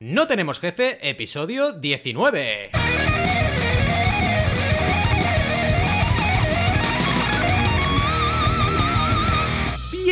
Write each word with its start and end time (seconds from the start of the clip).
No 0.00 0.28
tenemos 0.28 0.60
jefe, 0.60 1.10
episodio 1.10 1.72
19. 1.72 2.70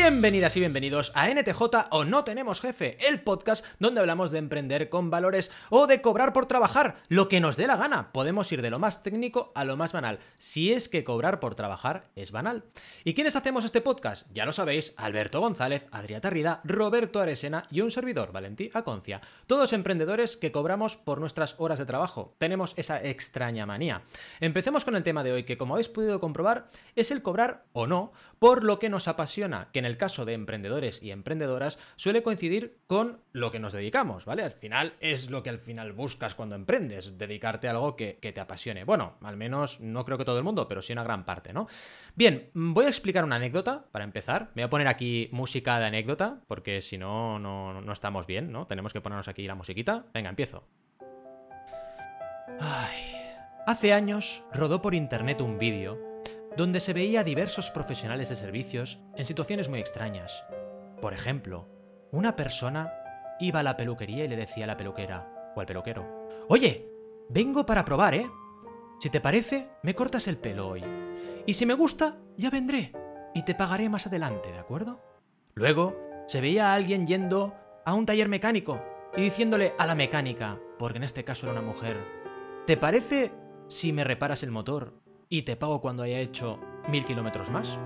Bienvenidas 0.09 0.57
y 0.57 0.61
bienvenidos 0.61 1.11
a 1.17 1.29
NTJ 1.29 1.63
o 1.91 2.05
No 2.05 2.23
Tenemos 2.23 2.61
Jefe, 2.61 2.97
el 3.09 3.23
podcast 3.23 3.67
donde 3.81 3.99
hablamos 3.99 4.31
de 4.31 4.39
emprender 4.39 4.89
con 4.89 5.11
valores 5.11 5.51
o 5.69 5.89
de 5.89 6.01
cobrar 6.01 6.33
por 6.33 6.47
trabajar, 6.47 7.03
lo 7.09 7.29
que 7.29 7.41
nos 7.41 7.57
dé 7.57 7.67
la 7.67 7.77
gana. 7.77 8.13
Podemos 8.13 8.53
ir 8.53 8.63
de 8.63 8.71
lo 8.71 8.79
más 8.79 9.03
técnico 9.03 9.51
a 9.57 9.65
lo 9.65 9.77
más 9.77 9.93
banal, 9.93 10.21
si 10.39 10.73
es 10.73 10.89
que 10.89 11.03
cobrar 11.03 11.41
por 11.41 11.57
trabajar 11.57 12.05
es 12.15 12.31
banal. 12.31 12.63
¿Y 13.03 13.15
quiénes 13.15 13.35
hacemos 13.35 13.65
este 13.65 13.81
podcast? 13.81 14.29
Ya 14.33 14.47
lo 14.47 14.53
sabéis, 14.53 14.95
Alberto 14.97 15.41
González, 15.41 15.89
Adrià 15.91 16.21
Tarrida, 16.21 16.61
Roberto 16.63 17.19
Aresena 17.19 17.67
y 17.73 17.81
un 17.81 17.91
servidor, 17.91 18.31
Valentí 18.31 18.71
Aconcia. 18.75 19.21
Todos 19.49 19.73
emprendedores 19.73 20.37
que 20.37 20.53
cobramos 20.53 20.97
por 20.97 21.19
nuestras 21.19 21.57
horas 21.59 21.81
de 21.81 21.87
trabajo. 21.87 22.37
Tenemos 22.39 22.75
esa 22.77 23.03
extraña 23.03 23.67
manía. 23.67 24.03
Empecemos 24.39 24.85
con 24.85 24.95
el 24.95 25.03
tema 25.03 25.25
de 25.25 25.33
hoy, 25.33 25.43
que 25.43 25.59
como 25.59 25.75
habéis 25.75 25.89
podido 25.89 26.21
comprobar, 26.21 26.69
es 26.95 27.11
el 27.11 27.23
cobrar 27.23 27.65
o 27.73 27.89
no 27.89 28.13
por 28.39 28.63
lo 28.63 28.79
que 28.79 28.89
nos 28.89 29.09
apasiona, 29.09 29.69
que 29.73 29.81
en 29.81 29.85
el 29.87 29.96
caso 29.97 30.25
de 30.25 30.35
emprendedores 30.35 31.03
y 31.03 31.11
emprendedoras 31.11 31.79
suele 31.97 32.23
coincidir 32.23 32.79
con 32.87 33.21
lo 33.33 33.51
que 33.51 33.59
nos 33.59 33.73
dedicamos, 33.73 34.25
¿vale? 34.25 34.43
Al 34.43 34.53
final 34.53 34.95
es 35.01 35.31
lo 35.31 35.43
que 35.43 35.51
al 35.51 35.59
final 35.59 35.93
buscas 35.93 36.35
cuando 36.35 36.55
emprendes, 36.55 37.19
dedicarte 37.19 37.69
a 37.69 37.73
algo 37.73 37.97
que, 37.97 38.19
te 38.21 38.41
apasione. 38.41 38.85
Bueno, 38.85 39.17
al 39.23 39.37
menos 39.37 39.81
no 39.81 40.05
creo 40.05 40.19
que 40.19 40.25
todo 40.25 40.39
el 40.39 40.45
mundo, 40.45 40.69
pero 40.69 40.83
sí 40.83 40.93
una 40.93 41.05
gran 41.05 41.25
parte, 41.25 41.53
¿no? 41.53 41.69
Bien, 42.15 42.51
voy 42.55 42.87
a 42.87 42.89
explicar 42.89 43.25
una 43.25 43.37
anécdota 43.37 43.87
para 43.93 44.05
empezar. 44.05 44.51
Voy 44.55 44.65
a 44.65 44.71
poner 44.71 44.89
aquí 44.89 45.29
música 45.33 45.79
de 45.79 45.87
anécdota, 45.87 46.41
porque 46.47 46.81
si 46.81 46.99
no, 46.99 47.39
no, 47.39 47.81
no 47.81 47.93
estamos 47.93 48.27
bien, 48.27 48.53
¿no? 48.53 48.67
Tenemos 48.67 48.93
que 48.93 49.01
ponernos 49.01 49.29
aquí 49.29 49.47
la 49.47 49.55
musiquita. 49.55 50.07
Venga, 50.13 50.31
empiezo. 50.31 50.67
Hace 53.67 53.93
años 53.93 54.45
rodó 54.53 54.81
por 54.81 54.95
internet 54.95 55.41
un 55.41 55.59
vídeo 55.59 55.99
donde 56.57 56.81
se 56.81 56.93
veía 56.93 57.21
a 57.21 57.25
diversos 57.25 57.71
profesionales 57.71 58.29
de 58.29 58.37
servicios 58.37 58.99
en 59.15 59.25
situaciones 59.25 59.69
muy 59.69 59.79
extrañas. 59.79 60.45
Por 61.01 61.13
ejemplo, 61.13 61.69
una 62.13 62.35
persona 62.35 62.93
iba 63.41 63.61
a 63.61 63.63
la 63.63 63.77
peluquería 63.77 64.25
y 64.25 64.29
le 64.29 64.37
decía 64.37 64.65
a 64.65 64.69
la 64.69 64.77
peluquera 64.77 65.53
o 65.55 65.61
al 65.61 65.67
peluquero, 65.67 66.27
Oye, 66.49 66.89
vengo 67.29 67.67
para 67.67 67.85
probar, 67.85 68.15
¿eh? 68.15 68.31
Si 69.01 69.11
te 69.11 69.21
parece, 69.21 69.69
me 69.83 69.95
cortas 69.95 70.29
el 70.29 70.39
pelo 70.39 70.69
hoy. 70.69 70.85
Y 71.45 71.55
si 71.55 71.67
me 71.67 71.75
gusta, 71.75 72.17
ya 72.37 72.51
vendré 72.51 72.93
y 73.35 73.43
te 73.43 73.55
pagaré 73.55 73.89
más 73.89 74.07
adelante, 74.07 74.53
¿de 74.53 74.59
acuerdo? 74.59 75.01
Luego, 75.55 75.97
se 76.29 76.41
veía 76.41 76.73
a 76.73 76.75
alguien 76.75 77.07
yendo 77.07 77.55
a 77.85 77.95
un 77.95 78.07
taller 78.07 78.29
mecánico 78.29 78.81
y 79.17 79.23
diciéndole 79.23 79.75
a 79.79 79.87
la 79.87 79.95
mecánica, 79.95 80.59
porque 80.79 80.99
en 80.99 81.05
este 81.05 81.25
caso 81.25 81.47
era 81.47 81.59
una 81.61 81.69
mujer, 81.69 81.97
¿te 82.67 82.77
parece 82.77 83.33
si 83.69 83.93
me 83.93 84.05
reparas 84.05 84.43
el 84.43 84.51
motor 84.51 84.95
y 85.29 85.43
te 85.43 85.57
pago 85.57 85.81
cuando 85.81 86.03
haya 86.03 86.21
hecho 86.21 86.59
mil 86.89 87.05
kilómetros 87.05 87.51
más. 87.51 87.79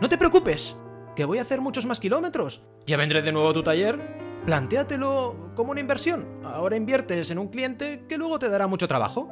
No 0.00 0.08
te 0.08 0.18
preocupes, 0.18 0.76
que 1.14 1.24
voy 1.24 1.38
a 1.38 1.42
hacer 1.42 1.60
muchos 1.60 1.86
más 1.86 2.00
kilómetros. 2.00 2.62
Ya 2.86 2.96
vendré 2.96 3.22
de 3.22 3.32
nuevo 3.32 3.50
a 3.50 3.52
tu 3.52 3.62
taller. 3.62 3.98
Plantéatelo 4.44 5.52
como 5.54 5.72
una 5.72 5.80
inversión. 5.80 6.40
Ahora 6.44 6.76
inviertes 6.76 7.30
en 7.30 7.38
un 7.38 7.48
cliente 7.48 8.06
que 8.08 8.18
luego 8.18 8.38
te 8.38 8.48
dará 8.48 8.66
mucho 8.66 8.88
trabajo. 8.88 9.28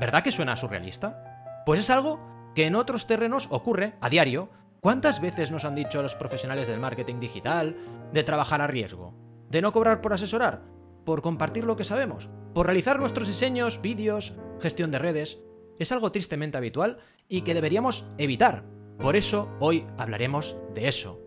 ¿Verdad 0.00 0.22
que 0.22 0.32
suena 0.32 0.56
surrealista? 0.56 1.62
Pues 1.66 1.80
es 1.80 1.90
algo 1.90 2.18
que 2.54 2.66
en 2.66 2.74
otros 2.74 3.06
terrenos 3.06 3.46
ocurre 3.50 3.94
a 4.00 4.08
diario. 4.08 4.50
¿Cuántas 4.80 5.20
veces 5.20 5.50
nos 5.50 5.64
han 5.64 5.76
dicho 5.76 6.00
a 6.00 6.02
los 6.02 6.16
profesionales 6.16 6.66
del 6.66 6.80
marketing 6.80 7.20
digital 7.20 7.76
de 8.12 8.24
trabajar 8.24 8.60
a 8.60 8.66
riesgo? 8.66 9.14
¿De 9.48 9.62
no 9.62 9.72
cobrar 9.72 10.00
por 10.00 10.12
asesorar? 10.12 10.62
¿Por 11.04 11.22
compartir 11.22 11.64
lo 11.64 11.76
que 11.76 11.84
sabemos? 11.84 12.30
¿Por 12.54 12.66
realizar 12.66 12.98
nuestros 12.98 13.28
diseños, 13.28 13.80
vídeos, 13.80 14.34
gestión 14.60 14.90
de 14.90 14.98
redes? 14.98 15.40
Es 15.82 15.92
algo 15.92 16.12
tristemente 16.12 16.58
habitual 16.58 16.98
y 17.28 17.42
que 17.42 17.54
deberíamos 17.54 18.06
evitar. 18.18 18.64
Por 18.98 19.16
eso 19.16 19.48
hoy 19.60 19.86
hablaremos 19.98 20.56
de 20.74 20.88
eso, 20.88 21.20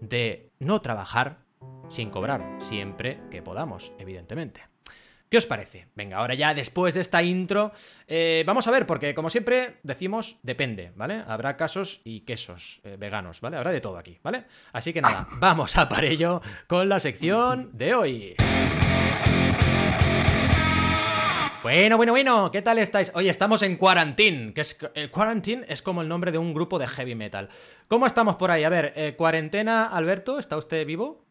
de 0.00 0.50
no 0.58 0.80
trabajar 0.80 1.44
sin 1.88 2.10
cobrar, 2.10 2.42
siempre 2.60 3.20
que 3.30 3.42
podamos, 3.42 3.92
evidentemente. 3.98 4.62
¿Qué 5.30 5.38
os 5.38 5.46
parece? 5.46 5.86
Venga, 5.94 6.16
ahora 6.16 6.34
ya 6.34 6.54
después 6.54 6.94
de 6.94 7.02
esta 7.02 7.22
intro, 7.22 7.70
eh, 8.08 8.42
vamos 8.44 8.66
a 8.66 8.72
ver, 8.72 8.84
porque 8.84 9.14
como 9.14 9.30
siempre 9.30 9.76
decimos, 9.84 10.38
depende, 10.42 10.90
¿vale? 10.96 11.22
Habrá 11.24 11.56
casos 11.56 12.00
y 12.02 12.22
quesos 12.22 12.80
eh, 12.82 12.96
veganos, 12.98 13.40
¿vale? 13.40 13.56
Habrá 13.56 13.70
de 13.70 13.80
todo 13.80 13.96
aquí, 13.96 14.18
¿vale? 14.24 14.46
Así 14.72 14.92
que 14.92 15.00
nada, 15.00 15.28
vamos 15.38 15.76
a 15.78 15.88
para 15.88 16.08
ello 16.08 16.42
con 16.66 16.88
la 16.88 16.98
sección 16.98 17.70
de 17.74 17.94
hoy. 17.94 18.36
Bueno, 21.62 21.98
bueno, 21.98 22.12
bueno, 22.12 22.50
¿qué 22.50 22.62
tal 22.62 22.78
estáis? 22.78 23.12
Oye, 23.14 23.28
estamos 23.28 23.60
en 23.60 23.76
Quarantine, 23.76 24.54
que 24.54 24.62
es... 24.62 24.78
El 24.94 25.10
Quarantine 25.10 25.66
es 25.68 25.82
como 25.82 26.00
el 26.00 26.08
nombre 26.08 26.32
de 26.32 26.38
un 26.38 26.54
grupo 26.54 26.78
de 26.78 26.86
heavy 26.86 27.14
metal. 27.14 27.50
¿Cómo 27.86 28.06
estamos 28.06 28.36
por 28.36 28.50
ahí? 28.50 28.64
A 28.64 28.70
ver, 28.70 28.94
eh, 28.96 29.14
cuarentena, 29.14 29.84
Alberto, 29.84 30.38
¿está 30.38 30.56
usted 30.56 30.86
vivo? 30.86 31.26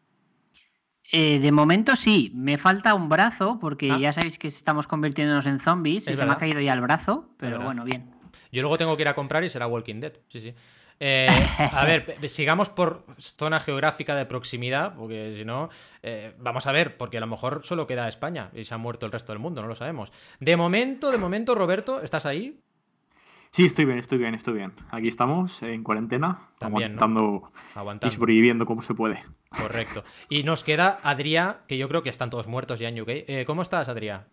Eh, 1.10 1.40
de 1.40 1.50
momento 1.50 1.96
sí, 1.96 2.30
me 2.32 2.58
falta 2.58 2.94
un 2.94 3.08
brazo 3.08 3.58
porque 3.60 3.90
ah. 3.90 3.98
ya 3.98 4.12
sabéis 4.12 4.38
que 4.38 4.46
estamos 4.46 4.86
convirtiéndonos 4.86 5.46
en 5.46 5.58
zombies 5.58 6.06
y 6.06 6.14
se 6.14 6.24
me 6.24 6.32
ha 6.32 6.38
caído 6.38 6.60
ya 6.60 6.74
el 6.74 6.80
brazo, 6.80 7.28
pero 7.36 7.60
bueno, 7.60 7.82
bien. 7.82 8.14
Yo 8.52 8.62
luego 8.62 8.78
tengo 8.78 8.96
que 8.96 9.02
ir 9.02 9.08
a 9.08 9.14
comprar 9.14 9.42
y 9.42 9.48
será 9.48 9.66
Walking 9.66 9.98
Dead, 9.98 10.12
sí, 10.28 10.40
sí. 10.40 10.54
Eh, 11.00 11.28
a 11.58 11.84
ver, 11.86 12.16
sigamos 12.28 12.68
por 12.68 13.04
zona 13.18 13.58
geográfica 13.58 14.14
de 14.14 14.26
proximidad, 14.26 14.94
porque 14.94 15.34
si 15.36 15.44
no, 15.44 15.70
eh, 16.02 16.34
vamos 16.38 16.66
a 16.66 16.72
ver, 16.72 16.98
porque 16.98 17.16
a 17.16 17.20
lo 17.20 17.26
mejor 17.26 17.62
solo 17.64 17.86
queda 17.86 18.06
España 18.06 18.50
y 18.54 18.64
se 18.64 18.74
ha 18.74 18.78
muerto 18.78 19.06
el 19.06 19.12
resto 19.12 19.32
del 19.32 19.40
mundo, 19.40 19.62
no 19.62 19.68
lo 19.68 19.74
sabemos. 19.74 20.12
De 20.38 20.56
momento, 20.56 21.10
de 21.10 21.18
momento, 21.18 21.54
Roberto, 21.54 22.02
¿estás 22.02 22.26
ahí? 22.26 22.60
Sí, 23.52 23.64
estoy 23.64 23.84
bien, 23.84 23.98
estoy 23.98 24.18
bien, 24.18 24.34
estoy 24.34 24.54
bien. 24.54 24.72
Aquí 24.90 25.08
estamos 25.08 25.60
en 25.62 25.82
cuarentena, 25.82 26.50
aguantando, 26.60 27.50
y 28.02 28.10
sobreviviendo 28.10 28.64
como 28.64 28.82
se 28.82 28.94
puede. 28.94 29.24
Correcto. 29.48 30.04
Y 30.28 30.44
nos 30.44 30.62
queda 30.62 31.00
Adrià, 31.02 31.62
que 31.66 31.76
yo 31.76 31.88
creo 31.88 32.04
que 32.04 32.10
están 32.10 32.30
todos 32.30 32.46
muertos 32.46 32.78
ya 32.78 32.88
en 32.88 33.00
UK. 33.00 33.08
Eh, 33.08 33.44
¿Cómo 33.46 33.62
estás, 33.62 33.88
Adrià? 33.88 34.26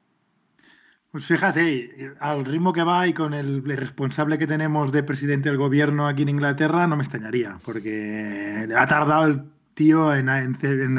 Pues 1.17 1.25
fíjate, 1.25 2.13
al 2.19 2.45
ritmo 2.45 2.71
que 2.73 2.83
va 2.83 3.07
y 3.07 3.11
con 3.11 3.33
el, 3.33 3.63
responsable 3.65 4.37
que 4.37 4.45
tenemos 4.45 4.91
de 4.91 5.01
presidente 5.01 5.49
del 5.49 5.57
gobierno 5.57 6.07
aquí 6.07 6.21
en 6.21 6.29
Inglaterra, 6.29 6.85
no 6.85 6.95
me 6.95 7.01
extrañaría, 7.01 7.57
porque 7.65 8.69
ha 8.77 8.85
tardado 8.85 9.25
el 9.25 9.41
tío 9.73 10.13
en, 10.13 10.27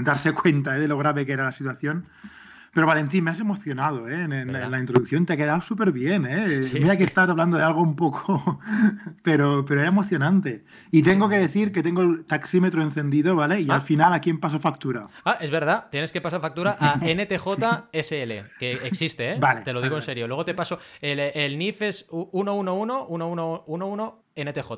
darse 0.02 0.32
cuenta 0.32 0.76
eh, 0.76 0.80
de 0.80 0.88
lo 0.88 0.98
grave 0.98 1.24
que 1.24 1.34
era 1.34 1.44
la 1.44 1.52
situación. 1.52 2.06
Pero 2.72 2.86
Valentín, 2.86 3.24
me 3.24 3.30
has 3.30 3.40
emocionado, 3.40 4.08
¿eh? 4.08 4.22
En, 4.22 4.52
la 4.52 4.78
introducción 4.78 5.26
te 5.26 5.32
ha 5.32 5.36
quedado 5.36 5.60
súper 5.60 5.92
bien, 5.92 6.26
¿eh? 6.26 6.60
Mira 6.74 6.96
que 6.96 7.04
estás 7.04 7.28
hablando 7.28 7.56
de 7.56 7.64
algo 7.64 7.82
un 7.82 7.96
poco, 7.96 8.60
pero, 9.22 9.64
pero 9.64 9.80
era 9.80 9.88
emocionante. 9.88 10.64
Y 10.90 11.02
tengo 11.02 11.28
que 11.28 11.38
decir 11.38 11.72
que 11.72 11.82
tengo 11.82 12.02
el 12.02 12.24
taxímetro 12.24 12.82
encendido, 12.82 13.36
¿vale? 13.36 13.60
Y 13.60 13.70
al 13.70 13.78
ah. 13.78 13.80
final, 13.80 14.12
¿a 14.12 14.20
quién 14.20 14.38
paso 14.38 14.60
factura? 14.60 15.08
Ah, 15.24 15.38
es 15.40 15.50
verdad, 15.50 15.88
tienes 15.90 16.12
que 16.12 16.20
pasar 16.20 16.40
factura 16.40 16.76
a 16.78 16.96
NTJSL, 17.02 18.50
que 18.58 18.72
existe, 18.84 19.32
¿eh? 19.32 19.38
Vale, 19.40 19.62
te 19.62 19.72
lo 19.72 19.80
digo 19.80 19.96
en 19.96 20.02
serio. 20.02 20.26
Luego 20.28 20.44
te 20.44 20.54
paso, 20.54 20.78
el, 21.00 21.20
el 21.20 21.58
NIF 21.58 21.82
es 21.82 22.06
111 22.08 22.68
NTJ. 24.36 24.70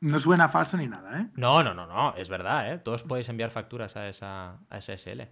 No 0.00 0.20
suena 0.20 0.48
falso 0.48 0.76
ni 0.76 0.86
nada, 0.86 1.20
¿eh? 1.20 1.26
No, 1.34 1.62
no, 1.62 1.72
no, 1.72 1.86
no, 1.86 2.14
es 2.16 2.28
verdad, 2.28 2.72
¿eh? 2.72 2.78
Todos 2.78 3.04
podéis 3.04 3.28
enviar 3.30 3.50
facturas 3.50 3.96
a 3.96 4.08
esa, 4.08 4.58
a 4.68 4.78
esa 4.78 4.96
SL. 4.96 5.22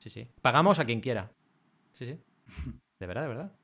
Sí, 0.00 0.10
sí. 0.10 0.28
Pagamos 0.42 0.78
a 0.78 0.84
quien 0.84 1.00
quiera. 1.00 1.30
Sí, 1.94 2.06
sí. 2.06 2.18
De 2.98 3.06
verdad, 3.06 3.22
de 3.22 3.28
verdad. 3.28 3.59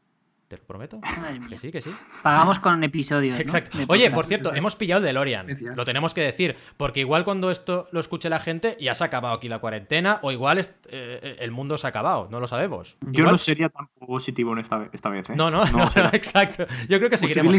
Te 0.48 0.56
lo 0.56 0.62
prometo. 0.62 1.00
Que 1.48 1.58
sí, 1.58 1.72
que 1.72 1.82
sí. 1.82 1.92
Pagamos 2.22 2.60
con 2.60 2.82
episodios. 2.84 3.40
Exacto. 3.40 3.78
Oye, 3.88 4.08
por 4.12 4.26
cierto, 4.26 4.54
hemos 4.54 4.76
pillado 4.76 5.00
el 5.00 5.06
DeLorean. 5.06 5.46
Lo 5.74 5.84
tenemos 5.84 6.14
que 6.14 6.20
decir. 6.20 6.56
Porque 6.76 7.00
igual 7.00 7.24
cuando 7.24 7.50
esto 7.50 7.88
lo 7.90 7.98
escuche 7.98 8.28
la 8.28 8.38
gente, 8.38 8.76
ya 8.80 8.94
se 8.94 9.02
ha 9.02 9.08
acabado 9.08 9.34
aquí 9.34 9.48
la 9.48 9.58
cuarentena. 9.58 10.20
O 10.22 10.30
igual 10.30 10.60
eh, 10.88 11.36
el 11.40 11.50
mundo 11.50 11.76
se 11.76 11.88
ha 11.88 11.90
acabado. 11.90 12.28
No 12.30 12.38
lo 12.38 12.46
sabemos. 12.46 12.96
Yo 13.00 13.24
no 13.24 13.36
sería 13.38 13.70
tan 13.70 13.88
positivo 13.88 14.52
en 14.52 14.60
esta, 14.60 14.88
esta 14.92 15.08
vez. 15.08 15.28
¿eh? 15.30 15.32
No, 15.34 15.50
no, 15.50 15.64
no, 15.64 15.90
exacto. 16.12 16.64
Yo 16.88 16.98
creo 16.98 17.10
que 17.10 17.18
seguiremos. 17.18 17.52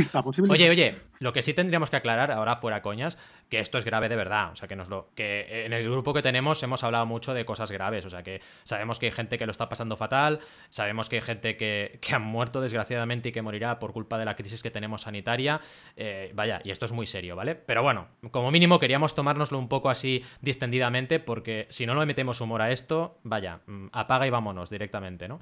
Oye, 0.49 0.69
oye, 0.69 1.01
lo 1.19 1.33
que 1.33 1.41
sí 1.41 1.53
tendríamos 1.53 1.89
que 1.89 1.97
aclarar, 1.97 2.31
ahora 2.31 2.55
fuera 2.55 2.81
coñas, 2.81 3.17
que 3.49 3.59
esto 3.59 3.77
es 3.77 3.83
grave 3.83 4.07
de 4.07 4.15
verdad. 4.15 4.53
O 4.53 4.55
sea, 4.55 4.69
que 4.69 4.77
nos 4.77 4.87
lo. 4.87 5.09
Que 5.13 5.65
en 5.65 5.73
el 5.73 5.83
grupo 5.83 6.13
que 6.13 6.21
tenemos 6.21 6.63
hemos 6.63 6.85
hablado 6.85 7.05
mucho 7.05 7.33
de 7.33 7.43
cosas 7.43 7.69
graves. 7.69 8.05
O 8.05 8.09
sea, 8.09 8.23
que 8.23 8.41
sabemos 8.63 8.97
que 8.97 9.07
hay 9.07 9.11
gente 9.11 9.37
que 9.37 9.45
lo 9.45 9.51
está 9.51 9.67
pasando 9.67 9.97
fatal. 9.97 10.39
Sabemos 10.69 11.09
que 11.09 11.17
hay 11.17 11.21
gente 11.21 11.57
que, 11.57 11.99
que 12.01 12.15
han 12.15 12.21
muerto 12.21 12.61
desgraciadamente 12.61 12.76
desgraciadamente 12.77 13.29
y 13.29 13.31
que 13.31 13.41
morirá 13.41 13.79
por 13.79 13.91
culpa 13.91 14.17
de 14.17 14.25
la 14.25 14.35
crisis 14.35 14.61
que 14.61 14.71
tenemos 14.71 15.01
sanitaria. 15.01 15.59
Eh, 15.95 16.31
vaya, 16.35 16.61
y 16.63 16.71
esto 16.71 16.85
es 16.85 16.91
muy 16.91 17.05
serio, 17.05 17.35
¿vale? 17.35 17.55
Pero 17.55 17.81
bueno, 17.81 18.07
como 18.31 18.51
mínimo 18.51 18.79
queríamos 18.79 19.15
tomárnoslo 19.15 19.57
un 19.57 19.67
poco 19.67 19.89
así 19.89 20.23
distendidamente, 20.41 21.19
porque 21.19 21.65
si 21.69 21.85
no 21.85 21.95
le 21.95 22.05
metemos 22.05 22.39
humor 22.41 22.61
a 22.61 22.71
esto, 22.71 23.19
vaya, 23.23 23.61
mm, 23.65 23.87
apaga 23.91 24.27
y 24.27 24.29
vámonos 24.29 24.69
directamente, 24.69 25.27
¿no? 25.27 25.39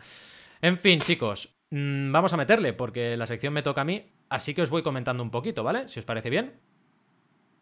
En 0.62 0.78
fin, 0.78 1.02
chicos, 1.02 1.56
mm, 1.72 2.12
vamos 2.12 2.32
a 2.34 2.38
meterle, 2.38 2.74
porque 2.74 3.18
la 3.18 3.26
sección 3.26 3.54
me 3.54 3.64
toca 3.64 3.82
a 3.82 3.86
mí, 3.86 4.12
así 4.30 4.54
que 4.54 4.62
os 4.62 4.70
voy 4.70 4.82
comentando 4.82 5.22
un 5.22 5.32
poquito, 5.32 5.64
¿vale? 5.64 5.90
Si 5.90 6.00
os 6.00 6.06
parece 6.06 6.30
bien. 6.30 6.54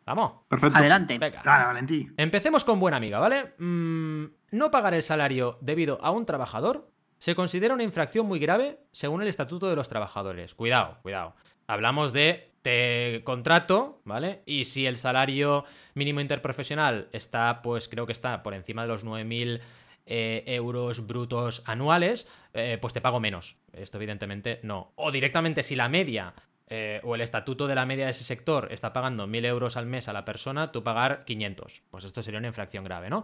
Vamos. 0.06 0.34
Perfecto. 0.50 0.78
Adelante. 0.78 1.18
Venga. 1.18 1.42
Dale, 1.44 1.66
Valentín. 1.66 2.14
Empecemos 2.18 2.66
con 2.66 2.80
buena 2.80 2.98
amiga, 2.98 3.20
¿vale? 3.20 3.54
Mm, 3.58 4.26
no 4.52 4.70
pagar 4.70 4.94
el 4.94 5.02
salario 5.02 5.58
debido 5.62 5.98
a 6.04 6.12
un 6.12 6.26
trabajador 6.26 6.93
se 7.24 7.36
considera 7.36 7.74
una 7.74 7.84
infracción 7.84 8.26
muy 8.26 8.38
grave 8.38 8.80
según 8.92 9.22
el 9.22 9.30
Estatuto 9.30 9.70
de 9.70 9.78
los 9.78 9.88
Trabajadores. 9.88 10.54
Cuidado, 10.56 10.98
cuidado. 11.04 11.38
Hablamos 11.68 12.12
de 12.12 12.52
te 12.62 13.22
contrato, 13.24 14.02
¿vale? 14.04 14.42
Y 14.46 14.66
si 14.66 14.86
el 14.86 14.98
salario 14.98 15.64
mínimo 15.94 16.20
interprofesional 16.20 17.08
está, 17.14 17.62
pues 17.62 17.88
creo 17.88 18.06
que 18.06 18.12
está 18.12 18.44
por 18.44 18.54
encima 18.54 18.82
de 18.82 18.90
los 18.90 19.06
9.000 19.06 19.62
eh, 20.06 20.44
euros 20.48 21.08
brutos 21.08 21.64
anuales, 21.66 22.28
eh, 22.54 22.78
pues 22.82 22.94
te 22.94 23.00
pago 23.00 23.22
menos. 23.22 23.56
Esto 23.72 24.00
evidentemente 24.00 24.60
no. 24.62 24.92
O 24.96 25.10
directamente 25.10 25.64
si 25.64 25.78
la 25.78 25.88
media 25.88 26.34
eh, 26.68 27.00
o 27.06 27.16
el 27.16 27.22
estatuto 27.22 27.68
de 27.68 27.76
la 27.76 27.86
media 27.86 28.04
de 28.04 28.12
ese 28.12 28.26
sector 28.26 28.68
está 28.70 28.92
pagando 28.92 29.28
1.000 29.28 29.46
euros 29.46 29.78
al 29.78 29.86
mes 29.86 30.10
a 30.10 30.14
la 30.14 30.26
persona, 30.26 30.74
tú 30.74 30.84
pagar 30.84 31.24
500. 31.24 31.84
Pues 31.90 32.04
esto 32.04 32.22
sería 32.22 32.40
una 32.40 32.48
infracción 32.48 32.84
grave, 32.84 33.10
¿no? 33.10 33.24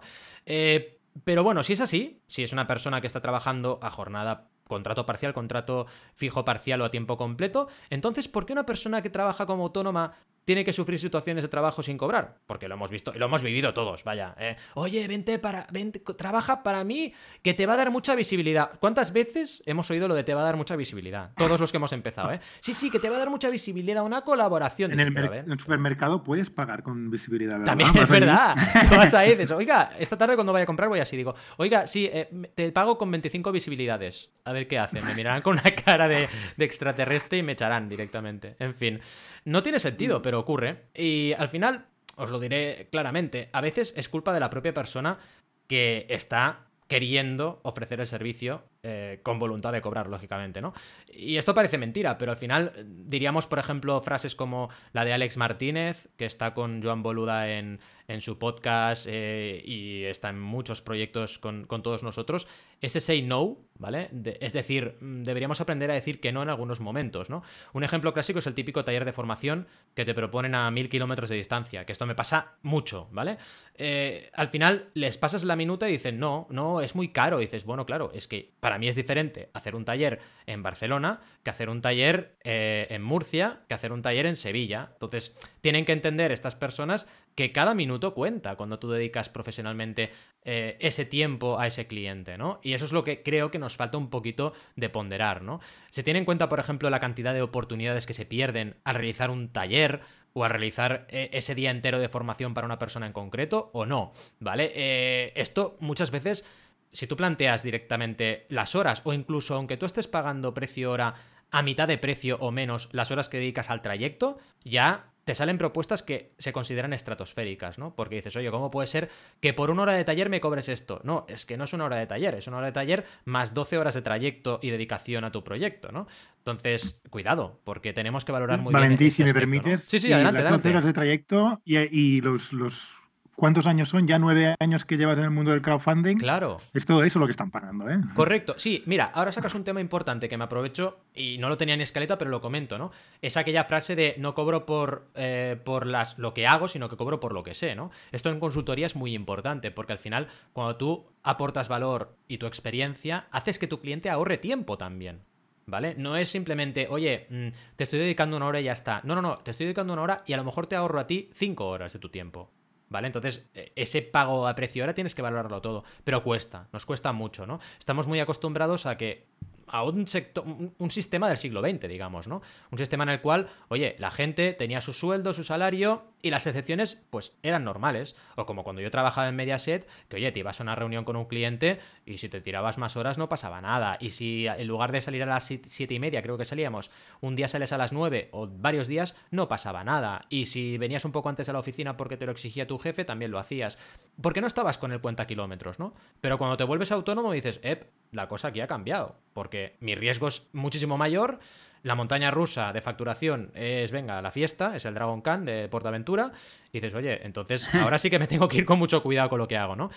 Pero 1.24 1.42
bueno, 1.42 1.62
si 1.62 1.72
es 1.72 1.80
así, 1.80 2.22
si 2.26 2.42
es 2.42 2.52
una 2.52 2.66
persona 2.66 3.00
que 3.00 3.06
está 3.06 3.20
trabajando 3.20 3.78
a 3.82 3.90
jornada 3.90 4.48
contrato 4.66 5.04
parcial, 5.04 5.34
contrato 5.34 5.86
fijo 6.14 6.44
parcial 6.44 6.80
o 6.80 6.84
a 6.84 6.90
tiempo 6.90 7.16
completo, 7.16 7.68
entonces, 7.90 8.28
¿por 8.28 8.46
qué 8.46 8.52
una 8.52 8.66
persona 8.66 9.02
que 9.02 9.10
trabaja 9.10 9.46
como 9.46 9.64
autónoma 9.64 10.14
tiene 10.44 10.64
que 10.64 10.72
sufrir 10.72 10.98
situaciones 10.98 11.44
de 11.44 11.48
trabajo 11.48 11.82
sin 11.82 11.98
cobrar, 11.98 12.38
porque 12.46 12.68
lo 12.68 12.74
hemos 12.74 12.90
visto 12.90 13.12
y 13.14 13.18
lo 13.18 13.26
hemos 13.26 13.42
vivido 13.42 13.72
todos, 13.74 14.04
vaya. 14.04 14.34
¿eh? 14.38 14.56
Oye, 14.74 15.06
vente 15.06 15.38
para, 15.38 15.66
vente, 15.70 16.00
trabaja 16.16 16.62
para 16.62 16.82
mí, 16.84 17.12
que 17.42 17.54
te 17.54 17.66
va 17.66 17.74
a 17.74 17.76
dar 17.76 17.90
mucha 17.90 18.14
visibilidad. 18.14 18.72
¿Cuántas 18.80 19.12
veces 19.12 19.62
hemos 19.66 19.90
oído 19.90 20.08
lo 20.08 20.14
de 20.14 20.24
te 20.24 20.34
va 20.34 20.42
a 20.42 20.44
dar 20.44 20.56
mucha 20.56 20.76
visibilidad? 20.76 21.30
Todos 21.36 21.60
los 21.60 21.70
que 21.70 21.76
hemos 21.76 21.92
empezado, 21.92 22.32
¿eh? 22.32 22.40
Sí, 22.60 22.74
sí, 22.74 22.90
que 22.90 22.98
te 22.98 23.08
va 23.08 23.16
a 23.16 23.18
dar 23.20 23.30
mucha 23.30 23.50
visibilidad, 23.50 24.04
una 24.04 24.22
colaboración. 24.22 24.92
En 24.92 25.00
el, 25.00 25.58
supermercado 25.58 26.24
puedes 26.24 26.50
pagar 26.50 26.82
con 26.82 27.10
visibilidad. 27.10 27.58
¿verdad? 27.58 27.66
También 27.66 27.96
es 27.96 28.10
verdad. 28.10 28.56
vas 28.90 29.14
ahí 29.14 29.30
y 29.30 29.32
dices, 29.32 29.50
oiga, 29.50 29.92
esta 29.98 30.16
tarde 30.16 30.34
cuando 30.34 30.52
vaya 30.52 30.64
a 30.64 30.66
comprar 30.66 30.88
voy 30.88 31.00
así, 31.00 31.16
digo, 31.16 31.34
oiga, 31.58 31.86
sí, 31.86 32.08
eh, 32.12 32.28
te 32.54 32.72
pago 32.72 32.98
con 32.98 33.10
25 33.10 33.52
visibilidades. 33.52 34.30
A 34.44 34.52
ver 34.52 34.66
qué 34.66 34.78
hacen. 34.78 35.04
Me 35.04 35.14
mirarán 35.14 35.42
con 35.42 35.58
una 35.58 35.74
cara 35.84 36.08
de, 36.08 36.28
de 36.56 36.64
extraterrestre 36.64 37.38
y 37.38 37.42
me 37.42 37.52
echarán 37.52 37.88
directamente. 37.88 38.56
En 38.58 38.74
fin, 38.74 39.00
no 39.44 39.62
tiene 39.62 39.78
sentido, 39.78 40.22
pero 40.22 40.39
ocurre. 40.40 40.86
Y 40.94 41.32
al 41.34 41.48
final, 41.48 41.86
os 42.16 42.30
lo 42.30 42.40
diré 42.40 42.88
claramente, 42.90 43.48
a 43.52 43.60
veces 43.60 43.94
es 43.96 44.08
culpa 44.08 44.32
de 44.32 44.40
la 44.40 44.50
propia 44.50 44.74
persona 44.74 45.18
que 45.66 46.06
está 46.08 46.66
queriendo 46.88 47.60
ofrecer 47.62 48.00
el 48.00 48.06
servicio 48.06 48.64
eh, 48.82 49.20
con 49.22 49.38
voluntad 49.38 49.72
de 49.72 49.82
cobrar, 49.82 50.08
lógicamente, 50.08 50.60
¿no? 50.60 50.72
Y 51.12 51.36
esto 51.36 51.54
parece 51.54 51.78
mentira, 51.78 52.16
pero 52.18 52.32
al 52.32 52.38
final 52.38 52.72
diríamos, 52.86 53.46
por 53.46 53.58
ejemplo, 53.58 54.00
frases 54.00 54.34
como 54.34 54.70
la 54.92 55.04
de 55.04 55.12
Alex 55.12 55.36
Martínez, 55.36 56.08
que 56.16 56.24
está 56.24 56.54
con 56.54 56.82
Joan 56.82 57.02
Boluda 57.02 57.50
en, 57.50 57.80
en 58.10 58.20
su 58.20 58.38
podcast 58.38 59.06
eh, 59.08 59.62
y 59.64 60.04
está 60.04 60.30
en 60.30 60.40
muchos 60.40 60.82
proyectos 60.82 61.38
con, 61.38 61.66
todos 61.66 62.02
nosotros, 62.02 62.48
ese 62.80 63.00
say 63.00 63.22
no, 63.22 63.58
¿vale? 63.78 64.10
es 64.40 64.52
decir, 64.52 64.96
mm, 65.00 65.22
deberíamos 65.22 65.60
aprender 65.60 65.90
a 65.90 65.94
decir 65.94 66.20
que 66.20 66.32
no 66.32 66.42
en 66.42 66.48
algunos 66.48 66.80
momentos, 66.80 67.30
¿no? 67.30 67.44
Un 67.72 67.84
ejemplo 67.84 68.12
clásico 68.12 68.40
es 68.40 68.46
el 68.48 68.54
típico 68.54 68.84
taller 68.84 69.04
de 69.04 69.12
formación 69.12 69.68
que 69.94 70.04
te 70.04 70.12
proponen 70.12 70.56
a 70.56 70.68
mil 70.72 70.88
kilómetros 70.88 71.30
de 71.30 71.36
distancia, 71.36 71.84
que 71.84 71.92
esto 71.92 72.04
me 72.04 72.16
pasa 72.16 72.54
mucho, 72.62 73.08
¿vale? 73.12 73.38
Eh, 73.76 74.28
al 74.34 74.48
final 74.48 74.88
les 74.94 75.16
pasas 75.16 75.44
la 75.44 75.54
minuta 75.54 75.88
y 75.88 75.92
dicen, 75.92 76.18
no, 76.18 76.48
no, 76.50 76.80
es 76.80 76.96
muy 76.96 77.08
caro. 77.08 77.40
Y 77.40 77.44
dices, 77.44 77.64
bueno, 77.64 77.86
claro, 77.86 78.10
es 78.12 78.26
que 78.26 78.54
mí 78.78 78.88
es 78.88 78.96
diferente 78.96 79.50
hacer 79.54 79.74
un 79.74 79.84
taller 79.84 80.20
en 80.46 80.62
Barcelona 80.62 81.20
que 81.42 81.50
hacer 81.50 81.70
un 81.70 81.80
taller 81.80 82.36
eh, 82.44 82.86
en 82.90 83.02
Murcia, 83.02 83.60
que 83.68 83.74
hacer 83.74 83.92
un 83.92 84.02
taller 84.02 84.26
en 84.26 84.36
Sevilla. 84.36 84.90
Entonces, 84.92 85.34
tienen 85.60 85.84
que 85.84 85.92
entender 85.92 86.32
estas 86.32 86.56
personas 86.56 87.06
que 87.34 87.52
cada 87.52 87.74
minuto 87.74 88.14
cuenta 88.14 88.56
cuando 88.56 88.78
tú 88.78 88.90
dedicas 88.90 89.28
profesionalmente 89.28 90.10
eh, 90.44 90.76
ese 90.80 91.04
tiempo 91.04 91.58
a 91.58 91.66
ese 91.66 91.86
cliente, 91.86 92.36
¿no? 92.36 92.60
Y 92.62 92.74
eso 92.74 92.84
es 92.84 92.92
lo 92.92 93.04
que 93.04 93.22
creo 93.22 93.50
que 93.50 93.58
nos 93.58 93.76
falta 93.76 93.98
un 93.98 94.10
poquito 94.10 94.52
de 94.76 94.88
ponderar, 94.88 95.42
¿no? 95.42 95.60
Se 95.90 96.02
tiene 96.02 96.18
en 96.18 96.24
cuenta, 96.24 96.48
por 96.48 96.60
ejemplo, 96.60 96.90
la 96.90 97.00
cantidad 97.00 97.32
de 97.32 97.42
oportunidades 97.42 98.06
que 98.06 98.14
se 98.14 98.26
pierden 98.26 98.76
al 98.84 98.96
realizar 98.96 99.30
un 99.30 99.48
taller 99.52 100.00
o 100.32 100.44
al 100.44 100.50
realizar 100.50 101.06
eh, 101.08 101.30
ese 101.32 101.54
día 101.54 101.70
entero 101.70 101.98
de 101.98 102.08
formación 102.08 102.54
para 102.54 102.66
una 102.66 102.78
persona 102.78 103.06
en 103.06 103.12
concreto 103.12 103.70
o 103.72 103.86
no, 103.86 104.12
¿vale? 104.38 105.32
Esto 105.34 105.76
muchas 105.80 106.10
veces 106.10 106.44
si 106.92 107.06
tú 107.06 107.16
planteas 107.16 107.62
directamente 107.62 108.46
las 108.48 108.74
horas 108.74 109.02
o 109.04 109.12
incluso 109.12 109.54
aunque 109.54 109.76
tú 109.76 109.86
estés 109.86 110.08
pagando 110.08 110.54
precio 110.54 110.90
hora 110.90 111.14
a 111.50 111.62
mitad 111.62 111.88
de 111.88 111.98
precio 111.98 112.36
o 112.40 112.50
menos 112.50 112.88
las 112.92 113.10
horas 113.10 113.28
que 113.28 113.38
dedicas 113.38 113.70
al 113.70 113.82
trayecto, 113.82 114.38
ya 114.64 115.10
te 115.24 115.34
salen 115.34 115.58
propuestas 115.58 116.02
que 116.02 116.32
se 116.38 116.52
consideran 116.52 116.92
estratosféricas, 116.92 117.78
¿no? 117.78 117.94
Porque 117.94 118.16
dices, 118.16 118.34
oye, 118.36 118.50
¿cómo 118.50 118.70
puede 118.70 118.86
ser 118.86 119.10
que 119.40 119.52
por 119.52 119.70
una 119.70 119.82
hora 119.82 119.92
de 119.92 120.04
taller 120.04 120.28
me 120.28 120.40
cobres 120.40 120.68
esto? 120.68 121.00
No, 121.04 121.24
es 121.28 121.46
que 121.46 121.56
no 121.56 121.64
es 121.64 121.72
una 121.72 121.84
hora 121.84 121.96
de 121.96 122.06
taller, 122.06 122.34
es 122.34 122.46
una 122.46 122.56
hora 122.56 122.66
de 122.66 122.72
taller 122.72 123.04
más 123.24 123.54
12 123.54 123.78
horas 123.78 123.94
de 123.94 124.02
trayecto 124.02 124.58
y 124.62 124.70
dedicación 124.70 125.24
a 125.24 125.30
tu 125.30 125.44
proyecto, 125.44 125.92
¿no? 125.92 126.08
Entonces, 126.38 127.00
cuidado, 127.10 127.60
porque 127.64 127.92
tenemos 127.92 128.24
que 128.24 128.32
valorar 128.32 128.58
muy 128.58 128.72
bien. 128.72 128.82
Valentí, 128.82 129.06
este 129.06 129.16
si 129.18 129.24
me 129.24 129.34
permites. 129.34 129.84
Sí, 129.84 130.00
sí, 130.00 130.12
adelante. 130.12 130.42
Las 130.42 130.52
12 130.52 130.68
horas 130.70 130.84
de 130.84 130.92
trayecto 130.92 131.60
y, 131.64 132.20
los, 132.22 132.52
los 132.52 132.99
¿Cuántos 133.40 133.66
años 133.66 133.88
son? 133.88 134.06
Ya 134.06 134.18
nueve 134.18 134.54
años 134.60 134.84
que 134.84 134.98
llevas 134.98 135.16
en 135.16 135.24
el 135.24 135.30
mundo 135.30 135.52
del 135.52 135.62
crowdfunding. 135.62 136.18
Claro. 136.18 136.60
Es 136.74 136.84
todo 136.84 137.02
eso 137.04 137.18
lo 137.18 137.24
que 137.24 137.30
están 137.30 137.50
pagando, 137.50 137.88
¿eh? 137.88 137.98
Correcto. 138.14 138.52
Sí, 138.58 138.82
mira, 138.84 139.10
ahora 139.14 139.32
sacas 139.32 139.54
un 139.54 139.64
tema 139.64 139.80
importante 139.80 140.28
que 140.28 140.36
me 140.36 140.44
aprovecho 140.44 140.98
y 141.14 141.38
no 141.38 141.48
lo 141.48 141.56
tenía 141.56 141.74
en 141.74 141.80
escaleta, 141.80 142.18
pero 142.18 142.30
lo 142.30 142.42
comento, 142.42 142.76
¿no? 142.76 142.92
Es 143.22 143.38
aquella 143.38 143.64
frase 143.64 143.96
de 143.96 144.14
no 144.18 144.34
cobro 144.34 144.66
por, 144.66 145.06
eh, 145.14 145.58
por 145.64 145.86
las, 145.86 146.18
lo 146.18 146.34
que 146.34 146.46
hago, 146.46 146.68
sino 146.68 146.90
que 146.90 146.98
cobro 146.98 147.18
por 147.18 147.32
lo 147.32 147.42
que 147.42 147.54
sé, 147.54 147.74
¿no? 147.74 147.90
Esto 148.12 148.28
en 148.28 148.40
consultoría 148.40 148.84
es 148.84 148.94
muy 148.94 149.14
importante 149.14 149.70
porque 149.70 149.94
al 149.94 149.98
final, 149.98 150.28
cuando 150.52 150.76
tú 150.76 151.06
aportas 151.22 151.68
valor 151.68 152.18
y 152.28 152.36
tu 152.36 152.44
experiencia, 152.44 153.26
haces 153.30 153.58
que 153.58 153.66
tu 153.66 153.80
cliente 153.80 154.10
ahorre 154.10 154.36
tiempo 154.36 154.76
también. 154.76 155.22
¿Vale? 155.64 155.94
No 155.96 156.16
es 156.16 156.28
simplemente, 156.28 156.88
oye, 156.90 157.26
mm, 157.30 157.48
te 157.76 157.84
estoy 157.84 158.00
dedicando 158.00 158.36
una 158.36 158.46
hora 158.48 158.60
y 158.60 158.64
ya 158.64 158.72
está. 158.72 159.00
No, 159.04 159.14
no, 159.14 159.22
no, 159.22 159.38
te 159.38 159.52
estoy 159.52 159.64
dedicando 159.64 159.94
una 159.94 160.02
hora 160.02 160.24
y 160.26 160.34
a 160.34 160.36
lo 160.36 160.44
mejor 160.44 160.66
te 160.66 160.76
ahorro 160.76 161.00
a 161.00 161.06
ti 161.06 161.30
cinco 161.32 161.68
horas 161.68 161.94
de 161.94 162.00
tu 162.00 162.10
tiempo. 162.10 162.50
¿Vale? 162.90 163.06
Entonces, 163.06 163.48
e, 163.54 163.72
ese 163.76 164.02
pago 164.02 164.46
a 164.46 164.54
precio 164.54 164.82
ahora 164.82 164.94
tienes 164.94 165.14
que 165.14 165.22
valorarlo 165.22 165.62
todo, 165.62 165.84
pero 166.04 166.22
cuesta, 166.22 166.68
nos 166.72 166.84
cuesta 166.84 167.12
mucho, 167.12 167.46
¿no? 167.46 167.60
Estamos 167.78 168.06
muy 168.06 168.18
acostumbrados 168.18 168.84
a 168.84 168.96
que 168.96 169.28
a 169.70 169.84
un, 169.84 170.06
sector, 170.06 170.44
un, 170.46 170.90
sistema 170.90 171.28
del 171.28 171.36
siglo 171.36 171.60
XX, 171.60 171.88
digamos, 171.88 172.26
¿no? 172.26 172.42
Un 172.70 172.78
sistema 172.78 173.04
en 173.04 173.10
el 173.10 173.20
cual, 173.20 173.48
oye, 173.68 173.96
la 173.98 174.10
gente 174.10 174.52
tenía 174.52 174.80
su 174.80 174.92
sueldo, 174.92 175.32
su 175.32 175.44
salario 175.44 176.02
y 176.22 176.30
las 176.30 176.46
excepciones, 176.46 177.02
pues, 177.10 177.36
eran 177.42 177.64
normales. 177.64 178.16
O 178.36 178.46
como 178.46 178.64
cuando 178.64 178.82
yo 178.82 178.90
trabajaba 178.90 179.28
en 179.28 179.36
Mediaset, 179.36 179.88
que, 180.08 180.16
oye, 180.16 180.32
te 180.32 180.40
ibas 180.40 180.60
a 180.60 180.64
una 180.64 180.74
reunión 180.74 181.04
con 181.04 181.16
un 181.16 181.26
cliente 181.26 181.78
y 182.04 182.18
si 182.18 182.28
te 182.28 182.40
tirabas 182.40 182.78
más 182.78 182.96
horas 182.96 183.16
no 183.16 183.28
pasaba 183.28 183.60
nada. 183.60 183.96
Y 184.00 184.10
si 184.10 184.46
en 184.46 184.66
lugar 184.66 184.92
de 184.92 185.00
salir 185.00 185.22
a 185.22 185.26
las 185.26 185.44
siete 185.44 185.94
y 185.94 185.98
media, 185.98 186.22
creo 186.22 186.36
que 186.36 186.44
salíamos, 186.44 186.90
un 187.20 187.36
día 187.36 187.48
sales 187.48 187.72
a 187.72 187.78
las 187.78 187.92
nueve 187.92 188.28
o 188.32 188.48
varios 188.48 188.88
días, 188.88 189.16
no 189.30 189.48
pasaba 189.48 189.84
nada. 189.84 190.26
Y 190.28 190.46
si 190.46 190.78
venías 190.78 191.04
un 191.04 191.12
poco 191.12 191.28
antes 191.28 191.48
a 191.48 191.52
la 191.52 191.60
oficina 191.60 191.96
porque 191.96 192.16
te 192.16 192.26
lo 192.26 192.32
exigía 192.32 192.66
tu 192.66 192.78
jefe, 192.78 193.04
también 193.04 193.30
lo 193.30 193.38
hacías. 193.38 193.78
Porque 194.20 194.40
no 194.40 194.46
estabas 194.46 194.78
con 194.78 194.92
el 194.92 195.00
cuenta 195.00 195.26
kilómetros, 195.26 195.78
¿no? 195.78 195.94
Pero 196.20 196.38
cuando 196.38 196.56
te 196.56 196.64
vuelves 196.64 196.92
autónomo 196.92 197.32
dices, 197.32 197.60
ep, 197.62 197.84
la 198.10 198.28
cosa 198.28 198.48
aquí 198.48 198.60
ha 198.60 198.66
cambiado. 198.66 199.16
Porque 199.32 199.59
mi 199.80 199.94
riesgo 199.94 200.28
es 200.28 200.48
muchísimo 200.52 200.96
mayor. 200.96 201.38
La 201.82 201.94
montaña 201.94 202.30
rusa 202.30 202.72
de 202.72 202.82
facturación 202.82 203.50
es, 203.54 203.90
venga, 203.90 204.20
la 204.20 204.30
fiesta, 204.30 204.76
es 204.76 204.84
el 204.84 204.94
Dragon 204.94 205.22
Khan 205.22 205.44
de 205.44 205.68
Portaventura. 205.68 206.32
Y 206.72 206.80
dices, 206.80 206.94
oye, 206.94 207.24
entonces 207.24 207.74
ahora 207.74 207.98
sí 207.98 208.10
que 208.10 208.18
me 208.18 208.26
tengo 208.26 208.48
que 208.48 208.58
ir 208.58 208.64
con 208.64 208.78
mucho 208.78 209.02
cuidado 209.02 209.30
con 209.30 209.38
lo 209.38 209.48
que 209.48 209.56
hago, 209.56 209.76
¿no? 209.76 209.90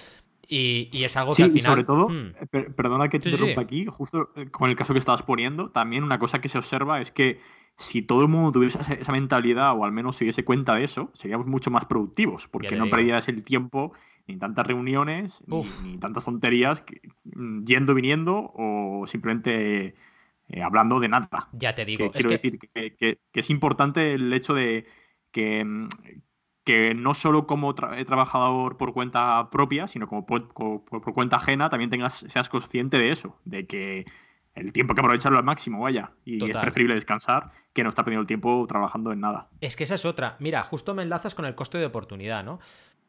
Y, 0.48 1.03
es 1.03 1.17
algo 1.17 1.36
que 1.36 1.43
al 1.43 1.51
final. 1.51 1.60
Y 1.60 1.62
sobre 1.62 1.84
todo, 1.84 2.10
hmm. 2.10 2.36
eh, 2.51 2.70
perdona 2.75 3.10
que 3.10 3.20
te 3.20 3.29
interrumpa 3.29 3.62
aquí, 3.62 3.86
justo 3.86 4.29
eh, 4.36 4.50
con 4.51 4.70
el 4.70 4.75
caso 4.75 4.93
que 4.93 5.00
estabas 5.00 5.24
poniendo, 5.24 5.70
también 5.70 6.03
una 6.03 6.20
cosa 6.20 6.41
que 6.41 6.50
se 6.50 6.58
observa 6.58 7.01
es 7.01 7.12
que 7.12 7.39
si 7.77 8.01
todo 8.01 8.22
el 8.22 8.27
mundo 8.27 8.51
tuviese 8.51 8.79
esa 9.00 9.12
mentalidad 9.12 9.74
o 9.77 9.84
al 9.84 9.91
menos 9.91 10.15
se 10.15 10.25
diese 10.25 10.46
cuenta 10.46 10.75
de 10.75 10.84
eso, 10.84 11.10
seríamos 11.13 11.48
mucho 11.48 11.72
más 11.72 11.86
productivos, 11.86 12.48
porque 12.48 12.75
no 12.75 12.89
perdías 12.89 13.27
el 13.27 13.43
tiempo 13.43 13.93
ni 14.27 14.38
tantas 14.38 14.65
reuniones, 14.65 15.44
ni, 15.48 15.98
tantas 15.98 16.25
tonterías, 16.25 16.84
mm, 17.24 17.63
yendo, 17.65 17.94
viniendo 17.94 18.51
o 18.56 19.06
simplemente 19.08 19.96
eh, 20.50 20.62
hablando 20.62 21.00
de 21.00 21.10
nada. 21.10 21.50
Ya 21.53 21.75
te 21.75 21.86
digo. 21.86 22.10
quiero 22.12 22.30
decir 22.30 22.60
que, 22.60 23.20
es 23.34 23.50
importante 23.50 24.13
el 24.13 24.32
hecho 24.32 24.53
de 24.53 24.86
que, 25.32 25.63
mm, 25.63 25.88
que 26.63 26.94
no 26.94 27.13
solo 27.13 27.46
como 27.48 27.75
trabajador 27.75 28.77
por 28.77 28.94
cuenta 28.94 29.50
propia, 29.50 29.88
sino 29.88 30.08
como 30.08 30.25
por, 30.25 30.53
cuenta 30.53 31.36
ajena, 31.38 31.70
también 31.70 31.89
tengas, 31.89 32.25
seas 32.27 32.50
consciente 32.50 32.98
de 32.98 33.12
eso, 33.12 33.38
de 33.44 33.68
que 33.68 34.06
el 34.56 34.72
tiempo 34.72 34.94
que 34.94 35.01
aprovecharlo 35.01 35.38
al 35.38 35.44
máximo, 35.44 35.82
vaya. 35.82 36.12
Y 36.24 36.44
es 36.44 36.56
preferible 36.56 36.94
descansar 36.94 37.51
que 37.74 37.84
no 37.84 37.89
estar 37.89 38.06
perdiendo 38.06 38.22
el 38.22 38.27
tiempo 38.27 38.65
trabajando 38.68 39.12
en 39.12 39.20
nada. 39.20 39.50
Es 39.62 39.75
que 39.75 39.84
esa 39.84 39.96
es 39.96 40.06
otra. 40.06 40.38
Mira, 40.39 40.63
justo 40.63 40.94
me 40.94 41.03
enlazas 41.03 41.36
con 41.36 41.46
el 41.46 41.56
coste 41.56 41.80
de 41.80 41.88
oportunidad, 41.88 42.44
¿no? 42.44 42.60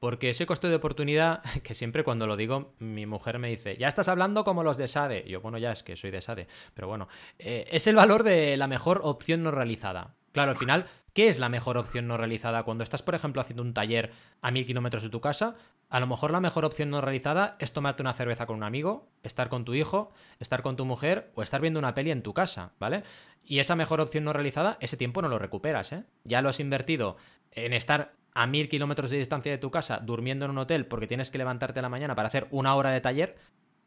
Porque 0.00 0.30
ese 0.30 0.46
coste 0.46 0.68
de 0.68 0.76
oportunidad, 0.76 1.42
que 1.62 1.74
siempre 1.74 2.04
cuando 2.04 2.26
lo 2.26 2.36
digo, 2.36 2.74
mi 2.78 3.06
mujer 3.06 3.38
me 3.38 3.48
dice, 3.48 3.76
ya 3.76 3.88
estás 3.88 4.08
hablando 4.08 4.44
como 4.44 4.62
los 4.62 4.76
de 4.76 4.88
SADE. 4.88 5.24
yo, 5.28 5.40
bueno, 5.40 5.58
ya 5.58 5.72
es 5.72 5.82
que 5.82 5.96
soy 5.96 6.10
de 6.10 6.20
SADE, 6.20 6.48
pero 6.74 6.88
bueno, 6.88 7.08
eh, 7.38 7.66
es 7.70 7.86
el 7.86 7.96
valor 7.96 8.22
de 8.22 8.56
la 8.56 8.66
mejor 8.66 9.00
opción 9.04 9.42
no 9.42 9.50
realizada. 9.50 10.14
Claro, 10.34 10.50
al 10.50 10.56
final, 10.56 10.86
¿qué 11.12 11.28
es 11.28 11.38
la 11.38 11.48
mejor 11.48 11.78
opción 11.78 12.08
no 12.08 12.16
realizada? 12.16 12.64
Cuando 12.64 12.82
estás, 12.82 13.02
por 13.02 13.14
ejemplo, 13.14 13.40
haciendo 13.40 13.62
un 13.62 13.72
taller 13.72 14.10
a 14.42 14.50
mil 14.50 14.66
kilómetros 14.66 15.04
de 15.04 15.10
tu 15.10 15.20
casa, 15.20 15.54
a 15.88 16.00
lo 16.00 16.08
mejor 16.08 16.32
la 16.32 16.40
mejor 16.40 16.64
opción 16.64 16.90
no 16.90 17.00
realizada 17.00 17.56
es 17.60 17.72
tomarte 17.72 18.02
una 18.02 18.14
cerveza 18.14 18.46
con 18.46 18.56
un 18.56 18.64
amigo, 18.64 19.08
estar 19.22 19.48
con 19.48 19.64
tu 19.64 19.74
hijo, 19.74 20.10
estar 20.40 20.62
con 20.62 20.74
tu 20.74 20.84
mujer 20.84 21.30
o 21.36 21.44
estar 21.44 21.60
viendo 21.60 21.78
una 21.78 21.94
peli 21.94 22.10
en 22.10 22.22
tu 22.22 22.34
casa, 22.34 22.72
¿vale? 22.80 23.04
Y 23.44 23.60
esa 23.60 23.76
mejor 23.76 24.00
opción 24.00 24.24
no 24.24 24.32
realizada, 24.32 24.76
ese 24.80 24.96
tiempo 24.96 25.22
no 25.22 25.28
lo 25.28 25.38
recuperas, 25.38 25.92
¿eh? 25.92 26.02
Ya 26.24 26.42
lo 26.42 26.48
has 26.48 26.58
invertido 26.58 27.16
en 27.52 27.72
estar 27.74 28.14
a 28.34 28.46
mil 28.46 28.68
kilómetros 28.68 29.10
de 29.10 29.18
distancia 29.18 29.52
de 29.52 29.58
tu 29.58 29.70
casa 29.70 29.98
durmiendo 29.98 30.44
en 30.44 30.50
un 30.50 30.58
hotel 30.58 30.86
porque 30.86 31.06
tienes 31.06 31.30
que 31.30 31.38
levantarte 31.38 31.78
a 31.78 31.82
la 31.82 31.88
mañana 31.88 32.14
para 32.14 32.28
hacer 32.28 32.48
una 32.50 32.74
hora 32.74 32.90
de 32.90 33.00
taller, 33.00 33.36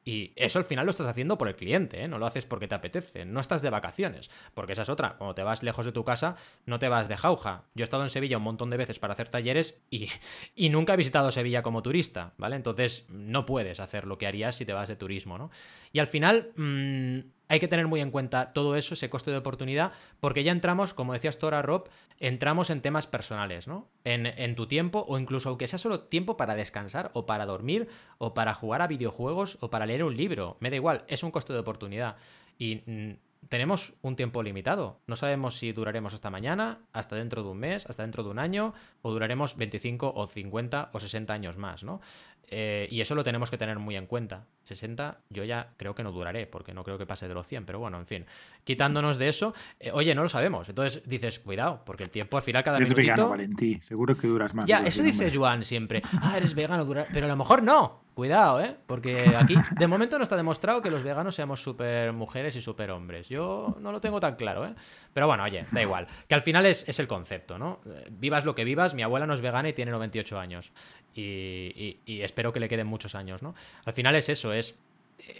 y 0.07 0.31
eso 0.37 0.57
al 0.57 0.63
final 0.63 0.85
lo 0.85 0.91
estás 0.91 1.07
haciendo 1.07 1.37
por 1.37 1.49
el 1.49 1.57
cliente, 1.57 2.01
¿eh? 2.01 2.07
no 2.07 2.17
lo 2.17 2.25
haces 2.25 2.45
porque 2.45 2.69
te 2.69 2.75
apetece, 2.75 3.25
no 3.25 3.41
estás 3.41 3.61
de 3.61 3.69
vacaciones, 3.69 4.31
porque 4.53 4.71
esa 4.71 4.83
es 4.83 4.89
otra, 4.89 5.17
cuando 5.17 5.35
te 5.35 5.43
vas 5.43 5.63
lejos 5.63 5.85
de 5.85 5.91
tu 5.91 6.05
casa 6.05 6.37
no 6.65 6.79
te 6.79 6.87
vas 6.87 7.09
de 7.09 7.17
jauja. 7.17 7.65
Yo 7.75 7.83
he 7.83 7.83
estado 7.83 8.03
en 8.03 8.09
Sevilla 8.09 8.37
un 8.37 8.43
montón 8.43 8.69
de 8.69 8.77
veces 8.77 8.99
para 8.99 9.11
hacer 9.11 9.27
talleres 9.27 9.81
y, 9.89 10.07
y 10.55 10.69
nunca 10.69 10.93
he 10.93 10.97
visitado 10.97 11.29
Sevilla 11.29 11.61
como 11.61 11.83
turista, 11.83 12.33
¿vale? 12.37 12.55
Entonces 12.55 13.05
no 13.09 13.45
puedes 13.45 13.81
hacer 13.81 14.07
lo 14.07 14.17
que 14.17 14.27
harías 14.27 14.55
si 14.55 14.65
te 14.65 14.71
vas 14.71 14.87
de 14.87 14.95
turismo, 14.95 15.37
¿no? 15.37 15.51
Y 15.91 15.99
al 15.99 16.07
final, 16.07 16.53
mmm, 16.55 17.19
hay 17.47 17.59
que 17.59 17.67
tener 17.67 17.87
muy 17.87 18.01
en 18.01 18.11
cuenta 18.11 18.53
todo 18.53 18.75
eso, 18.75 18.93
ese 18.93 19.09
coste 19.09 19.31
de 19.31 19.37
oportunidad, 19.37 19.91
porque 20.19 20.43
ya 20.43 20.51
entramos, 20.51 20.93
como 20.93 21.13
decías 21.13 21.37
tú 21.37 21.45
ahora, 21.45 21.61
Rob, 21.61 21.89
entramos 22.19 22.69
en 22.69 22.81
temas 22.81 23.07
personales, 23.07 23.67
¿no? 23.67 23.87
En, 24.03 24.55
tu 24.55 24.67
tiempo, 24.67 25.05
o 25.07 25.17
incluso 25.17 25.49
aunque 25.49 25.67
sea 25.67 25.79
solo 25.79 26.01
tiempo 26.01 26.37
para 26.37 26.55
descansar, 26.55 27.11
o 27.13 27.25
para 27.25 27.45
dormir, 27.45 27.87
o 28.17 28.33
para 28.33 28.53
jugar 28.53 28.81
a 28.81 28.87
videojuegos, 28.87 29.57
o 29.61 29.69
para 29.69 29.85
leer 29.85 30.03
un 30.03 30.17
libro, 30.17 30.57
me 30.59 30.69
da 30.69 30.75
igual, 30.75 31.03
es 31.07 31.23
un 31.23 31.31
coste 31.31 31.53
de 31.53 31.59
oportunidad. 31.59 32.17
Y 32.57 32.81
mm, 32.85 33.13
tenemos 33.49 33.93
un 34.01 34.15
tiempo 34.15 34.43
limitado. 34.43 34.99
No 35.07 35.15
sabemos 35.15 35.57
si 35.57 35.71
duraremos 35.71 36.13
hasta 36.13 36.29
mañana, 36.29 36.79
hasta 36.91 37.15
dentro 37.15 37.43
de 37.43 37.49
un 37.49 37.57
mes, 37.57 37.85
hasta 37.85 38.03
dentro 38.03 38.23
de 38.23 38.29
un 38.29 38.39
año, 38.39 38.73
o 39.01 39.11
duraremos 39.11 39.55
25 39.55 40.13
o 40.15 40.27
50 40.27 40.89
o 40.93 40.99
60 40.99 41.33
años 41.33 41.57
más, 41.57 41.83
¿no? 41.83 42.01
Eh, 42.49 42.87
y 42.89 43.01
eso 43.01 43.13
lo 43.13 43.23
tenemos 43.23 43.51
que 43.51 43.57
tener 43.57 43.77
muy 43.77 43.95
en 43.95 44.05
cuenta. 44.05 44.45
60 44.63 45.19
yo 45.29 45.43
ya 45.43 45.73
creo 45.77 45.93
que 45.95 46.03
no 46.03 46.11
duraré, 46.11 46.47
porque 46.47 46.73
no 46.73 46.83
creo 46.83 46.97
que 46.97 47.05
pase 47.05 47.27
de 47.27 47.33
los 47.33 47.45
100, 47.47 47.65
pero 47.65 47.79
bueno, 47.79 47.97
en 47.97 48.05
fin. 48.05 48.25
Quitándonos 48.63 49.17
de 49.17 49.29
eso, 49.29 49.53
eh, 49.79 49.91
oye, 49.91 50.15
no 50.15 50.23
lo 50.23 50.29
sabemos. 50.29 50.69
Entonces 50.69 51.03
dices, 51.07 51.39
cuidado, 51.39 51.83
porque 51.85 52.03
el 52.03 52.09
tiempo 52.09 52.37
al 52.37 52.43
final 52.43 52.63
cada 52.63 52.79
vez. 52.79 52.87
Es 52.89 52.95
vegano, 52.95 53.29
Valentí. 53.29 53.79
Seguro 53.81 54.17
que 54.17 54.27
duras 54.27 54.53
más. 54.53 54.65
Ya, 54.65 54.79
eso 54.85 55.03
dice 55.03 55.31
Juan 55.35 55.65
siempre. 55.65 56.01
Ah, 56.21 56.37
eres 56.37 56.55
vegano, 56.55 56.85
dura... 56.85 57.07
pero 57.11 57.25
a 57.25 57.29
lo 57.29 57.35
mejor 57.35 57.63
no. 57.63 58.07
Cuidado, 58.13 58.59
¿eh? 58.61 58.75
Porque 58.87 59.35
aquí, 59.37 59.55
de 59.77 59.85
momento 59.85 60.17
no 60.17 60.23
está 60.23 60.35
demostrado 60.35 60.81
que 60.81 60.89
los 60.89 61.03
veganos 61.03 61.35
seamos 61.35 61.61
súper 61.61 62.13
mujeres 62.13 62.55
y 62.55 62.61
súper 62.61 62.89
hombres. 62.89 63.29
Yo 63.29 63.77
no 63.79 63.91
lo 63.91 64.01
tengo 64.01 64.19
tan 64.19 64.35
claro, 64.35 64.65
¿eh? 64.65 64.73
Pero 65.13 65.27
bueno, 65.27 65.43
oye, 65.43 65.65
da 65.71 65.83
igual. 65.83 66.07
Que 66.27 66.33
al 66.33 66.41
final 66.41 66.65
es, 66.65 66.89
es 66.89 66.99
el 66.99 67.07
concepto, 67.07 67.59
¿no? 67.59 67.79
Eh, 67.85 68.07
vivas 68.09 68.43
lo 68.43 68.55
que 68.55 68.63
vivas, 68.63 68.95
mi 68.95 69.03
abuela 69.03 69.27
no 69.27 69.35
es 69.35 69.41
vegana 69.41 69.69
y 69.69 69.73
tiene 69.73 69.91
98 69.91 70.39
años. 70.39 70.71
Y, 71.17 71.97
espero 72.21 72.53
que 72.53 72.59
le 72.59 72.69
queden 72.69 72.87
muchos 72.87 73.15
años, 73.15 73.41
¿no? 73.41 73.55
Al 73.85 73.93
final 73.93 74.15
es 74.15 74.29
eso, 74.29 74.53
es 74.53 74.77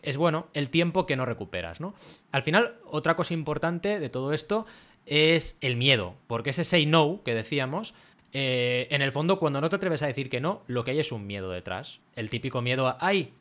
es 0.01 0.17
bueno 0.17 0.48
el 0.53 0.69
tiempo 0.69 1.05
que 1.05 1.15
no 1.15 1.25
recuperas, 1.25 1.79
¿no? 1.79 1.93
Al 2.31 2.41
final, 2.41 2.75
otra 2.86 3.15
cosa 3.15 3.34
importante 3.34 4.00
de 4.00 4.10
todo 4.10 4.34
esto 4.34 4.65
es 5.05 5.57
el 5.62 5.77
miedo, 5.77 6.15
porque 6.27 6.50
ese 6.50 6.65
say 6.65 6.86
no 6.86 7.22
que 7.24 7.34
decíamos, 7.34 7.93
eh, 8.34 8.88
en 8.91 9.01
el 9.01 9.12
fondo, 9.12 9.39
cuando 9.39 9.62
no 9.62 9.69
te 9.69 9.77
atreves 9.77 10.01
a 10.01 10.07
decir 10.07 10.29
que 10.29 10.41
no, 10.41 10.62
lo 10.67 10.84
que 10.84 10.91
hay 10.91 11.00
es 11.00 11.12
un 11.12 11.25
miedo 11.25 11.50
detrás. 11.50 12.01
El 12.15 12.29
típico 12.29 12.62
miedo 12.62 12.88
a, 12.88 12.98
ay, 13.00 13.34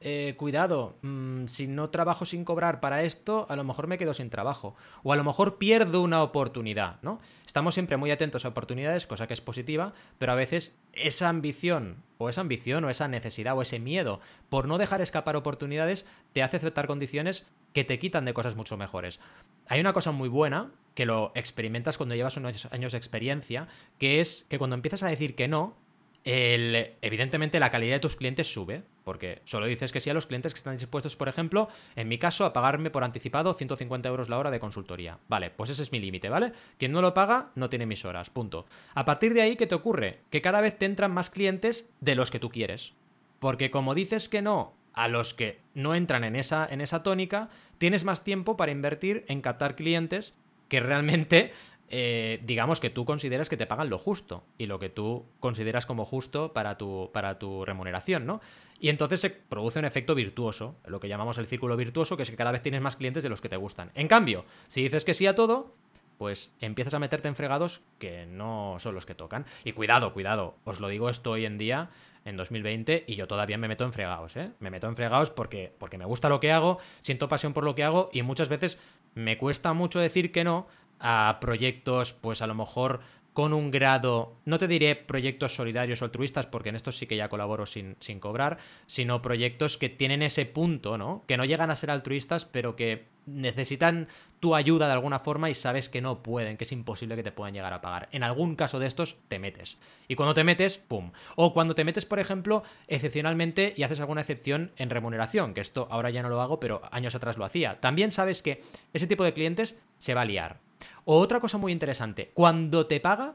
eh, 0.00 0.34
cuidado, 0.36 0.98
mm, 1.02 1.46
si 1.46 1.66
no 1.66 1.90
trabajo 1.90 2.24
sin 2.24 2.44
cobrar 2.44 2.80
para 2.80 3.02
esto, 3.02 3.46
a 3.48 3.56
lo 3.56 3.64
mejor 3.64 3.86
me 3.86 3.98
quedo 3.98 4.12
sin 4.12 4.30
trabajo. 4.30 4.76
O 5.02 5.12
a 5.12 5.16
lo 5.16 5.24
mejor 5.24 5.58
pierdo 5.58 6.02
una 6.02 6.22
oportunidad, 6.22 7.00
¿no? 7.02 7.20
Estamos 7.46 7.74
siempre 7.74 7.96
muy 7.96 8.10
atentos 8.10 8.44
a 8.44 8.48
oportunidades, 8.48 9.06
cosa 9.06 9.26
que 9.26 9.34
es 9.34 9.40
positiva, 9.40 9.94
pero 10.18 10.32
a 10.32 10.34
veces 10.34 10.76
esa 10.92 11.28
ambición, 11.28 12.02
o 12.18 12.28
esa 12.28 12.42
ambición, 12.42 12.84
o 12.84 12.90
esa 12.90 13.08
necesidad, 13.08 13.56
o 13.56 13.62
ese 13.62 13.78
miedo 13.78 14.20
por 14.48 14.68
no 14.68 14.78
dejar 14.78 15.00
escapar 15.00 15.36
oportunidades, 15.36 16.06
te 16.32 16.42
hace 16.42 16.58
aceptar 16.58 16.86
condiciones 16.86 17.46
que 17.72 17.84
te 17.84 17.98
quitan 17.98 18.24
de 18.24 18.34
cosas 18.34 18.56
mucho 18.56 18.76
mejores. 18.76 19.20
Hay 19.66 19.80
una 19.80 19.92
cosa 19.92 20.12
muy 20.12 20.28
buena, 20.28 20.70
que 20.94 21.06
lo 21.06 21.32
experimentas 21.34 21.96
cuando 21.96 22.14
llevas 22.14 22.36
unos 22.36 22.66
años 22.72 22.92
de 22.92 22.98
experiencia, 22.98 23.68
que 23.98 24.20
es 24.20 24.46
que 24.48 24.58
cuando 24.58 24.76
empiezas 24.76 25.02
a 25.02 25.08
decir 25.08 25.34
que 25.34 25.48
no, 25.48 25.76
evidentemente 26.24 27.60
la 27.60 27.70
calidad 27.70 27.96
de 27.96 28.00
tus 28.00 28.16
clientes 28.16 28.52
sube, 28.52 28.82
porque 29.04 29.42
solo 29.44 29.66
dices 29.66 29.92
que 29.92 30.00
sí 30.00 30.08
a 30.08 30.14
los 30.14 30.26
clientes 30.26 30.54
que 30.54 30.58
están 30.58 30.76
dispuestos, 30.76 31.16
por 31.16 31.28
ejemplo, 31.28 31.68
en 31.96 32.08
mi 32.08 32.18
caso, 32.18 32.46
a 32.46 32.52
pagarme 32.52 32.90
por 32.90 33.04
anticipado 33.04 33.52
150 33.52 34.08
euros 34.08 34.28
la 34.28 34.38
hora 34.38 34.50
de 34.50 34.60
consultoría. 34.60 35.18
Vale, 35.28 35.50
pues 35.50 35.70
ese 35.70 35.82
es 35.82 35.92
mi 35.92 36.00
límite, 36.00 36.30
¿vale? 36.30 36.52
Quien 36.78 36.92
no 36.92 37.02
lo 37.02 37.12
paga 37.12 37.50
no 37.54 37.68
tiene 37.68 37.86
mis 37.86 38.04
horas, 38.04 38.30
punto. 38.30 38.66
A 38.94 39.04
partir 39.04 39.34
de 39.34 39.42
ahí, 39.42 39.56
¿qué 39.56 39.66
te 39.66 39.74
ocurre? 39.74 40.20
Que 40.30 40.40
cada 40.40 40.62
vez 40.62 40.78
te 40.78 40.86
entran 40.86 41.12
más 41.12 41.28
clientes 41.28 41.90
de 42.00 42.14
los 42.14 42.30
que 42.30 42.40
tú 42.40 42.48
quieres. 42.48 42.94
Porque 43.38 43.70
como 43.70 43.94
dices 43.94 44.30
que 44.30 44.40
no 44.40 44.74
a 44.94 45.08
los 45.08 45.34
que 45.34 45.60
no 45.74 45.94
entran 45.94 46.24
en 46.24 46.36
esa, 46.36 46.66
en 46.70 46.80
esa 46.80 47.02
tónica, 47.02 47.50
tienes 47.78 48.04
más 48.04 48.24
tiempo 48.24 48.56
para 48.56 48.72
invertir 48.72 49.24
en 49.28 49.42
captar 49.42 49.76
clientes 49.76 50.34
que 50.68 50.80
realmente 50.80 51.52
eh, 51.88 52.40
digamos 52.44 52.80
que 52.80 52.90
tú 52.90 53.04
consideras 53.04 53.48
que 53.48 53.56
te 53.56 53.66
pagan 53.66 53.90
lo 53.90 53.98
justo 53.98 54.44
y 54.58 54.66
lo 54.66 54.78
que 54.78 54.88
tú 54.88 55.26
consideras 55.40 55.86
como 55.86 56.04
justo 56.04 56.52
para 56.52 56.78
tu, 56.78 57.10
para 57.12 57.38
tu 57.38 57.64
remuneración, 57.64 58.26
¿no? 58.26 58.40
Y 58.80 58.88
entonces 58.88 59.20
se 59.20 59.30
produce 59.30 59.78
un 59.78 59.84
efecto 59.84 60.14
virtuoso, 60.14 60.76
lo 60.86 61.00
que 61.00 61.08
llamamos 61.08 61.38
el 61.38 61.46
círculo 61.46 61.76
virtuoso, 61.76 62.16
que 62.16 62.24
es 62.24 62.30
que 62.30 62.36
cada 62.36 62.52
vez 62.52 62.62
tienes 62.62 62.80
más 62.82 62.96
clientes 62.96 63.22
de 63.22 63.28
los 63.28 63.40
que 63.40 63.48
te 63.48 63.56
gustan. 63.56 63.90
En 63.94 64.08
cambio, 64.08 64.44
si 64.68 64.82
dices 64.82 65.04
que 65.04 65.14
sí 65.14 65.26
a 65.26 65.34
todo, 65.34 65.74
pues 66.18 66.52
empiezas 66.60 66.94
a 66.94 66.98
meterte 66.98 67.28
en 67.28 67.34
fregados 67.34 67.82
que 67.98 68.26
no 68.26 68.76
son 68.78 68.94
los 68.94 69.06
que 69.06 69.14
tocan. 69.14 69.46
Y 69.64 69.72
cuidado, 69.72 70.12
cuidado, 70.12 70.56
os 70.64 70.80
lo 70.80 70.88
digo 70.88 71.08
esto 71.10 71.32
hoy 71.32 71.44
en 71.44 71.58
día, 71.58 71.90
en 72.24 72.36
2020, 72.36 73.04
y 73.06 73.16
yo 73.16 73.26
todavía 73.26 73.58
me 73.58 73.68
meto 73.68 73.84
en 73.84 73.92
fregados, 73.92 74.36
¿eh? 74.36 74.50
Me 74.58 74.70
meto 74.70 74.88
en 74.88 74.96
fregados 74.96 75.30
porque, 75.30 75.72
porque 75.78 75.98
me 75.98 76.04
gusta 76.04 76.28
lo 76.28 76.40
que 76.40 76.52
hago, 76.52 76.78
siento 77.02 77.28
pasión 77.28 77.52
por 77.52 77.64
lo 77.64 77.74
que 77.74 77.84
hago 77.84 78.10
y 78.12 78.22
muchas 78.22 78.48
veces 78.48 78.78
me 79.14 79.38
cuesta 79.38 79.72
mucho 79.72 80.00
decir 80.00 80.32
que 80.32 80.44
no 80.44 80.66
a 81.00 81.38
proyectos, 81.40 82.12
pues 82.12 82.42
a 82.42 82.46
lo 82.46 82.54
mejor 82.54 83.00
con 83.34 83.52
un 83.52 83.72
grado, 83.72 84.36
no 84.44 84.58
te 84.58 84.68
diré 84.68 84.94
proyectos 84.94 85.56
solidarios 85.56 86.00
o 86.00 86.04
altruistas, 86.04 86.46
porque 86.46 86.68
en 86.68 86.76
estos 86.76 86.96
sí 86.96 87.08
que 87.08 87.16
ya 87.16 87.28
colaboro 87.28 87.66
sin, 87.66 87.96
sin, 87.98 88.20
cobrar, 88.20 88.58
sino 88.86 89.22
proyectos 89.22 89.76
que 89.76 89.88
tienen 89.88 90.22
ese 90.22 90.46
punto, 90.46 90.96
¿no? 90.96 91.24
Que 91.26 91.36
no 91.36 91.44
llegan 91.44 91.72
a 91.72 91.76
ser 91.76 91.90
altruistas, 91.90 92.44
pero 92.44 92.76
que 92.76 93.06
necesitan 93.26 94.06
tu 94.38 94.54
ayuda 94.54 94.86
de 94.86 94.92
alguna 94.92 95.18
forma 95.18 95.50
y 95.50 95.54
sabes 95.54 95.88
que 95.88 96.00
no 96.00 96.22
pueden, 96.22 96.56
que 96.56 96.62
es 96.62 96.70
imposible 96.70 97.16
que 97.16 97.24
te 97.24 97.32
puedan 97.32 97.54
llegar 97.54 97.72
a 97.72 97.80
pagar. 97.80 98.08
En 98.12 98.22
algún 98.22 98.54
caso 98.54 98.78
de 98.78 98.86
estos 98.86 99.16
te 99.26 99.40
metes. 99.40 99.78
Y 100.06 100.14
cuando 100.14 100.34
te 100.34 100.44
metes, 100.44 100.78
¡pum! 100.78 101.10
O 101.34 101.52
cuando 101.52 101.74
te 101.74 101.84
metes, 101.84 102.06
por 102.06 102.20
ejemplo, 102.20 102.62
excepcionalmente 102.86 103.74
y 103.76 103.82
haces 103.82 103.98
alguna 103.98 104.20
excepción 104.20 104.70
en 104.76 104.90
remuneración, 104.90 105.54
que 105.54 105.60
esto 105.60 105.88
ahora 105.90 106.10
ya 106.10 106.22
no 106.22 106.28
lo 106.28 106.40
hago, 106.40 106.60
pero 106.60 106.82
años 106.92 107.16
atrás 107.16 107.36
lo 107.36 107.44
hacía. 107.44 107.80
También 107.80 108.12
sabes 108.12 108.42
que 108.42 108.62
ese 108.92 109.08
tipo 109.08 109.24
de 109.24 109.34
clientes 109.34 109.76
se 109.98 110.14
va 110.14 110.22
a 110.22 110.26
liar 110.26 110.60
o 111.04 111.18
otra 111.18 111.40
cosa 111.40 111.58
muy 111.58 111.72
interesante, 111.72 112.30
cuando 112.34 112.86
te 112.86 113.00
paga, 113.00 113.34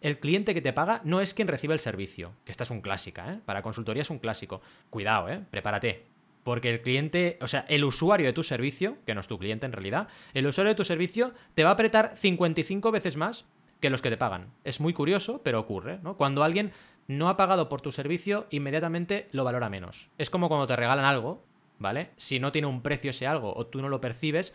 el 0.00 0.18
cliente 0.18 0.54
que 0.54 0.60
te 0.60 0.72
paga 0.72 1.00
no 1.04 1.20
es 1.20 1.32
quien 1.32 1.48
recibe 1.48 1.74
el 1.74 1.80
servicio, 1.80 2.32
que 2.44 2.52
esta 2.52 2.64
es 2.64 2.70
un 2.70 2.80
clásica, 2.80 3.32
¿eh? 3.32 3.40
Para 3.44 3.62
consultoría 3.62 4.02
es 4.02 4.10
un 4.10 4.18
clásico. 4.18 4.60
Cuidado, 4.90 5.28
¿eh? 5.28 5.44
Prepárate. 5.50 6.04
Porque 6.42 6.70
el 6.70 6.82
cliente, 6.82 7.38
o 7.40 7.46
sea, 7.46 7.64
el 7.68 7.84
usuario 7.84 8.26
de 8.26 8.32
tu 8.32 8.42
servicio, 8.42 8.96
que 9.06 9.14
no 9.14 9.20
es 9.20 9.28
tu 9.28 9.38
cliente 9.38 9.64
en 9.64 9.72
realidad, 9.72 10.08
el 10.34 10.46
usuario 10.46 10.70
de 10.70 10.76
tu 10.76 10.84
servicio 10.84 11.32
te 11.54 11.62
va 11.62 11.70
a 11.70 11.74
apretar 11.74 12.16
55 12.16 12.90
veces 12.90 13.16
más 13.16 13.46
que 13.78 13.90
los 13.90 14.02
que 14.02 14.10
te 14.10 14.16
pagan. 14.16 14.48
Es 14.64 14.80
muy 14.80 14.92
curioso, 14.92 15.40
pero 15.44 15.60
ocurre, 15.60 16.00
¿no? 16.02 16.16
Cuando 16.16 16.42
alguien 16.42 16.72
no 17.06 17.28
ha 17.28 17.36
pagado 17.36 17.68
por 17.68 17.80
tu 17.80 17.92
servicio, 17.92 18.46
inmediatamente 18.50 19.28
lo 19.30 19.44
valora 19.44 19.68
menos. 19.68 20.10
Es 20.18 20.30
como 20.30 20.48
cuando 20.48 20.66
te 20.66 20.74
regalan 20.74 21.04
algo, 21.04 21.44
¿vale? 21.78 22.10
Si 22.16 22.40
no 22.40 22.52
tiene 22.52 22.68
un 22.68 22.82
precio 22.82 23.10
ese 23.10 23.26
algo 23.26 23.54
o 23.54 23.66
tú 23.66 23.82
no 23.82 23.88
lo 23.88 24.00
percibes, 24.00 24.54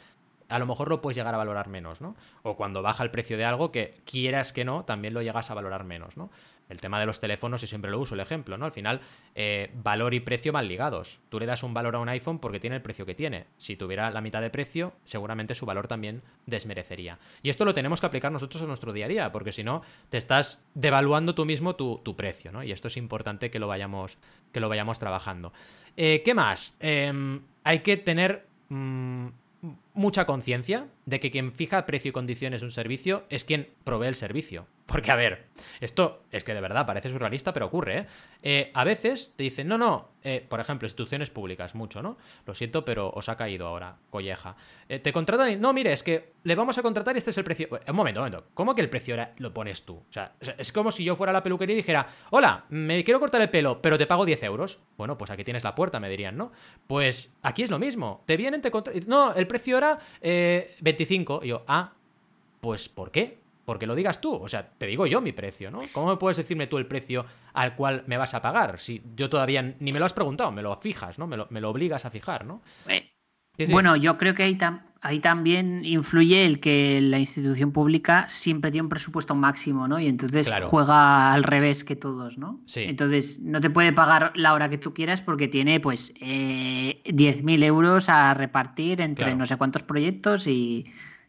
a 0.50 0.60
lo 0.60 0.66
mejor 0.66 0.90
lo 0.90 1.02
puedes 1.02 1.18
llegar 1.18 1.34
a 1.34 1.38
valorar 1.38 1.68
menos, 1.68 2.02
¿no? 2.02 2.16
O 2.44 2.56
cuando 2.56 2.82
baja 2.82 3.04
el 3.04 3.12
precio 3.12 3.38
de 3.38 3.46
algo 3.46 3.72
que 3.72 4.02
quieras 4.06 4.54
que 4.54 4.66
no, 4.66 4.86
también 4.86 5.14
lo 5.14 5.22
llegas 5.22 5.52
a 5.52 5.54
valorar 5.54 5.84
menos, 5.84 6.18
¿no? 6.18 6.30
El 6.70 6.82
tema 6.82 7.00
de 7.00 7.06
los 7.06 7.22
teléfonos, 7.22 7.64
y 7.64 7.68
siempre 7.68 7.90
lo 7.90 8.00
uso 8.00 8.16
el 8.16 8.20
ejemplo, 8.20 8.58
¿no? 8.58 8.66
Al 8.66 8.72
final, 8.72 9.00
eh, 9.36 9.72
valor 9.76 10.14
y 10.14 10.20
precio 10.20 10.52
van 10.52 10.68
ligados. 10.68 11.20
Tú 11.30 11.40
le 11.40 11.46
das 11.46 11.64
un 11.64 11.74
valor 11.74 11.96
a 11.96 12.00
un 12.00 12.10
iPhone 12.10 12.40
porque 12.40 12.60
tiene 12.60 12.76
el 12.76 12.82
precio 12.82 13.06
que 13.06 13.16
tiene. 13.16 13.46
Si 13.58 13.78
tuviera 13.78 14.12
la 14.12 14.20
mitad 14.20 14.42
de 14.42 14.50
precio, 14.50 14.94
seguramente 15.06 15.56
su 15.56 15.66
valor 15.66 15.88
también 15.88 16.24
desmerecería. 16.46 17.20
Y 17.42 17.50
esto 17.50 17.64
lo 17.64 17.74
tenemos 17.74 18.02
que 18.02 18.08
aplicar 18.08 18.32
nosotros 18.32 18.62
en 18.62 18.68
nuestro 18.68 18.92
día 18.92 19.06
a 19.06 19.10
día, 19.10 19.32
porque 19.32 19.54
si 19.54 19.64
no, 19.64 19.82
te 20.10 20.18
estás 20.18 20.62
devaluando 20.74 21.36
tú 21.36 21.46
mismo 21.46 21.76
tu, 21.76 22.16
precio, 22.18 22.52
¿no? 22.52 22.64
Y 22.64 22.72
esto 22.72 22.88
es 22.88 22.98
importante 22.98 23.50
que 23.50 23.60
lo 23.60 23.68
vayamos, 23.68 24.18
que 24.52 24.60
lo 24.60 24.68
vayamos 24.68 25.00
trabajando. 25.00 25.54
Eh, 25.96 26.22
¿Qué 26.26 26.34
más? 26.34 26.76
Em, 26.80 27.42
hay 27.64 27.80
que 27.80 27.96
tener... 27.98 28.46
Mm, 28.70 29.28
mucha 29.98 30.26
conciencia 30.26 30.88
de 31.06 31.20
que 31.20 31.32
quien 31.32 31.52
fija 31.52 31.86
precio 31.86 32.10
y 32.10 32.12
condiciones 32.14 32.62
un 32.62 32.72
servicio 32.72 33.26
es 33.30 33.44
quien 33.44 33.74
provee 33.84 34.08
el 34.08 34.16
servicio. 34.16 34.68
Porque, 34.88 35.12
a 35.12 35.18
ver, 35.18 35.48
esto 35.82 36.24
es 36.32 36.46
que 36.46 36.54
de 36.54 36.62
verdad 36.62 36.86
parece 36.86 37.10
surrealista, 37.10 37.52
pero 37.52 37.66
ocurre, 37.66 37.98
¿eh? 37.98 38.06
eh 38.42 38.72
a 38.74 38.86
veces 38.86 39.34
te 39.36 39.44
dicen, 39.44 39.68
no, 39.68 39.78
no, 39.78 40.12
eh, 40.24 40.46
por 40.48 40.62
ejemplo, 40.62 40.86
instituciones 40.86 41.30
públicas, 41.30 41.76
mucho, 41.76 42.02
¿no? 42.02 42.18
Lo 42.46 42.56
siento, 42.56 42.86
pero 42.86 43.10
os 43.10 43.28
ha 43.28 43.36
caído 43.36 43.68
ahora, 43.68 43.98
colleja. 44.10 44.56
Eh, 44.88 45.00
te 45.00 45.12
contratan 45.12 45.52
y, 45.52 45.56
no, 45.58 45.74
mire, 45.74 45.92
es 45.92 46.04
que 46.04 46.32
le 46.44 46.56
vamos 46.56 46.78
a 46.78 46.84
contratar 46.84 47.16
y 47.16 47.18
este 47.18 47.32
es 47.32 47.38
el 47.38 47.44
precio. 47.44 47.68
Un 47.70 47.96
momento, 47.98 48.22
un 48.22 48.30
momento, 48.30 48.48
¿cómo 48.54 48.76
que 48.76 48.82
el 48.82 48.90
precio 48.90 49.18
lo 49.40 49.54
pones 49.54 49.84
tú? 49.84 49.96
O 49.96 50.12
sea, 50.12 50.36
es 50.58 50.72
como 50.72 50.90
si 50.94 51.04
yo 51.04 51.18
fuera 51.18 51.32
a 51.32 51.34
la 51.34 51.44
peluquería 51.44 51.74
y 51.74 51.78
dijera, 51.78 52.08
hola, 52.30 52.64
me 52.70 53.04
quiero 53.04 53.20
cortar 53.20 53.42
el 53.42 53.50
pelo, 53.50 53.82
pero 53.82 53.98
te 53.98 54.08
pago 54.08 54.26
10 54.26 54.42
euros. 54.44 54.80
Bueno, 54.96 55.18
pues 55.18 55.32
aquí 55.32 55.44
tienes 55.44 55.66
la 55.66 55.76
puerta, 55.76 56.00
me 56.00 56.10
dirían, 56.10 56.38
¿no? 56.38 56.54
Pues 56.88 57.36
aquí 57.42 57.64
es 57.64 57.70
lo 57.70 57.78
mismo. 57.78 58.24
Te 58.26 58.38
vienen, 58.38 58.62
te 58.62 58.72
contratan. 58.72 59.04
No, 59.06 59.34
el 59.34 59.48
precio 59.48 59.78
era 59.78 60.00
25. 60.22 61.42
Y 61.44 61.50
yo, 61.50 61.66
ah, 61.68 61.92
pues 62.62 62.88
¿por 62.88 63.12
qué? 63.12 63.47
Porque 63.68 63.86
lo 63.86 63.96
digas 63.96 64.22
tú. 64.22 64.34
O 64.34 64.48
sea, 64.48 64.66
te 64.66 64.88
digo 64.88 65.08
yo 65.08 65.20
mi 65.20 65.34
precio, 65.34 65.70
¿no? 65.70 65.82
¿Cómo 65.92 66.08
me 66.08 66.16
puedes 66.16 66.38
decirme 66.38 66.68
tú 66.68 66.78
el 66.78 66.86
precio 66.86 67.26
al 67.54 67.76
cual 67.76 68.06
me 68.08 68.16
vas 68.16 68.34
a 68.34 68.42
pagar? 68.42 68.80
Si 68.80 69.04
yo 69.14 69.30
todavía 69.30 69.62
ni 69.62 69.92
me 69.92 70.00
lo 70.00 70.06
has 70.06 70.14
preguntado, 70.14 70.54
me 70.54 70.62
lo 70.62 70.74
fijas, 70.78 71.20
¿no? 71.20 71.28
Me 71.28 71.36
lo, 71.36 71.70
obligas 71.70 72.06
a 72.06 72.10
fijar, 72.10 72.46
¿no? 72.46 72.62
Eh, 72.88 73.12
bueno, 73.68 73.98
yo 73.98 74.18
creo 74.18 74.34
que 74.36 74.44
ahí, 74.44 74.58
ahí, 75.02 75.20
también 75.20 75.84
influye 75.84 76.46
el 76.46 76.62
que 76.62 77.02
la 77.02 77.20
institución 77.20 77.74
pública 77.74 78.30
siempre 78.30 78.72
tiene 78.72 78.84
un 78.84 78.90
presupuesto 78.90 79.36
máximo, 79.36 79.86
¿no? 79.86 80.00
Y 80.00 80.08
entonces 80.08 80.50
juega 80.64 81.34
al 81.34 81.44
revés 81.44 81.84
que 81.84 81.98
todos, 81.98 82.38
¿no? 82.38 82.62
Sí. 82.68 82.84
Entonces 82.84 83.42
no 83.42 83.60
te 83.60 83.70
puede 83.70 83.92
pagar 83.92 84.32
la 84.36 84.54
hora 84.54 84.70
que 84.70 84.78
tú 84.78 84.94
quieras 84.94 85.20
porque 85.20 85.50
tiene 85.50 85.82
pues 85.82 86.14
eh, 86.22 87.02
10.000 87.04 87.64
euros 87.66 88.08
a 88.08 88.34
repartir 88.34 89.02
entre 89.02 89.36
no 89.36 89.46
sé 89.46 89.58
cuántos 89.58 89.84
proyectos 89.84 90.48
y 90.48 90.86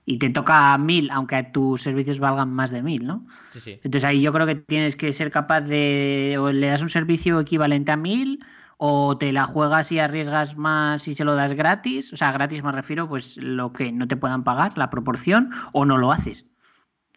y 0.08 0.18
te 0.18 0.30
toca 0.30 0.78
mil, 0.78 1.10
aunque 1.10 1.42
tus 1.42 1.82
servicios 1.82 2.18
valgan 2.18 2.50
más 2.50 2.70
de 2.70 2.82
mil, 2.82 3.06
¿no? 3.06 3.26
Sí, 3.50 3.60
sí. 3.60 3.72
Entonces 3.74 4.04
ahí 4.06 4.22
yo 4.22 4.32
creo 4.32 4.46
que 4.46 4.54
tienes 4.54 4.96
que 4.96 5.12
ser 5.12 5.30
capaz 5.30 5.60
de, 5.60 6.36
o 6.40 6.50
le 6.50 6.68
das 6.68 6.80
un 6.80 6.88
servicio 6.88 7.38
equivalente 7.38 7.92
a 7.92 7.96
mil, 7.98 8.42
o 8.78 9.18
te 9.18 9.32
la 9.32 9.44
juegas 9.44 9.92
y 9.92 9.98
arriesgas 9.98 10.56
más 10.56 11.06
y 11.08 11.14
se 11.14 11.24
lo 11.24 11.34
das 11.34 11.52
gratis, 11.52 12.10
o 12.14 12.16
sea, 12.16 12.32
gratis 12.32 12.62
me 12.62 12.72
refiero, 12.72 13.06
pues 13.06 13.36
lo 13.36 13.74
que 13.74 13.92
no 13.92 14.08
te 14.08 14.16
puedan 14.16 14.44
pagar, 14.44 14.78
la 14.78 14.88
proporción, 14.88 15.50
o 15.72 15.84
no 15.84 15.98
lo 15.98 16.10
haces. 16.10 16.46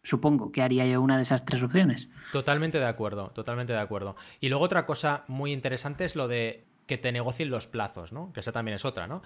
Supongo 0.03 0.51
que 0.51 0.61
haría 0.61 0.85
yo 0.85 1.01
una 1.01 1.15
de 1.15 1.21
esas 1.21 1.45
tres 1.45 1.63
opciones. 1.63 2.09
Totalmente 2.33 2.77
de 2.77 2.87
acuerdo, 2.87 3.29
totalmente 3.29 3.71
de 3.71 3.79
acuerdo. 3.79 4.17
Y 4.41 4.49
luego 4.49 4.65
otra 4.65 4.85
cosa 4.85 5.23
muy 5.29 5.53
interesante 5.53 6.03
es 6.03 6.17
lo 6.17 6.27
de 6.27 6.65
que 6.87 6.97
te 6.97 7.13
negocien 7.13 7.49
los 7.49 7.67
plazos, 7.67 8.11
¿no? 8.11 8.33
Que 8.33 8.41
esa 8.41 8.51
también 8.51 8.75
es 8.75 8.83
otra, 8.83 9.07
¿no? 9.07 9.21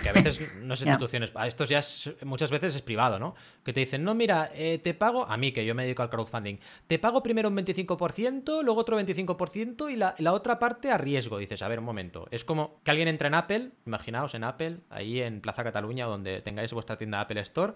Que 0.00 0.08
a 0.08 0.12
veces 0.12 0.40
no 0.62 0.74
es 0.74 0.80
instituciones, 0.80 1.32
a 1.34 1.46
estos 1.46 1.68
ya 1.68 1.80
muchas 2.24 2.50
veces 2.50 2.74
es 2.76 2.82
privado, 2.82 3.18
¿no? 3.18 3.34
Que 3.64 3.72
te 3.72 3.80
dicen, 3.80 4.04
no, 4.04 4.14
mira, 4.14 4.50
eh, 4.54 4.78
te 4.78 4.94
pago, 4.94 5.26
a 5.26 5.36
mí 5.36 5.52
que 5.52 5.64
yo 5.64 5.74
me 5.74 5.84
dedico 5.84 6.02
al 6.02 6.10
crowdfunding, 6.10 6.56
te 6.86 6.98
pago 6.98 7.22
primero 7.22 7.48
un 7.48 7.56
25%, 7.56 8.62
luego 8.62 8.80
otro 8.80 9.00
25% 9.00 9.92
y 9.92 9.96
la, 9.96 10.14
la 10.18 10.32
otra 10.32 10.58
parte 10.58 10.90
a 10.90 10.98
riesgo. 10.98 11.38
Dices, 11.38 11.62
a 11.62 11.68
ver, 11.68 11.78
un 11.78 11.84
momento, 11.84 12.26
es 12.30 12.44
como 12.44 12.80
que 12.84 12.90
alguien 12.90 13.08
entra 13.08 13.28
en 13.28 13.34
Apple, 13.34 13.70
imaginaos 13.86 14.34
en 14.34 14.44
Apple, 14.44 14.78
ahí 14.90 15.20
en 15.20 15.40
Plaza 15.40 15.64
Cataluña, 15.64 16.06
donde 16.06 16.40
tengáis 16.42 16.72
vuestra 16.72 16.96
tienda 16.96 17.20
Apple 17.20 17.40
Store. 17.40 17.74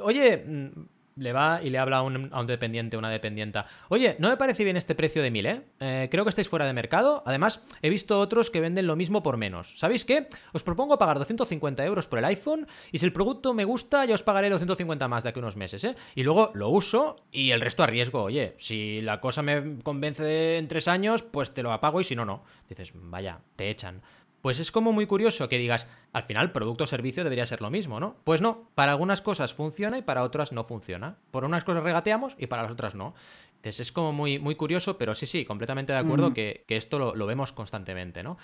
Oye, 0.00 0.38
mm, 0.38 0.70
le 1.16 1.32
va 1.32 1.60
y 1.62 1.70
le 1.70 1.78
habla 1.78 1.98
a 1.98 2.02
un, 2.02 2.46
dependiente, 2.46 2.96
una 2.96 3.10
dependienta. 3.10 3.66
Oye, 3.88 4.16
no 4.18 4.28
me 4.28 4.36
parece 4.36 4.64
bien 4.64 4.76
este 4.76 4.94
precio 4.94 5.22
de 5.22 5.30
mil, 5.30 5.46
¿eh? 5.46 5.62
¿eh? 5.80 6.08
Creo 6.10 6.24
que 6.24 6.30
estáis 6.30 6.48
fuera 6.48 6.66
de 6.66 6.72
mercado. 6.72 7.22
Además, 7.26 7.62
he 7.82 7.90
visto 7.90 8.20
otros 8.20 8.50
que 8.50 8.60
venden 8.60 8.86
lo 8.86 8.96
mismo 8.96 9.22
por 9.22 9.36
menos. 9.36 9.78
¿Sabéis 9.78 10.04
qué? 10.04 10.28
Os 10.52 10.62
propongo 10.62 10.98
pagar 10.98 11.18
250 11.18 11.84
euros 11.84 12.06
por 12.06 12.18
el 12.18 12.24
iPhone 12.24 12.66
y 12.90 12.98
si 12.98 13.06
el 13.06 13.12
producto 13.12 13.54
me 13.54 13.64
gusta, 13.64 14.04
ya 14.04 14.14
os 14.14 14.22
pagaré 14.22 14.50
250 14.50 15.08
más 15.08 15.22
de 15.22 15.30
aquí 15.30 15.38
unos 15.38 15.56
meses, 15.56 15.84
¿eh? 15.84 15.96
Y 16.14 16.22
luego 16.22 16.50
lo 16.54 16.68
uso 16.68 17.16
y 17.30 17.50
el 17.50 17.60
resto 17.60 17.82
a 17.82 17.86
riesgo. 17.86 18.22
Oye, 18.22 18.54
si 18.58 19.00
la 19.00 19.20
cosa 19.20 19.42
me 19.42 19.78
convence 19.82 20.58
en 20.58 20.68
tres 20.68 20.88
años, 20.88 21.22
pues 21.22 21.54
te 21.54 21.62
lo 21.62 21.72
apago 21.72 22.00
y 22.00 22.04
si 22.04 22.16
no, 22.16 22.24
no. 22.24 22.44
Dices, 22.68 22.92
vaya, 22.94 23.40
te 23.56 23.70
echan. 23.70 24.02
Pues 24.42 24.58
es 24.58 24.72
como 24.72 24.92
muy 24.92 25.06
curioso 25.06 25.48
que 25.48 25.56
digas, 25.56 25.86
al 26.12 26.24
final, 26.24 26.50
producto 26.50 26.84
o 26.84 26.86
servicio 26.88 27.22
debería 27.22 27.46
ser 27.46 27.62
lo 27.62 27.70
mismo, 27.70 28.00
¿no? 28.00 28.16
Pues 28.24 28.40
no, 28.40 28.68
para 28.74 28.90
algunas 28.90 29.22
cosas 29.22 29.54
funciona 29.54 29.98
y 29.98 30.02
para 30.02 30.24
otras 30.24 30.50
no 30.50 30.64
funciona. 30.64 31.16
Por 31.30 31.44
unas 31.44 31.62
cosas 31.62 31.84
regateamos 31.84 32.34
y 32.36 32.48
para 32.48 32.64
las 32.64 32.72
otras 32.72 32.96
no. 32.96 33.14
Entonces 33.56 33.78
es 33.78 33.92
como 33.92 34.12
muy, 34.12 34.40
muy 34.40 34.56
curioso, 34.56 34.98
pero 34.98 35.14
sí, 35.14 35.26
sí, 35.26 35.44
completamente 35.44 35.92
de 35.92 36.00
acuerdo 36.00 36.34
que, 36.34 36.64
esto 36.66 37.14
lo, 37.14 37.26
vemos 37.26 37.52
constantemente, 37.52 38.24
¿no? 38.24 38.36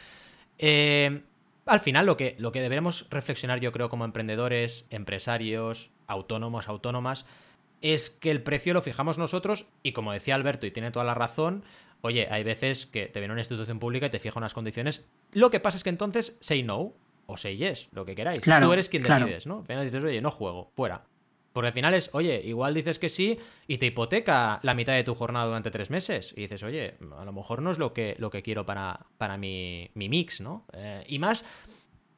Eh, 0.56 1.22
al 1.66 1.80
final, 1.80 2.06
lo 2.06 2.16
que, 2.16 2.36
lo 2.38 2.52
que 2.52 2.60
debemos 2.60 3.08
reflexionar, 3.10 3.58
yo 3.58 3.72
creo, 3.72 3.88
como 3.88 4.04
emprendedores, 4.04 4.86
empresarios, 4.90 5.90
autónomos, 6.06 6.68
autónomas, 6.68 7.26
es 7.80 8.10
que 8.10 8.30
el 8.30 8.42
precio 8.42 8.74
lo 8.74 8.82
fijamos 8.82 9.18
nosotros 9.18 9.66
y 9.82 9.92
como 9.92 10.12
decía 10.12 10.34
Alberto, 10.34 10.66
y 10.66 10.70
tiene 10.70 10.90
toda 10.90 11.04
la 11.04 11.14
razón, 11.14 11.64
Oye, 12.00 12.28
hay 12.30 12.44
veces 12.44 12.86
que 12.86 13.06
te 13.06 13.20
viene 13.20 13.32
una 13.32 13.40
institución 13.40 13.78
pública 13.78 14.06
y 14.06 14.10
te 14.10 14.18
fija 14.18 14.38
unas 14.38 14.54
condiciones. 14.54 15.08
Lo 15.32 15.50
que 15.50 15.60
pasa 15.60 15.76
es 15.76 15.84
que 15.84 15.90
entonces 15.90 16.36
say 16.40 16.62
no 16.62 16.94
o 17.26 17.36
say 17.36 17.56
yes, 17.56 17.88
lo 17.92 18.04
que 18.04 18.14
queráis. 18.14 18.40
Tú 18.40 18.72
eres 18.72 18.88
quien 18.88 19.02
decides, 19.02 19.46
¿no? 19.46 19.58
Al 19.58 19.66
final 19.66 19.84
dices, 19.84 20.02
oye, 20.02 20.20
no 20.20 20.30
juego, 20.30 20.72
fuera. 20.74 21.04
Porque 21.52 21.68
al 21.68 21.72
final 21.72 21.94
es, 21.94 22.10
oye, 22.12 22.40
igual 22.44 22.72
dices 22.72 22.98
que 22.98 23.08
sí 23.08 23.38
y 23.66 23.78
te 23.78 23.86
hipoteca 23.86 24.60
la 24.62 24.74
mitad 24.74 24.94
de 24.94 25.02
tu 25.02 25.14
jornada 25.14 25.46
durante 25.46 25.70
tres 25.70 25.90
meses. 25.90 26.32
Y 26.36 26.42
dices, 26.42 26.62
oye, 26.62 26.94
a 27.18 27.24
lo 27.24 27.32
mejor 27.32 27.62
no 27.62 27.70
es 27.72 27.78
lo 27.78 27.92
que, 27.92 28.14
lo 28.18 28.30
que 28.30 28.42
quiero 28.42 28.64
para, 28.64 29.06
para 29.16 29.36
mi, 29.36 29.90
mix, 29.94 30.40
¿no? 30.40 30.66
Eh, 30.72 31.04
y 31.08 31.18
más, 31.18 31.44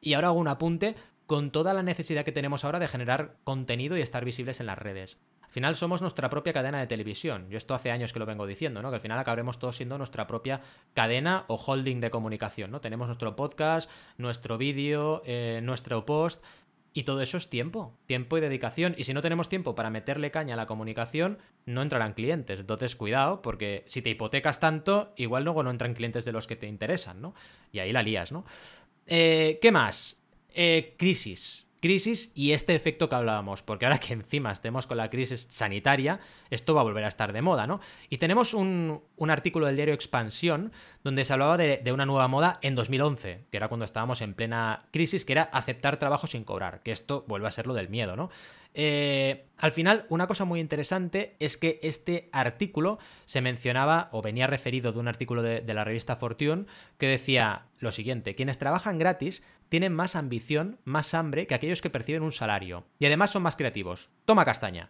y 0.01 0.13
ahora 0.13 0.29
hago 0.29 0.39
un 0.39 0.49
apunte, 0.49 0.95
con 1.27 1.53
toda 1.53 1.73
la 1.75 1.83
necesidad 1.83 2.25
que 2.25 2.33
tenemos 2.33 2.65
ahora 2.65 2.81
de 2.81 2.89
generar 2.89 3.37
contenido 3.45 3.97
y 3.97 4.03
estar 4.03 4.25
visibles 4.25 4.61
en 4.61 4.67
las 4.67 4.79
redes. 4.79 5.19
Al 5.51 5.55
final 5.55 5.75
somos 5.75 6.01
nuestra 6.01 6.31
propia 6.31 6.53
cadena 6.53 6.79
de 6.79 6.87
televisión. 6.87 7.51
Yo 7.51 7.59
esto 7.59 7.75
hace 7.75 7.91
años 7.91 8.13
que 8.13 8.21
lo 8.21 8.27
vengo 8.27 8.47
diciendo, 8.47 8.83
¿no? 8.83 8.91
Que 8.91 8.95
al 8.95 9.01
final 9.01 9.19
acabaremos 9.19 9.59
todos 9.59 9.75
siendo 9.75 9.99
nuestra 9.99 10.29
propia 10.29 10.61
cadena 10.95 11.45
o 11.49 11.57
holding 11.57 11.99
de 11.99 12.09
comunicación, 12.09 12.71
¿no? 12.71 12.81
Tenemos 12.81 13.09
nuestro 13.09 13.35
podcast, 13.35 13.91
nuestro 14.17 14.59
vídeo, 14.59 15.23
eh, 15.27 15.59
nuestro 15.61 16.07
post. 16.07 16.45
Y 16.93 17.03
todo 17.03 17.21
eso 17.21 17.37
es 17.37 17.51
tiempo, 17.51 17.99
tiempo 18.07 18.39
y 18.39 18.41
dedicación. 18.41 18.95
Y 18.97 19.03
si 19.03 19.13
no 19.13 19.23
tenemos 19.23 19.49
tiempo 19.49 19.75
para 19.75 19.91
meterle 19.91 20.31
caña 20.31 20.55
a 20.55 20.57
la 20.57 20.67
comunicación, 20.67 21.39
no 21.67 21.83
entrarán 21.83 22.13
clientes. 22.13 22.61
Entonces, 22.61 22.95
cuidado, 22.95 23.43
porque 23.43 23.83
si 23.89 24.03
te 24.03 24.11
hipotecas 24.11 24.61
tanto, 24.61 25.13
igual 25.17 25.43
luego 25.43 25.65
no 25.65 25.73
entran 25.73 25.95
clientes 25.95 26.25
de 26.25 26.31
los 26.31 26.47
que 26.47 26.55
te 26.55 26.69
interesan, 26.69 27.21
¿no? 27.21 27.35
Y 27.73 27.81
ahí 27.81 27.93
la 27.93 28.05
lías, 28.05 28.31
¿no? 28.31 28.45
Eh, 29.09 29.59
¿Qué 29.61 29.73
más? 29.73 30.23
Eh, 30.55 30.95
crisis 30.97 31.67
crisis 31.81 32.33
y 32.35 32.53
este 32.53 32.75
efecto 32.75 33.09
que 33.09 33.15
hablábamos, 33.15 33.63
porque 33.63 33.87
ahora 33.87 33.99
que 33.99 34.13
encima 34.13 34.53
estemos 34.53 34.87
con 34.87 34.97
la 34.97 35.11
crisis 35.11 35.49
sanitaria, 35.51 36.21
esto 36.51 36.75
va 36.75 36.83
a 36.83 36.85
volver 36.85 37.05
a 37.05 37.09
estar 37.09 37.33
de 37.33 37.43
moda, 37.43 37.67
¿no? 37.67 37.81
Y 38.09 38.19
tenemos 38.19 38.55
un, 38.55 39.03
artículo 39.29 39.67
del 39.67 39.77
diario 39.77 39.95
Expansión 39.95 40.73
donde 41.03 41.25
se 41.25 41.33
hablaba 41.33 41.57
de, 41.57 41.81
de, 41.83 41.93
una 41.93 42.07
nueva 42.07 42.29
moda 42.29 42.59
en 42.63 42.75
2011, 42.75 43.47
que 43.51 43.57
era 43.57 43.69
cuando 43.69 43.85
estábamos 43.85 44.21
en 44.21 44.35
plena 44.35 44.85
crisis, 44.93 45.25
que 45.25 45.33
era 45.33 45.43
aceptar 45.43 45.99
trabajo 45.99 46.27
sin 46.27 46.45
cobrar, 46.45 46.83
que 46.83 46.93
esto 46.93 47.25
vuelve 47.27 47.49
a 47.49 47.53
ser 47.53 47.67
lo 47.67 47.75
del 47.75 47.89
miedo, 47.89 48.17
¿no? 48.17 48.31
Eh, 48.75 49.47
al 49.57 49.73
final, 49.73 50.07
una 50.09 50.27
cosa 50.27 50.45
muy 50.45 50.61
interesante 50.61 51.37
es 51.39 51.57
que 51.57 51.81
este 51.83 52.29
artículo 52.33 52.99
se 53.25 53.41
mencionaba 53.41 54.09
o 54.13 54.23
venía 54.23 54.47
referido 54.47 54.93
de 54.93 54.99
un 54.99 55.09
artículo 55.09 55.43
de, 55.43 55.63
la 55.75 55.85
revista 55.85 56.17
Fortune 56.17 56.67
que 56.99 57.09
decía 57.09 57.67
lo 57.79 57.93
siguiente, 57.93 58.35
quienes 58.35 58.59
trabajan 58.59 58.99
gratis 58.99 59.43
tienen 59.69 59.93
más 59.93 60.17
ambición, 60.17 60.79
más 60.85 61.15
hambre 61.15 61.47
que 61.47 61.55
aquellos 61.55 61.83
que 61.83 61.91
perciben 61.91 62.23
un 62.23 62.33
salario 62.33 62.85
y 62.99 63.07
además 63.07 63.31
son 63.31 63.43
más 63.43 63.57
creativos. 63.57 64.09
Toma 64.25 64.45
castaña. 64.45 64.89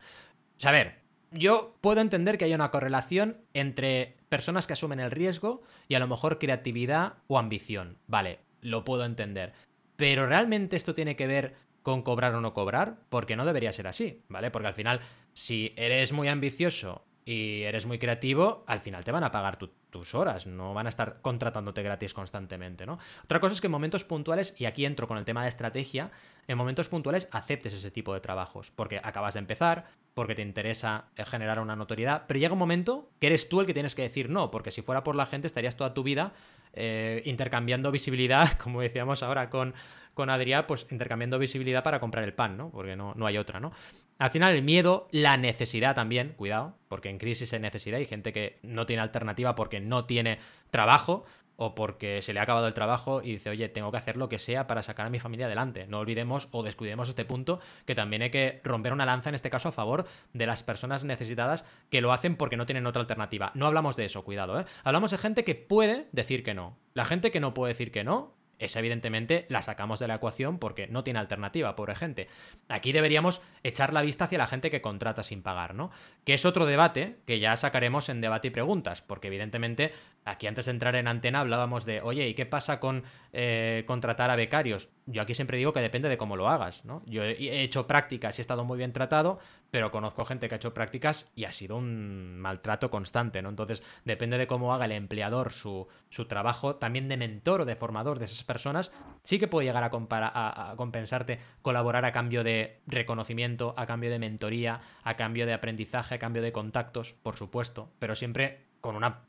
O 0.56 0.60
sea, 0.60 0.70
a 0.70 0.74
ver, 0.74 1.00
yo 1.32 1.76
puedo 1.80 2.00
entender 2.00 2.38
que 2.38 2.44
haya 2.44 2.56
una 2.56 2.70
correlación 2.70 3.38
entre 3.54 4.16
personas 4.28 4.66
que 4.66 4.74
asumen 4.74 5.00
el 5.00 5.10
riesgo 5.10 5.62
y 5.88 5.94
a 5.94 6.00
lo 6.00 6.06
mejor 6.06 6.38
creatividad 6.38 7.14
o 7.28 7.38
ambición. 7.38 7.98
Vale, 8.06 8.40
lo 8.60 8.84
puedo 8.84 9.04
entender. 9.04 9.52
Pero 9.96 10.26
realmente 10.26 10.76
esto 10.76 10.94
tiene 10.94 11.16
que 11.16 11.26
ver 11.26 11.54
con 11.82 12.02
cobrar 12.02 12.34
o 12.34 12.40
no 12.40 12.52
cobrar, 12.52 12.98
porque 13.08 13.36
no 13.36 13.44
debería 13.44 13.72
ser 13.72 13.86
así, 13.86 14.22
¿vale? 14.28 14.50
Porque 14.50 14.68
al 14.68 14.74
final, 14.74 15.00
si 15.32 15.72
eres 15.76 16.12
muy 16.12 16.28
ambicioso 16.28 17.04
y 17.24 17.62
eres 17.62 17.86
muy 17.86 17.98
creativo, 17.98 18.64
al 18.66 18.80
final 18.80 19.04
te 19.04 19.12
van 19.12 19.24
a 19.24 19.30
pagar 19.30 19.56
tus 19.56 20.14
horas, 20.14 20.46
no 20.46 20.74
van 20.74 20.86
a 20.86 20.88
estar 20.88 21.20
contratándote 21.20 21.82
gratis 21.82 22.14
constantemente, 22.14 22.86
¿no? 22.86 22.98
Otra 23.24 23.40
cosa 23.40 23.54
es 23.54 23.60
que 23.60 23.66
en 23.66 23.72
momentos 23.72 24.04
puntuales, 24.04 24.54
y 24.58 24.64
aquí 24.64 24.84
entro 24.84 25.06
con 25.06 25.18
el 25.18 25.24
tema 25.24 25.42
de 25.42 25.48
estrategia, 25.48 26.10
en 26.48 26.58
momentos 26.58 26.88
puntuales 26.88 27.28
aceptes 27.30 27.72
ese 27.72 27.90
tipo 27.90 28.14
de 28.14 28.20
trabajos, 28.20 28.72
porque 28.74 29.00
acabas 29.02 29.34
de 29.34 29.40
empezar, 29.40 29.86
porque 30.14 30.34
te 30.34 30.42
interesa 30.42 31.06
generar 31.16 31.60
una 31.60 31.76
notoriedad, 31.76 32.24
pero 32.26 32.40
llega 32.40 32.52
un 32.54 32.58
momento 32.58 33.10
que 33.20 33.28
eres 33.28 33.48
tú 33.48 33.60
el 33.60 33.66
que 33.66 33.74
tienes 33.74 33.94
que 33.94 34.02
decir 34.02 34.28
no, 34.28 34.50
porque 34.50 34.70
si 34.70 34.82
fuera 34.82 35.04
por 35.04 35.14
la 35.14 35.26
gente 35.26 35.46
estarías 35.46 35.76
toda 35.76 35.94
tu 35.94 36.02
vida 36.02 36.32
eh, 36.72 37.22
intercambiando 37.26 37.90
visibilidad, 37.92 38.52
como 38.58 38.80
decíamos 38.80 39.22
ahora 39.22 39.50
con, 39.50 39.74
con 40.20 40.28
Adrián, 40.28 40.66
pues 40.68 40.86
intercambiando 40.90 41.38
visibilidad 41.38 41.82
para 41.82 41.98
comprar 41.98 42.24
el 42.24 42.34
pan, 42.34 42.58
¿no? 42.58 42.70
Porque 42.70 42.94
no, 42.94 43.14
no 43.16 43.26
hay 43.26 43.38
otra, 43.38 43.58
¿no? 43.58 43.72
Al 44.18 44.28
final 44.28 44.54
el 44.54 44.62
miedo, 44.62 45.08
la 45.12 45.38
necesidad 45.38 45.94
también, 45.94 46.34
cuidado, 46.36 46.76
porque 46.88 47.08
en 47.08 47.16
crisis 47.16 47.54
hay 47.54 47.60
necesidad, 47.60 47.98
hay 47.98 48.04
gente 48.04 48.34
que 48.34 48.58
no 48.62 48.84
tiene 48.84 49.00
alternativa 49.00 49.54
porque 49.54 49.80
no 49.80 50.04
tiene 50.04 50.38
trabajo, 50.70 51.24
o 51.62 51.74
porque 51.74 52.22
se 52.22 52.32
le 52.32 52.40
ha 52.40 52.44
acabado 52.44 52.66
el 52.66 52.72
trabajo 52.72 53.20
y 53.22 53.32
dice, 53.32 53.50
oye, 53.50 53.68
tengo 53.68 53.90
que 53.90 53.98
hacer 53.98 54.16
lo 54.16 54.30
que 54.30 54.38
sea 54.38 54.66
para 54.66 54.82
sacar 54.82 55.06
a 55.06 55.10
mi 55.10 55.18
familia 55.18 55.44
adelante. 55.44 55.86
No 55.86 55.98
olvidemos 55.98 56.48
o 56.52 56.62
descuidemos 56.62 57.10
este 57.10 57.26
punto 57.26 57.60
que 57.84 57.94
también 57.94 58.22
hay 58.22 58.30
que 58.30 58.62
romper 58.64 58.94
una 58.94 59.04
lanza 59.04 59.28
en 59.28 59.34
este 59.34 59.50
caso 59.50 59.68
a 59.68 59.72
favor 59.72 60.06
de 60.32 60.46
las 60.46 60.62
personas 60.62 61.04
necesitadas 61.04 61.66
que 61.90 62.00
lo 62.00 62.14
hacen 62.14 62.36
porque 62.36 62.56
no 62.56 62.64
tienen 62.64 62.86
otra 62.86 63.02
alternativa. 63.02 63.52
No 63.54 63.66
hablamos 63.66 63.94
de 63.96 64.06
eso, 64.06 64.24
cuidado, 64.24 64.58
¿eh? 64.58 64.64
Hablamos 64.84 65.10
de 65.10 65.18
gente 65.18 65.44
que 65.44 65.54
puede 65.54 66.08
decir 66.12 66.44
que 66.44 66.54
no. 66.54 66.78
La 66.94 67.04
gente 67.04 67.30
que 67.30 67.40
no 67.40 67.52
puede 67.52 67.72
decir 67.72 67.92
que 67.92 68.04
no 68.04 68.39
esa 68.60 68.78
evidentemente 68.78 69.46
la 69.48 69.62
sacamos 69.62 69.98
de 69.98 70.06
la 70.06 70.16
ecuación 70.16 70.58
porque 70.58 70.86
no 70.86 71.02
tiene 71.02 71.18
alternativa, 71.18 71.74
pobre 71.74 71.96
gente. 71.96 72.28
Aquí 72.68 72.92
deberíamos 72.92 73.42
echar 73.62 73.92
la 73.92 74.02
vista 74.02 74.24
hacia 74.24 74.38
la 74.38 74.46
gente 74.46 74.70
que 74.70 74.80
contrata 74.80 75.22
sin 75.22 75.42
pagar, 75.42 75.74
¿no? 75.74 75.90
Que 76.24 76.34
es 76.34 76.44
otro 76.44 76.66
debate 76.66 77.16
que 77.26 77.40
ya 77.40 77.56
sacaremos 77.56 78.08
en 78.08 78.20
debate 78.20 78.48
y 78.48 78.50
preguntas, 78.50 79.02
porque 79.02 79.28
evidentemente 79.28 79.92
aquí 80.24 80.46
antes 80.46 80.66
de 80.66 80.72
entrar 80.72 80.94
en 80.94 81.08
antena 81.08 81.40
hablábamos 81.40 81.84
de, 81.84 82.00
oye, 82.02 82.28
¿y 82.28 82.34
qué 82.34 82.46
pasa 82.46 82.78
con 82.78 83.04
eh, 83.32 83.84
contratar 83.86 84.30
a 84.30 84.36
becarios? 84.36 84.90
Yo 85.06 85.22
aquí 85.22 85.34
siempre 85.34 85.58
digo 85.58 85.72
que 85.72 85.80
depende 85.80 86.08
de 86.08 86.18
cómo 86.18 86.36
lo 86.36 86.48
hagas, 86.48 86.84
¿no? 86.84 87.02
Yo 87.06 87.24
he 87.24 87.62
hecho 87.62 87.86
prácticas 87.86 88.38
y 88.38 88.40
he 88.40 88.42
estado 88.42 88.64
muy 88.64 88.78
bien 88.78 88.92
tratado, 88.92 89.38
pero 89.70 89.90
conozco 89.90 90.24
gente 90.24 90.48
que 90.48 90.54
ha 90.54 90.56
hecho 90.56 90.74
prácticas 90.74 91.30
y 91.34 91.44
ha 91.44 91.52
sido 91.52 91.76
un 91.76 92.38
maltrato 92.38 92.90
constante, 92.90 93.42
¿no? 93.42 93.48
Entonces, 93.48 93.82
depende 94.04 94.38
de 94.38 94.46
cómo 94.46 94.74
haga 94.74 94.84
el 94.86 94.92
empleador 94.92 95.52
su, 95.52 95.88
su 96.08 96.26
trabajo, 96.26 96.76
también 96.76 97.08
de 97.08 97.16
mentor 97.16 97.62
o 97.62 97.64
de 97.64 97.76
formador 97.76 98.18
de 98.18 98.24
esas 98.24 98.44
personas, 98.44 98.92
sí 99.22 99.38
que 99.38 99.48
puede 99.48 99.66
llegar 99.66 99.84
a, 99.84 100.70
a, 100.70 100.76
compensarte 100.76 101.38
colaborar 101.62 102.04
a 102.04 102.12
cambio 102.12 102.44
de 102.44 102.80
reconocimiento, 102.86 103.74
a 103.76 103.86
cambio 103.86 104.10
de 104.10 104.18
mentoría, 104.18 104.80
a 105.02 105.16
cambio 105.16 105.46
de 105.46 105.52
aprendizaje, 105.52 106.16
a 106.16 106.18
cambio 106.18 106.42
de 106.42 106.52
contactos, 106.52 107.14
por 107.22 107.36
supuesto, 107.36 107.90
pero 107.98 108.14
siempre 108.14 108.70
con 108.80 108.96
una 108.96 109.20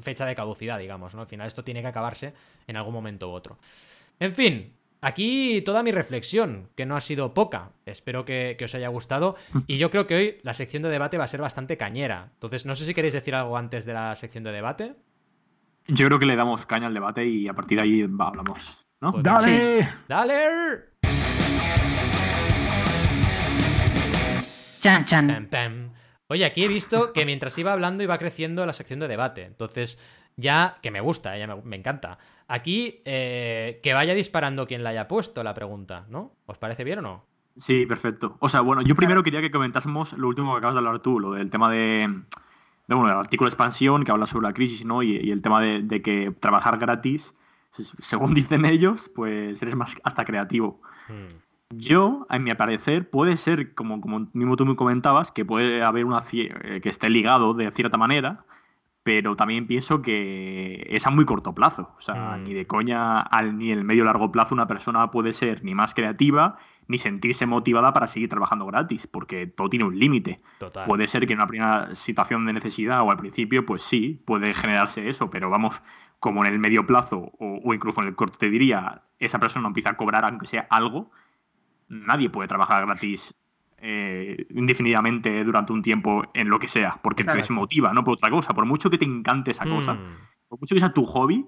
fecha 0.00 0.26
de 0.26 0.34
caducidad, 0.34 0.78
digamos, 0.78 1.14
¿no? 1.14 1.22
Al 1.22 1.26
final 1.26 1.46
esto 1.46 1.64
tiene 1.64 1.80
que 1.80 1.88
acabarse 1.88 2.34
en 2.66 2.76
algún 2.76 2.94
momento 2.94 3.30
u 3.30 3.32
otro. 3.32 3.58
En 4.20 4.34
fin, 4.34 4.74
Aquí 5.04 5.60
toda 5.60 5.82
mi 5.82 5.92
reflexión, 5.92 6.70
que 6.74 6.86
no 6.86 6.96
ha 6.96 7.00
sido 7.02 7.34
poca. 7.34 7.72
Espero 7.84 8.24
que, 8.24 8.56
os 8.64 8.74
haya 8.74 8.88
gustado. 8.88 9.36
Y 9.66 9.76
yo 9.76 9.90
creo 9.90 10.06
que 10.06 10.14
hoy 10.14 10.36
la 10.42 10.54
sección 10.54 10.82
de 10.82 10.88
debate 10.88 11.18
va 11.18 11.24
a 11.24 11.28
ser 11.28 11.42
bastante 11.42 11.76
cañera. 11.76 12.30
Entonces, 12.32 12.64
no 12.64 12.74
sé 12.74 12.86
si 12.86 12.94
queréis 12.94 13.12
decir 13.12 13.34
algo 13.34 13.58
antes 13.58 13.84
de 13.84 13.92
la 13.92 14.16
sección 14.16 14.44
de 14.44 14.52
debate. 14.52 14.94
Yo 15.88 16.06
creo 16.06 16.18
que 16.18 16.24
le 16.24 16.36
damos 16.36 16.64
caña 16.64 16.86
al 16.86 16.94
debate 16.94 17.26
y 17.26 17.46
a 17.48 17.52
partir 17.52 17.76
de 17.76 17.84
ahí 17.84 18.08
hablamos. 18.18 18.58
¿no? 19.02 19.12
Pues 19.12 19.22
¡Dale! 19.22 19.86
¡Dale! 20.08 20.94
Chan, 24.80 25.04
chan. 25.04 25.92
Oye, 26.28 26.46
aquí 26.46 26.64
he 26.64 26.68
visto 26.68 27.12
que 27.12 27.26
mientras 27.26 27.58
iba 27.58 27.74
hablando 27.74 28.02
iba 28.02 28.16
creciendo 28.16 28.64
la 28.64 28.72
sección 28.72 29.00
de 29.00 29.08
debate. 29.08 29.44
Entonces, 29.44 29.98
ya 30.36 30.78
que 30.82 30.90
me 30.90 31.00
gusta, 31.00 31.36
ya 31.36 31.46
me, 31.46 31.76
encanta. 31.76 32.18
Aquí, 32.48 33.00
eh, 33.04 33.80
que 33.82 33.94
vaya 33.94 34.14
disparando 34.14 34.66
quien 34.66 34.82
la 34.82 34.90
haya 34.90 35.08
puesto 35.08 35.42
la 35.42 35.54
pregunta, 35.54 36.06
¿no? 36.08 36.32
¿Os 36.46 36.58
parece 36.58 36.84
bien 36.84 36.98
o 36.98 37.02
no? 37.02 37.24
Sí, 37.56 37.86
perfecto. 37.86 38.36
O 38.40 38.48
sea, 38.48 38.60
bueno, 38.60 38.82
yo 38.82 38.96
primero 38.96 39.22
quería 39.22 39.40
que 39.40 39.50
comentásemos 39.50 40.12
lo 40.14 40.28
último 40.28 40.52
que 40.52 40.58
acabas 40.58 40.74
de 40.74 40.78
hablar 40.78 41.00
tú, 41.00 41.20
lo 41.20 41.32
del 41.32 41.50
tema 41.50 41.70
de, 41.70 42.22
bueno, 42.88 43.08
el 43.08 43.16
artículo 43.16 43.48
de 43.48 43.54
expansión 43.54 44.04
que 44.04 44.10
habla 44.10 44.26
sobre 44.26 44.48
la 44.48 44.54
crisis, 44.54 44.84
¿no? 44.84 45.02
Y, 45.02 45.30
el 45.30 45.40
tema 45.40 45.60
de, 45.60 46.02
que 46.02 46.34
trabajar 46.40 46.78
gratis, 46.78 47.34
según 47.70 48.34
dicen 48.34 48.64
ellos, 48.64 49.10
pues 49.14 49.62
eres 49.62 49.76
más 49.76 49.94
hasta 50.02 50.24
creativo. 50.24 50.80
Hmm. 51.08 51.44
Yo, 51.70 52.26
a 52.28 52.38
mi 52.38 52.52
parecer, 52.54 53.08
puede 53.08 53.36
ser, 53.36 53.74
como, 53.74 54.00
como 54.00 54.28
mismo 54.32 54.56
tú 54.56 54.66
me 54.66 54.76
comentabas, 54.76 55.32
que 55.32 55.44
puede 55.44 55.82
haber 55.82 56.04
una 56.04 56.22
eh, 56.32 56.80
que 56.82 56.88
esté 56.88 57.08
ligado 57.08 57.54
de 57.54 57.70
cierta 57.70 57.96
manera, 57.96 58.44
pero 59.04 59.36
también 59.36 59.66
pienso 59.66 60.00
que 60.00 60.86
es 60.88 61.06
a 61.06 61.10
muy 61.10 61.26
corto 61.26 61.54
plazo. 61.54 61.92
O 61.96 62.00
sea, 62.00 62.36
mm. 62.38 62.44
ni 62.44 62.54
de 62.54 62.66
coña 62.66 63.20
al, 63.20 63.58
ni 63.58 63.70
en 63.70 63.78
el 63.78 63.84
medio 63.84 64.02
largo 64.04 64.32
plazo 64.32 64.54
una 64.54 64.66
persona 64.66 65.10
puede 65.10 65.34
ser 65.34 65.62
ni 65.62 65.74
más 65.74 65.94
creativa 65.94 66.56
ni 66.88 66.98
sentirse 66.98 67.46
motivada 67.46 67.92
para 67.92 68.08
seguir 68.08 68.28
trabajando 68.28 68.66
gratis, 68.66 69.06
porque 69.06 69.46
todo 69.46 69.70
tiene 69.70 69.86
un 69.86 69.98
límite. 69.98 70.40
Puede 70.86 71.08
ser 71.08 71.26
que 71.26 71.32
en 71.32 71.38
una 71.38 71.46
primera 71.46 71.94
situación 71.94 72.44
de 72.44 72.52
necesidad 72.52 73.00
o 73.02 73.10
al 73.10 73.16
principio, 73.16 73.64
pues 73.64 73.80
sí, 73.82 74.20
puede 74.26 74.52
generarse 74.52 75.08
eso, 75.08 75.30
pero 75.30 75.48
vamos, 75.48 75.82
como 76.20 76.44
en 76.44 76.52
el 76.52 76.58
medio 76.58 76.86
plazo 76.86 77.32
o, 77.38 77.60
o 77.64 77.74
incluso 77.74 78.02
en 78.02 78.08
el 78.08 78.14
corto 78.14 78.36
te 78.36 78.50
diría, 78.50 79.02
esa 79.18 79.38
persona 79.38 79.66
empieza 79.66 79.90
a 79.90 79.96
cobrar 79.96 80.24
aunque 80.24 80.46
sea 80.46 80.66
algo, 80.68 81.10
nadie 81.88 82.28
puede 82.28 82.48
trabajar 82.48 82.84
gratis 82.84 83.34
eh, 83.86 84.46
indefinidamente 84.54 85.44
durante 85.44 85.74
un 85.74 85.82
tiempo 85.82 86.24
en 86.32 86.48
lo 86.48 86.58
que 86.58 86.68
sea, 86.68 86.98
porque 87.02 87.22
te 87.22 87.34
desmotiva, 87.34 87.92
no 87.92 88.02
por 88.02 88.14
otra 88.14 88.30
cosa. 88.30 88.54
Por 88.54 88.64
mucho 88.64 88.88
que 88.88 88.96
te 88.96 89.04
encante 89.04 89.50
esa 89.50 89.66
cosa, 89.66 89.92
hmm. 89.92 90.16
por 90.48 90.58
mucho 90.58 90.74
que 90.74 90.80
sea 90.80 90.94
tu 90.94 91.04
hobby, 91.04 91.46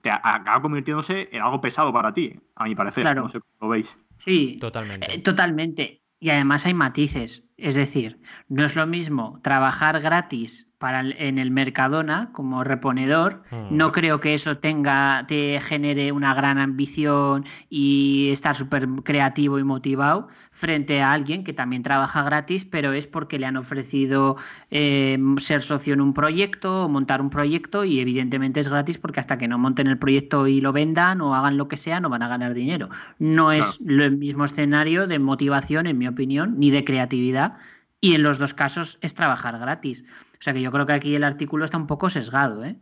te 0.00 0.10
acaba 0.10 0.60
convirtiéndose 0.60 1.28
en 1.30 1.40
algo 1.40 1.60
pesado 1.60 1.92
para 1.92 2.12
ti, 2.12 2.34
a 2.56 2.64
mi 2.64 2.74
parecer. 2.74 3.04
No 3.14 3.28
sé 3.28 3.38
cómo 3.38 3.54
lo 3.60 3.68
veis. 3.68 3.96
Sí, 4.16 4.58
totalmente. 4.60 5.14
Eh, 5.14 5.18
totalmente. 5.20 6.02
Y 6.18 6.30
además 6.30 6.66
hay 6.66 6.74
matices. 6.74 7.44
Es 7.56 7.76
decir, 7.76 8.20
no 8.48 8.64
es 8.64 8.74
lo 8.74 8.88
mismo 8.88 9.38
trabajar 9.44 10.00
gratis 10.00 10.67
para 10.78 11.00
en 11.00 11.38
el 11.38 11.50
Mercadona 11.50 12.30
como 12.32 12.62
reponedor. 12.62 13.42
Hmm. 13.50 13.76
No 13.76 13.92
creo 13.92 14.20
que 14.20 14.34
eso 14.34 14.58
tenga, 14.58 15.24
te 15.26 15.60
genere 15.60 16.12
una 16.12 16.34
gran 16.34 16.58
ambición 16.58 17.44
y 17.68 18.30
estar 18.30 18.54
súper 18.54 18.88
creativo 19.02 19.58
y 19.58 19.64
motivado 19.64 20.28
frente 20.52 21.02
a 21.02 21.12
alguien 21.12 21.44
que 21.44 21.52
también 21.52 21.82
trabaja 21.82 22.22
gratis, 22.22 22.64
pero 22.64 22.92
es 22.92 23.06
porque 23.06 23.38
le 23.38 23.46
han 23.46 23.56
ofrecido 23.56 24.36
eh, 24.70 25.18
ser 25.38 25.62
socio 25.62 25.94
en 25.94 26.00
un 26.00 26.14
proyecto 26.14 26.84
o 26.84 26.88
montar 26.88 27.20
un 27.20 27.30
proyecto 27.30 27.84
y 27.84 28.00
evidentemente 28.00 28.60
es 28.60 28.68
gratis 28.68 28.98
porque 28.98 29.20
hasta 29.20 29.38
que 29.38 29.48
no 29.48 29.58
monten 29.58 29.88
el 29.88 29.98
proyecto 29.98 30.46
y 30.46 30.60
lo 30.60 30.72
vendan 30.72 31.20
o 31.20 31.34
hagan 31.34 31.56
lo 31.56 31.68
que 31.68 31.76
sea 31.76 32.00
no 32.00 32.08
van 32.08 32.22
a 32.22 32.28
ganar 32.28 32.54
dinero. 32.54 32.88
No 33.18 33.52
es 33.52 33.78
el 33.86 34.16
mismo 34.16 34.44
escenario 34.44 35.06
de 35.06 35.18
motivación, 35.18 35.86
en 35.86 35.98
mi 35.98 36.06
opinión, 36.06 36.58
ni 36.58 36.70
de 36.70 36.84
creatividad 36.84 37.56
y 38.00 38.14
en 38.14 38.22
los 38.22 38.38
dos 38.38 38.54
casos 38.54 38.98
es 39.00 39.14
trabajar 39.14 39.58
gratis. 39.58 40.04
O 40.38 40.42
sea 40.42 40.52
que 40.52 40.60
yo 40.60 40.70
creo 40.70 40.86
que 40.86 40.92
aquí 40.92 41.14
el 41.14 41.24
artículo 41.24 41.64
está 41.64 41.76
un 41.76 41.86
poco 41.86 42.10
sesgado, 42.10 42.64
¿eh? 42.64 42.76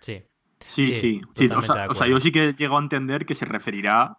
Sí. 0.00 0.22
Sí, 0.66 0.92
sí. 0.92 1.20
O, 1.88 1.94
sea, 1.94 2.08
yo 2.08 2.18
sí 2.18 2.32
que 2.32 2.52
llego 2.52 2.76
a 2.76 2.82
entender 2.82 3.24
que 3.24 3.36
se 3.36 3.44
referirá, 3.44 4.18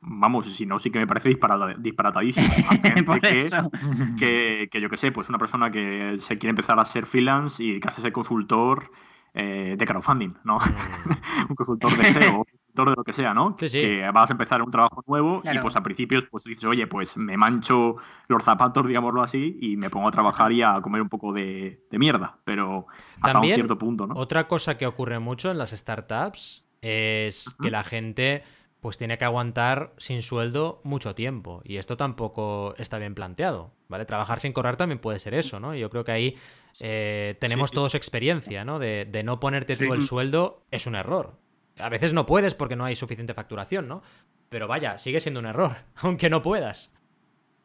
vamos, 0.00 0.46
si 0.54 0.66
no, 0.66 0.78
sí 0.78 0.90
que 0.90 0.98
me 0.98 1.06
parece 1.06 1.30
disparatadísimo. 1.30 2.46
que, 4.18 4.68
que, 4.70 4.80
yo 4.80 4.90
que 4.90 4.96
sé, 4.98 5.12
pues 5.12 5.30
una 5.30 5.38
persona 5.38 5.70
que 5.70 6.16
se 6.18 6.36
quiere 6.36 6.50
empezar 6.50 6.78
a 6.78 6.84
ser 6.84 7.06
freelance 7.06 7.64
y 7.64 7.80
que 7.80 7.88
hace 7.88 8.02
ese 8.02 8.12
consultor 8.12 8.90
eh, 9.34 9.76
de 9.78 9.86
crowdfunding, 9.86 10.34
¿no? 10.44 10.58
Mm. 10.58 11.48
un 11.50 11.56
consultor 11.56 11.96
de 11.96 12.12
SEO 12.12 12.46
de 12.86 12.94
lo 12.96 13.04
que 13.04 13.12
sea, 13.12 13.34
¿no? 13.34 13.56
Que 13.56 14.08
vas 14.12 14.30
a 14.30 14.32
empezar 14.32 14.62
un 14.62 14.70
trabajo 14.70 15.02
nuevo 15.06 15.42
y 15.44 15.58
pues 15.58 15.76
al 15.76 15.82
principio 15.82 16.22
pues 16.30 16.44
dices, 16.44 16.64
oye, 16.64 16.86
pues 16.86 17.16
me 17.16 17.36
mancho 17.36 17.96
los 18.28 18.42
zapatos, 18.42 18.86
digámoslo 18.86 19.22
así, 19.22 19.58
y 19.60 19.76
me 19.76 19.90
pongo 19.90 20.08
a 20.08 20.10
trabajar 20.10 20.52
y 20.52 20.62
a 20.62 20.80
comer 20.80 21.02
un 21.02 21.08
poco 21.08 21.32
de, 21.32 21.80
mierda, 21.92 22.38
pero 22.44 22.86
hasta 23.20 23.40
un 23.40 23.46
cierto 23.46 23.78
punto, 23.78 24.06
¿no? 24.06 24.14
Otra 24.14 24.48
cosa 24.48 24.76
que 24.76 24.86
ocurre 24.86 25.18
mucho 25.18 25.50
en 25.50 25.58
las 25.58 25.70
startups 25.70 26.64
es 26.80 27.52
que 27.60 27.70
la 27.70 27.82
gente 27.82 28.44
pues 28.80 28.96
tiene 28.96 29.18
que 29.18 29.24
aguantar 29.24 29.92
sin 29.98 30.22
sueldo 30.22 30.80
mucho 30.84 31.14
tiempo. 31.14 31.62
Y 31.64 31.78
esto 31.78 31.96
tampoco 31.96 32.74
está 32.78 32.98
bien 32.98 33.14
planteado, 33.14 33.72
¿vale? 33.88 34.04
Trabajar 34.04 34.40
sin 34.40 34.52
cobrar 34.52 34.76
también 34.76 35.00
puede 35.00 35.18
ser 35.18 35.34
eso, 35.34 35.58
¿no? 35.58 35.74
Yo 35.74 35.90
creo 35.90 36.04
que 36.04 36.12
ahí 36.12 36.36
eh, 36.78 37.36
tenemos 37.40 37.72
todos 37.72 37.94
experiencia, 37.96 38.64
¿no? 38.64 38.78
De, 38.78 39.04
de 39.04 39.22
no 39.24 39.40
ponerte 39.40 39.76
tú 39.76 39.92
el 39.92 40.02
sueldo 40.02 40.62
es 40.70 40.86
un 40.86 40.94
error. 40.94 41.32
A 41.78 41.88
veces 41.88 42.12
no 42.12 42.26
puedes 42.26 42.54
porque 42.54 42.76
no 42.76 42.84
hay 42.84 42.96
suficiente 42.96 43.34
facturación, 43.34 43.88
¿no? 43.88 44.02
Pero 44.48 44.68
vaya, 44.68 44.98
sigue 44.98 45.20
siendo 45.20 45.40
un 45.40 45.46
error, 45.46 45.76
aunque 45.96 46.30
no 46.30 46.42
puedas. 46.42 46.92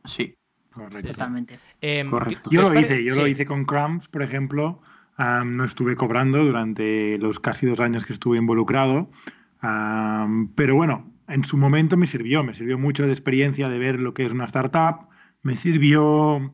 Sí. 0.06 0.36
Correcto. 0.72 1.12
Totalmente. 1.12 1.60
Em, 1.82 2.10
yo 2.50 2.62
lo 2.64 2.80
hice, 2.80 3.04
yo 3.04 3.16
lo 3.16 3.28
hice 3.28 3.46
con 3.46 3.64
Crumbs, 3.64 4.08
por 4.08 4.24
ejemplo. 4.24 4.82
no 5.18 5.64
estuve 5.66 5.96
cobrando 5.96 6.44
durante 6.44 7.20
los 7.20 7.40
casi 7.40 7.68
dos 7.68 7.80
años 7.80 8.06
que 8.06 8.14
estuve 8.14 8.38
involucrado. 8.38 9.08
pero 10.56 10.76
bueno, 10.76 11.14
en 11.28 11.44
su 11.44 11.58
momento 11.58 11.96
me 11.96 12.08
sirvió, 12.08 12.44
me 12.44 12.54
sirvió 12.54 12.78
mucho 12.78 13.06
de 13.06 13.12
experiencia 13.12 13.70
de 13.70 13.78
ver 13.78 14.00
lo 14.00 14.14
que 14.14 14.26
es 14.26 14.32
una 14.32 14.46
startup, 14.46 15.08
me 15.42 15.56
sirvió 15.56 16.54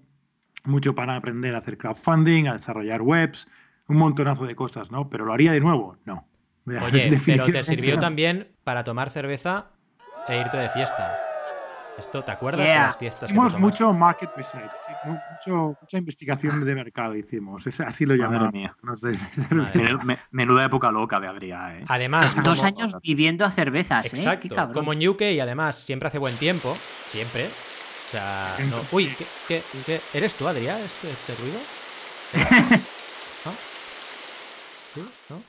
mucho 0.66 0.96
para 0.96 1.16
aprender 1.16 1.56
a 1.56 1.60
hacer 1.60 1.78
crowdfunding, 1.78 2.48
a 2.48 2.54
desarrollar 2.54 3.02
webs, 3.02 3.48
un 3.88 3.98
montonazo 3.98 4.46
de 4.46 4.56
cosas, 4.56 4.92
¿no? 4.92 5.10
Pero 5.10 5.26
lo 5.26 5.34
haría 5.34 5.52
de 5.52 5.60
nuevo, 5.60 5.98
no. 6.06 6.29
Oye, 6.78 7.20
pero 7.26 7.46
te 7.46 7.64
sirvió 7.64 8.00
también 8.00 8.50
para 8.64 8.84
tomar 8.84 9.10
cerveza 9.10 9.68
e 10.28 10.40
irte 10.40 10.58
de 10.58 10.70
fiesta. 10.70 11.18
Esto, 12.00 12.24
¿te 12.24 12.32
acuerdas 12.32 12.66
de 12.66 12.74
las 12.74 12.98
fiestas? 12.98 13.30
Hicimos 13.30 13.60
mucho 13.60 13.92
market 13.94 14.30
research, 14.38 14.72
mucha 15.46 15.98
investigación 15.98 16.64
de 16.64 16.74
mercado 16.74 17.14
hicimos. 17.14 17.68
así 17.82 18.06
lo 18.06 18.16
llamamos. 18.16 18.54
Menuda 20.32 20.66
época 20.66 20.92
loca 20.92 21.20
de 21.20 21.28
Adrián. 21.28 21.82
¿eh? 21.82 21.86
Además, 21.88 22.42
dos 22.42 22.64
años 22.64 22.96
viviendo 23.04 23.44
a 23.44 23.52
cervezas. 23.52 24.06
¿eh? 24.06 24.10
Exacto. 24.16 24.72
como 24.74 24.94
en 24.94 25.06
UK 25.06 25.22
y 25.24 25.40
además 25.42 25.76
siempre 25.76 26.08
hace 26.08 26.20
buen 26.20 26.36
tiempo. 26.38 26.74
Siempre. 27.08 27.48
O 27.48 28.12
sea, 28.12 28.56
Uy, 28.92 29.10
¿qué, 29.48 29.62
eres 30.14 30.36
tú, 30.36 30.48
Adrián? 30.48 30.80
¿Este, 30.80 31.10
este 31.10 31.36
ruido? 31.36 31.60
¿No? 33.46 33.52
¿Sí? 34.94 35.02
¿No? 35.30 35.42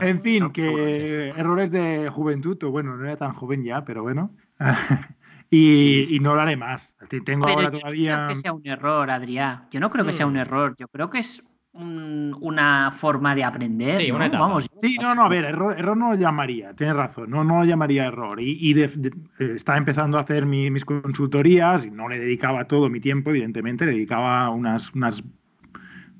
En 0.00 0.20
fin, 0.20 0.50
que 0.50 1.30
errores 1.30 1.70
de 1.70 2.08
juventud, 2.08 2.62
o 2.64 2.70
bueno, 2.70 2.96
no 2.96 3.04
era 3.04 3.16
tan 3.16 3.32
joven 3.32 3.64
ya, 3.64 3.84
pero 3.84 4.02
bueno. 4.02 4.30
y, 5.50 6.18
no 6.20 6.34
lo 6.34 6.40
haré 6.40 6.56
más. 6.56 6.92
Tengo 7.24 7.46
ahora 7.46 7.70
todavía. 7.70 8.12
No 8.12 8.26
creo 8.26 8.28
que 8.28 8.36
sea 8.36 8.52
un 8.52 8.66
error, 8.66 9.10
Adrián. 9.10 9.66
Yo 9.70 9.80
no 9.80 9.90
creo 9.90 10.04
que 10.04 10.12
sea 10.12 10.26
un 10.26 10.34
hmm. 10.34 10.38
error. 10.38 10.74
Yo 10.78 10.88
creo 10.88 11.10
que 11.10 11.18
es 11.18 11.42
una 11.74 12.90
forma 12.92 13.34
de 13.34 13.44
aprender. 13.44 13.96
Sí, 13.96 14.10
una 14.10 14.26
etapa. 14.26 14.44
Vamos, 14.44 14.68
sí, 14.80 14.96
no, 15.00 15.14
no, 15.14 15.22
a 15.24 15.28
ver, 15.28 15.44
error, 15.44 15.78
error 15.78 15.96
no 15.96 16.10
lo 16.10 16.14
llamaría, 16.16 16.74
tienes 16.74 16.94
razón, 16.94 17.30
no, 17.30 17.44
no 17.44 17.60
lo 17.60 17.64
llamaría 17.64 18.04
error. 18.04 18.40
Y, 18.40 18.58
y 18.60 18.78
eh, 18.78 18.90
estaba 19.38 19.78
empezando 19.78 20.18
a 20.18 20.22
hacer 20.22 20.44
mis 20.44 20.84
consultorías 20.84 21.86
y 21.86 21.90
no 21.90 22.08
le 22.08 22.18
dedicaba 22.18 22.66
todo 22.66 22.90
mi 22.90 23.00
tiempo, 23.00 23.30
evidentemente, 23.30 23.86
le 23.86 23.92
dedicaba 23.92 24.50
unas, 24.50 24.92
unas 24.92 25.24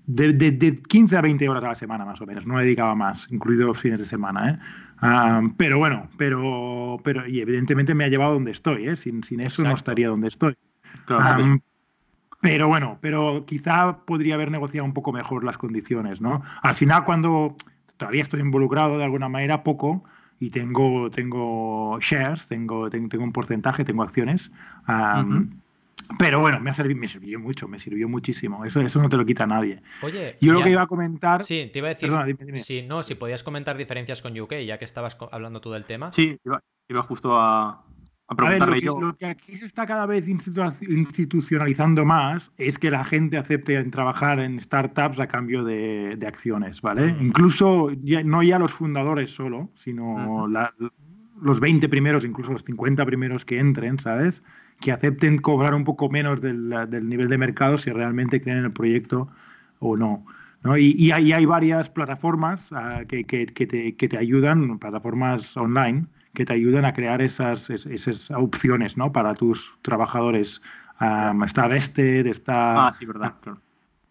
de, 0.06 0.32
de, 0.32 0.82
15 0.82 1.16
a 1.16 1.20
20 1.20 1.48
horas 1.48 1.64
a 1.64 1.68
la 1.68 1.76
semana 1.76 2.04
más 2.04 2.20
o 2.20 2.26
menos, 2.26 2.46
no 2.46 2.58
le 2.58 2.64
dedicaba 2.64 2.94
más, 2.94 3.26
incluidos 3.30 3.78
fines 3.78 4.00
de 4.00 4.06
semana. 4.06 4.50
¿eh? 4.50 5.50
Pero 5.56 5.78
bueno, 5.78 6.08
pero, 6.16 7.00
pero 7.02 7.26
y 7.26 7.40
evidentemente 7.40 7.94
me 7.94 8.04
ha 8.04 8.08
llevado 8.08 8.34
donde 8.34 8.50
estoy, 8.50 8.88
¿eh? 8.88 8.96
sin, 8.96 9.22
sin 9.22 9.40
eso 9.40 9.62
no 9.62 9.74
estaría 9.74 10.08
donde 10.08 10.28
estoy. 10.28 10.56
Claro, 11.06 11.60
pero 12.42 12.66
bueno, 12.66 12.98
pero 13.00 13.46
quizá 13.46 13.98
podría 14.04 14.34
haber 14.34 14.50
negociado 14.50 14.84
un 14.84 14.92
poco 14.92 15.12
mejor 15.12 15.44
las 15.44 15.58
condiciones, 15.58 16.20
¿no? 16.20 16.42
Al 16.60 16.74
final, 16.74 17.04
cuando 17.04 17.56
todavía 17.96 18.22
estoy 18.22 18.40
involucrado 18.40 18.98
de 18.98 19.04
alguna 19.04 19.28
manera 19.28 19.62
poco 19.62 20.02
y 20.40 20.50
tengo, 20.50 21.08
tengo 21.12 22.00
shares, 22.00 22.48
tengo, 22.48 22.90
tengo, 22.90 23.22
un 23.22 23.32
porcentaje, 23.32 23.84
tengo 23.84 24.02
acciones. 24.02 24.50
Pero 26.18 26.40
bueno, 26.40 26.61
me, 26.61 26.70
ha 26.70 26.72
servido, 26.72 27.01
me 27.01 27.09
sirvió 27.09 27.38
mucho, 27.40 27.68
me 27.68 27.79
sirvió 27.79 28.09
muchísimo. 28.09 28.64
Eso, 28.64 28.81
eso 28.81 29.01
no 29.01 29.09
te 29.09 29.16
lo 29.16 29.25
quita 29.25 29.46
nadie. 29.46 29.83
Oye, 30.03 30.37
yo 30.40 30.53
lo 30.53 30.62
que 30.62 30.70
iba 30.70 30.83
a 30.83 30.87
comentar. 30.87 31.44
Sí, 31.44 31.70
te 31.72 31.79
iba 31.79 31.88
a 31.88 31.94
decir. 31.94 32.11
Si, 32.57 32.83
no, 32.83 33.03
si 33.03 33.14
podías 33.14 33.42
comentar 33.42 33.77
diferencias 33.77 34.22
con 34.22 34.38
UK, 34.38 34.55
ya 34.66 34.79
que 34.79 34.85
estabas 34.85 35.16
hablando 35.31 35.61
tú 35.61 35.70
del 35.70 35.85
tema. 35.85 36.12
Sí, 36.12 36.38
iba 36.88 37.03
justo 37.03 37.38
a, 37.38 37.85
lo, 38.38 39.16
que, 39.16 39.27
aquí 39.27 39.57
se 39.57 39.66
está 39.66 39.87
cada 39.87 40.07
vez 40.07 40.29
institucionalizando 40.29 42.05
más 42.05 42.53
es 42.57 42.79
que 42.79 42.90
la 42.90 43.05
gente 43.05 43.37
acepte 43.37 43.83
trabajar 43.85 44.38
en 44.40 44.61
startups 44.61 45.20
a 45.20 45.27
cambio 45.27 45.64
de, 45.64 46.18
acciones, 46.27 46.81
¿vale? 46.81 47.12
Mm. 47.12 47.27
Incluso 47.27 47.90
no 48.25 48.42
ya 48.42 48.59
los 48.59 48.72
fundadores 48.72 49.31
solo, 49.35 49.70
sino 49.75 50.48
los 51.40 51.61
20 51.61 51.88
primeros, 51.88 52.25
incluso 52.25 52.53
los 52.53 52.62
50 52.64 53.05
primeros 53.05 53.44
que 53.44 53.59
entren, 53.59 53.98
¿sabes? 53.98 54.42
Que 54.83 54.92
acepten 54.92 55.38
cobrar 55.38 55.75
un 55.75 55.85
poco 55.85 56.11
menos 56.11 56.42
del, 56.42 56.68
nivel 57.09 57.29
de 57.29 57.38
mercado 57.38 57.79
si 57.79 57.90
realmente 57.90 58.42
creen 58.42 58.59
en 58.59 58.64
el 58.64 58.73
proyecto 58.73 59.29
o 59.79 59.97
no. 59.97 60.27
Y, 60.77 61.11
hay, 61.11 61.47
varias 61.47 61.88
plataformas 61.88 62.68
ah, 62.73 63.03
que, 63.09 63.25
te, 63.25 63.97
que 63.97 64.09
te 64.09 64.18
ayudan, 64.18 64.79
plataformas 64.79 65.57
online, 65.57 66.07
que 66.35 66.45
te 66.45 66.55
ayuden 66.55 66.85
a 66.85 66.92
crear 66.92 67.21
esas, 67.21 67.68
esas 67.71 68.31
opciones 68.31 68.97
¿no? 68.97 69.12
para 69.12 69.35
tus 69.35 69.73
trabajadores. 69.83 70.62
está 71.45 71.68
Vested, 71.68 72.27
está... 72.27 72.88
Ah, 72.88 72.92
sí, 72.92 73.07
verdad, 73.07 73.35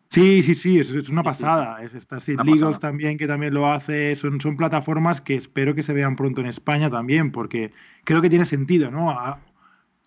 Sí, 0.10 0.44
sí, 0.44 0.56
sí, 0.56 0.78
es, 0.78 0.92
una 1.08 1.24
pasada. 1.24 1.82
Es, 1.82 1.94
está 1.94 2.20
Sid 2.20 2.42
Legals 2.42 2.82
también, 2.82 3.18
que 3.18 3.28
también 3.28 3.54
lo 3.54 3.72
hace. 3.72 4.14
Son, 4.18 4.42
son 4.42 4.58
plataformas 4.58 5.22
que 5.22 5.36
espero 5.36 5.74
que 5.74 5.84
se 5.84 5.94
vean 5.94 6.18
pronto 6.18 6.42
en 6.42 6.48
España 6.48 6.90
también, 6.90 7.32
porque 7.32 7.72
creo 8.04 8.22
que 8.22 8.30
tiene 8.30 8.46
sentido, 8.46 8.92
¿no? 8.92 9.10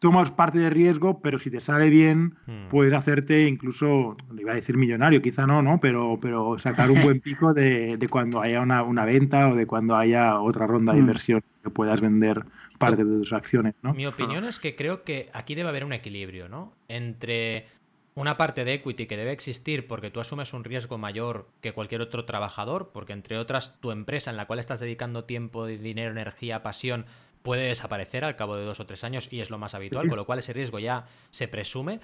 Tomas 0.05 0.31
parte 0.31 0.59
de 0.59 0.69
riesgo, 0.69 1.21
pero 1.23 1.39
si 1.39 1.51
te 1.51 1.61
sale 1.61 1.89
bien, 1.89 2.35
hmm. 2.45 2.69
puedes 2.69 2.93
hacerte 2.93 3.49
incluso, 3.49 4.19
le 4.35 4.43
iba 4.43 4.53
a 4.53 4.55
decir 4.55 4.77
millonario, 4.77 5.23
quizá 5.23 5.47
no, 5.47 5.63
¿no? 5.63 5.81
Pero, 5.81 6.19
pero 6.21 6.59
sacar 6.59 6.91
un 6.91 7.01
buen 7.01 7.21
pico 7.23 7.55
de, 7.55 7.97
cuando 8.11 8.43
haya 8.43 8.61
una, 8.61 9.05
venta 9.07 9.49
o 9.49 9.57
de 9.57 9.67
cuando 9.67 9.97
haya 9.97 10.39
otra 10.41 10.67
ronda 10.67 10.93
de 10.93 10.99
hmm. 10.99 11.01
inversión 11.01 11.43
que 11.63 11.71
puedas 11.71 12.03
vender 12.03 12.45
parte 12.77 13.03
de 13.03 13.17
tus 13.17 13.33
acciones, 13.33 13.77
¿no? 13.81 13.95
Mi 13.95 14.05
opinión 14.05 14.45
es 14.45 14.61
que 14.61 14.77
creo 14.77 15.05
que 15.05 15.31
aquí 15.33 15.55
debe 15.55 15.71
haber 15.71 15.87
un 15.87 15.95
equilibrio, 15.95 16.51
¿no? 16.51 16.75
Entre 16.89 17.67
una 18.15 18.37
parte 18.37 18.67
de 18.67 18.75
equity 18.75 19.07
que 19.07 19.17
debe 19.17 19.33
existir 19.33 19.87
porque 19.87 20.11
tú 20.11 20.21
asumes 20.21 20.53
un 20.53 20.65
riesgo 20.65 20.99
mayor 20.99 21.49
que 21.63 21.73
cualquier 21.73 22.03
otro 22.03 22.27
trabajador, 22.27 22.91
porque 22.93 23.15
entre 23.15 23.39
otras 23.39 23.81
tu 23.81 23.91
empresa 23.91 24.31
en 24.31 24.37
la 24.37 24.47
cual 24.47 24.59
estás 24.59 24.81
dedicando 24.81 25.25
tiempo, 25.25 25.65
dinero, 25.65 26.11
energía, 26.11 26.63
pasión, 26.63 27.07
puede 27.45 27.69
desaparecer 27.69 28.25
al 28.25 28.37
cabo 28.37 28.57
de 28.57 28.65
dos 28.65 28.81
o 28.81 28.87
tres 28.87 29.05
años 29.05 29.29
y 29.31 29.41
es 29.41 29.51
lo 29.51 29.59
más 29.59 29.75
habitual, 29.75 30.09
con 30.09 30.17
lo 30.17 30.25
cual 30.25 30.39
ese 30.39 30.55
riesgo 30.55 30.79
ya 30.79 31.05
se 31.31 31.47
presume. 31.47 32.01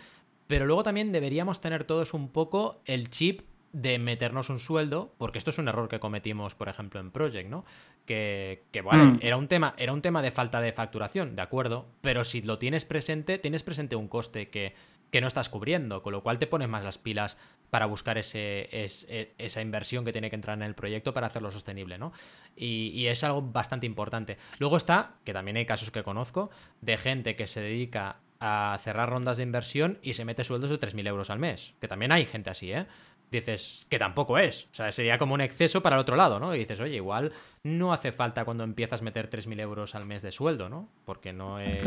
Pero 0.46 0.66
luego 0.66 0.82
también 0.82 1.12
deberíamos 1.12 1.62
tener 1.62 1.84
todos 1.84 2.12
un 2.12 2.28
poco 2.28 2.82
el 2.84 3.08
chip 3.08 3.40
de 3.72 3.98
meternos 3.98 4.50
un 4.50 4.58
sueldo, 4.58 5.14
porque 5.16 5.38
esto 5.38 5.48
es 5.48 5.56
un 5.56 5.68
error 5.68 5.88
que 5.88 5.98
cometimos, 5.98 6.54
por 6.54 6.68
ejemplo, 6.68 7.00
en 7.00 7.10
Project, 7.10 7.48
¿no? 7.48 7.64
Que, 8.04 8.64
que 8.70 8.82
vale, 8.82 9.04
mm. 9.04 9.18
era, 9.22 9.38
un 9.38 9.48
tema, 9.48 9.74
era 9.78 9.94
un 9.94 10.02
tema 10.02 10.20
de 10.20 10.30
falta 10.30 10.60
de 10.60 10.72
facturación, 10.72 11.36
de 11.36 11.42
acuerdo, 11.42 11.86
pero 12.02 12.24
si 12.24 12.42
lo 12.42 12.58
tienes 12.58 12.84
presente, 12.84 13.38
tienes 13.38 13.62
presente 13.62 13.96
un 13.96 14.08
coste 14.08 14.50
que 14.50 14.74
que 15.10 15.20
no 15.20 15.26
estás 15.26 15.48
cubriendo, 15.48 16.02
con 16.02 16.12
lo 16.12 16.22
cual 16.22 16.38
te 16.38 16.46
pones 16.46 16.68
más 16.68 16.84
las 16.84 16.98
pilas 16.98 17.36
para 17.70 17.86
buscar 17.86 18.18
ese, 18.18 18.68
e, 18.72 19.34
esa 19.38 19.60
inversión 19.60 20.04
que 20.04 20.12
tiene 20.12 20.30
que 20.30 20.36
entrar 20.36 20.56
en 20.56 20.62
el 20.62 20.74
proyecto 20.74 21.12
para 21.12 21.26
hacerlo 21.26 21.50
sostenible, 21.50 21.98
¿no? 21.98 22.12
Y, 22.56 23.06
es 23.06 23.24
algo 23.24 23.42
bastante 23.42 23.86
importante. 23.86 24.38
Luego 24.58 24.76
está, 24.76 25.14
que 25.24 25.32
también 25.32 25.56
hay 25.56 25.66
casos 25.66 25.90
que 25.90 26.02
conozco, 26.02 26.50
de 26.80 26.96
gente 26.96 27.34
que 27.34 27.46
se 27.46 27.60
dedica 27.60 28.16
a 28.38 28.76
cerrar 28.80 29.10
rondas 29.10 29.36
de 29.36 29.42
inversión 29.42 29.98
y 30.02 30.14
se 30.14 30.24
mete 30.24 30.44
sueldos 30.44 30.70
de 30.70 30.78
3.000 30.78 31.08
euros 31.08 31.30
al 31.30 31.38
mes, 31.38 31.74
que 31.80 31.88
también 31.88 32.12
hay 32.12 32.24
gente 32.24 32.50
así, 32.50 32.72
¿eh? 32.72 32.86
Dices, 33.30 33.86
que 33.88 33.98
tampoco 33.98 34.38
es, 34.38 34.64
o 34.72 34.74
sea, 34.74 34.90
sería 34.90 35.16
como 35.16 35.34
un 35.34 35.40
exceso 35.40 35.82
para 35.82 35.94
el 35.94 36.00
otro 36.00 36.16
lado, 36.16 36.40
¿no? 36.40 36.52
Y 36.52 36.58
dices, 36.58 36.80
oye, 36.80 36.96
igual 36.96 37.32
no 37.62 37.92
hace 37.92 38.10
falta 38.10 38.44
cuando 38.44 38.64
empiezas 38.64 39.02
a 39.02 39.04
meter 39.04 39.30
3.000 39.30 39.60
euros 39.60 39.94
al 39.94 40.04
mes 40.04 40.22
de 40.22 40.32
sueldo, 40.32 40.68
¿no? 40.68 40.88
Porque 41.04 41.32
no 41.32 41.60
es, 41.60 41.84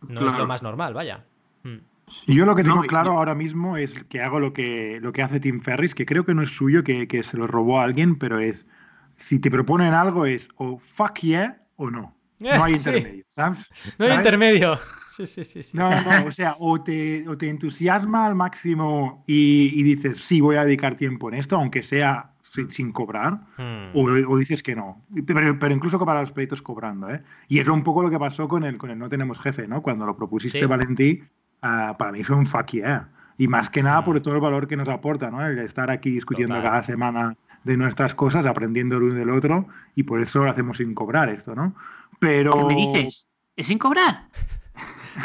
no 0.00 0.26
es 0.26 0.32
lo 0.34 0.46
más 0.46 0.62
normal, 0.62 0.94
vaya. 0.94 1.24
Mm. 1.62 1.78
Y 2.26 2.34
yo 2.34 2.46
lo 2.46 2.54
que 2.54 2.64
tengo 2.64 2.82
claro 2.82 3.12
ahora 3.12 3.34
mismo 3.34 3.76
es 3.76 3.92
que 4.04 4.20
hago 4.20 4.40
lo 4.40 4.52
que, 4.52 4.98
lo 5.00 5.12
que 5.12 5.22
hace 5.22 5.40
Tim 5.40 5.60
Ferris, 5.60 5.94
que 5.94 6.06
creo 6.06 6.24
que 6.24 6.34
no 6.34 6.42
es 6.42 6.50
suyo, 6.50 6.84
que, 6.84 7.08
que 7.08 7.22
se 7.22 7.36
lo 7.36 7.46
robó 7.46 7.80
a 7.80 7.84
alguien, 7.84 8.18
pero 8.18 8.38
es, 8.38 8.66
si 9.16 9.38
te 9.38 9.50
proponen 9.50 9.94
algo 9.94 10.26
es 10.26 10.48
o 10.56 10.78
fuck 10.78 11.20
yeah 11.20 11.62
o 11.76 11.90
no. 11.90 12.14
No 12.40 12.64
hay 12.64 12.74
intermedio, 12.74 13.24
¿sabes? 13.30 13.68
No 13.98 14.06
hay 14.06 14.14
intermedio. 14.14 14.78
Sí, 15.10 15.26
sí, 15.26 15.42
sí, 15.42 15.62
sí. 15.64 15.76
No, 15.76 15.90
no, 15.90 16.26
o 16.26 16.30
sea, 16.30 16.54
o 16.60 16.80
te, 16.80 17.28
o 17.28 17.36
te 17.36 17.48
entusiasma 17.48 18.24
al 18.24 18.36
máximo 18.36 19.24
y, 19.26 19.72
y, 19.74 19.82
dices, 19.82 20.18
sí, 20.18 20.40
voy 20.40 20.54
a 20.54 20.64
dedicar 20.64 20.96
tiempo 20.96 21.28
en 21.28 21.34
esto, 21.34 21.56
aunque 21.56 21.82
sea 21.82 22.30
sin, 22.70 22.92
cobrar, 22.92 23.40
hmm. 23.56 23.96
o, 23.96 24.02
o, 24.02 24.38
dices 24.38 24.62
que 24.62 24.74
no. 24.74 25.04
Pero, 25.26 25.58
pero, 25.58 25.74
incluso 25.74 25.98
para 26.04 26.20
los 26.20 26.32
proyectos 26.32 26.62
cobrando, 26.62 27.10
¿eh? 27.10 27.22
Y 27.48 27.58
es 27.58 27.68
un 27.68 27.82
poco 27.82 28.02
lo 28.02 28.10
que 28.10 28.18
pasó 28.18 28.48
con 28.48 28.64
el, 28.64 28.78
con 28.78 28.90
el 28.90 28.98
No 28.98 29.08
Tenemos 29.08 29.38
Jefe, 29.38 29.66
¿no? 29.66 29.82
Cuando 29.82 30.06
lo 30.06 30.16
propusiste, 30.16 30.64
Valentí, 30.66 31.22
Ah, 31.62 31.96
para 31.98 32.12
mí 32.12 32.22
fue 32.22 32.36
un 32.36 32.46
fuck 32.46 32.66
yeah. 32.68 33.08
Y 33.36 33.48
más 33.48 33.70
que 33.70 33.82
nada 33.82 34.04
por 34.04 34.20
todo 34.20 34.34
el 34.34 34.40
valor 34.40 34.66
que 34.66 34.76
nos 34.76 34.88
aporta, 34.88 35.30
¿no? 35.30 35.44
El 35.46 35.58
estar 35.58 35.90
aquí 35.90 36.10
discutiendo 36.10 36.60
cada 36.60 36.82
semana 36.82 37.36
de 37.64 37.76
nuestras 37.76 38.14
cosas, 38.14 38.46
aprendiendo 38.46 38.96
el 38.96 39.04
uno 39.04 39.14
del 39.14 39.30
otro, 39.30 39.68
y 39.94 40.02
por 40.02 40.20
eso 40.20 40.44
lo 40.44 40.50
hacemos 40.50 40.78
sin 40.78 40.94
cobrar 40.94 41.28
esto, 41.28 41.54
¿no? 41.54 41.74
Pero... 42.18 42.52
¿Qué 42.52 42.74
me 42.74 42.74
dices? 42.74 43.28
¿Es 43.56 43.66
sin 43.66 43.78
cobrar? 43.78 44.28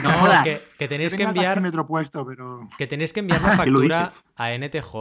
No, 0.02 0.10
que, 0.44 0.88
tenéis 0.88 1.14
que 1.14 1.22
enviar. 1.22 1.62
Puesto, 1.86 2.26
pero... 2.26 2.68
Que 2.80 2.88
tenéis 2.88 3.14
que 3.14 3.20
enviar 3.20 3.44
la 3.44 3.52
factura 3.58 4.10
a 4.36 4.50
NTJ. 4.58 4.94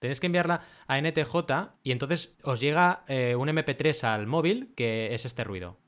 Tenéis 0.00 0.18
que 0.18 0.26
enviarla 0.26 0.62
a 0.88 1.00
NTJ 1.00 1.36
y 1.84 1.92
entonces 1.92 2.34
os 2.42 2.60
llega 2.60 3.04
eh, 3.06 3.36
un 3.36 3.48
MP3 3.48 4.02
al 4.02 4.26
móvil 4.26 4.72
que 4.74 5.14
es 5.14 5.24
este 5.24 5.44
ruido. 5.44 5.78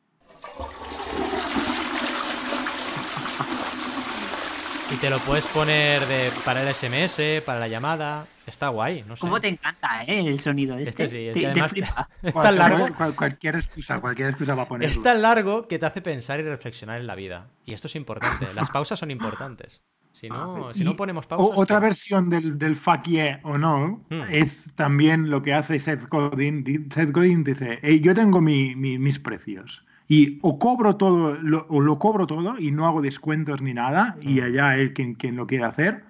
Y 4.92 4.96
te 4.96 5.08
lo 5.08 5.18
puedes 5.20 5.46
poner 5.46 6.04
de, 6.06 6.30
para 6.44 6.62
el 6.62 6.74
SMS, 6.74 7.42
para 7.46 7.58
la 7.58 7.66
llamada. 7.66 8.26
Está 8.46 8.68
guay, 8.68 9.02
no 9.08 9.16
sé. 9.16 9.20
¿Cómo 9.20 9.40
te 9.40 9.48
encanta, 9.48 10.04
eh, 10.04 10.26
El 10.26 10.38
sonido 10.38 10.76
este. 10.76 11.04
este 11.04 11.32
sí, 11.32 11.40
es, 11.40 11.72
es 12.22 12.34
tan 12.34 12.56
largo. 12.56 12.88
Cualquier 13.16 13.56
excusa, 13.56 14.00
cualquier 14.00 14.30
excusa 14.30 14.54
va 14.54 14.64
a 14.64 14.68
poner. 14.68 14.90
Es 14.90 15.02
tan 15.02 15.22
largo 15.22 15.66
que 15.66 15.78
te 15.78 15.86
hace 15.86 16.02
pensar 16.02 16.40
y 16.40 16.42
reflexionar 16.42 17.00
en 17.00 17.06
la 17.06 17.14
vida. 17.14 17.48
Y 17.64 17.72
esto 17.72 17.86
es 17.86 17.96
importante. 17.96 18.46
Las 18.54 18.68
pausas 18.72 18.98
son 18.98 19.10
importantes. 19.10 19.80
Si 20.10 20.28
no, 20.28 20.68
ah, 20.68 20.74
si 20.74 20.84
no 20.84 20.94
ponemos 20.94 21.24
pausas. 21.24 21.58
otra 21.58 21.80
versión 21.80 22.28
del, 22.28 22.58
del 22.58 22.76
fuck 22.76 23.04
yeah 23.04 23.40
o 23.44 23.56
no 23.56 24.04
hmm. 24.10 24.24
es 24.28 24.70
también 24.74 25.30
lo 25.30 25.42
que 25.42 25.54
hace 25.54 25.78
Seth 25.78 26.06
Godin. 26.10 26.90
Seth 26.92 27.12
Godin 27.12 27.44
dice: 27.44 27.80
Yo 28.02 28.12
tengo 28.14 28.42
mis 28.42 29.18
precios 29.20 29.86
y 30.08 30.38
o 30.42 30.58
cobro 30.58 30.96
todo, 30.96 31.34
lo, 31.40 31.66
o 31.68 31.80
lo 31.80 31.98
cobro 31.98 32.26
todo 32.26 32.58
y 32.58 32.70
no 32.70 32.86
hago 32.86 33.02
descuentos 33.02 33.62
ni 33.62 33.74
nada, 33.74 34.16
y 34.20 34.40
allá 34.40 34.76
él 34.76 34.92
quien, 34.92 35.14
quien 35.14 35.36
lo 35.36 35.46
quiera 35.46 35.68
hacer, 35.68 36.04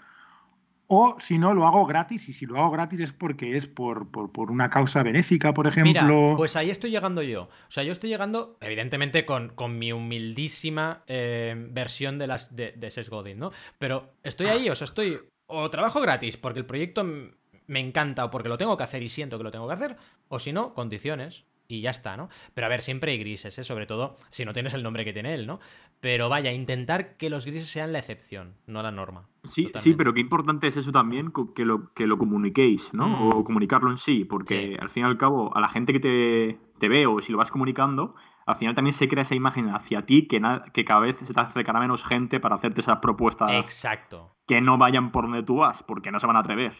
o 0.94 1.16
si 1.18 1.38
no, 1.38 1.54
lo 1.54 1.66
hago 1.66 1.86
gratis, 1.86 2.28
y 2.28 2.34
si 2.34 2.44
lo 2.44 2.58
hago 2.58 2.70
gratis 2.70 3.00
es 3.00 3.12
porque 3.14 3.56
es 3.56 3.66
por, 3.66 4.10
por, 4.10 4.50
una 4.50 4.68
causa 4.68 5.02
benéfica, 5.02 5.54
por 5.54 5.66
ejemplo. 5.66 5.92
Mira, 5.92 6.36
pues 6.36 6.54
ahí 6.54 6.68
estoy 6.68 6.90
llegando 6.90 7.22
yo. 7.22 7.44
O 7.44 7.70
sea, 7.70 7.82
yo 7.82 7.92
estoy 7.92 8.10
llegando, 8.10 8.58
evidentemente, 8.60 9.24
con, 9.24 9.48
con 9.48 9.78
mi 9.78 9.90
humildísima 9.90 11.02
eh, 11.06 11.54
versión 11.70 12.18
de 12.18 12.26
las 12.26 12.54
de, 12.54 12.72
de 12.72 12.90
Ses 12.90 13.08
Godin, 13.08 13.38
¿no? 13.38 13.52
Pero 13.78 14.12
estoy 14.22 14.48
ahí, 14.48 14.68
o 14.68 14.74
sea, 14.74 14.84
estoy. 14.84 15.18
O 15.46 15.70
trabajo 15.70 16.02
gratis 16.02 16.36
porque 16.36 16.58
el 16.58 16.66
proyecto 16.66 17.04
me 17.04 17.80
encanta 17.80 18.26
o 18.26 18.30
porque 18.30 18.50
lo 18.50 18.58
tengo 18.58 18.76
que 18.76 18.84
hacer 18.84 19.02
y 19.02 19.08
siento 19.08 19.38
que 19.38 19.44
lo 19.44 19.50
tengo 19.50 19.66
que 19.68 19.74
hacer, 19.74 19.96
o 20.28 20.38
si 20.38 20.52
no, 20.52 20.74
condiciones. 20.74 21.46
Y 21.72 21.80
ya 21.80 21.90
está, 21.90 22.16
¿no? 22.16 22.28
Pero 22.52 22.66
a 22.66 22.70
ver, 22.70 22.82
siempre 22.82 23.12
hay 23.12 23.18
grises, 23.18 23.58
¿eh? 23.58 23.64
Sobre 23.64 23.86
todo 23.86 24.16
si 24.30 24.44
no 24.44 24.52
tienes 24.52 24.74
el 24.74 24.82
nombre 24.82 25.04
que 25.04 25.12
tiene 25.12 25.34
él, 25.34 25.46
¿no? 25.46 25.58
Pero 26.00 26.28
vaya, 26.28 26.52
intentar 26.52 27.16
que 27.16 27.30
los 27.30 27.46
grises 27.46 27.68
sean 27.68 27.92
la 27.92 27.98
excepción, 27.98 28.54
no 28.66 28.82
la 28.82 28.90
norma. 28.90 29.26
Sí, 29.44 29.70
sí, 29.78 29.94
pero 29.94 30.12
qué 30.12 30.20
importante 30.20 30.66
es 30.66 30.76
eso 30.76 30.92
también, 30.92 31.32
que 31.54 31.64
lo, 31.64 31.92
que 31.94 32.06
lo 32.06 32.18
comuniquéis, 32.18 32.92
¿no? 32.92 33.08
Mm. 33.08 33.28
O 33.28 33.44
comunicarlo 33.44 33.90
en 33.90 33.98
sí, 33.98 34.24
porque 34.24 34.76
al 34.80 34.90
fin 34.90 35.04
y 35.04 35.06
al 35.06 35.16
cabo, 35.16 35.56
a 35.56 35.60
la 35.60 35.68
gente 35.68 35.92
que 35.92 36.00
te, 36.00 36.58
te 36.78 36.88
ve 36.88 37.06
o 37.06 37.20
si 37.20 37.32
lo 37.32 37.38
vas 37.38 37.50
comunicando, 37.50 38.14
al 38.46 38.56
final 38.56 38.74
también 38.74 38.94
se 38.94 39.08
crea 39.08 39.22
esa 39.22 39.34
imagen 39.34 39.68
hacia 39.68 40.02
ti 40.02 40.26
que, 40.26 40.40
que 40.72 40.84
cada 40.84 41.00
vez 41.00 41.16
se 41.16 41.32
te 41.32 41.40
acercará 41.40 41.80
menos 41.80 42.04
gente 42.04 42.40
para 42.40 42.56
hacerte 42.56 42.80
esas 42.80 43.00
propuestas. 43.00 43.50
Exacto. 43.52 44.36
Que 44.46 44.60
no 44.60 44.76
vayan 44.76 45.12
por 45.12 45.24
donde 45.24 45.44
tú 45.44 45.56
vas, 45.56 45.82
porque 45.84 46.10
no 46.10 46.18
se 46.18 46.26
van 46.26 46.36
a 46.36 46.40
atrever. 46.40 46.72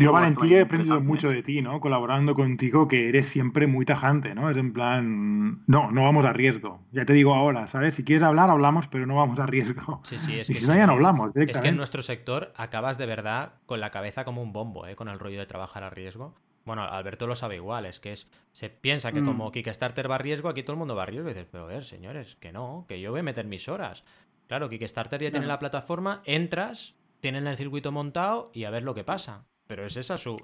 yo, 0.00 0.12
Valentí, 0.12 0.54
he 0.54 0.62
aprendido 0.62 1.00
mucho 1.00 1.30
de 1.30 1.42
ti, 1.42 1.62
¿no? 1.62 1.80
Colaborando 1.80 2.34
contigo, 2.34 2.88
que 2.88 3.08
eres 3.08 3.28
siempre 3.28 3.66
muy 3.68 3.84
tajante, 3.84 4.34
¿no? 4.34 4.50
Es 4.50 4.56
en 4.56 4.72
plan, 4.72 5.62
no, 5.66 5.92
no 5.92 6.02
vamos 6.02 6.24
a 6.24 6.32
riesgo. 6.32 6.80
Ya 6.90 7.04
te 7.04 7.12
digo 7.12 7.34
ahora, 7.34 7.68
¿sabes? 7.68 7.94
Si 7.94 8.04
quieres 8.04 8.24
hablar, 8.24 8.50
hablamos, 8.50 8.88
pero 8.88 9.06
no 9.06 9.16
vamos 9.16 9.38
a 9.38 9.46
riesgo. 9.46 10.00
Sí, 10.02 10.18
sí, 10.18 10.40
es 10.40 10.50
y 10.50 10.54
que 10.54 10.58
si 10.58 10.66
no, 10.66 10.74
ya 10.74 10.86
no 10.86 10.94
hablamos 10.94 11.32
directamente. 11.32 11.58
Es 11.58 11.62
que 11.62 11.68
en 11.68 11.76
nuestro 11.76 12.02
sector 12.02 12.52
acabas 12.56 12.98
de 12.98 13.06
verdad 13.06 13.54
con 13.66 13.80
la 13.80 13.90
cabeza 13.90 14.24
como 14.24 14.42
un 14.42 14.52
bombo, 14.52 14.86
¿eh? 14.86 14.96
Con 14.96 15.08
el 15.08 15.20
rollo 15.20 15.38
de 15.38 15.46
trabajar 15.46 15.84
a 15.84 15.90
riesgo. 15.90 16.34
Bueno, 16.66 16.82
Alberto 16.82 17.28
lo 17.28 17.36
sabe 17.36 17.54
igual, 17.54 17.86
es 17.86 18.00
que 18.00 18.12
es, 18.12 18.28
se 18.50 18.68
piensa 18.68 19.12
que 19.12 19.22
como 19.22 19.48
mm. 19.48 19.52
Kickstarter 19.52 20.10
va 20.10 20.16
a 20.16 20.18
riesgo, 20.18 20.48
aquí 20.48 20.64
todo 20.64 20.72
el 20.72 20.80
mundo 20.80 20.96
va 20.96 21.04
a 21.04 21.06
riesgo. 21.06 21.30
Y 21.30 21.32
dices, 21.32 21.46
pero 21.50 21.64
a 21.64 21.68
ver, 21.68 21.84
señores, 21.84 22.36
que 22.40 22.52
no, 22.52 22.84
que 22.88 23.00
yo 23.00 23.12
voy 23.12 23.20
a 23.20 23.22
meter 23.22 23.46
mis 23.46 23.68
horas. 23.68 24.02
Claro, 24.48 24.68
Kickstarter 24.68 25.22
ya 25.22 25.30
tiene 25.30 25.46
la 25.46 25.60
plataforma, 25.60 26.22
entras, 26.24 26.96
tienen 27.20 27.46
el 27.46 27.56
circuito 27.56 27.92
montado 27.92 28.50
y 28.52 28.64
a 28.64 28.70
ver 28.70 28.82
lo 28.82 28.94
que 28.94 29.04
pasa. 29.04 29.44
Pero 29.68 29.86
es 29.86 29.96
esa 29.96 30.16
su, 30.16 30.38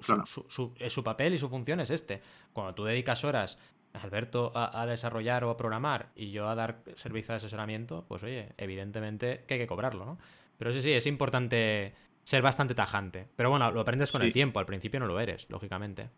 su, 0.49 0.73
es 0.79 0.93
su 0.93 1.03
papel 1.03 1.33
y 1.33 1.37
su 1.37 1.49
función 1.49 1.81
es 1.81 1.89
este. 1.89 2.21
Cuando 2.53 2.73
tú 2.73 2.85
dedicas 2.85 3.25
horas, 3.25 3.57
Alberto, 3.91 4.53
a, 4.55 4.81
a, 4.81 4.85
desarrollar 4.85 5.43
o 5.43 5.49
a 5.49 5.57
programar 5.57 6.11
y 6.15 6.31
yo 6.31 6.47
a 6.47 6.55
dar 6.55 6.83
servicio 6.95 7.33
de 7.33 7.37
asesoramiento, 7.37 8.05
pues 8.07 8.23
oye, 8.23 8.53
evidentemente 8.57 9.43
que 9.45 9.55
hay 9.55 9.59
que 9.59 9.67
cobrarlo, 9.67 10.05
¿no? 10.05 10.17
Pero 10.57 10.71
sí, 10.71 10.81
sí, 10.81 10.93
es 10.93 11.05
importante 11.05 11.93
ser 12.23 12.41
bastante 12.41 12.75
tajante. 12.75 13.27
Pero 13.35 13.49
bueno, 13.49 13.71
lo 13.71 13.81
aprendes 13.81 14.11
con 14.11 14.21
el 14.21 14.33
tiempo, 14.33 14.59
al 14.59 14.65
principio 14.65 14.99
no 14.99 15.07
lo 15.07 15.19
eres, 15.19 15.47
lógicamente. 15.49 16.09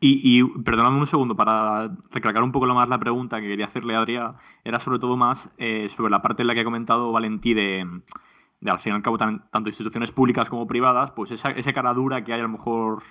Y, 0.00 0.38
y 0.38 0.44
perdóname 0.62 0.98
un 0.98 1.06
segundo, 1.08 1.34
para 1.34 1.90
recalcar 2.10 2.42
un 2.42 2.52
poco 2.52 2.66
más 2.66 2.88
la 2.88 3.00
pregunta 3.00 3.40
que 3.40 3.48
quería 3.48 3.66
hacerle 3.66 3.96
a 3.96 4.00
Adrián, 4.00 4.36
era 4.62 4.78
sobre 4.78 5.00
todo 5.00 5.16
más 5.16 5.50
eh, 5.58 5.88
sobre 5.88 6.10
la 6.10 6.22
parte 6.22 6.42
en 6.42 6.46
la 6.46 6.54
que 6.54 6.60
ha 6.60 6.64
comentado 6.64 7.10
Valentí 7.10 7.52
de, 7.52 7.84
al 8.64 8.78
fin 8.78 8.92
y 8.92 8.96
al 8.96 9.02
cabo, 9.02 9.18
tanto 9.18 9.68
instituciones 9.68 10.12
públicas 10.12 10.48
como 10.48 10.68
privadas, 10.68 11.10
pues 11.10 11.32
esa, 11.32 11.52
cara 11.72 11.94
dura 11.94 12.22
que 12.22 12.32
hay 12.32 12.38
a 12.38 12.44
lo 12.44 12.48
mejor, 12.48 13.02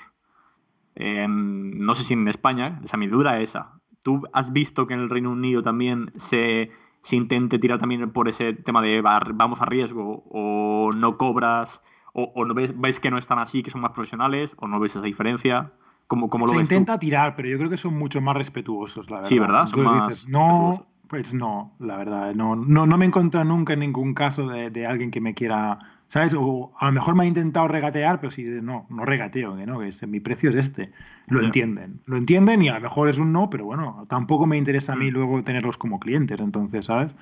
no 0.95 1.95
sé 1.95 2.03
si 2.03 2.13
en 2.13 2.27
España, 2.29 2.79
esa 2.85 2.95
mi 2.95 3.07
dura 3.07 3.41
esa. 3.41 3.81
¿Tú 4.01 4.23
has 4.31 4.53
visto 4.53 4.87
que 4.87 4.93
en 4.93 5.01
el 5.01 5.09
Reino 5.09 5.31
Unido 5.31 5.61
también 5.61 6.13
se, 6.15 6.71
se 7.01 7.15
intente 7.17 7.59
tirar 7.59 7.79
también 7.79 8.11
por 8.11 8.29
ese 8.29 8.53
tema 8.53 8.81
de 8.81 9.01
vamos 9.01 9.61
a 9.61 9.65
riesgo 9.65 10.23
o 10.29 10.91
no 10.95 11.17
cobras 11.17 11.81
o, 12.19 12.45
no 12.45 12.53
veis, 12.55 12.99
que 12.99 13.11
no 13.11 13.17
están 13.17 13.37
así, 13.37 13.61
que 13.61 13.69
son 13.69 13.81
más 13.81 13.91
profesionales, 13.91 14.55
o 14.57 14.67
no 14.67 14.79
veis 14.79 14.95
esa 14.95 15.05
diferencia. 15.05 15.71
¿Cómo, 16.07 16.29
cómo 16.29 16.47
lo 16.47 16.53
Se 16.53 16.59
intenta 16.59 16.97
tirar, 16.97 17.35
pero 17.35 17.47
yo 17.47 17.57
creo 17.57 17.69
que 17.69 17.77
son 17.77 17.97
mucho 17.97 18.21
más 18.21 18.35
respetuosos, 18.35 19.09
la 19.09 19.17
verdad. 19.17 19.29
Sí, 19.29 19.39
¿verdad? 19.39 19.67
Son 19.67 19.83
más 19.83 20.27
no, 20.27 20.87
pues 21.07 21.33
no, 21.33 21.73
la 21.79 21.97
verdad. 21.97 22.33
No, 22.33 22.55
no, 22.55 22.87
no 22.87 22.97
me 22.97 23.05
he 23.05 23.07
encontrado 23.07 23.45
nunca 23.45 23.73
en 23.73 23.81
ningún 23.81 24.15
caso 24.15 24.47
de, 24.47 24.71
de, 24.71 24.87
alguien 24.87 25.11
que 25.11 25.21
me 25.21 25.35
quiera, 25.35 25.77
¿sabes? 26.07 26.33
O 26.33 26.73
a 26.79 26.87
lo 26.87 26.93
mejor 26.93 27.13
me 27.13 27.23
ha 27.23 27.27
intentado 27.27 27.67
regatear, 27.67 28.19
pero 28.19 28.31
si 28.31 28.43
no, 28.43 28.87
no 28.89 29.05
regateo, 29.05 29.55
que 29.55 29.67
no, 29.67 29.79
que 29.79 30.07
mi 30.07 30.19
precio 30.19 30.49
es 30.49 30.55
este. 30.55 30.91
Lo 31.27 31.41
entienden. 31.41 31.99
Lo 32.05 32.17
entienden 32.17 32.63
y 32.63 32.69
a 32.69 32.75
lo 32.75 32.81
mejor 32.81 33.09
es 33.09 33.19
un 33.19 33.31
no, 33.31 33.49
pero 33.49 33.65
bueno, 33.65 34.05
tampoco 34.09 34.47
me 34.47 34.57
interesa 34.57 34.93
a 34.93 34.95
mí 34.95 35.11
mm. 35.11 35.13
luego 35.13 35.43
tenerlos 35.43 35.77
como 35.77 35.99
clientes, 35.99 36.39
entonces, 36.39 36.85
¿sabes? 36.85 37.13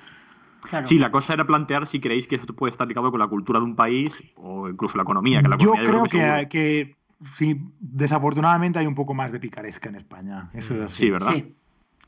Sí, 0.84 0.98
la 0.98 1.10
cosa 1.10 1.34
era 1.34 1.46
plantear 1.46 1.86
si 1.86 2.00
creéis 2.00 2.26
que 2.26 2.36
esto 2.36 2.54
puede 2.54 2.70
estar 2.70 2.86
ligado 2.86 3.10
con 3.10 3.20
la 3.20 3.28
cultura 3.28 3.58
de 3.58 3.64
un 3.64 3.76
país 3.76 4.22
o 4.36 4.68
incluso 4.68 4.96
la 4.96 5.02
economía. 5.02 5.42
Que 5.42 5.48
la 5.48 5.58
yo, 5.58 5.72
creo 5.72 6.04
que, 6.04 6.48
que, 6.48 6.96
sí, 7.34 7.60
desafortunadamente 7.80 8.78
hay 8.78 8.86
un 8.86 8.94
poco 8.94 9.14
más 9.14 9.32
de 9.32 9.40
picaresca 9.40 9.88
en 9.88 9.96
España. 9.96 10.50
Eso 10.52 10.88
Sí, 10.88 11.10
¿verdad? 11.10 11.32
Sí. 11.32 11.54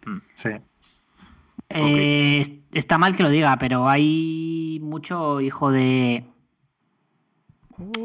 Mm. 0.07 0.61
Eh, 1.71 2.63
está 2.73 2.99
mal 2.99 3.15
que 3.15 3.23
lo 3.23 3.31
diga, 3.31 3.57
pero 3.59 3.89
hay 3.89 4.79
mucho 4.83 5.41
hijo 5.41 5.71
de. 5.71 6.25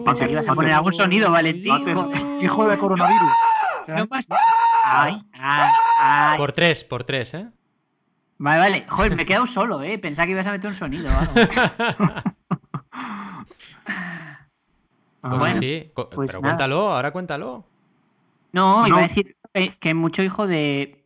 Pensé 0.05 0.27
que 0.27 0.33
ibas 0.33 0.47
a 0.47 0.53
poner 0.53 0.73
algún 0.73 0.93
sonido, 0.93 1.31
Valentín. 1.31 1.73
Hijo 2.41 2.67
de 2.67 2.77
coronavirus. 2.77 3.31
Por 6.37 6.53
tres, 6.53 6.83
por 6.83 7.03
tres, 7.03 7.33
¿eh? 7.33 7.49
Vale, 8.43 8.59
vale. 8.59 8.85
Joder, 8.89 9.15
me 9.15 9.21
he 9.21 9.25
quedado 9.25 9.45
solo, 9.45 9.81
¿eh? 9.81 9.97
Pensaba 9.97 10.25
que 10.25 10.33
ibas 10.33 10.47
a 10.47 10.51
meter 10.51 10.69
un 10.69 10.75
sonido. 10.75 11.09
pues 15.21 15.55
sí, 15.55 15.89
pues 15.95 16.07
pero 16.27 16.41
cuéntalo, 16.41 16.91
ahora 16.91 17.11
cuéntalo. 17.11 17.63
No, 18.51 18.85
iba 18.85 18.97
a 18.97 19.03
decir 19.03 19.37
que, 19.79 19.93
mucho 19.93 20.23
hijo 20.23 20.45
de. 20.45 21.05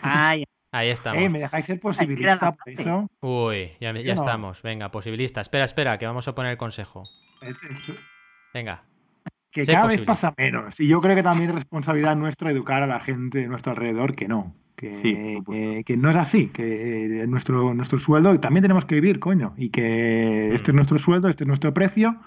Ahí 0.02 0.46
estamos. 0.72 1.20
Eh, 1.20 1.28
¿Me 1.28 1.40
dejáis 1.40 1.66
ser 1.66 1.78
posibilista 1.78 2.52
por 2.52 2.72
eso? 2.72 3.06
Uy, 3.20 3.72
ya, 3.80 3.90
estamos. 3.90 4.62
Venga, 4.62 4.90
posibilista. 4.90 5.42
Espera, 5.42 5.64
espera, 5.64 5.98
que 5.98 6.06
vamos 6.06 6.26
a 6.26 6.34
poner 6.34 6.52
el 6.52 6.58
consejo. 6.58 7.02
Venga 8.54 8.82
que 9.64 9.72
cada 9.72 9.86
vez 9.86 10.00
pasa 10.02 10.34
menos. 10.36 10.78
Y 10.80 10.86
yo 10.86 11.00
creo 11.00 11.16
que 11.16 11.22
también 11.22 11.50
es 11.50 11.54
responsabilidad 11.54 12.16
nuestra 12.16 12.50
educar 12.50 12.82
a 12.82 12.86
la 12.86 13.00
gente 13.00 13.38
de 13.38 13.48
nuestro 13.48 13.72
alrededor 13.72 14.14
que 14.14 14.28
no. 14.28 14.54
Que, 14.76 15.82
que, 15.84 15.96
no 15.96 16.08
es 16.08 16.14
así, 16.14 16.50
que 16.50 17.24
nuestro, 17.26 17.74
nuestro 17.74 17.98
sueldo 17.98 18.38
también 18.38 18.62
tenemos 18.62 18.84
que 18.84 18.94
vivir, 18.94 19.18
coño, 19.18 19.52
y 19.56 19.70
que 19.70 20.54
este 20.54 20.70
es 20.70 20.74
mm. 20.74 20.76
nuestro 20.76 20.98
sueldo, 20.98 21.28
este 21.28 21.42
es 21.42 21.48
nuestro 21.48 21.74
precio, 21.74 22.20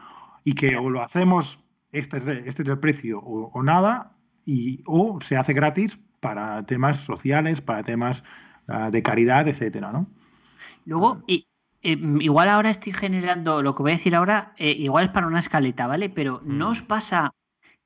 y 0.43 0.53
que 0.53 0.75
o 0.75 0.89
lo 0.89 1.01
hacemos, 1.01 1.59
este 1.93 2.17
es, 2.17 2.27
este 2.27 2.63
es 2.63 2.67
el 2.67 2.77
precio, 2.77 3.21
o, 3.21 3.63
nada, 3.63 4.17
y, 4.45 4.83
o 4.85 5.21
se 5.21 5.37
hace 5.37 5.53
gratis 5.53 5.97
para 6.19 6.65
temas 6.65 6.97
sociales, 6.97 7.61
para 7.61 7.83
temas 7.83 8.21
uh, 8.67 8.91
de 8.91 9.01
caridad, 9.01 9.47
etcétera, 9.47 9.93
¿no? 9.93 10.07
Luego, 10.85 11.23
y, 11.27 11.47
eh, 11.83 11.97
igual 12.19 12.49
ahora 12.49 12.69
estoy 12.69 12.93
generando, 12.93 13.61
lo 13.61 13.75
que 13.75 13.83
voy 13.83 13.91
a 13.91 13.95
decir 13.95 14.15
ahora, 14.15 14.53
eh, 14.57 14.71
igual 14.71 15.05
es 15.05 15.11
para 15.11 15.27
una 15.27 15.39
escaleta, 15.39 15.87
¿vale? 15.87 16.09
Pero 16.09 16.41
¿no 16.45 16.67
mm. 16.67 16.71
os 16.71 16.81
pasa 16.81 17.33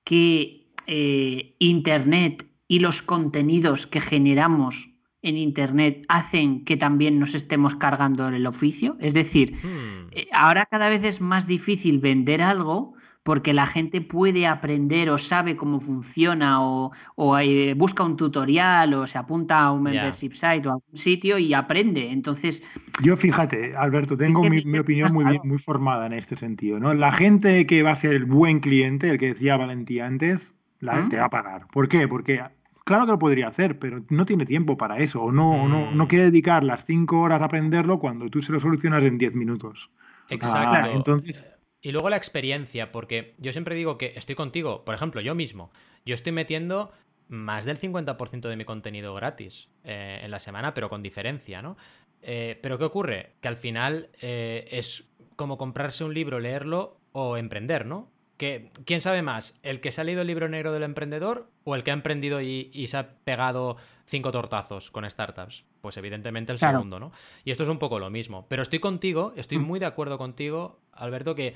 que 0.04 0.68
eh, 0.88 1.56
Internet 1.60 2.48
y 2.68 2.80
los 2.80 3.02
contenidos 3.02 3.88
que 3.88 4.02
generamos 4.02 4.90
en 5.22 5.38
Internet 5.38 6.06
hacen 6.08 6.66
que 6.66 6.78
también 6.78 7.20
nos 7.20 7.36
estemos 7.36 7.76
cargando 7.76 8.28
el 8.28 8.46
oficio? 8.46 8.98
Es 9.00 9.14
decir, 9.14 9.56
hmm. 9.56 10.10
ahora 10.34 10.68
cada 10.68 10.90
vez 10.90 11.04
es 11.04 11.22
más 11.22 11.48
difícil 11.48 12.00
vender 12.00 12.44
algo 12.44 12.95
porque 13.26 13.56
la 13.56 13.66
gente 13.66 14.02
puede 14.02 14.46
aprender 14.46 15.10
o 15.10 15.18
sabe 15.18 15.56
cómo 15.56 15.80
funciona 15.80 16.62
o, 16.62 16.92
eh, 17.40 17.74
busca 17.76 18.04
un 18.04 18.16
tutorial 18.16 18.94
o 18.94 19.08
se 19.08 19.18
apunta 19.18 19.64
a 19.64 19.72
un 19.72 19.82
membership 19.82 20.34
site 20.34 20.68
o 20.68 20.70
a 20.70 20.74
algún 20.76 20.96
sitio 20.96 21.40
y 21.40 21.56
aprende. 21.56 22.12
Entonces. 22.12 22.62
Yo 23.02 23.18
fíjate, 23.18 23.76
Alberto, 23.76 24.16
tengo 24.16 24.44
mi, 24.44 24.78
opinión 24.78 25.12
muy, 25.12 25.40
muy 25.44 25.58
formada 25.58 26.06
en 26.06 26.14
este 26.14 26.36
sentido. 26.36 26.80
¿no? 26.80 26.94
La 26.94 27.12
gente 27.12 27.66
que 27.66 27.82
va 27.82 27.94
a 27.94 27.96
ser 27.96 28.14
el 28.14 28.26
buen 28.26 28.60
cliente, 28.60 29.10
el 29.10 29.18
que 29.18 29.34
decía 29.34 29.58
Valentía 29.58 30.06
antes, 30.06 30.54
la 30.80 30.98
gente 30.98 31.18
va 31.18 31.26
a 31.26 31.30
pagar. 31.32 31.66
¿Por 31.74 31.88
qué? 31.88 32.08
Porque 32.08 32.44
claro 32.84 33.08
que 33.08 33.12
lo 33.14 33.18
podría 33.18 33.48
hacer, 33.48 33.80
pero 33.80 34.04
no 34.10 34.28
tiene 34.28 34.46
tiempo 34.46 34.78
para 34.78 35.00
eso, 35.00 35.24
o 35.24 35.32
no, 35.32 35.68
no, 35.68 35.90
no, 35.92 36.04
mm. 36.04 36.08
quiere 36.08 36.26
dedicar 36.26 36.64
las 36.64 36.86
cinco 36.86 37.22
horas 37.22 37.42
a 37.42 37.46
aprenderlo 37.46 37.98
cuando 37.98 38.30
tú 38.30 38.44
se 38.44 38.52
lo 38.52 38.60
solucionas 38.60 39.04
en 39.04 39.18
diez 39.18 39.34
minutos. 39.34 39.90
Exacto. 40.30 40.90
entonces, 40.92 41.44
y 41.86 41.92
luego 41.92 42.10
la 42.10 42.18
experiencia, 42.18 42.92
porque 42.92 43.36
yo 43.38 43.52
siempre 43.52 43.76
digo 43.76 44.00
que 44.00 44.14
estoy 44.16 44.34
contigo, 44.34 44.84
por 44.84 44.96
ejemplo, 44.96 45.22
yo 45.22 45.36
mismo, 45.36 45.70
yo 46.04 46.16
estoy 46.16 46.32
metiendo 46.32 46.92
más 47.28 47.64
del 47.66 47.78
50% 47.78 48.50
de 48.50 48.56
mi 48.56 48.66
contenido 48.66 49.14
gratis 49.14 49.70
eh, 49.84 50.20
en 50.24 50.32
la 50.32 50.40
semana, 50.40 50.74
pero 50.74 50.90
con 50.90 51.04
diferencia, 51.04 51.62
¿no? 51.62 51.78
Eh, 52.24 52.58
pero 52.64 52.80
¿qué 52.80 52.86
ocurre? 52.86 53.34
Que 53.40 53.50
al 53.50 53.58
final 53.58 54.10
eh, 54.20 54.68
es 54.72 55.04
como 55.36 55.60
comprarse 55.60 56.04
un 56.04 56.16
libro, 56.16 56.40
leerlo 56.40 56.98
o 57.12 57.38
emprender, 57.38 57.86
¿no? 57.86 58.10
Que, 58.38 58.72
¿Quién 58.86 59.00
sabe 59.00 59.22
más? 59.22 59.56
¿El 59.62 59.80
que 59.80 59.92
se 59.92 60.02
ha 60.02 60.06
leído 60.06 60.22
el 60.22 60.28
libro 60.28 60.50
negro 60.50 60.74
del 60.74 60.82
emprendedor 60.82 61.52
o 61.66 61.76
el 61.76 61.84
que 61.84 61.92
ha 61.92 61.94
emprendido 61.94 62.42
y, 62.42 62.88
se 62.88 62.98
ha 62.98 63.12
pegado 63.24 63.78
cinco 64.06 64.32
tortazos 64.32 64.90
con 64.90 65.08
startups? 65.08 65.66
Pues 65.86 65.98
evidentemente 65.98 66.52
el 66.52 66.58
segundo, 66.58 67.00
¿no? 67.00 67.12
Y 67.44 67.52
esto 67.52 67.62
es 67.62 67.70
un 67.70 67.78
poco 67.78 68.00
lo 68.00 68.10
mismo. 68.10 68.48
Pero 68.50 68.64
estoy 68.64 68.80
contigo, 68.80 69.34
estoy 69.36 69.60
mm. 69.60 69.62
muy 69.62 69.80
de 69.80 69.86
acuerdo 69.86 70.18
contigo, 70.18 70.80
Alberto, 70.92 71.36
que, 71.36 71.54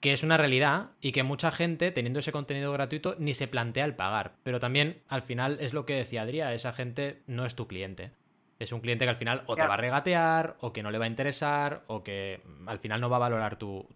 que 0.00 0.10
es 0.10 0.24
una 0.24 0.36
realidad 0.36 0.90
y 1.00 1.12
que 1.12 1.22
mucha 1.22 1.52
gente, 1.52 1.92
teniendo 1.92 2.18
ese 2.18 2.32
contenido 2.32 2.72
gratuito, 2.72 3.14
ni 3.20 3.32
se 3.32 3.46
plantea 3.46 3.84
el 3.84 3.94
pagar. 3.94 4.32
Pero 4.42 4.58
también, 4.58 5.02
al 5.06 5.22
final, 5.22 5.58
es 5.60 5.72
lo 5.72 5.86
que 5.86 5.94
decía 5.94 6.22
Adrián, 6.22 6.52
esa 6.52 6.72
gente 6.72 7.22
no 7.28 7.46
es 7.46 7.54
tu 7.54 7.68
cliente. 7.68 8.10
Es 8.58 8.72
un 8.72 8.80
cliente 8.80 9.04
que 9.04 9.10
al 9.10 9.16
final 9.16 9.42
o 9.46 9.56
te 9.56 9.66
va 9.66 9.74
a 9.74 9.76
regatear, 9.76 10.56
o 10.60 10.72
que 10.72 10.82
no 10.82 10.90
le 10.90 10.98
va 10.98 11.06
a 11.06 11.08
interesar, 11.08 11.82
o 11.88 12.02
que 12.04 12.40
al 12.66 12.78
final 12.78 13.00
no 13.00 13.10
va 13.10 13.16
a 13.16 13.20
valorar 13.20 13.56
tu, 13.56 13.86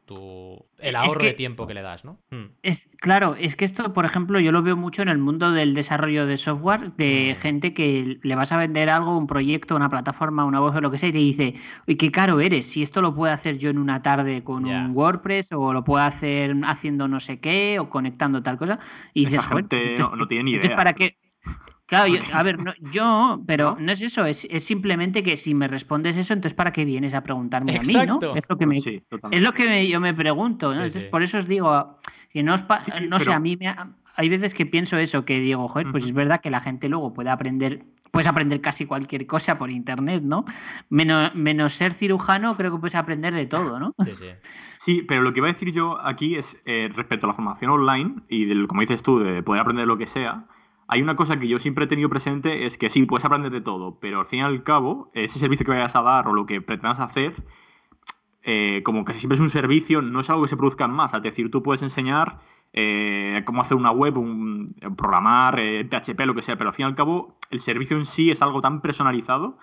el 0.79 0.97
ahorro 0.97 1.25
de 1.25 1.33
tiempo 1.33 1.67
que 1.67 1.75
le 1.75 1.83
das, 1.83 2.05
¿no? 2.05 2.19
Hmm. 2.31 2.47
Es, 2.63 2.89
claro, 2.99 3.37
es 3.37 3.55
que 3.55 3.65
esto, 3.65 3.93
por 3.93 4.05
ejemplo, 4.05 4.41
yo 4.41 4.51
lo 4.51 4.63
veo 4.63 4.77
mucho 4.77 5.03
en 5.03 5.09
el 5.09 5.19
mundo 5.19 5.53
del 5.53 5.75
desarrollo 5.75 6.27
de 6.27 6.37
software, 6.37 6.93
de 6.97 7.35
hmm. 7.35 7.41
gente 7.41 7.75
que 7.75 8.19
le 8.23 8.35
vas 8.35 8.51
a 8.51 8.57
vender 8.57 8.91
algo, 8.91 9.17
un 9.17 9.27
proyecto, 9.27 9.77
una 9.77 9.91
plataforma, 9.91 10.45
una 10.45 10.61
voz 10.61 10.75
o 10.75 10.81
lo 10.81 10.91
que 10.91 10.99
sea, 10.99 11.11
y 11.11 11.13
te 11.13 11.19
dice, 11.19 11.55
uy, 11.87 11.97
qué 11.97 12.11
caro 12.11 12.41
eres, 12.41 12.67
si 12.67 12.83
esto 12.83 13.01
lo 13.01 13.15
puedo 13.15 13.33
hacer 13.33 13.59
yo 13.59 13.71
en 13.71 13.79
una 13.79 14.03
tarde 14.03 14.43
con 14.43 14.65
un 14.65 14.91
WordPress, 14.97 15.53
o 15.53 15.73
lo 15.73 15.85
puedo 15.85 16.03
hacer 16.03 16.55
haciendo 16.65 17.07
no 17.07 17.21
sé 17.21 17.41
qué, 17.41 17.79
o 17.79 17.89
conectando 17.89 18.43
tal 18.43 18.59
cosa, 18.59 18.79
y 19.15 19.27
dices, 19.27 19.47
gente 19.47 19.99
no, 19.99 20.27
tiene 20.27 20.45
ni 20.45 20.51
idea. 20.57 20.77
¿Para 20.77 20.93
qué? 20.93 21.17
Claro, 21.89 22.13
a 22.35 22.43
ver, 22.43 22.59
yo, 22.93 23.43
pero 23.47 23.79
no 23.81 23.93
es 23.93 24.03
eso, 24.03 24.27
es, 24.27 24.47
simplemente 24.59 25.23
que 25.23 25.39
si 25.39 25.55
me 25.55 25.69
respondes 25.69 26.19
eso, 26.19 26.35
entonces 26.35 26.53
¿para 26.53 26.71
qué 26.71 26.85
vienes 26.85 27.15
a 27.15 27.23
preguntarme 27.23 27.79
a 27.79 27.81
mí, 27.81 27.95
no? 28.07 28.21
Es 28.35 28.45
lo 28.47 28.59
que, 28.59 28.67
me, 28.67 28.77
es 28.77 29.43
lo 29.43 29.53
que 29.55 29.89
yo 29.89 29.99
me 29.99 30.13
pregunto, 30.13 30.69
¿no? 30.75 30.85
entonces, 30.85 31.05
por 31.05 31.23
eso 31.23 31.39
os 31.39 31.49
digo, 31.49 31.99
que 32.31 32.43
no 32.43 32.53
os 32.53 32.65
no 33.09 33.19
sé, 33.19 33.33
a 33.33 33.41
mí 33.41 33.57
me 33.57 33.75
hay 34.17 34.29
veces 34.29 34.53
que 34.53 34.67
pienso 34.67 34.99
eso, 34.99 35.25
que 35.25 35.41
digo, 35.41 35.67
joder, 35.67 35.91
pues 35.91 36.05
es 36.05 36.13
verdad 36.13 36.43
que 36.43 36.51
la 36.51 36.61
gente 36.61 36.91
luego 36.91 37.15
puede 37.15 37.31
aprender, 37.31 37.87
puedes 38.11 38.27
aprender 38.27 38.61
casi 38.61 38.85
cualquier 38.85 39.27
cosa 39.27 39.57
por 39.57 39.71
internet, 39.71 40.23
¿no? 40.23 40.45
Menos, 40.91 41.35
menos 41.35 41.73
ser 41.73 41.95
cirujano, 41.95 42.55
creo 42.55 42.71
que 42.71 42.79
puedes 42.79 42.97
aprender 42.97 43.33
de 43.33 43.47
todo, 43.47 43.81
¿no? 43.81 43.95
Sí, 44.05 44.15
sí. 44.15 44.27
Sí, 44.81 45.03
pero 45.09 45.23
lo 45.23 45.33
que 45.33 45.41
iba 45.41 45.49
a 45.49 45.53
decir 45.53 45.73
yo 45.73 45.99
aquí 46.05 46.35
es 46.35 46.61
eh, 46.67 46.91
respecto 46.95 47.27
a 47.27 47.29
la 47.29 47.35
formación 47.35 47.71
online 47.71 48.17
y 48.29 48.45
del, 48.45 48.67
como 48.67 48.83
dices 48.83 49.03
tú, 49.03 49.21
de 49.21 49.43
poder 49.43 49.63
aprender 49.63 49.87
lo 49.87 49.97
que 49.97 50.07
sea 50.07 50.49
hay 50.89 51.03
una 51.03 51.17
cosa 51.17 51.39
que 51.39 51.47
yo 51.47 51.59
siempre 51.59 51.85
he 51.85 51.87
tenido 51.87 52.09
presente, 52.09 52.65
es 52.67 52.79
que 52.79 52.89
sí, 52.89 53.05
puedes 53.05 53.25
aprender 53.25 53.53
de 53.53 53.61
todo, 53.61 53.99
pero 54.01 54.21
al 54.21 54.27
fin 54.27 54.41
y 54.41 54.43
al 54.43 54.63
cabo, 54.63 55.11
ese 55.13 55.39
servicio 55.39 55.65
que 55.67 55.73
vayas 55.73 55.95
a 55.95 56.03
dar 56.03 56.27
o 56.29 56.33
lo 56.33 56.47
que 56.47 56.63
pretendas 56.63 56.99
hacer, 56.99 57.35
eh, 58.43 58.83
como 58.83 59.05
casi 59.05 59.21
siempre 59.21 59.35
es 59.35 59.41
un 59.43 59.51
servicio, 59.51 60.01
no 60.01 60.21
es 60.21 60.31
algo 60.31 60.43
que 60.45 60.49
se 60.49 60.57
produzca 60.57 60.87
en 60.87 60.93
más. 60.93 61.13
Es 61.13 61.23
decir, 61.23 61.51
tú 61.51 61.63
puedes 61.63 61.83
enseñar 61.83 62.39
eh, 62.73 63.43
cómo 63.45 63.61
hacer 63.61 63.77
una 63.77 63.91
web, 63.91 64.17
un, 64.17 64.75
programar, 64.97 65.57
PHP, 65.57 66.21
eh, 66.21 66.27
lo 66.27 66.35
que 66.35 66.43
sea, 66.43 66.57
pero 66.57 66.71
al 66.71 66.75
fin 66.75 66.85
y 66.85 66.89
al 66.89 66.95
cabo, 66.95 67.37
el 67.51 67.61
servicio 67.61 67.99
en 67.99 68.07
sí 68.07 68.31
es 68.31 68.41
algo 68.41 68.63
tan 68.63 68.81
personalizado 68.81 69.59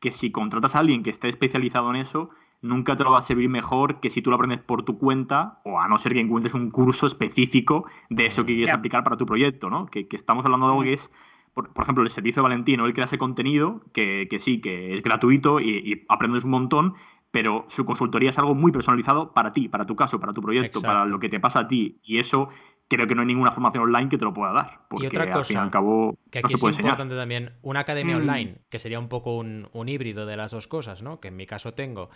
que 0.00 0.12
si 0.12 0.30
contratas 0.30 0.76
a 0.76 0.80
alguien 0.80 1.02
que 1.02 1.08
esté 1.08 1.28
especializado 1.28 1.88
en 1.88 1.96
eso, 1.96 2.28
nunca 2.66 2.96
te 2.96 3.04
lo 3.04 3.12
va 3.12 3.18
a 3.18 3.22
servir 3.22 3.48
mejor 3.48 4.00
que 4.00 4.10
si 4.10 4.22
tú 4.22 4.30
lo 4.30 4.36
aprendes 4.36 4.60
por 4.60 4.82
tu 4.82 4.98
cuenta 4.98 5.60
o 5.64 5.80
a 5.80 5.88
no 5.88 5.98
ser 5.98 6.12
que 6.12 6.20
encuentres 6.20 6.54
un 6.54 6.70
curso 6.70 7.06
específico 7.06 7.86
de 8.10 8.26
eso 8.26 8.44
que 8.44 8.54
quieres 8.54 8.74
aplicar 8.74 9.04
para 9.04 9.16
tu 9.16 9.26
proyecto, 9.26 9.70
¿no? 9.70 9.86
Que, 9.86 10.06
estamos 10.10 10.44
hablando 10.44 10.66
de 10.66 10.72
algo 10.72 10.82
que 10.82 10.92
es, 10.94 11.10
por, 11.54 11.70
ejemplo, 11.80 12.04
el 12.04 12.10
servicio 12.10 12.42
de 12.42 12.48
Valentino, 12.48 12.86
él 12.86 12.92
crea 12.92 13.06
ese 13.06 13.18
contenido 13.18 13.82
que, 13.92 14.28
sí, 14.38 14.60
que 14.60 14.94
es 14.94 15.02
gratuito 15.02 15.60
y, 15.60 16.04
aprendes 16.08 16.44
un 16.44 16.50
montón, 16.50 16.94
pero 17.30 17.64
su 17.68 17.84
consultoría 17.84 18.30
es 18.30 18.38
algo 18.38 18.54
muy 18.54 18.72
personalizado 18.72 19.32
para 19.32 19.52
ti, 19.52 19.68
para 19.68 19.86
tu 19.86 19.96
caso, 19.96 20.20
para 20.20 20.32
tu 20.32 20.42
proyecto, 20.42 20.80
para 20.80 21.04
lo 21.04 21.18
que 21.18 21.28
te 21.28 21.40
pasa 21.40 21.60
a 21.60 21.68
ti. 21.68 21.98
Y 22.02 22.18
eso 22.18 22.48
creo 22.88 23.06
que 23.06 23.14
no 23.14 23.22
hay 23.22 23.26
ninguna 23.26 23.52
formación 23.52 23.84
online 23.84 24.08
que 24.08 24.18
te 24.18 24.24
lo 24.24 24.32
pueda 24.32 24.52
dar. 24.52 24.80
Porque 24.88 25.04
y 25.04 25.08
otra 25.08 25.26
cosa, 25.26 25.38
al 25.38 25.44
fin 25.44 25.56
y 25.56 25.60
al 25.60 25.70
cabo, 25.70 26.18
que 26.30 26.38
aquí 26.38 26.54
es 26.54 26.62
importante 26.62 27.16
también, 27.16 27.52
una 27.62 27.80
academia 27.80 28.16
mm. 28.16 28.20
online, 28.20 28.58
que 28.68 28.78
sería 28.78 28.98
un 28.98 29.08
poco 29.08 29.36
un, 29.36 29.68
un, 29.72 29.88
híbrido 29.88 30.26
de 30.26 30.36
las 30.36 30.52
dos 30.52 30.68
cosas, 30.68 31.02
¿no? 31.02 31.20
Que 31.20 31.28
en 31.28 31.36
mi 31.36 31.46
caso 31.46 31.74
tengo, 31.74 32.10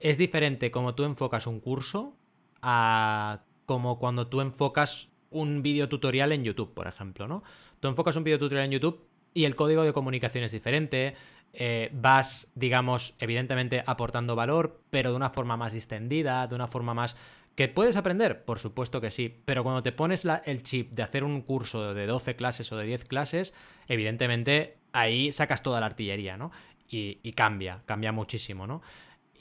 es 0.00 0.18
diferente 0.18 0.70
como 0.70 0.94
tú 0.94 1.04
enfocas 1.04 1.46
un 1.46 1.60
curso 1.60 2.16
a 2.62 3.40
como 3.66 3.98
cuando 3.98 4.28
tú 4.28 4.40
enfocas 4.40 5.10
un 5.30 5.62
video 5.62 5.88
tutorial 5.88 6.32
en 6.32 6.44
YouTube, 6.44 6.72
por 6.72 6.86
ejemplo, 6.86 7.28
¿no? 7.28 7.42
Tú 7.80 7.88
enfocas 7.88 8.16
un 8.16 8.24
video 8.24 8.38
tutorial 8.38 8.66
en 8.66 8.72
YouTube 8.72 9.06
y 9.34 9.44
el 9.44 9.56
código 9.56 9.82
de 9.82 9.92
comunicación 9.92 10.44
es 10.44 10.52
diferente, 10.52 11.14
eh, 11.52 11.90
vas, 11.92 12.50
digamos, 12.54 13.14
evidentemente 13.18 13.82
aportando 13.86 14.34
valor, 14.36 14.80
pero 14.90 15.10
de 15.10 15.16
una 15.16 15.30
forma 15.30 15.56
más 15.56 15.74
extendida, 15.74 16.46
de 16.46 16.54
una 16.54 16.66
forma 16.66 16.94
más... 16.94 17.16
¿Que 17.58 17.66
puedes 17.66 17.96
aprender? 17.96 18.44
Por 18.44 18.60
supuesto 18.60 19.00
que 19.00 19.10
sí, 19.10 19.34
pero 19.44 19.64
cuando 19.64 19.82
te 19.82 19.90
pones 19.90 20.24
el 20.44 20.62
chip 20.62 20.92
de 20.92 21.02
hacer 21.02 21.24
un 21.24 21.42
curso 21.42 21.92
de 21.92 22.06
12 22.06 22.36
clases 22.36 22.70
o 22.70 22.76
de 22.76 22.86
10 22.86 23.06
clases, 23.06 23.52
evidentemente 23.88 24.76
ahí 24.92 25.32
sacas 25.32 25.64
toda 25.64 25.80
la 25.80 25.86
artillería, 25.86 26.36
¿no? 26.36 26.52
Y, 26.88 27.18
y 27.20 27.32
cambia, 27.32 27.82
cambia 27.84 28.12
muchísimo, 28.12 28.68
¿no? 28.68 28.80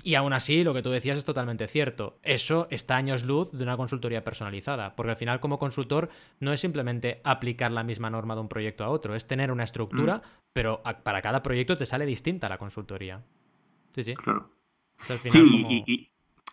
Y 0.01 0.15
aún 0.15 0.33
así, 0.33 0.63
lo 0.63 0.73
que 0.73 0.81
tú 0.81 0.89
decías 0.89 1.19
es 1.19 1.25
totalmente 1.25 1.67
cierto. 1.67 2.17
Eso 2.23 2.65
está 2.71 2.95
años 2.95 3.23
luz 3.23 3.51
de 3.51 3.61
una 3.61 3.77
consultoría 3.77 4.23
personalizada, 4.23 4.95
porque 4.95 5.11
al 5.11 5.17
final 5.17 5.39
como 5.39 5.59
consultor 5.59 6.09
no 6.39 6.51
es 6.53 6.59
simplemente 6.59 7.21
aplicar 7.23 7.69
la 7.69 7.83
misma 7.83 8.09
norma 8.09 8.33
de 8.33 8.41
un 8.41 8.49
proyecto 8.49 8.83
a 8.83 8.89
otro, 8.89 9.13
es 9.13 9.27
tener 9.27 9.51
una 9.51 9.63
estructura, 9.63 10.17
mm. 10.17 10.21
pero 10.53 10.81
para 11.03 11.21
cada 11.21 11.43
proyecto 11.43 11.77
te 11.77 11.85
sale 11.85 12.07
distinta 12.07 12.49
la 12.49 12.57
consultoría. 12.57 13.21
Sí, 13.93 14.03
sí. 14.03 14.15
Claro. 14.15 14.49
sí, 15.03 15.83
y, 15.85 16.09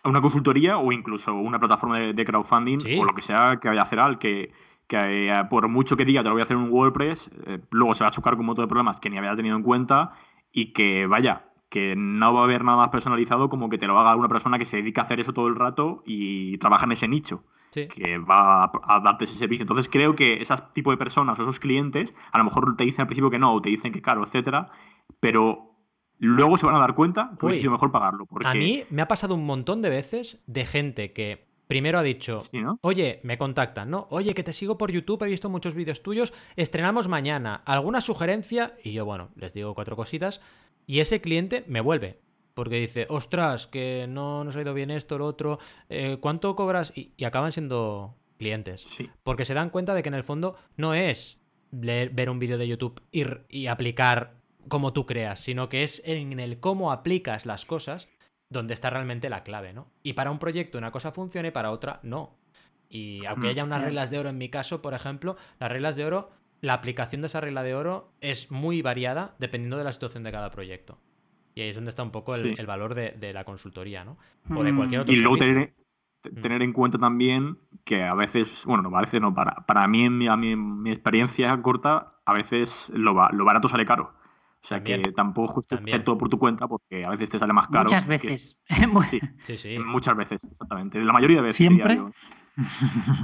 una 0.09 0.21
consultoría 0.21 0.77
o 0.77 0.91
incluso 0.91 1.33
una 1.33 1.59
plataforma 1.59 1.99
de, 1.99 2.25
crowdfunding 2.25 2.79
o 2.99 3.05
lo 3.05 3.13
que 3.13 3.21
sea 3.21 3.59
que 3.61 3.67
vaya 3.67 3.81
a 3.81 3.83
hacer 3.83 3.99
al 3.99 4.19
que, 4.19 4.51
que 4.87 5.29
eh, 5.29 5.43
por 5.49 5.67
mucho 5.67 5.97
que 5.97 6.05
diga 6.05 6.21
te 6.21 6.29
lo 6.29 6.35
voy 6.35 6.41
a 6.41 6.43
hacer 6.43 6.57
en 6.57 6.63
un 6.63 6.69
WordPress, 6.69 7.29
eh, 7.47 7.59
luego 7.71 7.95
se 7.95 8.03
va 8.03 8.09
a 8.09 8.11
chocar 8.11 8.33
con 8.33 8.41
un 8.41 8.47
montón 8.47 8.65
de 8.65 8.69
problemas 8.69 8.99
que 8.99 9.09
ni 9.09 9.17
había 9.17 9.35
tenido 9.35 9.55
en 9.55 9.63
cuenta 9.63 10.13
y 10.51 10.73
que 10.73 11.07
vaya, 11.07 11.49
que 11.69 11.95
no 11.97 12.33
va 12.33 12.41
a 12.41 12.43
haber 12.43 12.63
nada 12.63 12.77
más 12.77 12.89
personalizado 12.89 13.49
como 13.49 13.69
que 13.69 13.77
te 13.77 13.87
lo 13.87 13.99
haga 13.99 14.15
una 14.15 14.29
persona 14.29 14.59
que 14.59 14.65
se 14.65 14.77
dedica 14.77 15.01
a 15.01 15.05
hacer 15.05 15.19
eso 15.19 15.33
todo 15.33 15.47
el 15.47 15.55
rato 15.55 16.03
y 16.05 16.57
trabaja 16.59 16.85
en 16.85 16.93
ese 16.93 17.07
nicho. 17.07 17.43
que 17.71 18.17
va 18.19 18.63
a, 18.63 18.99
darte 19.01 19.25
ese 19.25 19.35
servicio. 19.35 19.63
Entonces 19.63 19.89
creo 19.91 20.15
que 20.15 20.41
ese 20.41 20.55
tipo 20.71 20.91
de 20.91 20.97
personas 20.97 21.37
o 21.37 21.43
esos 21.43 21.59
clientes 21.59 22.15
a 22.31 22.37
lo 22.37 22.45
mejor 22.45 22.77
te 22.77 22.85
dicen 22.85 23.01
al 23.01 23.07
principio 23.07 23.29
que 23.29 23.39
no, 23.39 23.53
o 23.53 23.61
te 23.61 23.69
dicen 23.69 23.91
que 23.91 24.01
caro, 24.01 24.23
etcétera, 24.23 24.69
pero 25.19 25.74
luego 26.19 26.57
se 26.57 26.65
van 26.65 26.75
a 26.75 26.79
dar 26.79 26.95
cuenta 26.95 27.31
que 27.39 27.57
es 27.57 27.69
mejor 27.69 27.91
pagarlo. 27.91 28.27
A 28.43 28.53
mí 28.53 28.83
me 28.89 29.01
ha 29.01 29.07
pasado 29.07 29.35
un 29.35 29.45
montón 29.45 29.81
de 29.81 29.89
veces 29.89 30.41
de 30.47 30.65
gente 30.65 31.13
que 31.13 31.47
primero 31.67 31.99
ha 31.99 32.03
dicho, 32.03 32.43
oye, 32.81 33.19
me 33.23 33.37
contactan, 33.37 33.89
¿no? 33.89 34.07
Oye, 34.09 34.33
que 34.33 34.43
te 34.43 34.53
sigo 34.53 34.77
por 34.77 34.91
YouTube, 34.91 35.23
he 35.23 35.29
visto 35.29 35.49
muchos 35.49 35.75
vídeos 35.75 36.03
tuyos, 36.03 36.33
estrenamos 36.55 37.07
mañana, 37.07 37.61
¿alguna 37.65 38.01
sugerencia? 38.01 38.75
Y 38.83 38.93
yo, 38.93 39.05
bueno, 39.05 39.29
les 39.35 39.53
digo 39.53 39.73
cuatro 39.73 39.95
cositas 39.95 40.41
y 40.85 40.99
ese 40.99 41.21
cliente 41.21 41.63
me 41.67 41.81
vuelve. 41.81 42.19
Porque 42.53 42.77
dice, 42.77 43.05
ostras, 43.09 43.67
que 43.67 44.05
no 44.07 44.45
nos 44.45 44.55
ha 44.55 44.61
ido 44.61 44.73
bien 44.73 44.89
esto, 44.89 45.17
lo 45.17 45.25
otro, 45.25 45.59
eh, 45.89 46.17
¿cuánto 46.21 46.55
cobras? 46.55 46.93
Y, 46.95 47.11
acaban 47.25 47.51
siendo 47.51 48.15
clientes. 48.37 48.87
Porque 49.23 49.43
se 49.43 49.53
dan 49.53 49.69
cuenta 49.69 49.93
de 49.93 50.01
que 50.01 50.07
en 50.07 50.15
el 50.15 50.23
fondo 50.23 50.55
no 50.77 50.93
es 50.93 51.41
ver 51.71 52.29
un 52.29 52.39
vídeo 52.39 52.57
de 52.57 52.69
YouTube 52.69 53.01
ir 53.11 53.45
y 53.49 53.67
aplicar 53.67 54.44
como 54.67 54.93
tú 54.93 55.05
creas, 55.05 55.39
sino 55.39 55.69
que 55.69 55.83
es 55.83 56.01
en 56.05 56.39
el 56.39 56.59
cómo 56.59 56.91
aplicas 56.91 57.45
las 57.45 57.65
cosas 57.65 58.09
donde 58.49 58.73
está 58.73 58.89
realmente 58.89 59.29
la 59.29 59.43
clave, 59.43 59.73
¿no? 59.73 59.91
Y 60.03 60.13
para 60.13 60.31
un 60.31 60.39
proyecto 60.39 60.77
una 60.77 60.91
cosa 60.91 61.11
funcione, 61.11 61.51
para 61.51 61.71
otra 61.71 61.99
no. 62.03 62.37
Y 62.89 63.25
aunque 63.25 63.47
mm, 63.47 63.49
haya 63.49 63.63
unas 63.63 63.81
reglas 63.81 64.11
de 64.11 64.19
oro 64.19 64.29
en 64.29 64.37
mi 64.37 64.49
caso, 64.49 64.81
por 64.81 64.93
ejemplo, 64.93 65.35
las 65.59 65.71
reglas 65.71 65.95
de 65.95 66.05
oro 66.05 66.29
la 66.61 66.73
aplicación 66.73 67.21
de 67.21 67.27
esa 67.27 67.41
regla 67.41 67.63
de 67.63 67.75
oro 67.75 68.11
es 68.21 68.51
muy 68.51 68.81
variada 68.81 69.35
dependiendo 69.39 69.77
de 69.77 69.83
la 69.83 69.91
situación 69.91 70.23
de 70.23 70.31
cada 70.31 70.51
proyecto. 70.51 70.99
Y 71.53 71.61
ahí 71.61 71.69
es 71.69 71.75
donde 71.75 71.89
está 71.89 72.03
un 72.03 72.11
poco 72.11 72.35
el, 72.35 72.65
valor 72.65 72.95
de, 72.95 73.33
la 73.33 73.45
consultoría, 73.45 74.03
¿no? 74.03 74.17
O 74.53 74.63
de 74.63 74.75
cualquier 74.75 75.01
otro 75.01 75.13
Y 75.13 75.17
luego 75.17 75.37
tener, 75.37 75.73
mm. 76.23 76.41
tener, 76.41 76.61
en 76.61 76.73
cuenta 76.73 76.97
también 76.97 77.59
que 77.85 78.03
a 78.03 78.13
veces, 78.13 78.63
bueno, 78.65 78.83
no, 78.83 78.97
a 78.97 79.01
veces 79.01 79.21
no, 79.21 79.33
para, 79.33 79.65
para 79.65 79.87
mí, 79.87 80.03
en 80.03 80.17
mi, 80.17 80.27
a 80.27 80.35
mi, 80.35 80.89
experiencia 80.89 81.61
corta, 81.61 82.15
a 82.25 82.33
veces 82.33 82.91
lo, 82.93 83.13
lo 83.31 83.45
barato 83.45 83.69
sale 83.69 83.85
caro. 83.85 84.13
O 84.65 84.67
sea 84.67 84.81
que 84.81 84.97
tampoco 85.15 85.53
justo 85.53 85.75
hacer 85.75 86.03
todo 86.03 86.17
por 86.17 86.27
tu 86.27 86.39
cuenta 86.39 86.67
porque 86.67 87.05
a 87.05 87.11
veces 87.11 87.29
te 87.29 87.37
sale 87.37 87.53
más 87.53 87.67
caro. 87.67 87.83
Muchas 87.83 88.07
veces. 88.07 88.57
sí, 89.11 89.19
sí, 89.43 89.57
sí, 89.59 89.77
Muchas 89.77 90.17
veces, 90.17 90.43
exactamente. 90.43 90.99
La 91.03 91.13
mayoría 91.13 91.37
de 91.37 91.43
veces. 91.43 91.57
Siempre. 91.57 92.01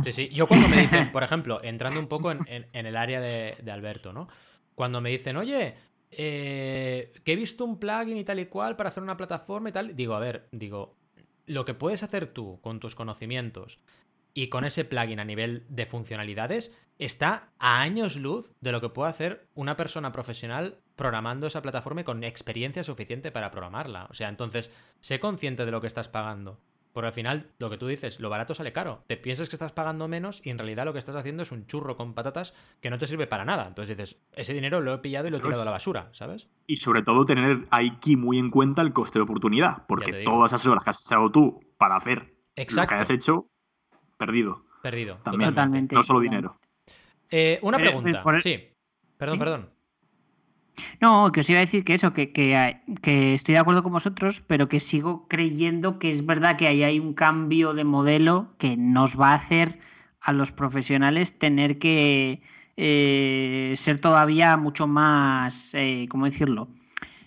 Sí, 0.03 0.13
sí. 0.13 0.29
Yo 0.29 0.47
cuando 0.47 0.67
me 0.67 0.77
dicen, 0.77 1.11
por 1.11 1.23
ejemplo, 1.23 1.59
entrando 1.63 1.99
un 1.99 2.05
poco 2.05 2.31
en, 2.31 2.67
el 2.71 2.95
área 2.95 3.19
de, 3.19 3.71
Alberto, 3.71 4.13
¿no? 4.13 4.27
Cuando 4.75 5.01
me 5.01 5.09
dicen, 5.09 5.35
oye, 5.35 5.73
eh, 6.11 7.11
que 7.23 7.33
he 7.33 7.35
visto 7.35 7.65
un 7.65 7.79
plugin 7.79 8.17
y 8.17 8.23
tal 8.23 8.39
y 8.39 8.45
cual 8.45 8.75
para 8.75 8.89
hacer 8.89 9.01
una 9.01 9.17
plataforma 9.17 9.69
y 9.69 9.71
tal, 9.71 9.95
digo, 9.95 10.13
a 10.13 10.19
ver, 10.19 10.47
digo, 10.51 10.95
lo 11.47 11.65
que 11.65 11.73
puedes 11.73 12.03
hacer 12.03 12.27
tú 12.27 12.59
con 12.61 12.79
tus 12.79 12.93
conocimientos 12.93 13.79
y 14.35 14.49
con 14.49 14.63
ese 14.63 14.85
plugin 14.85 15.19
a 15.19 15.25
nivel 15.25 15.65
de 15.69 15.87
funcionalidades 15.87 16.71
está 16.99 17.49
a 17.57 17.81
años 17.81 18.15
luz 18.15 18.53
de 18.61 18.71
lo 18.71 18.79
que 18.79 18.89
puede 18.89 19.09
hacer 19.09 19.47
una 19.55 19.75
persona 19.75 20.11
profesional 20.11 20.77
programando 21.01 21.47
esa 21.47 21.63
plataforma 21.63 22.01
y 22.01 22.03
con 22.03 22.23
experiencia 22.23 22.83
suficiente 22.83 23.31
para 23.31 23.49
programarla. 23.49 24.05
O 24.11 24.13
sea, 24.13 24.29
entonces, 24.29 24.69
sé 24.99 25.19
consciente 25.19 25.65
de 25.65 25.71
lo 25.71 25.81
que 25.81 25.87
estás 25.87 26.07
pagando. 26.07 26.59
Porque 26.93 27.07
al 27.07 27.13
final, 27.13 27.47
lo 27.57 27.71
que 27.71 27.79
tú 27.79 27.87
dices, 27.87 28.19
lo 28.19 28.29
barato 28.29 28.53
sale 28.53 28.71
caro. 28.71 29.03
Te 29.07 29.17
piensas 29.17 29.49
que 29.49 29.55
estás 29.55 29.71
pagando 29.71 30.07
menos 30.07 30.41
y 30.43 30.51
en 30.51 30.59
realidad 30.59 30.85
lo 30.85 30.93
que 30.93 30.99
estás 30.99 31.15
haciendo 31.15 31.41
es 31.41 31.51
un 31.51 31.65
churro 31.65 31.97
con 31.97 32.13
patatas 32.13 32.53
que 32.81 32.91
no 32.91 32.99
te 32.99 33.07
sirve 33.07 33.25
para 33.25 33.45
nada. 33.45 33.67
Entonces 33.67 33.97
dices, 33.97 34.21
ese 34.33 34.53
dinero 34.53 34.79
lo 34.79 34.93
he 34.93 34.97
pillado 34.99 35.27
y 35.27 35.31
lo 35.31 35.37
he 35.37 35.39
tirado 35.39 35.63
a 35.63 35.65
la 35.65 35.71
basura, 35.71 36.09
¿sabes? 36.11 36.47
Y 36.67 36.75
sobre 36.75 37.01
todo 37.01 37.25
tener 37.25 37.65
aquí 37.71 38.15
muy 38.15 38.37
en 38.37 38.51
cuenta 38.51 38.83
el 38.83 38.93
coste 38.93 39.17
de 39.17 39.23
oportunidad. 39.23 39.87
Porque 39.87 40.23
todas 40.23 40.53
esas 40.53 40.67
horas 40.67 40.83
que 40.83 40.91
has 40.91 41.03
echado 41.03 41.31
tú 41.31 41.61
para 41.79 41.95
hacer 41.95 42.35
lo 42.55 42.87
que 42.87 42.93
hayas 42.93 43.09
hecho, 43.09 43.47
perdido. 44.17 44.65
Perdido. 44.83 45.17
Totalmente. 45.23 45.95
No 45.95 46.03
solo 46.03 46.19
dinero. 46.19 46.59
Eh, 47.31 47.57
una 47.63 47.79
eh, 47.79 47.81
pregunta. 47.81 48.23
Sí. 48.43 48.69
Perdón, 49.17 49.39
perdón. 49.39 49.80
No, 50.99 51.31
que 51.31 51.41
os 51.41 51.49
iba 51.49 51.59
a 51.59 51.61
decir 51.61 51.83
que 51.83 51.93
eso, 51.93 52.13
que, 52.13 52.31
que, 52.31 53.33
estoy 53.33 53.53
de 53.53 53.59
acuerdo 53.59 53.83
con 53.83 53.91
vosotros, 53.91 54.43
pero 54.47 54.69
que 54.69 54.79
sigo 54.79 55.27
creyendo 55.27 55.99
que 55.99 56.11
es 56.11 56.25
verdad 56.25 56.57
que 56.57 56.67
ahí 56.67 56.83
hay 56.83 56.99
un 56.99 57.13
cambio 57.13 57.73
de 57.73 57.83
modelo 57.83 58.53
que 58.57 58.77
nos 58.77 59.19
va 59.19 59.31
a 59.31 59.35
hacer 59.35 59.79
a 60.21 60.33
los 60.33 60.51
profesionales 60.51 61.37
tener 61.37 61.79
que 61.79 62.41
eh, 62.77 63.73
ser 63.77 63.99
todavía 63.99 64.55
mucho 64.57 64.87
más, 64.87 65.73
eh, 65.73 66.07
¿cómo 66.09 66.25
decirlo? 66.25 66.67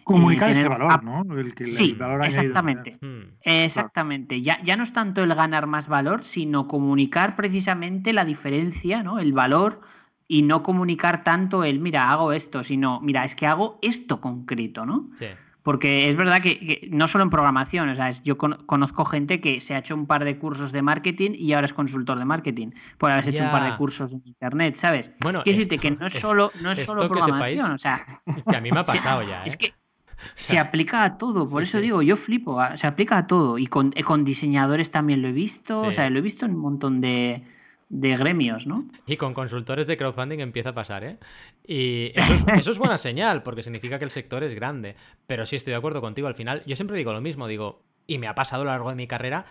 Comunicar 0.04 0.50
ese 0.50 0.68
valor, 0.68 1.02
¿no? 1.02 1.24
sí, 1.62 1.96
exactamente. 2.24 2.98
Hmm. 3.00 3.36
Exactamente. 3.40 4.42
Ya, 4.42 4.62
ya 4.62 4.76
no 4.76 4.82
es 4.82 4.92
tanto 4.92 5.22
el 5.22 5.34
ganar 5.34 5.66
más 5.66 5.88
valor, 5.88 6.24
sino 6.24 6.68
comunicar 6.68 7.36
precisamente 7.36 8.12
la 8.12 8.26
diferencia, 8.26 9.02
¿no? 9.02 9.18
El 9.18 9.32
valor 9.32 9.80
y 10.26 10.42
no 10.42 10.62
comunicar 10.62 11.24
tanto 11.24 11.64
el, 11.64 11.80
mira, 11.80 12.10
hago 12.10 12.32
esto, 12.32 12.62
sino, 12.62 13.00
mira, 13.00 13.24
es 13.24 13.34
que 13.34 13.46
hago 13.46 13.78
esto 13.82 14.20
concreto, 14.20 14.86
¿no? 14.86 15.10
Sí. 15.16 15.26
Porque 15.64 16.10
es 16.10 16.16
verdad 16.16 16.42
que, 16.42 16.88
no 16.92 17.08
solo 17.08 17.24
en 17.24 17.30
programación, 17.30 17.88
o 17.88 17.94
sea, 17.94 18.10
yo 18.10 18.36
conozco 18.36 19.06
gente 19.06 19.40
que 19.40 19.62
se 19.62 19.74
ha 19.74 19.78
hecho 19.78 19.94
un 19.94 20.06
par 20.06 20.22
de 20.24 20.38
cursos 20.38 20.72
de 20.72 20.82
marketing 20.82 21.30
y 21.34 21.54
ahora 21.54 21.64
es 21.64 21.72
consultor 21.72 22.18
de 22.18 22.26
marketing 22.26 22.72
por 22.98 23.10
haberse 23.10 23.30
hecho 23.30 23.44
un 23.44 23.50
par 23.50 23.70
de 23.70 23.74
cursos 23.78 24.12
en 24.12 24.20
internet, 24.26 24.76
¿sabes? 24.76 25.10
Bueno, 25.20 25.42
Quiero 25.42 25.56
decirte 25.56 25.78
que 25.78 25.90
no 25.92 26.06
es 26.06 26.12
solo, 26.12 26.50
no 26.60 26.72
es 26.72 26.84
solo 26.84 27.08
programación, 27.08 27.72
o 27.72 27.78
sea. 27.78 27.98
Que 28.46 28.56
a 28.56 28.60
mí 28.60 28.70
me 28.70 28.80
ha 28.80 28.84
pasado 28.84 29.22
ya. 29.22 29.42
¿eh? 29.42 29.46
Es 29.46 29.56
que 29.56 29.72
se 30.34 30.58
aplica 30.58 31.02
a 31.02 31.16
todo, 31.16 31.48
por 31.48 31.62
eso 31.62 31.80
digo, 31.80 32.02
yo 32.02 32.16
flipo, 32.16 32.60
se 32.74 32.86
aplica 32.86 33.16
a 33.16 33.26
todo. 33.26 33.56
Y 33.56 33.66
con, 33.66 33.92
con 34.04 34.22
diseñadores 34.22 34.90
también 34.90 35.22
lo 35.22 35.28
he 35.28 35.32
visto, 35.32 35.80
o 35.80 35.92
sea, 35.92 36.10
lo 36.10 36.18
he 36.18 36.22
visto 36.22 36.44
en 36.44 36.56
un 36.56 36.60
montón 36.60 37.00
de, 37.00 37.42
de 37.88 38.16
gremios, 38.16 38.66
¿no? 38.66 38.88
Y 39.06 39.16
con 39.16 39.34
consultores 39.34 39.86
de 39.86 39.96
crowdfunding 39.96 40.40
empieza 40.40 40.70
a 40.70 40.74
pasar, 40.74 41.04
¿eh? 41.04 41.18
Y 41.66 42.12
eso 42.14 42.70
es, 42.72 42.78
buena 42.78 42.98
señal, 42.98 43.42
porque 43.42 43.62
significa 43.62 43.98
que 43.98 44.04
el 44.04 44.10
sector 44.10 44.42
es 44.44 44.54
grande. 44.54 44.96
Pero 45.26 45.46
sí 45.46 45.56
estoy 45.56 45.72
de 45.72 45.78
acuerdo 45.78 46.00
contigo, 46.00 46.28
al 46.28 46.34
final, 46.34 46.62
yo 46.66 46.76
siempre 46.76 46.96
digo 46.96 47.12
lo 47.12 47.20
mismo, 47.20 47.46
digo, 47.46 47.82
y 48.06 48.18
me 48.18 48.26
ha 48.26 48.34
pasado 48.34 48.62
a 48.62 48.64
lo 48.64 48.70
largo 48.70 48.90
de 48.90 48.96
mi 48.96 49.06
carrera, 49.06 49.46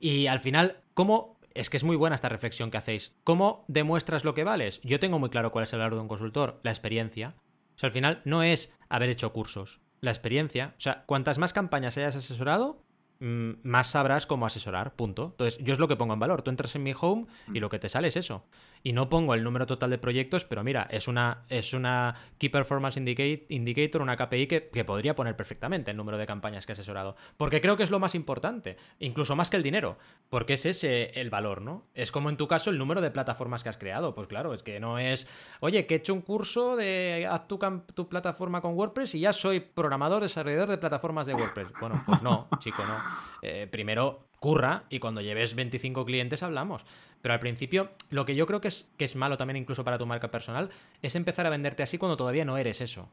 y 0.00 0.26
al 0.26 0.40
final, 0.40 0.78
¿cómo 0.94 1.38
es 1.54 1.70
que 1.70 1.76
es 1.76 1.84
muy 1.84 1.96
buena 1.96 2.14
esta 2.14 2.28
reflexión 2.28 2.70
que 2.70 2.78
hacéis. 2.78 3.14
¿Cómo 3.24 3.64
demuestras 3.68 4.24
lo 4.24 4.34
que 4.34 4.44
vales? 4.44 4.80
Yo 4.82 5.00
tengo 5.00 5.18
muy 5.18 5.30
claro 5.30 5.52
cuál 5.52 5.64
es 5.64 5.72
el 5.72 5.78
valor 5.78 5.94
de 5.94 6.00
un 6.00 6.08
consultor, 6.08 6.60
la 6.62 6.70
experiencia. 6.70 7.34
O 7.74 7.78
sea, 7.78 7.88
al 7.88 7.92
final 7.92 8.22
no 8.24 8.42
es 8.42 8.74
haber 8.88 9.10
hecho 9.10 9.32
cursos, 9.32 9.80
la 10.00 10.10
experiencia. 10.10 10.74
O 10.76 10.80
sea, 10.80 11.04
cuantas 11.06 11.38
más 11.38 11.52
campañas 11.52 11.96
hayas 11.96 12.16
asesorado, 12.16 12.82
más 13.22 13.90
sabrás 13.90 14.26
cómo 14.26 14.46
asesorar, 14.46 14.94
punto. 14.94 15.28
Entonces, 15.32 15.62
yo 15.62 15.72
es 15.72 15.78
lo 15.78 15.88
que 15.88 15.96
pongo 15.96 16.14
en 16.14 16.20
valor. 16.20 16.42
Tú 16.42 16.50
entras 16.50 16.74
en 16.74 16.82
mi 16.82 16.92
home 16.98 17.26
y 17.52 17.60
lo 17.60 17.70
que 17.70 17.78
te 17.78 17.88
sale 17.88 18.08
es 18.08 18.16
eso 18.16 18.44
y 18.82 18.92
no 18.92 19.08
pongo 19.08 19.34
el 19.34 19.44
número 19.44 19.66
total 19.66 19.90
de 19.90 19.98
proyectos, 19.98 20.44
pero 20.44 20.64
mira, 20.64 20.86
es 20.90 21.08
una, 21.08 21.44
es 21.48 21.72
una 21.72 22.16
Key 22.38 22.48
Performance 22.48 22.96
Indicator, 22.96 24.02
una 24.02 24.16
KPI 24.16 24.46
que, 24.46 24.84
podría 24.84 25.14
poner 25.14 25.36
perfectamente 25.36 25.92
el 25.92 25.96
número 25.96 26.18
de 26.18 26.26
campañas 26.26 26.66
que 26.66 26.72
he 26.72 26.74
asesorado. 26.74 27.16
Porque 27.36 27.60
creo 27.60 27.76
que 27.76 27.84
es 27.84 27.90
lo 27.90 28.00
más 28.00 28.14
importante, 28.14 28.76
incluso 28.98 29.36
más 29.36 29.50
que 29.50 29.56
el 29.56 29.62
dinero, 29.62 29.98
porque 30.28 30.54
es 30.54 30.66
ese 30.66 31.10
el 31.20 31.30
valor, 31.30 31.62
¿no? 31.62 31.86
Es 31.94 32.10
como 32.10 32.30
en 32.30 32.36
tu 32.36 32.48
caso 32.48 32.70
el 32.70 32.78
número 32.78 33.00
de 33.00 33.10
plataformas 33.10 33.62
que 33.62 33.68
has 33.68 33.78
creado. 33.78 34.14
Pues 34.14 34.26
claro, 34.26 34.54
es 34.54 34.62
que 34.62 34.80
no 34.80 34.98
es, 34.98 35.28
oye, 35.60 35.86
que 35.86 35.94
he 35.94 35.98
hecho 35.98 36.14
un 36.14 36.22
curso 36.22 36.76
de 36.76 37.28
haz 37.30 37.46
tu, 37.46 37.58
tu 37.94 38.08
plataforma 38.08 38.60
con 38.60 38.74
WordPress 38.74 39.14
y 39.14 39.20
ya 39.20 39.32
soy 39.32 39.60
programador, 39.60 40.22
desarrollador 40.22 40.68
de 40.68 40.78
plataformas 40.78 41.26
de 41.26 41.34
WordPress. 41.34 41.68
Bueno, 41.80 42.02
pues 42.04 42.22
no, 42.22 42.48
chico, 42.58 42.82
no. 42.84 42.96
Eh, 43.42 43.68
primero 43.70 44.31
curra 44.42 44.82
y 44.90 44.98
cuando 44.98 45.20
lleves 45.20 45.54
25 45.54 46.04
clientes 46.04 46.42
hablamos. 46.42 46.84
Pero 47.22 47.32
al 47.32 47.38
principio, 47.40 47.92
lo 48.10 48.26
que 48.26 48.34
yo 48.34 48.44
creo 48.44 48.60
que 48.60 48.68
es, 48.68 48.90
que 48.98 49.04
es 49.04 49.14
malo 49.14 49.36
también 49.36 49.56
incluso 49.56 49.84
para 49.84 49.98
tu 49.98 50.04
marca 50.04 50.32
personal 50.32 50.70
es 51.00 51.14
empezar 51.14 51.46
a 51.46 51.50
venderte 51.50 51.84
así 51.84 51.96
cuando 51.96 52.16
todavía 52.16 52.44
no 52.44 52.58
eres 52.58 52.80
eso. 52.80 53.08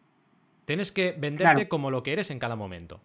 Tienes 0.65 0.91
que 0.91 1.15
venderte 1.17 1.69
como 1.69 1.91
lo 1.91 2.01
que 2.01 2.13
eres 2.13 2.31
en 2.31 2.39
cada 2.39 2.55
momento. 2.55 2.99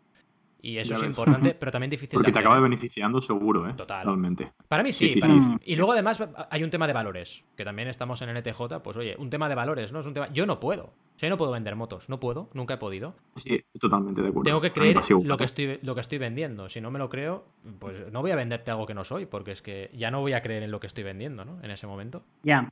Y 0.64 0.78
eso 0.78 0.96
es 0.96 1.02
importante, 1.02 1.54
pero 1.60 1.70
también 1.70 1.90
difícil. 1.90 2.16
Porque 2.16 2.32
te 2.32 2.38
acaba 2.38 2.58
beneficiando 2.58 3.20
seguro, 3.20 3.68
¿eh? 3.68 3.74
Totalmente. 3.74 4.52
Para 4.66 4.82
mí 4.82 4.92
sí. 4.92 5.20
Y 5.62 5.76
luego 5.76 5.92
además 5.92 6.26
hay 6.50 6.64
un 6.64 6.70
tema 6.70 6.86
de 6.86 6.94
valores, 6.94 7.44
que 7.54 7.64
también 7.64 7.88
estamos 7.88 8.22
en 8.22 8.34
NTJ, 8.34 8.80
pues 8.82 8.96
oye, 8.96 9.14
un 9.18 9.28
tema 9.28 9.50
de 9.50 9.54
valores, 9.54 9.92
¿no? 9.92 10.00
Es 10.00 10.06
un 10.06 10.14
tema... 10.14 10.32
Yo 10.32 10.46
no 10.46 10.60
puedo. 10.60 10.84
O 10.84 11.18
sea, 11.18 11.28
yo 11.28 11.30
no 11.34 11.36
puedo 11.36 11.52
vender 11.52 11.76
motos, 11.76 12.08
no 12.08 12.18
puedo, 12.18 12.48
nunca 12.54 12.74
he 12.74 12.76
podido. 12.78 13.14
Sí, 13.36 13.62
totalmente 13.78 14.22
de 14.22 14.28
acuerdo. 14.28 14.44
Tengo 14.44 14.62
que 14.62 14.72
creer 14.72 14.96
lo 15.22 15.36
que, 15.36 15.44
estoy, 15.44 15.78
lo 15.82 15.94
que 15.94 16.00
estoy 16.00 16.16
vendiendo. 16.16 16.70
Si 16.70 16.80
no 16.80 16.90
me 16.90 16.98
lo 16.98 17.10
creo, 17.10 17.44
pues 17.78 18.10
no 18.10 18.22
voy 18.22 18.30
a 18.30 18.36
venderte 18.36 18.70
algo 18.70 18.86
que 18.86 18.94
no 18.94 19.04
soy, 19.04 19.26
porque 19.26 19.52
es 19.52 19.60
que 19.60 19.90
ya 19.92 20.10
no 20.10 20.22
voy 20.22 20.32
a 20.32 20.40
creer 20.40 20.62
en 20.62 20.70
lo 20.70 20.80
que 20.80 20.86
estoy 20.86 21.04
vendiendo, 21.04 21.44
¿no? 21.44 21.58
En 21.62 21.70
ese 21.70 21.86
momento. 21.86 22.24
Ya. 22.42 22.70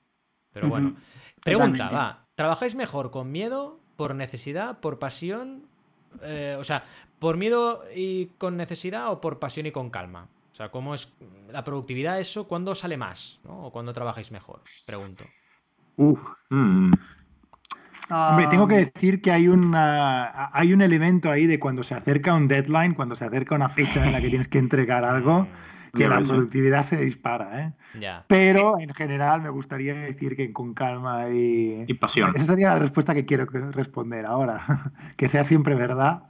Pero 0.54 0.68
bueno. 0.68 0.96
Pregunta, 1.44 1.90
va. 1.90 2.26
¿Trabajáis 2.36 2.74
mejor 2.74 3.10
con 3.10 3.30
miedo, 3.30 3.80
por 3.96 4.14
necesidad, 4.14 4.80
por 4.80 4.98
pasión? 4.98 5.66
Eh, 6.22 6.56
o 6.58 6.64
sea, 6.64 6.82
¿Por 7.22 7.36
miedo 7.36 7.84
y 7.94 8.26
con 8.36 8.56
necesidad 8.56 9.12
o 9.12 9.20
por 9.20 9.38
pasión 9.38 9.66
y 9.66 9.70
con 9.70 9.90
calma? 9.90 10.26
O 10.52 10.56
sea, 10.56 10.70
¿cómo 10.72 10.92
es 10.92 11.14
la 11.52 11.62
productividad 11.62 12.18
eso? 12.18 12.48
¿Cuándo 12.48 12.74
sale 12.74 12.96
más? 12.96 13.38
¿no? 13.44 13.66
¿O 13.66 13.70
cuándo 13.70 13.92
trabajáis 13.92 14.32
mejor? 14.32 14.60
Pregunto. 14.84 15.22
Uf. 15.98 16.18
Mm. 16.50 16.92
Hombre, 18.10 18.46
tengo 18.48 18.66
que 18.66 18.74
decir 18.74 19.22
que 19.22 19.30
hay, 19.30 19.46
una, 19.46 20.50
hay 20.52 20.72
un 20.72 20.82
elemento 20.82 21.30
ahí 21.30 21.46
de 21.46 21.60
cuando 21.60 21.84
se 21.84 21.94
acerca 21.94 22.34
un 22.34 22.48
deadline, 22.48 22.94
cuando 22.94 23.14
se 23.14 23.24
acerca 23.24 23.54
una 23.54 23.68
fecha 23.68 24.04
en 24.04 24.10
la 24.10 24.20
que 24.20 24.28
tienes 24.28 24.48
que 24.48 24.58
entregar 24.58 25.04
algo, 25.04 25.42
mm. 25.92 25.96
que 25.96 26.08
la 26.08 26.20
productividad 26.22 26.82
se 26.82 26.96
dispara. 26.96 27.72
¿eh? 27.94 28.22
Pero 28.26 28.80
en 28.80 28.92
general 28.94 29.42
me 29.42 29.50
gustaría 29.50 29.94
decir 29.94 30.34
que 30.34 30.52
con 30.52 30.74
calma 30.74 31.28
y... 31.28 31.84
Y 31.86 31.94
pasión. 31.94 32.32
Esa 32.34 32.46
sería 32.46 32.70
la 32.70 32.80
respuesta 32.80 33.14
que 33.14 33.24
quiero 33.24 33.46
responder 33.70 34.26
ahora. 34.26 34.90
que 35.16 35.28
sea 35.28 35.44
siempre 35.44 35.76
verdad. 35.76 36.24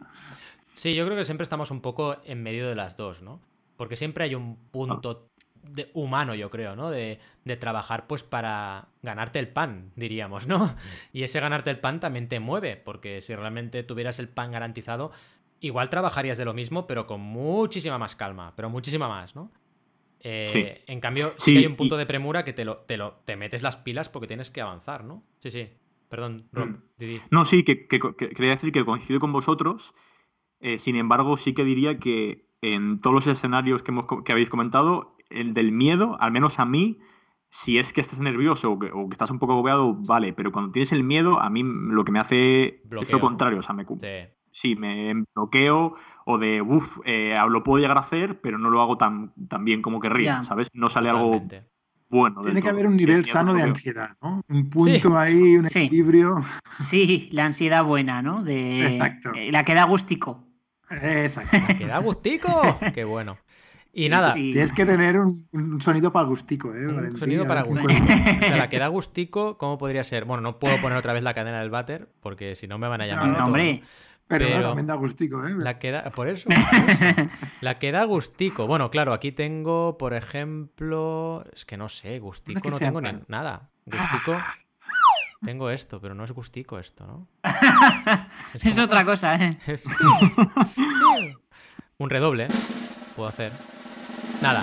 Sí, 0.74 0.94
yo 0.94 1.04
creo 1.04 1.16
que 1.16 1.24
siempre 1.24 1.44
estamos 1.44 1.70
un 1.70 1.80
poco 1.80 2.16
en 2.24 2.42
medio 2.42 2.68
de 2.68 2.74
las 2.74 2.96
dos, 2.96 3.22
¿no? 3.22 3.40
Porque 3.76 3.96
siempre 3.96 4.24
hay 4.24 4.34
un 4.34 4.56
punto 4.70 5.30
de, 5.62 5.90
humano, 5.94 6.34
yo 6.34 6.50
creo, 6.50 6.76
¿no? 6.76 6.90
De, 6.90 7.18
de, 7.44 7.56
trabajar 7.56 8.06
pues 8.06 8.22
para 8.22 8.88
ganarte 9.02 9.38
el 9.38 9.48
pan, 9.48 9.92
diríamos, 9.96 10.46
¿no? 10.46 10.74
Y 11.12 11.22
ese 11.22 11.40
ganarte 11.40 11.70
el 11.70 11.78
pan 11.78 12.00
también 12.00 12.28
te 12.28 12.40
mueve, 12.40 12.76
porque 12.76 13.20
si 13.20 13.34
realmente 13.34 13.82
tuvieras 13.82 14.18
el 14.18 14.28
pan 14.28 14.52
garantizado, 14.52 15.12
igual 15.60 15.90
trabajarías 15.90 16.38
de 16.38 16.44
lo 16.44 16.54
mismo, 16.54 16.86
pero 16.86 17.06
con 17.06 17.20
muchísima 17.20 17.98
más 17.98 18.16
calma, 18.16 18.52
pero 18.56 18.68
muchísima 18.70 19.08
más, 19.08 19.34
¿no? 19.34 19.50
Eh, 20.24 20.84
en 20.86 21.00
cambio, 21.00 21.34
sí, 21.38 21.56
hay 21.56 21.66
un 21.66 21.74
punto 21.74 21.96
de 21.96 22.06
premura 22.06 22.44
que 22.44 22.52
te 22.52 22.64
lo, 22.64 22.78
te 22.78 22.96
lo 22.96 23.14
te 23.24 23.34
metes 23.34 23.62
las 23.62 23.76
pilas 23.76 24.08
porque 24.08 24.28
tienes 24.28 24.50
que 24.50 24.60
avanzar, 24.60 25.04
¿no? 25.04 25.24
Sí, 25.40 25.50
sí. 25.50 25.68
Perdón, 26.08 26.46
Rob, 26.52 26.68
mm. 26.68 26.82
Didi. 26.98 27.20
No, 27.30 27.44
sí, 27.46 27.64
que, 27.64 27.88
quería 27.88 28.50
decir 28.50 28.70
que 28.70 28.84
coincido 28.84 29.18
con 29.18 29.32
vosotros 29.32 29.94
eh, 30.62 30.78
sin 30.78 30.96
embargo, 30.96 31.36
sí 31.36 31.52
que 31.54 31.64
diría 31.64 31.98
que 31.98 32.46
en 32.62 32.98
todos 33.00 33.14
los 33.14 33.26
escenarios 33.26 33.82
que, 33.82 33.90
hemos, 33.90 34.06
que 34.24 34.32
habéis 34.32 34.48
comentado, 34.48 35.16
el 35.28 35.54
del 35.54 35.72
miedo, 35.72 36.16
al 36.20 36.30
menos 36.30 36.58
a 36.58 36.64
mí, 36.64 37.00
si 37.50 37.78
es 37.78 37.92
que 37.92 38.00
estás 38.00 38.20
nervioso 38.20 38.72
o 38.72 38.78
que, 38.78 38.90
estás 39.10 39.30
un 39.30 39.38
poco 39.38 39.54
agobiado, 39.54 39.94
vale, 39.94 40.32
pero 40.32 40.52
cuando 40.52 40.72
tienes 40.72 40.92
el 40.92 41.02
miedo, 41.02 41.40
a 41.40 41.50
mí 41.50 41.62
lo 41.64 42.04
que 42.04 42.12
me 42.12 42.20
hace 42.20 42.82
es 43.00 43.12
lo 43.12 43.20
contrario, 43.20 43.58
o 43.58 43.62
sea, 43.62 43.74
me, 43.74 43.84
sí. 44.52 44.76
me 44.76 45.24
bloqueo 45.34 45.94
o 46.24 46.38
de, 46.38 46.62
uff, 46.62 46.98
eh, 47.04 47.36
lo 47.48 47.64
puedo 47.64 47.82
llegar 47.82 47.96
a 47.96 48.00
hacer, 48.00 48.40
pero 48.40 48.56
no 48.56 48.70
lo 48.70 48.80
hago 48.80 48.96
tan, 48.96 49.32
tan 49.48 49.64
bien 49.64 49.82
como 49.82 50.00
querría, 50.00 50.44
¿sabes? 50.44 50.68
No 50.72 50.88
sale 50.88 51.10
algo 51.10 51.42
bueno. 52.08 52.42
Tiene 52.42 52.60
que 52.60 52.68
haber 52.68 52.86
un 52.86 52.96
nivel 52.96 53.24
sano 53.24 53.54
de 53.54 53.62
ansiedad, 53.62 54.16
¿no? 54.20 54.42
Un 54.48 54.68
punto 54.68 55.16
ahí, 55.16 55.56
un 55.56 55.66
equilibrio. 55.66 56.44
Sí, 56.72 57.30
la 57.32 57.46
ansiedad 57.46 57.82
buena, 57.84 58.20
¿no? 58.20 58.44
De, 58.44 58.86
Exacto. 58.86 59.32
Eh, 59.34 59.50
la 59.50 59.64
que 59.64 59.72
da 59.72 59.84
gustico. 59.84 60.51
Exacto. 61.00 61.56
¡Queda 61.78 61.98
gustico! 61.98 62.78
¡Qué 62.94 63.04
bueno! 63.04 63.38
Y 63.94 64.08
nada. 64.08 64.32
Tienes 64.32 64.72
que 64.72 64.86
tener 64.86 65.18
un, 65.18 65.80
sonido 65.82 66.12
para 66.12 66.26
gustico, 66.26 66.74
¿eh? 66.74 66.86
Un 66.86 67.16
sonido 67.18 67.46
para 67.46 67.62
gustico. 67.62 68.06
la 68.56 68.68
que 68.70 68.78
da 68.78 68.88
gustico, 68.88 69.58
¿cómo 69.58 69.76
podría 69.76 70.02
ser? 70.02 70.24
Bueno, 70.24 70.40
no 70.40 70.58
puedo 70.58 70.78
poner 70.78 70.96
otra 70.96 71.12
vez 71.12 71.22
la 71.22 71.34
cadena 71.34 71.60
del 71.60 71.68
váter, 71.68 72.08
porque 72.20 72.54
si 72.56 72.66
no 72.66 72.78
me 72.78 72.88
van 72.88 73.02
a 73.02 73.06
llamar. 73.06 73.28
No, 73.28 73.44
hombre. 73.44 73.82
Pero, 74.28 74.62
también 74.62 74.86
da 74.86 74.94
gustico, 74.94 75.46
¿eh? 75.46 75.52
La 75.54 75.78
que 75.78 75.92
por, 76.14 76.28
eso, 76.28 76.48
La 77.60 77.74
que 77.74 77.92
da 77.92 78.04
gustico. 78.04 78.66
Bueno, 78.66 78.88
claro, 78.88 79.12
aquí 79.12 79.30
tengo, 79.30 79.98
por 79.98 80.14
ejemplo. 80.14 81.44
Es 81.52 81.66
que 81.66 81.76
no 81.76 81.90
sé, 81.90 82.18
gustico 82.18 82.70
no, 82.70 82.78
tengo 82.78 83.02
ni 83.02 83.10
nada. 83.28 83.68
Gustico. 83.84 84.38
Tengo 85.44 85.70
esto, 85.70 86.00
pero 86.00 86.14
no 86.14 86.24
es 86.24 86.32
gustico 86.32 86.78
esto, 86.78 87.06
¿no? 87.06 87.28
Es, 88.54 88.78
otra 88.78 89.04
cosa, 89.04 89.36
¿eh? 89.36 89.58
Un 91.98 92.10
redoble, 92.10 92.44
¿eh? 92.44 92.48
Puedo 93.16 93.28
hacer. 93.28 93.52
Nada. 94.40 94.62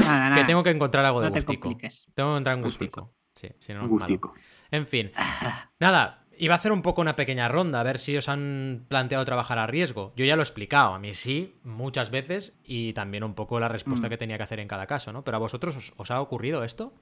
Nada, 0.00 0.30
nada. 0.30 0.36
Que 0.36 0.44
tengo 0.44 0.62
que 0.62 0.70
encontrar 0.70 1.04
algo 1.04 1.20
de 1.20 1.30
gustico. 1.30 1.68
Tengo 1.68 1.80
que 1.80 2.22
encontrar 2.32 2.56
un 2.56 2.62
gustico. 2.62 3.12
Sí, 3.34 3.48
si 3.58 3.74
no, 3.74 3.86
gustico. 3.88 4.34
En 4.70 4.86
fin. 4.86 5.12
Nada, 5.80 6.26
Iba 6.38 6.54
a 6.54 6.56
hacer 6.56 6.72
un 6.72 6.82
poco 6.82 7.00
una 7.00 7.16
pequeña 7.16 7.48
ronda, 7.48 7.80
a 7.80 7.82
ver 7.82 7.98
si 7.98 8.16
os 8.16 8.28
han 8.28 8.84
planteado 8.88 9.24
trabajar 9.24 9.58
a 9.58 9.66
riesgo. 9.66 10.12
Yo 10.16 10.24
ya 10.26 10.36
lo 10.36 10.42
he 10.42 10.44
explicado, 10.44 10.92
a 10.92 10.98
mí 10.98 11.14
sí, 11.14 11.54
muchas 11.62 12.10
veces, 12.10 12.52
y 12.62 12.92
también 12.92 13.24
un 13.24 13.34
poco 13.34 13.58
la 13.58 13.68
respuesta 13.68 14.06
mm. 14.06 14.10
que 14.10 14.16
tenía 14.18 14.36
que 14.36 14.42
hacer 14.42 14.60
en 14.60 14.68
cada 14.68 14.86
caso, 14.86 15.12
¿no? 15.12 15.24
Pero 15.24 15.38
a 15.38 15.40
vosotros 15.40 15.94
os 15.96 16.10
ha 16.10 16.20
ocurrido 16.20 16.62
esto? 16.62 16.92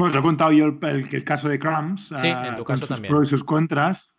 Bueno, 0.00 0.12
os 0.14 0.18
he 0.18 0.22
contado 0.22 0.52
yo 0.52 0.78
el, 0.80 1.24
caso 1.24 1.48
de 1.48 1.58
Crumbs. 1.58 2.10
Sí, 2.16 2.28
en 2.28 2.54
tu 2.54 2.64
caso 2.64 2.86
sus 2.86 3.00
pros 3.00 3.28
y 3.28 3.30
sus 3.30 3.44
contras. 3.44 4.10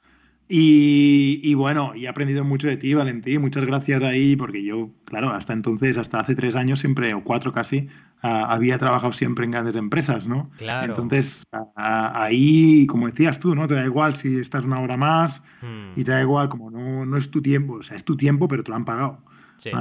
Y, 0.47 1.53
bueno, 1.55 1.95
y 1.95 2.05
he 2.05 2.07
aprendido 2.07 2.43
mucho 2.43 2.67
de 2.67 2.77
ti, 2.77 2.93
Valentín. 2.93 3.41
Muchas 3.41 3.65
gracias 3.65 4.03
ahí, 4.03 4.35
porque 4.35 4.61
yo, 4.63 4.91
claro, 5.05 5.31
hasta 5.31 5.53
entonces, 5.53 5.97
hasta 5.97 6.19
hace 6.19 6.35
tres 6.35 6.55
años 6.55 6.81
siempre, 6.81 7.13
o 7.15 7.23
cuatro 7.23 7.51
casi, 7.51 7.87
había 8.21 8.77
trabajado 8.77 9.11
siempre 9.13 9.45
en 9.45 9.51
grandes 9.51 9.75
empresas, 9.75 10.27
¿no? 10.27 10.51
Claro. 10.57 10.91
Entonces, 10.91 11.43
ahí, 11.75 12.85
como 12.85 13.07
decías 13.07 13.39
tú, 13.39 13.55
¿no? 13.55 13.65
Te 13.65 13.73
da 13.73 13.85
igual 13.85 14.17
si 14.17 14.35
estás 14.35 14.65
una 14.65 14.81
hora 14.81 14.97
más 14.97 15.41
hmm. 15.61 15.99
y 15.99 16.03
te 16.03 16.11
da 16.11 16.21
igual, 16.21 16.49
como 16.49 16.69
no, 16.69 17.07
no 17.07 17.17
es 17.17 17.31
tu 17.31 17.41
tiempo, 17.41 17.75
o 17.75 17.81
sea, 17.81 17.95
es 17.95 18.03
tu 18.03 18.15
tiempo, 18.15 18.47
pero 18.47 18.63
te 18.63 18.69
lo 18.69 18.75
han 18.75 18.85
pagado. 18.85 19.23
Sí. 19.57 19.71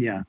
ya. 0.00 0.24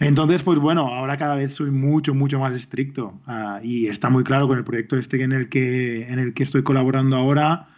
Entonces, 0.00 0.42
pues 0.42 0.58
bueno, 0.58 0.88
ahora 0.88 1.16
cada 1.16 1.36
vez 1.36 1.54
soy 1.54 1.70
mucho, 1.70 2.14
mucho 2.14 2.38
más 2.38 2.54
estricto 2.54 3.20
ah, 3.26 3.60
y 3.62 3.86
está 3.86 4.10
muy 4.10 4.24
claro 4.24 4.48
con 4.48 4.58
el 4.58 4.64
proyecto 4.64 4.96
este 4.96 5.22
en 5.22 5.32
el 5.32 5.48
que, 5.48 6.08
en 6.08 6.18
el 6.18 6.34
que 6.34 6.42
estoy 6.42 6.62
colaborando 6.62 7.16
ahora 7.16 7.68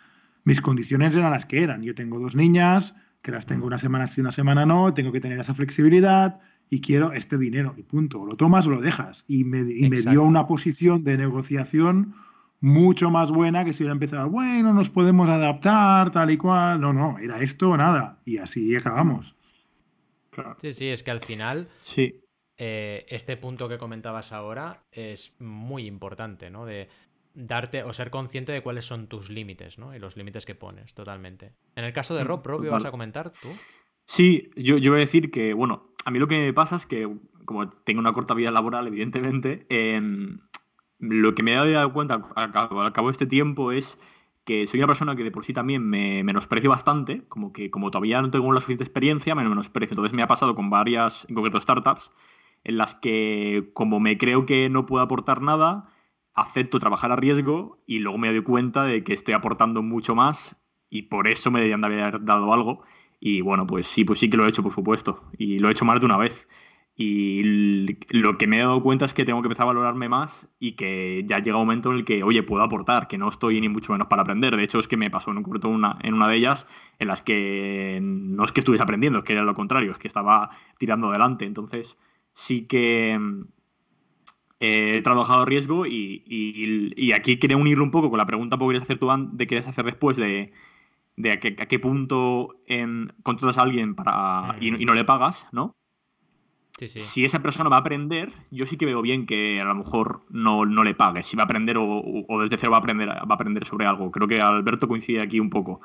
mis 0.44 0.60
condiciones 0.60 1.14
eran 1.16 1.32
las 1.32 1.44
que 1.44 1.62
eran. 1.62 1.82
Yo 1.82 1.94
tengo 1.94 2.18
dos 2.20 2.36
niñas, 2.36 2.94
que 3.20 3.32
las 3.32 3.46
tengo 3.46 3.66
una 3.66 3.78
semana 3.78 4.06
sí, 4.06 4.20
una 4.20 4.32
semana 4.32 4.64
no, 4.64 4.94
tengo 4.94 5.10
que 5.12 5.20
tener 5.20 5.40
esa 5.40 5.54
flexibilidad 5.54 6.40
y 6.70 6.80
quiero 6.80 7.12
este 7.12 7.36
dinero 7.36 7.74
y 7.76 7.82
punto. 7.82 8.24
lo 8.24 8.36
tomas 8.36 8.66
o 8.66 8.70
lo 8.70 8.80
dejas. 8.80 9.24
Y 9.26 9.44
me, 9.44 9.64
dio 9.64 10.22
una 10.22 10.46
posición 10.46 11.04
de 11.04 11.18
negociación 11.18 12.14
mucho 12.60 13.10
más 13.10 13.30
buena 13.30 13.64
que 13.64 13.72
si 13.72 13.82
hubiera 13.82 13.92
empezado, 13.92 14.30
bueno, 14.30 14.72
nos 14.72 14.88
podemos 14.88 15.28
adaptar, 15.28 16.10
tal 16.10 16.30
y 16.30 16.36
cual. 16.36 16.80
No, 16.80 16.92
no, 16.92 17.18
era 17.18 17.40
esto 17.40 17.70
o 17.70 17.76
nada. 17.76 18.18
Y 18.24 18.38
así 18.38 18.74
acabamos. 18.76 19.35
Sí, 20.60 20.72
sí, 20.72 20.88
es 20.88 21.02
que 21.02 21.10
al 21.10 21.20
final 21.20 21.68
sí. 21.80 22.20
Eh, 22.58 23.04
este 23.08 23.36
punto 23.36 23.68
que 23.68 23.76
comentabas 23.76 24.32
ahora 24.32 24.84
es 24.90 25.36
muy 25.40 25.86
importante, 25.86 26.48
¿no? 26.48 26.64
De 26.64 26.88
darte 27.34 27.82
o 27.82 27.92
ser 27.92 28.10
consciente 28.10 28.50
de 28.52 28.62
cuáles 28.62 28.86
son 28.86 29.08
tus 29.08 29.28
límites, 29.28 29.78
¿no? 29.78 29.94
Y 29.94 29.98
los 29.98 30.16
límites 30.16 30.46
que 30.46 30.54
pones, 30.54 30.94
totalmente. 30.94 31.52
En 31.74 31.84
el 31.84 31.92
caso 31.92 32.14
de 32.14 32.24
mm, 32.24 32.26
Rob, 32.26 32.46
Rob, 32.46 32.66
vas 32.70 32.86
a 32.86 32.90
comentar 32.90 33.30
tú? 33.30 33.48
Sí, 34.06 34.50
yo, 34.56 34.78
yo 34.78 34.92
voy 34.92 35.02
a 35.02 35.04
decir 35.04 35.30
que, 35.30 35.52
bueno, 35.52 35.90
a 36.06 36.10
mí 36.10 36.18
lo 36.18 36.28
que 36.28 36.38
me 36.38 36.52
pasa 36.54 36.76
es 36.76 36.86
que, 36.86 37.06
como 37.44 37.68
tengo 37.68 38.00
una 38.00 38.14
corta 38.14 38.32
vida 38.32 38.50
laboral, 38.50 38.86
evidentemente, 38.86 39.66
em, 39.68 40.38
lo 40.98 41.34
que 41.34 41.42
me 41.42 41.52
he 41.52 41.72
dado 41.72 41.92
cuenta 41.92 42.26
al 42.36 42.52
cabo 42.52 43.08
de 43.08 43.12
este 43.12 43.26
tiempo 43.26 43.70
es 43.70 43.98
que 44.46 44.66
soy 44.68 44.80
una 44.80 44.86
persona 44.86 45.16
que 45.16 45.24
de 45.24 45.32
por 45.32 45.44
sí 45.44 45.52
también 45.52 45.86
me 45.86 46.22
menosprecio 46.24 46.70
bastante, 46.70 47.24
como 47.28 47.52
que 47.52 47.70
como 47.70 47.90
todavía 47.90 48.22
no 48.22 48.30
tengo 48.30 48.50
la 48.52 48.60
suficiente 48.60 48.84
experiencia, 48.84 49.34
me 49.34 49.46
menosprecio. 49.46 49.92
Entonces 49.92 50.14
me 50.14 50.22
ha 50.22 50.28
pasado 50.28 50.54
con 50.54 50.70
varias, 50.70 51.26
en 51.28 51.34
concreto 51.34 51.60
startups, 51.60 52.12
en 52.64 52.78
las 52.78 52.94
que 52.94 53.70
como 53.74 54.00
me 54.00 54.16
creo 54.16 54.46
que 54.46 54.70
no 54.70 54.86
puedo 54.86 55.02
aportar 55.04 55.42
nada, 55.42 55.90
acepto 56.32 56.78
trabajar 56.78 57.10
a 57.12 57.16
riesgo 57.16 57.82
y 57.86 57.98
luego 57.98 58.18
me 58.18 58.28
doy 58.28 58.42
cuenta 58.42 58.84
de 58.84 59.02
que 59.02 59.14
estoy 59.14 59.34
aportando 59.34 59.82
mucho 59.82 60.14
más 60.14 60.56
y 60.90 61.02
por 61.02 61.26
eso 61.26 61.50
me 61.50 61.58
deberían 61.58 61.80
de 61.80 61.86
haber 61.88 62.24
dado 62.24 62.54
algo. 62.54 62.84
Y 63.18 63.40
bueno, 63.40 63.66
pues 63.66 63.88
sí, 63.88 64.04
pues 64.04 64.20
sí 64.20 64.30
que 64.30 64.36
lo 64.36 64.46
he 64.46 64.48
hecho, 64.48 64.62
por 64.62 64.72
supuesto. 64.72 65.24
Y 65.36 65.58
lo 65.58 65.68
he 65.68 65.72
hecho 65.72 65.84
más 65.84 65.98
de 65.98 66.06
una 66.06 66.18
vez. 66.18 66.46
Y 66.98 67.42
lo 68.08 68.38
que 68.38 68.46
me 68.46 68.56
he 68.56 68.60
dado 68.60 68.82
cuenta 68.82 69.04
es 69.04 69.12
que 69.12 69.26
tengo 69.26 69.42
que 69.42 69.48
empezar 69.48 69.64
a 69.64 69.66
valorarme 69.66 70.08
más 70.08 70.48
y 70.58 70.72
que 70.72 71.24
ya 71.26 71.40
llega 71.40 71.58
un 71.58 71.66
momento 71.66 71.90
en 71.90 71.98
el 71.98 72.04
que, 72.06 72.22
oye, 72.22 72.42
puedo 72.42 72.62
aportar, 72.62 73.06
que 73.06 73.18
no 73.18 73.28
estoy 73.28 73.60
ni 73.60 73.68
mucho 73.68 73.92
menos 73.92 74.08
para 74.08 74.22
aprender. 74.22 74.56
De 74.56 74.64
hecho, 74.64 74.78
es 74.78 74.88
que 74.88 74.96
me 74.96 75.10
pasó 75.10 75.30
en 75.30 75.42
concreto 75.42 75.68
una, 75.68 75.98
en 76.02 76.14
una 76.14 76.26
de 76.26 76.36
ellas 76.36 76.66
en 76.98 77.08
las 77.08 77.20
que 77.20 77.98
no 78.02 78.44
es 78.44 78.52
que 78.52 78.60
estuviese 78.60 78.82
aprendiendo, 78.82 79.18
es 79.18 79.24
que 79.26 79.34
era 79.34 79.42
lo 79.42 79.54
contrario, 79.54 79.92
es 79.92 79.98
que 79.98 80.08
estaba 80.08 80.50
tirando 80.78 81.10
adelante. 81.10 81.44
Entonces, 81.44 81.98
sí 82.32 82.66
que 82.66 83.20
he 84.60 85.02
trabajado 85.02 85.42
a 85.42 85.44
riesgo 85.44 85.86
y, 85.86 87.12
aquí 87.12 87.38
quería 87.38 87.56
unirlo 87.56 87.84
un 87.84 87.90
poco 87.90 88.08
con 88.08 88.18
la 88.18 88.26
pregunta 88.26 88.56
que 88.56 88.66
querías 88.66 88.84
hacer 88.84 88.98
tú 88.98 89.08
de 89.32 89.46
qué 89.46 89.58
hacer 89.58 89.84
después 89.84 90.16
de, 90.16 90.52
a, 91.30 91.38
qué, 91.40 91.78
punto 91.78 92.56
en, 92.66 93.12
contratas 93.22 93.58
a 93.58 93.62
alguien 93.62 93.94
para, 93.94 94.56
y, 94.60 94.70
no 94.70 94.94
le 94.94 95.04
pagas, 95.04 95.46
¿no? 95.52 95.76
Si 96.78 97.24
esa 97.24 97.40
persona 97.40 97.70
va 97.70 97.76
a 97.76 97.80
aprender, 97.80 98.32
yo 98.50 98.66
sí 98.66 98.76
que 98.76 98.84
veo 98.84 99.00
bien 99.00 99.24
que 99.24 99.60
a 99.60 99.64
lo 99.64 99.74
mejor 99.74 100.20
no, 100.28 100.66
no 100.66 100.84
le 100.84 100.94
pagues. 100.94 101.26
Si 101.26 101.34
va 101.34 101.44
a 101.44 101.46
aprender 101.46 101.76
o, 101.78 102.26
desde 102.40 102.58
cero 102.58 102.72
va 102.72 102.78
a 102.78 102.80
aprender, 102.80 103.08
va 103.08 103.26
a 103.28 103.34
aprender 103.34 103.64
sobre 103.66 103.86
algo. 103.86 104.10
Creo 104.10 104.28
que 104.28 104.42
Alberto 104.42 104.86
coincide 104.86 105.22
aquí 105.22 105.40
un 105.40 105.48
poco. 105.48 105.80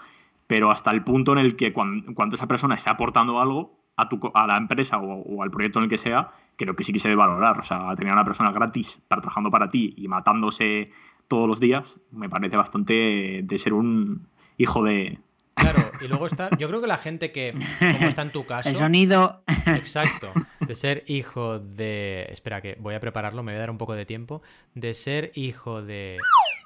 Pero 0.47 0.69
hasta 0.69 0.91
el 0.91 1.01
punto 1.03 1.31
en 1.31 1.37
el 1.37 1.55
que 1.55 1.71
cuando, 1.71 2.35
esa 2.35 2.47
persona 2.47 2.75
está 2.75 2.91
aportando 2.91 3.39
algo, 3.39 3.79
a, 3.95 4.09
tu, 4.09 4.19
a 4.33 4.47
la 4.47 4.57
empresa 4.57 4.97
o, 4.97 5.41
al 5.41 5.49
proyecto 5.49 5.79
en 5.79 5.83
el 5.83 5.89
que 5.89 5.97
sea, 5.97 6.31
creo 6.57 6.75
que 6.75 6.83
sí 6.83 6.91
que 6.91 6.99
se 6.99 7.07
debe 7.07 7.19
valorar. 7.19 7.57
O 7.59 7.63
sea, 7.63 7.95
tener 7.95 8.11
a 8.11 8.15
una 8.15 8.25
persona 8.25 8.51
gratis 8.51 9.01
trabajando 9.07 9.49
para 9.49 9.69
ti 9.69 9.93
y 9.95 10.09
matándose 10.09 10.91
todos 11.29 11.47
los 11.47 11.61
días, 11.61 12.01
me 12.11 12.27
parece 12.27 12.57
bastante 12.57 13.41
de 13.43 13.57
ser 13.57 13.73
un 13.73 14.27
hijo 14.57 14.83
de. 14.83 15.19
Claro, 15.61 15.91
y 16.01 16.07
luego 16.07 16.25
está. 16.25 16.49
Yo 16.57 16.67
creo 16.67 16.81
que 16.81 16.87
la 16.87 16.97
gente 16.97 17.31
que, 17.31 17.53
como 17.79 18.07
está 18.07 18.21
en 18.23 18.31
tu 18.31 18.45
caso. 18.47 18.69
El 18.69 18.75
sonido. 18.75 19.43
Exacto. 19.67 20.33
De 20.59 20.75
ser 20.75 21.03
hijo 21.07 21.59
de. 21.59 22.27
Espera, 22.29 22.61
que 22.61 22.75
voy 22.79 22.95
a 22.95 22.99
prepararlo, 22.99 23.43
me 23.43 23.51
voy 23.51 23.57
a 23.57 23.61
dar 23.61 23.71
un 23.71 23.77
poco 23.77 23.93
de 23.93 24.05
tiempo. 24.05 24.41
De 24.73 24.93
ser 24.93 25.31
hijo 25.35 25.81
de. 25.81 26.17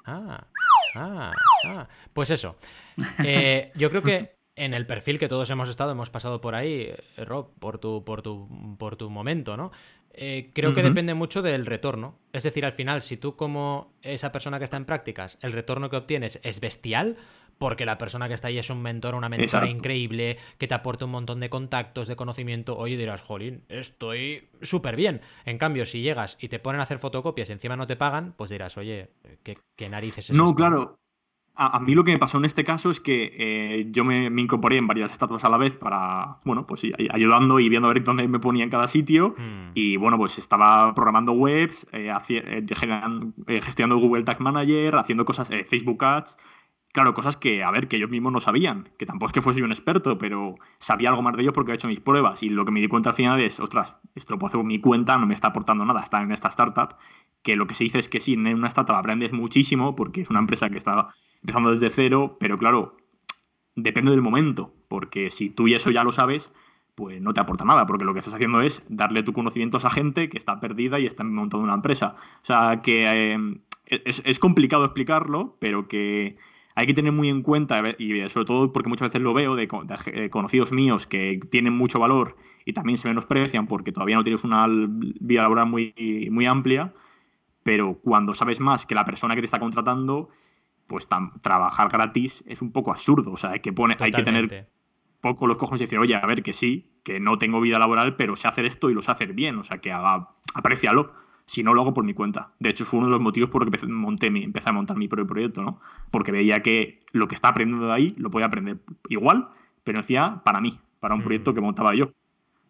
Ah, 0.04 0.46
ah, 0.94 1.32
ah. 1.66 1.88
Pues 2.12 2.30
eso. 2.30 2.56
Eh, 3.22 3.72
yo 3.74 3.90
creo 3.90 4.02
que 4.02 4.35
en 4.56 4.74
el 4.74 4.86
perfil 4.86 5.18
que 5.18 5.28
todos 5.28 5.48
hemos 5.50 5.68
estado, 5.68 5.92
hemos 5.92 6.10
pasado 6.10 6.40
por 6.40 6.54
ahí, 6.54 6.90
eh, 7.16 7.24
Rob, 7.24 7.52
por 7.58 7.78
tu, 7.78 8.04
por 8.04 8.22
tu, 8.22 8.48
por 8.78 8.96
tu 8.96 9.10
momento, 9.10 9.56
¿no? 9.56 9.70
Eh, 10.18 10.50
creo 10.54 10.72
que 10.72 10.82
depende 10.82 11.12
mucho 11.12 11.42
del 11.42 11.66
retorno. 11.66 12.18
Es 12.32 12.42
decir, 12.42 12.64
al 12.64 12.72
final, 12.72 13.02
si 13.02 13.18
tú 13.18 13.36
como 13.36 13.92
esa 14.00 14.32
persona 14.32 14.56
que 14.56 14.64
está 14.64 14.78
en 14.78 14.86
prácticas, 14.86 15.38
el 15.42 15.52
retorno 15.52 15.90
que 15.90 15.96
obtienes 15.96 16.40
es 16.42 16.58
bestial, 16.60 17.18
porque 17.58 17.84
la 17.84 17.98
persona 17.98 18.26
que 18.26 18.32
está 18.32 18.48
ahí 18.48 18.56
es 18.56 18.70
un 18.70 18.80
mentor, 18.80 19.14
una 19.14 19.28
mentora 19.28 19.68
increíble, 19.68 20.38
que 20.56 20.66
te 20.66 20.74
aporta 20.74 21.04
un 21.04 21.10
montón 21.10 21.40
de 21.40 21.50
contactos, 21.50 22.08
de 22.08 22.16
conocimiento, 22.16 22.78
oye, 22.78 22.96
dirás, 22.96 23.22
jolín, 23.22 23.64
estoy 23.68 24.48
súper 24.62 24.96
bien. 24.96 25.20
En 25.44 25.58
cambio, 25.58 25.84
si 25.84 26.00
llegas 26.00 26.38
y 26.40 26.48
te 26.48 26.58
ponen 26.58 26.80
a 26.80 26.84
hacer 26.84 26.98
fotocopias 26.98 27.50
y 27.50 27.52
encima 27.52 27.76
no 27.76 27.86
te 27.86 27.96
pagan, 27.96 28.32
pues 28.38 28.48
dirás, 28.48 28.78
oye, 28.78 29.10
¿qué, 29.42 29.88
narices 29.90 30.30
es 30.30 30.36
No, 30.36 30.54
claro. 30.54 30.98
A, 31.58 31.80
mí 31.80 31.94
lo 31.94 32.04
que 32.04 32.12
me 32.12 32.18
pasó 32.18 32.36
en 32.36 32.44
este 32.44 32.64
caso 32.64 32.90
es 32.90 33.00
que 33.00 33.32
eh, 33.34 33.86
yo 33.90 34.04
me, 34.04 34.26
incorporé 34.26 34.76
en 34.76 34.86
varias 34.86 35.10
estatuas 35.10 35.42
a 35.42 35.48
la 35.48 35.56
vez 35.56 35.72
para, 35.72 36.36
bueno, 36.44 36.66
pues 36.66 36.82
ayudando 37.10 37.58
y 37.60 37.70
viendo 37.70 37.88
a 37.88 37.94
ver 37.94 38.04
dónde 38.04 38.28
me 38.28 38.38
ponía 38.38 38.62
en 38.62 38.70
cada 38.70 38.88
sitio. 38.88 39.34
Hmm. 39.38 39.70
Y 39.72 39.96
bueno, 39.96 40.18
pues 40.18 40.36
estaba 40.36 40.94
programando 40.94 41.32
webs, 41.32 41.86
eh, 41.92 42.12
eh, 42.28 43.60
gestionando 43.62 43.96
Google 43.96 44.24
Tag 44.24 44.40
Manager, 44.40 44.96
haciendo 44.96 45.24
cosas, 45.24 45.48
Facebook 45.68 46.04
Ads. 46.04 46.36
Claro, 46.96 47.12
cosas 47.12 47.36
que, 47.36 47.62
a 47.62 47.70
ver, 47.70 47.88
que 47.88 47.96
ellos 47.96 48.08
mismos 48.08 48.32
no 48.32 48.40
sabían, 48.40 48.88
que 48.96 49.04
tampoco 49.04 49.26
es 49.26 49.32
que 49.34 49.42
fuese 49.42 49.60
yo 49.60 49.66
un 49.66 49.70
experto, 49.70 50.16
pero 50.16 50.54
sabía 50.78 51.10
algo 51.10 51.20
más 51.20 51.36
de 51.36 51.42
ellos 51.42 51.52
porque 51.52 51.72
he 51.72 51.74
hecho 51.74 51.88
mis 51.88 52.00
pruebas. 52.00 52.42
Y 52.42 52.48
lo 52.48 52.64
que 52.64 52.70
me 52.70 52.80
di 52.80 52.88
cuenta 52.88 53.10
al 53.10 53.14
final 53.14 53.38
es, 53.38 53.60
ostras, 53.60 53.94
esto 54.14 54.32
lo 54.32 54.38
puedo 54.38 54.48
hacer 54.48 54.64
mi 54.64 54.80
cuenta, 54.80 55.18
no 55.18 55.26
me 55.26 55.34
está 55.34 55.48
aportando 55.48 55.84
nada, 55.84 56.00
está 56.00 56.22
en 56.22 56.32
esta 56.32 56.48
startup. 56.48 56.96
Que 57.42 57.54
lo 57.54 57.66
que 57.66 57.74
se 57.74 57.84
dice 57.84 57.98
es 57.98 58.08
que 58.08 58.18
sí, 58.18 58.32
en 58.32 58.46
una 58.46 58.68
startup 58.68 58.96
aprendes 58.96 59.30
muchísimo 59.34 59.94
porque 59.94 60.22
es 60.22 60.30
una 60.30 60.38
empresa 60.38 60.70
que 60.70 60.78
está 60.78 61.08
empezando 61.42 61.70
desde 61.70 61.90
cero, 61.90 62.38
pero 62.40 62.56
claro, 62.56 62.96
depende 63.74 64.10
del 64.12 64.22
momento, 64.22 64.72
porque 64.88 65.28
si 65.28 65.50
tú 65.50 65.68
y 65.68 65.74
eso 65.74 65.90
ya 65.90 66.02
lo 66.02 66.12
sabes, 66.12 66.50
pues 66.94 67.20
no 67.20 67.34
te 67.34 67.40
aporta 67.40 67.66
nada, 67.66 67.86
porque 67.86 68.06
lo 68.06 68.14
que 68.14 68.20
estás 68.20 68.32
haciendo 68.32 68.62
es 68.62 68.82
darle 68.88 69.22
tu 69.22 69.34
conocimiento 69.34 69.76
a 69.76 69.80
esa 69.80 69.90
gente 69.90 70.30
que 70.30 70.38
está 70.38 70.60
perdida 70.60 70.98
y 70.98 71.04
está 71.04 71.24
montando 71.24 71.62
una 71.62 71.74
empresa. 71.74 72.16
O 72.40 72.44
sea, 72.46 72.80
que 72.80 73.34
eh, 73.34 73.38
es, 73.84 74.38
complicado 74.38 74.86
explicarlo, 74.86 75.58
pero 75.60 75.88
que 75.88 76.38
hay 76.76 76.86
que 76.86 76.94
tener 76.94 77.10
muy 77.10 77.28
en 77.28 77.42
cuenta, 77.42 77.82
y 77.98 78.28
sobre 78.28 78.46
todo 78.46 78.72
porque 78.72 78.88
muchas 78.88 79.08
veces 79.08 79.22
lo 79.22 79.34
veo 79.34 79.56
de, 79.56 79.66
conocidos 80.30 80.72
míos 80.72 81.06
que 81.06 81.40
tienen 81.50 81.72
mucho 81.72 81.98
valor 81.98 82.36
y 82.64 82.74
también 82.74 82.98
se 82.98 83.08
menosprecian 83.08 83.66
porque 83.66 83.92
todavía 83.92 84.16
no 84.16 84.24
tienes 84.24 84.44
una 84.44 84.66
vida 84.68 85.42
laboral 85.42 85.66
muy, 85.66 86.28
muy 86.30 86.44
amplia, 86.44 86.92
pero 87.62 87.98
cuando 88.02 88.34
sabes 88.34 88.60
más 88.60 88.84
que 88.84 88.94
la 88.94 89.06
persona 89.06 89.34
que 89.34 89.40
te 89.40 89.46
está 89.46 89.58
contratando 89.58 90.28
pues 90.86 91.08
trabajar 91.42 91.88
gratis 91.88 92.44
es 92.46 92.62
un 92.62 92.72
poco 92.72 92.90
absurdo. 92.90 93.32
O 93.32 93.36
sea, 93.36 93.52
hay 93.52 93.60
que, 93.60 93.72
pone, 93.72 93.96
hay 93.98 94.12
que 94.12 94.22
tener 94.22 94.68
poco 95.20 95.46
los 95.46 95.56
cojones 95.56 95.80
y 95.80 95.84
decir, 95.84 95.98
oye, 95.98 96.14
a 96.14 96.24
ver, 96.26 96.42
que 96.42 96.52
sí, 96.52 96.90
que 97.02 97.18
no 97.20 97.38
tengo 97.38 97.60
vida 97.60 97.78
laboral, 97.78 98.16
pero 98.16 98.36
sé 98.36 98.48
hacer 98.48 98.66
esto 98.66 98.90
y 98.90 98.94
lo 98.94 99.02
sé 99.02 99.10
hacer 99.10 99.32
bien. 99.32 99.58
O 99.58 99.64
sea, 99.64 99.78
que 99.78 99.92
haga, 99.92 100.28
aprecialo. 100.54 101.12
Si 101.46 101.62
no, 101.62 101.74
lo 101.74 101.82
hago 101.82 101.94
por 101.94 102.04
mi 102.04 102.12
cuenta. 102.12 102.52
De 102.58 102.70
hecho, 102.70 102.84
fue 102.84 102.98
uno 102.98 103.06
de 103.06 103.12
los 103.12 103.20
motivos 103.20 103.50
por 103.50 103.64
los 103.64 103.80
que 103.80 103.86
monté 103.86 104.30
mi, 104.30 104.42
empecé 104.42 104.68
a 104.68 104.72
montar 104.72 104.96
mi 104.96 105.06
propio 105.06 105.26
proyecto, 105.26 105.62
¿no? 105.62 105.80
Porque 106.10 106.32
veía 106.32 106.60
que 106.60 107.04
lo 107.12 107.28
que 107.28 107.36
está 107.36 107.48
aprendiendo 107.48 107.86
de 107.86 107.92
ahí 107.92 108.14
lo 108.18 108.30
podía 108.30 108.46
aprender 108.46 108.78
igual, 109.08 109.48
pero 109.84 110.00
decía 110.00 110.42
para 110.44 110.60
mí, 110.60 110.78
para 110.98 111.14
un 111.14 111.22
proyecto 111.22 111.52
mm. 111.52 111.54
que 111.54 111.60
montaba 111.60 111.94
yo. 111.94 112.10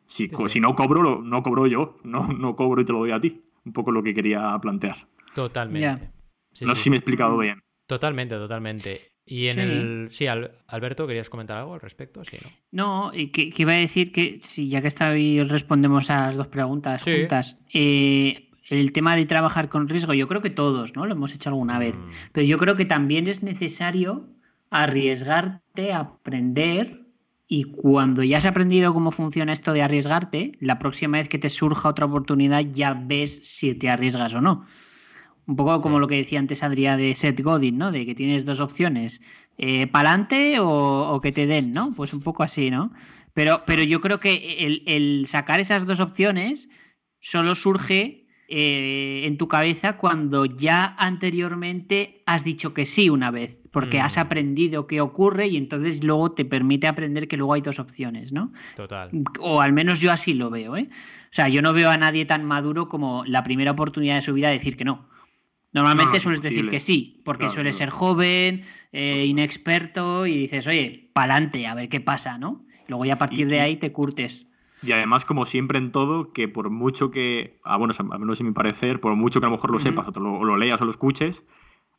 Si, 0.06 0.28
si 0.28 0.60
no 0.60 0.74
cobro, 0.74 1.22
no 1.22 1.42
cobro 1.42 1.66
yo, 1.66 1.98
no, 2.04 2.28
no 2.28 2.54
cobro 2.54 2.82
y 2.82 2.84
te 2.84 2.92
lo 2.92 2.98
doy 2.98 3.12
a 3.12 3.20
ti. 3.20 3.40
Un 3.64 3.72
poco 3.72 3.90
lo 3.90 4.02
que 4.02 4.14
quería 4.14 4.56
plantear. 4.60 5.08
Totalmente. 5.34 6.10
no 6.60 6.76
sé 6.76 6.82
si 6.84 6.90
me 6.90 6.96
he 6.96 6.98
explicado 6.98 7.36
bien. 7.38 7.60
Totalmente, 7.86 8.36
totalmente. 8.36 9.12
Y 9.28 9.48
en 9.48 9.58
el. 9.58 10.08
Sí, 10.10 10.28
Alberto, 10.28 11.06
¿querías 11.06 11.28
comentar 11.28 11.58
algo 11.58 11.74
al 11.74 11.80
respecto? 11.80 12.22
Sí, 12.24 12.38
¿no? 12.70 13.10
No, 13.10 13.12
que, 13.12 13.52
iba 13.56 13.72
a 13.72 13.76
decir 13.76 14.12
que, 14.12 14.40
sí, 14.44 14.68
ya 14.68 14.80
que 14.80 14.88
está 14.88 15.08
ahí 15.08 15.42
respondemos 15.42 16.10
a 16.10 16.28
las 16.28 16.36
dos 16.36 16.46
preguntas 16.46 17.02
juntas. 17.02 17.58
Eh, 17.74 18.45
el 18.68 18.92
tema 18.92 19.16
de 19.16 19.26
trabajar 19.26 19.68
con 19.68 19.88
riesgo, 19.88 20.14
yo 20.14 20.28
creo 20.28 20.42
que 20.42 20.50
todos, 20.50 20.94
¿no? 20.96 21.06
Lo 21.06 21.12
hemos 21.12 21.34
hecho 21.34 21.50
alguna 21.50 21.78
vez. 21.78 21.96
Mm. 21.96 22.08
Pero 22.32 22.46
yo 22.46 22.58
creo 22.58 22.76
que 22.76 22.84
también 22.84 23.28
es 23.28 23.42
necesario 23.42 24.28
arriesgarte 24.70 25.92
aprender 25.92 27.06
y 27.48 27.64
cuando 27.64 28.24
ya 28.24 28.38
has 28.38 28.44
aprendido 28.44 28.92
cómo 28.92 29.12
funciona 29.12 29.52
esto 29.52 29.72
de 29.72 29.82
arriesgarte, 29.82 30.52
la 30.60 30.78
próxima 30.78 31.18
vez 31.18 31.28
que 31.28 31.38
te 31.38 31.48
surja 31.48 31.88
otra 31.88 32.06
oportunidad 32.06 32.60
ya 32.72 32.94
ves 32.94 33.40
si 33.44 33.74
te 33.74 33.88
arriesgas 33.88 34.34
o 34.34 34.40
no. 34.40 34.66
Un 35.46 35.54
poco 35.54 35.80
como 35.80 36.00
lo 36.00 36.08
que 36.08 36.16
decía 36.16 36.40
antes 36.40 36.64
Adrián 36.64 36.98
de 36.98 37.14
Seth 37.14 37.40
Godin, 37.40 37.78
¿no? 37.78 37.92
De 37.92 38.04
que 38.04 38.16
tienes 38.16 38.44
dos 38.44 38.58
opciones, 38.58 39.22
eh, 39.58 39.86
pa'lante 39.86 40.56
o, 40.58 41.20
que 41.22 41.30
te 41.30 41.46
den, 41.46 41.72
¿no? 41.72 41.92
Pues 41.94 42.12
un 42.12 42.20
poco 42.20 42.42
así, 42.42 42.68
¿no? 42.68 42.92
Pero, 43.32 43.62
pero 43.64 43.84
yo 43.84 44.00
creo 44.00 44.18
que 44.18 44.66
el, 44.66 44.82
el 44.86 45.26
sacar 45.28 45.60
esas 45.60 45.86
dos 45.86 46.00
opciones 46.00 46.68
solo 47.20 47.54
surge 47.54 48.25
eh, 48.49 49.22
en 49.24 49.38
tu 49.38 49.49
cabeza 49.49 49.97
cuando 49.97 50.47
ya 50.47 50.94
anteriormente 50.99 52.22
has 52.26 52.44
dicho 52.44 52.74
que 52.74 52.86
sí 52.86 53.11
una 53.11 53.32
vez, 53.32 53.59
porque 53.72 54.01
has 54.01 54.16
mm. 54.16 54.20
aprendido 54.20 54.86
qué 54.86 55.01
ocurre 55.01 55.49
y 55.49 55.57
entonces 55.57 56.05
luego 56.05 56.30
te 56.30 56.44
permite 56.44 56.86
aprender 56.86 57.26
que 57.26 57.36
luego 57.36 57.55
hay 57.55 57.61
dos 57.61 57.80
opciones, 57.80 58.32
¿no? 58.32 58.53
Total. 58.76 59.11
O 59.40 59.61
al 59.61 59.72
menos 59.72 60.01
yo 60.01 60.12
así 60.12 60.32
lo 60.32 60.51
veo, 60.51 60.76
¿eh? 60.76 60.88
O 60.90 61.34
sea, 61.36 61.49
yo 61.49 61.61
no 61.61 61.72
veo 61.72 61.90
a 61.90 61.97
nadie 61.97 62.24
tan 62.24 62.44
maduro 62.44 62.88
como 62.88 63.24
la 63.26 63.42
primera 63.42 63.72
oportunidad 63.72 64.14
de 64.14 64.20
su 64.20 64.32
vida 64.32 64.49
decir 64.49 64.76
que 64.76 64.84
no. 64.84 65.09
Normalmente 65.72 66.20
sueles 66.20 66.40
decir 66.40 66.70
que 66.70 66.80
sí, 66.80 67.20
porque 67.24 67.51
suele 67.51 67.72
ser 67.72 67.90
joven, 67.90 68.62
eh, 68.92 69.26
inexperto 69.26 70.26
y 70.26 70.38
dices, 70.38 70.66
oye, 70.66 71.11
pa'lante, 71.12 71.66
a 71.66 71.74
ver 71.74 71.88
qué 71.88 72.01
pasa, 72.01 72.38
¿no? 72.38 72.64
Luego 72.86 73.05
ya 73.05 73.14
a 73.14 73.18
partir 73.18 73.49
de 73.49 73.61
ahí 73.61 73.76
te 73.76 73.92
curtes. 73.92 74.47
Y 74.82 74.92
además, 74.92 75.24
como 75.24 75.46
siempre 75.46 75.78
en 75.78 75.90
todo, 75.90 76.32
que 76.32 76.48
por 76.48 76.70
mucho 76.70 77.10
que, 77.10 77.58
ah, 77.64 77.76
bueno, 77.76 77.94
a 77.98 78.18
menos 78.18 78.40
en 78.40 78.46
mi 78.46 78.52
parecer, 78.52 79.00
por 79.00 79.14
mucho 79.16 79.40
que 79.40 79.46
a 79.46 79.48
lo 79.48 79.56
mejor 79.56 79.70
lo 79.70 79.78
sepas 79.78 80.08
o 80.14 80.20
lo, 80.20 80.56
leas 80.56 80.80
o 80.80 80.84
lo 80.84 80.90
escuches, 80.90 81.44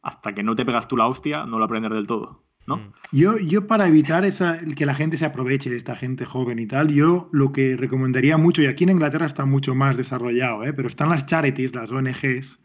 hasta 0.03 0.33
que 0.33 0.43
no 0.43 0.55
te 0.55 0.65
pegas 0.65 0.87
tú 0.87 0.95
la 0.95 1.07
hostia, 1.07 1.45
no 1.45 1.57
lo 1.57 1.65
aprendes 1.65 1.91
del 1.91 2.07
todo. 2.07 2.43
¿no? 2.67 2.77
Mm. 2.77 2.93
Yo, 3.11 3.37
yo 3.39 3.67
para 3.67 3.87
evitar 3.87 4.25
esa, 4.25 4.59
que 4.75 4.85
la 4.85 4.93
gente 4.93 5.17
se 5.17 5.25
aproveche 5.25 5.69
de 5.69 5.77
esta 5.77 5.95
gente 5.95 6.25
joven 6.25 6.59
y 6.59 6.67
tal, 6.67 6.89
yo 6.89 7.29
lo 7.31 7.51
que 7.51 7.75
recomendaría 7.75 8.37
mucho, 8.37 8.61
y 8.61 8.67
aquí 8.67 8.83
en 8.83 8.91
Inglaterra 8.91 9.25
está 9.25 9.45
mucho 9.45 9.73
más 9.73 9.97
desarrollado, 9.97 10.63
¿eh? 10.63 10.73
pero 10.73 10.87
están 10.87 11.09
las 11.09 11.25
charities, 11.25 11.73
las 11.73 11.91
ONGs, 11.91 12.59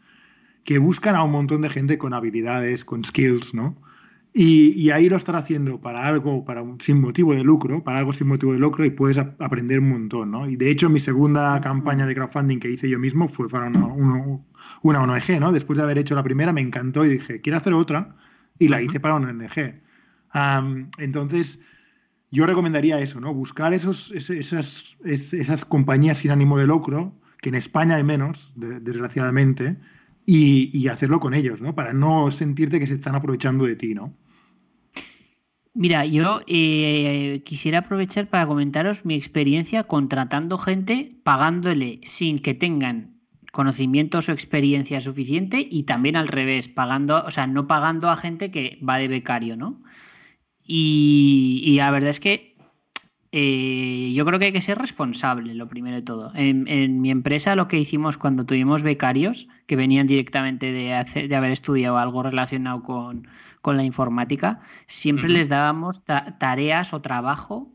que 0.63 0.77
buscan 0.77 1.15
a 1.15 1.23
un 1.23 1.31
montón 1.31 1.61
de 1.61 1.69
gente 1.69 1.97
con 1.97 2.13
habilidades, 2.13 2.85
con 2.85 3.03
skills, 3.03 3.53
¿no? 3.53 3.75
Y, 4.35 4.89
ahí 4.89 5.09
lo 5.09 5.17
están 5.17 5.35
haciendo 5.35 5.79
para 5.79 6.07
algo, 6.07 6.43
para 6.43 6.63
un, 6.63 6.81
sin 6.81 6.99
motivo 6.99 7.35
de 7.35 7.43
lucro, 7.43 7.83
para 7.83 7.99
algo 7.99 8.11
sin 8.13 8.27
motivo 8.27 8.53
de 8.53 8.57
lucro 8.57 8.83
y 8.83 8.89
puedes 8.89 9.19
aprender 9.19 9.79
un 9.79 9.89
montón, 9.89 10.31
¿no? 10.31 10.49
Y 10.49 10.55
de 10.55 10.71
hecho 10.71 10.89
mi 10.89 10.99
segunda 10.99 11.61
campaña 11.61 12.07
de 12.07 12.15
crowdfunding 12.15 12.59
que 12.59 12.71
hice 12.71 12.89
yo 12.89 12.97
mismo 12.97 13.27
fue 13.27 13.47
para 13.47 13.67
una, 13.67 13.85
una, 14.81 15.01
ONG, 15.03 15.39
¿no? 15.39 15.51
Después 15.51 15.77
de 15.77 15.83
haber 15.83 15.99
hecho 15.99 16.15
la 16.15 16.23
primera 16.23 16.51
me 16.51 16.61
encantó 16.61 17.05
y 17.05 17.09
dije, 17.09 17.41
quiero 17.41 17.57
hacer 17.57 17.73
otra 17.73 18.15
y 18.57 18.69
la 18.69 18.81
hice 18.81 18.99
para 18.99 19.15
una 19.15 19.29
ONG. 19.29 19.81
entonces, 20.97 21.61
yo 22.31 22.47
recomendaría 22.47 22.99
eso, 22.99 23.19
¿no? 23.19 23.35
Buscar 23.35 23.71
esos, 23.75 24.11
esas, 24.11 24.83
esas 25.05 25.65
compañías 25.65 26.17
sin 26.17 26.31
ánimo 26.31 26.57
de 26.57 26.65
lucro, 26.65 27.13
que 27.39 27.49
en 27.49 27.55
España 27.55 27.97
hay 27.97 28.03
menos, 28.03 28.51
desgraciadamente, 28.55 29.77
y, 30.25 30.75
y, 30.75 30.87
hacerlo 30.87 31.19
con 31.19 31.35
ellos, 31.35 31.61
¿no? 31.61 31.75
Para 31.75 31.93
no 31.93 32.31
sentirte 32.31 32.79
que 32.79 32.87
se 32.87 32.93
están 32.93 33.13
aprovechando 33.13 33.65
de 33.65 33.75
ti, 33.75 33.93
¿no? 33.93 34.13
Mira, 35.75 36.05
yo 36.05 36.41
eh, 36.45 37.41
quisiera 37.45 37.79
aprovechar 37.79 38.27
para 38.27 38.45
comentaros 38.45 39.05
mi 39.05 39.15
experiencia 39.15 39.83
contratando 39.85 40.57
gente, 40.59 41.15
pagándole 41.23 41.99
sin 42.03 42.39
que 42.39 42.53
tengan 42.53 43.19
conocimientos 43.51 44.29
o 44.29 44.31
experiencia 44.33 45.01
suficiente 45.01 45.67
y 45.69 45.83
también 45.83 46.15
al 46.15 46.27
revés, 46.27 46.69
pagando, 46.69 47.23
o 47.25 47.31
sea, 47.31 47.47
no 47.47 47.65
pagando 47.67 48.09
a 48.09 48.17
gente 48.17 48.51
que 48.51 48.79
va 48.87 48.97
de 48.97 49.07
becario, 49.07 49.57
¿no? 49.57 49.81
Y, 50.65 51.75
la 51.77 51.91
verdad 51.91 52.11
es 52.11 52.19
que 52.19 52.55
eh, 53.31 54.13
yo 54.15 54.25
creo 54.25 54.39
que 54.39 54.45
hay 54.45 54.53
que 54.53 54.61
ser 54.61 54.77
responsable, 54.77 55.55
lo 55.55 55.67
primero 55.67 55.95
de 55.95 56.03
todo. 56.03 56.31
En, 56.35 57.01
mi 57.01 57.09
empresa 57.09 57.55
lo 57.55 57.67
que 57.67 57.79
hicimos 57.79 58.17
cuando 58.17 58.45
tuvimos 58.45 58.83
becarios 58.83 59.47
que 59.65 59.75
venían 59.75 60.07
directamente 60.07 60.71
de 60.71 61.35
haber 61.35 61.51
estudiado 61.51 61.97
algo 61.97 62.23
relacionado 62.23 62.83
con, 62.83 63.27
con 63.63 63.77
la 63.77 63.83
informática, 63.83 64.59
siempre 64.85 65.29
les 65.29 65.49
dábamos 65.49 66.03
tareas 66.37 66.93
o 66.93 67.01
trabajo 67.01 67.73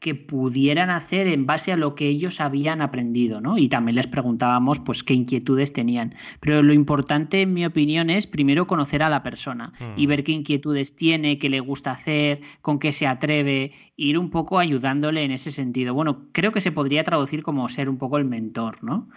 que 0.00 0.14
pudieran 0.14 0.88
hacer 0.90 1.26
en 1.26 1.44
base 1.44 1.70
a 1.70 1.76
lo 1.76 1.94
que 1.94 2.06
ellos 2.06 2.40
habían 2.40 2.80
aprendido, 2.80 3.40
¿no? 3.40 3.58
Y 3.58 3.68
también 3.68 3.96
les 3.96 4.06
preguntábamos, 4.06 4.78
pues, 4.78 5.02
qué 5.02 5.12
inquietudes 5.12 5.72
tenían. 5.72 6.14
Pero 6.40 6.62
lo 6.62 6.72
importante, 6.72 7.42
en 7.42 7.52
mi 7.52 7.66
opinión, 7.66 8.08
es 8.08 8.26
primero 8.26 8.66
conocer 8.66 9.02
a 9.02 9.10
la 9.10 9.22
persona 9.22 9.72
y 9.96 10.06
mm. 10.06 10.08
ver 10.08 10.24
qué 10.24 10.32
inquietudes 10.32 10.96
tiene, 10.96 11.38
qué 11.38 11.50
le 11.50 11.60
gusta 11.60 11.90
hacer, 11.90 12.40
con 12.62 12.78
qué 12.78 12.92
se 12.92 13.06
atreve, 13.06 13.72
ir 13.96 14.18
un 14.18 14.30
poco 14.30 14.58
ayudándole 14.58 15.24
en 15.24 15.32
ese 15.32 15.50
sentido. 15.50 15.92
Bueno, 15.92 16.28
creo 16.32 16.52
que 16.52 16.62
se 16.62 16.72
podría 16.72 17.04
traducir 17.04 17.42
como 17.42 17.68
ser 17.68 17.90
un 17.90 17.98
poco 17.98 18.16
el 18.16 18.24
mentor, 18.24 18.82
¿no? 18.82 19.10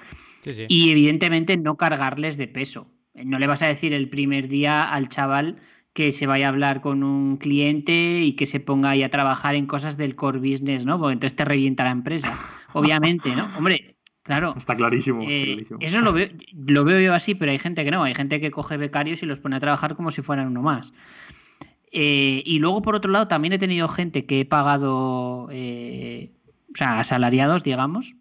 Y 0.68 0.89
evidentemente 0.89 1.55
no 1.55 1.78
cargarles 1.78 2.36
de 2.36 2.47
peso. 2.47 2.88
No 3.14 3.39
le 3.39 3.47
vas 3.47 3.62
a 3.62 3.68
decir 3.68 3.93
el 3.93 4.09
primer 4.09 4.47
día 4.47 4.91
al 4.91 5.09
chaval 5.09 5.57
que 5.94 6.12
se 6.14 6.26
vaya 6.26 6.46
a 6.46 6.50
hablar 6.50 6.82
con 6.82 7.04
un 7.04 7.38
cliente 7.38 8.22
y 8.22 8.34
que 8.34 8.46
se 8.46 8.60
ponga 8.60 8.92
ahí 8.92 9.04
a 9.04 9.10
trabajar 9.10 9.56
en 9.56 9.66
cosas 9.66 9.98
del 9.98 10.16
core 10.16 10.39
business, 10.39 10.86
¿no? 10.86 10.98
Porque 10.98 11.14
entonces 11.14 11.36
te 11.36 11.46
revienta 11.46 11.84
la 11.84 11.92
empresa. 11.92 12.34
Obviamente, 12.74 13.36
¿no? 13.36 13.50
Hombre, 13.58 13.98
claro. 14.24 14.54
Está 14.58 14.76
clarísimo. 14.76 15.22
Eh, 15.24 15.66
eso 15.82 16.02
lo 16.02 16.14
veo, 16.14 16.30
lo 16.54 16.86
veo 16.86 17.02
yo 17.02 17.14
así, 17.14 17.36
pero 17.36 17.52
hay 17.52 17.58
gente 17.58 17.84
que 17.84 17.92
no. 17.92 18.04
Hay 18.04 18.16
gente 18.16 18.39
que 18.39 18.52
coge 18.52 18.78
becarios 18.78 19.22
y 19.22 19.26
los 19.26 19.39
pone 19.39 19.58
a 19.58 19.60
trabajar 19.60 19.96
como 19.96 20.12
si 20.12 20.22
fueran 20.22 20.48
uno 20.48 20.62
más. 20.62 20.94
Eh, 21.92 22.42
y 22.46 22.60
luego, 22.60 22.82
por 22.82 22.96
otro 22.96 23.12
lado, 23.12 23.28
también 23.28 23.52
he 23.52 23.58
tenido 23.58 23.89
gente 23.89 24.26
que 24.26 24.42
he 24.42 24.46
pagado, 24.46 25.50
eh, 25.52 26.32
o 26.74 26.78
sea, 26.78 27.02
asalariados, 27.02 27.64
digamos, 27.64 28.16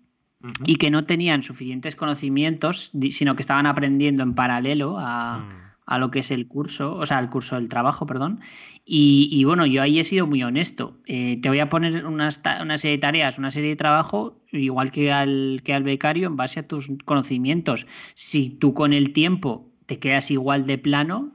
y 0.67 0.77
que 0.77 0.91
no 0.91 1.05
tenían 1.05 1.45
suficientes 1.45 1.95
conocimientos, 1.95 2.91
sino 3.11 3.37
que 3.37 3.43
estaban 3.43 3.67
aprendiendo 3.67 4.25
en 4.25 4.35
paralelo 4.35 4.97
a. 4.99 5.39
Mm 5.39 5.70
a 5.91 5.99
lo 5.99 6.13
que 6.13 6.21
es 6.21 6.31
el 6.31 6.47
curso, 6.47 6.95
o 6.95 7.05
sea, 7.05 7.19
el 7.19 7.29
curso 7.29 7.57
del 7.57 7.69
trabajo, 7.69 8.07
perdón. 8.07 8.39
Y, 8.85 9.43
bueno, 9.45 9.67
yo 9.67 9.83
ahí 9.83 9.99
he 9.99 10.05
sido 10.05 10.25
muy 10.25 10.41
honesto. 10.45 10.97
Eh, 11.07 11.41
te 11.43 11.49
voy 11.49 11.59
a 11.59 11.69
poner 11.69 12.07
una 12.07 12.31
serie 12.31 12.93
de 12.93 12.99
tareas, 12.99 13.39
una 13.39 13.51
serie 13.51 13.71
de 13.71 13.77
trabajo, 13.77 14.41
igual 14.53 14.93
que 14.93 15.11
al, 15.11 15.63
que 15.65 15.75
al 15.75 15.83
becario, 15.83 16.29
en 16.29 16.37
base 16.37 16.61
a 16.61 16.69
tus 16.69 16.93
conocimientos. 17.05 17.89
Si 18.15 18.51
tú 18.51 18.73
con 18.73 18.93
el 18.93 19.13
tiempo 19.13 19.69
te 19.87 19.99
quedas 19.99 20.31
igual 20.31 20.65
de 20.65 20.79
plano, 20.79 21.33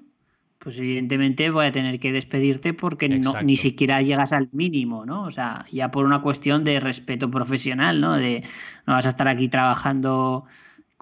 pues 0.60 0.80
evidentemente 0.80 1.50
voy 1.50 1.66
a 1.66 1.74
tener 1.74 2.00
que 2.00 2.14
despedirte 2.14 2.74
porque 2.74 3.10
no, 3.10 3.42
ni 3.42 3.58
siquiera 3.58 4.02
llegas 4.02 4.32
al 4.32 4.48
mínimo, 4.54 5.06
¿no? 5.06 5.24
O 5.24 5.32
sea, 5.32 5.66
ya 5.70 5.92
por 5.92 6.06
una 6.06 6.22
cuestión 6.22 6.64
de 6.64 6.80
respeto 6.80 7.30
profesional, 7.30 8.00
¿no? 8.00 8.14
De 8.14 8.42
no 8.88 8.94
vas 8.94 9.06
a 9.06 9.10
estar 9.10 9.28
aquí 9.28 9.50
trabajando 9.50 10.46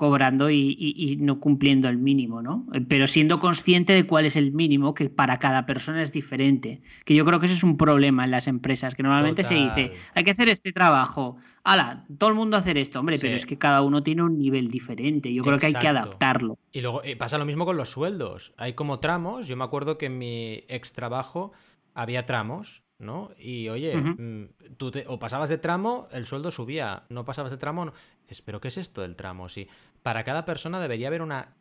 cobrando 0.03 0.49
y, 0.49 1.17
no 1.21 1.39
cumpliendo 1.39 1.87
el 1.87 1.97
mínimo, 1.97 2.41
¿no? 2.41 2.65
Pero 2.89 3.07
siendo 3.07 3.39
consciente 3.39 3.93
de 3.93 4.05
cuál 4.05 4.25
es 4.25 4.35
el 4.35 4.51
mínimo, 4.51 4.93
que 4.93 5.09
para 5.09 5.39
cada 5.39 5.65
persona 5.65 6.01
es 6.01 6.11
diferente. 6.11 6.81
Que 7.05 7.15
yo 7.15 7.23
creo 7.23 7.39
que 7.39 7.45
ese 7.45 7.55
es 7.55 7.63
un 7.63 7.77
problema 7.77 8.25
en 8.25 8.31
las 8.31 8.47
empresas, 8.47 8.95
que 8.95 9.03
normalmente 9.03 9.45
se 9.45 9.53
dice, 9.53 9.93
hay 10.13 10.25
que 10.25 10.31
hacer 10.31 10.49
este 10.49 10.73
trabajo, 10.73 11.37
ala, 11.63 12.05
todo 12.17 12.29
el 12.31 12.35
mundo 12.35 12.57
hacer 12.57 12.77
esto, 12.77 12.99
hombre, 12.99 13.17
pero 13.17 13.33
es 13.33 13.45
que 13.45 13.57
cada 13.57 13.81
uno 13.81 14.03
tiene 14.03 14.23
un 14.23 14.37
nivel 14.37 14.69
diferente, 14.69 15.33
yo 15.33 15.41
creo 15.41 15.57
que 15.57 15.67
hay 15.67 15.73
que 15.73 15.87
adaptarlo. 15.87 16.57
Y 16.73 16.81
luego 16.81 17.01
eh, 17.05 17.15
pasa 17.15 17.37
lo 17.37 17.45
mismo 17.45 17.63
con 17.63 17.77
los 17.77 17.87
sueldos, 17.87 18.53
hay 18.57 18.73
como 18.73 18.99
tramos, 18.99 19.47
yo 19.47 19.55
me 19.55 19.63
acuerdo 19.63 19.97
que 19.97 20.07
en 20.07 20.17
mi 20.17 20.65
ex 20.67 20.91
trabajo 20.91 21.53
había 21.93 22.25
tramos 22.25 22.83
¿no? 23.03 23.31
Y 23.37 23.69
oye, 23.69 23.95
mm, 23.95 24.75
tú 24.77 24.91
o 25.07 25.19
pasabas 25.19 25.49
de 25.49 25.57
tramo, 25.57 26.07
el 26.11 26.25
sueldo 26.25 26.51
subía, 26.51 27.03
no 27.09 27.25
pasabas 27.25 27.51
de 27.51 27.57
tramo, 27.57 27.85
no. 27.85 27.93
dices, 28.21 28.41
pero 28.41 28.59
¿qué 28.59 28.69
es 28.69 28.77
esto 28.77 29.01
del 29.01 29.15
tramo? 29.15 29.49
Sí, 29.49 29.67
para 30.03 30.23
cada 30.23 30.45
persona 30.45 30.79
debería 30.79 31.07
haber 31.07 31.21
una 31.21 31.55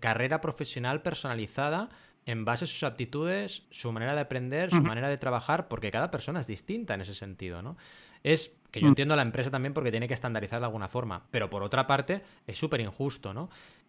carrera 0.00 0.40
profesional 0.40 1.02
personalizada 1.02 1.90
en 2.24 2.44
base 2.44 2.64
a 2.64 2.68
sus 2.68 2.82
aptitudes, 2.82 3.66
su 3.70 3.92
manera 3.92 4.14
de 4.14 4.20
aprender, 4.20 4.70
su 4.70 4.82
manera 4.82 5.08
de 5.08 5.16
trabajar, 5.16 5.68
porque 5.68 5.90
cada 5.90 6.10
persona 6.10 6.40
es 6.40 6.46
distinta 6.46 6.94
en 6.94 7.02
ese 7.02 7.14
sentido, 7.14 7.62
¿no? 7.62 7.76
Es 8.24 8.58
que 8.72 8.80
yo 8.80 8.86
mm. 8.86 8.90
entiendo 8.90 9.14
a 9.14 9.16
la 9.16 9.22
empresa 9.22 9.50
también 9.50 9.74
porque 9.74 9.92
tiene 9.92 10.08
que 10.08 10.14
estandarizar 10.14 10.58
de 10.58 10.66
alguna 10.66 10.88
forma, 10.88 11.26
pero 11.30 11.50
por 11.50 11.62
otra 11.62 11.86
parte 11.86 12.22
es 12.46 12.58
súper 12.58 12.80
injusto, 12.80 13.32
¿no? 13.32 13.48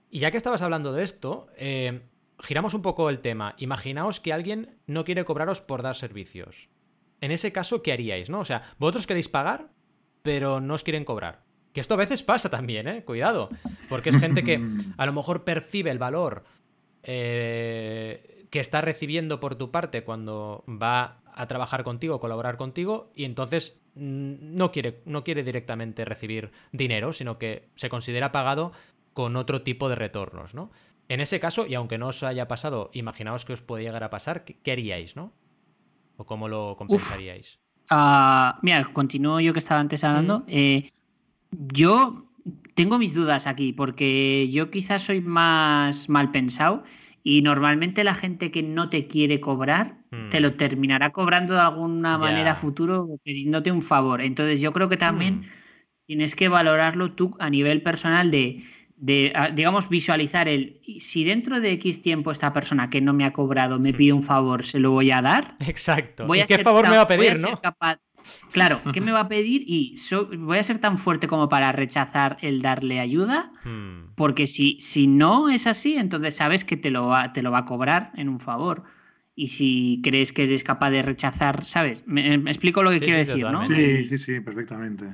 Y 0.09 0.19
ya 0.19 0.29
que 0.29 0.37
estabas 0.37 0.61
hablando 0.61 0.93
de 0.93 1.03
esto, 1.03 1.47
eh, 1.57 2.03
giramos 2.39 2.75
un 2.75 2.83
poco 2.83 3.09
el 3.09 3.19
tema. 3.19 3.55
Imaginaos 3.57 4.19
que 4.19 4.33
alguien 4.33 4.77
no 4.85 5.03
quiere 5.03 5.25
cobraros 5.25 5.61
por 5.61 5.81
dar 5.81 5.95
servicios 5.95 6.69
en 7.21 7.31
ese 7.31 7.51
caso, 7.51 7.81
¿qué 7.81 7.93
haríais? 7.93 8.29
¿No? 8.29 8.39
O 8.39 8.45
sea, 8.45 8.63
vosotros 8.77 9.07
queréis 9.07 9.29
pagar, 9.29 9.69
pero 10.21 10.59
no 10.61 10.75
os 10.75 10.83
quieren 10.83 11.05
cobrar. 11.05 11.43
Que 11.77 11.81
esto 11.81 11.93
a 11.93 11.97
veces 11.97 12.23
pasa 12.23 12.49
también, 12.49 12.87
¿eh? 12.87 13.03
Cuidado. 13.03 13.49
Porque 13.87 14.09
es 14.09 14.17
gente 14.17 14.43
que 14.43 14.59
a 14.97 15.05
lo 15.05 15.13
mejor 15.13 15.43
percibe 15.43 15.91
el 15.91 15.99
valor 15.99 16.43
eh, 17.03 18.47
que 18.49 18.59
está 18.59 18.81
recibiendo 18.81 19.39
por 19.39 19.53
tu 19.57 19.69
parte 19.69 20.03
cuando 20.03 20.63
va 20.67 21.19
a 21.35 21.45
trabajar 21.45 21.83
contigo, 21.83 22.19
colaborar 22.19 22.57
contigo, 22.57 23.11
y 23.13 23.25
entonces 23.25 23.79
no 23.93 24.71
quiere, 24.71 25.03
no 25.05 25.23
quiere 25.23 25.43
directamente 25.43 26.03
recibir 26.03 26.49
dinero, 26.71 27.13
sino 27.13 27.37
que 27.37 27.69
se 27.75 27.89
considera 27.89 28.31
pagado 28.31 28.71
con 29.13 29.35
otro 29.35 29.61
tipo 29.61 29.87
de 29.87 29.93
retornos, 29.93 30.55
¿no? 30.55 30.71
En 31.09 31.21
ese 31.21 31.39
caso, 31.39 31.67
y 31.67 31.75
aunque 31.75 31.99
no 31.99 32.07
os 32.07 32.23
haya 32.23 32.47
pasado, 32.47 32.89
imaginaos 32.91 33.45
que 33.45 33.53
os 33.53 33.61
puede 33.61 33.83
llegar 33.83 34.03
a 34.03 34.09
pasar, 34.09 34.45
¿qué 34.45 34.71
haríais, 34.71 35.15
no? 35.15 35.31
¿O 36.15 36.25
cómo 36.25 36.47
lo 36.47 36.75
compensaríais? 36.75 37.59
Ah, 37.87 38.57
mira, 38.63 38.83
continúo 38.93 39.39
yo 39.39 39.53
que 39.53 39.59
estaba 39.59 39.79
antes 39.79 40.03
hablando. 40.03 40.43
Eh, 40.47 40.89
yo 41.51 42.25
tengo 42.73 42.97
mis 42.97 43.13
dudas 43.13 43.47
aquí, 43.47 43.73
porque 43.73 44.49
yo 44.51 44.71
quizás 44.71 45.03
soy 45.03 45.21
más 45.21 46.09
mal 46.09 46.31
pensado 46.31 46.83
y 47.23 47.41
normalmente 47.41 48.03
la 48.03 48.15
gente 48.15 48.51
que 48.51 48.63
no 48.63 48.89
te 48.89 49.07
quiere 49.07 49.39
cobrar 49.39 49.97
te 50.31 50.39
lo 50.39 50.53
terminará 50.53 51.11
cobrando 51.11 51.53
de 51.53 51.59
alguna 51.59 52.17
manera 52.17 52.55
futuro 52.55 53.09
pidiéndote 53.23 53.71
un 53.71 53.81
favor. 53.81 54.21
Entonces 54.21 54.61
yo 54.61 54.71
creo 54.71 54.87
que 54.87 54.95
también 54.95 55.41
mm. 55.41 55.45
tienes 56.05 56.35
que 56.35 56.47
valorarlo 56.47 57.11
tú 57.11 57.35
a 57.39 57.49
nivel 57.49 57.81
personal 57.81 58.31
de 58.31 58.63
de, 58.97 59.31
digamos, 59.53 59.89
visualizar 59.89 60.47
el, 60.47 60.81
si 60.99 61.23
dentro 61.23 61.61
de 61.61 61.71
X 61.73 62.01
tiempo 62.01 62.31
esta 62.31 62.51
persona 62.51 62.89
que 62.89 62.99
no 62.99 63.13
me 63.13 63.25
ha 63.25 63.31
cobrado 63.31 63.79
me 63.79 63.93
pide 63.93 64.11
un 64.11 64.23
favor, 64.23 64.65
se 64.65 64.79
lo 64.79 64.91
voy 64.91 65.11
a 65.11 65.21
dar. 65.21 65.55
Exacto. 65.59 66.25
Voy 66.25 66.41
¿Y 66.41 66.45
qué 66.45 66.57
favor 66.59 66.89
me 66.89 66.95
va 66.95 67.03
a 67.03 67.07
pedir, 67.07 67.39
no? 67.39 67.59
Claro, 68.51 68.81
¿qué 68.93 69.01
me 69.01 69.11
va 69.11 69.21
a 69.21 69.27
pedir? 69.27 69.63
Y 69.65 69.95
voy 70.37 70.57
a 70.57 70.63
ser 70.63 70.79
tan 70.79 70.97
fuerte 70.97 71.27
como 71.27 71.49
para 71.49 71.71
rechazar 71.71 72.37
el 72.41 72.61
darle 72.61 72.99
ayuda, 72.99 73.51
hmm. 73.63 74.13
porque 74.15 74.47
si, 74.47 74.79
si 74.79 75.07
no 75.07 75.49
es 75.49 75.67
así, 75.67 75.97
entonces 75.97 76.35
sabes 76.35 76.63
que 76.63 76.77
te 76.77 76.89
lo, 76.89 77.07
va, 77.07 77.33
te 77.33 77.41
lo 77.41 77.51
va 77.51 77.59
a 77.59 77.65
cobrar 77.65 78.11
en 78.15 78.29
un 78.29 78.39
favor. 78.39 78.83
Y 79.35 79.47
si 79.47 80.01
crees 80.03 80.33
que 80.33 80.45
eres 80.45 80.63
capaz 80.63 80.89
de 80.89 81.03
rechazar, 81.03 81.63
¿sabes? 81.63 82.03
Me, 82.07 82.35
explico 82.35 82.81
lo 82.81 82.89
que 82.89 82.99
quiero 82.99 83.19
decir, 83.19 83.45
¿no? 83.45 83.67
Sí, 83.67 84.05
sí, 84.05 84.17
sí, 84.17 84.39
perfectamente. 84.39 85.05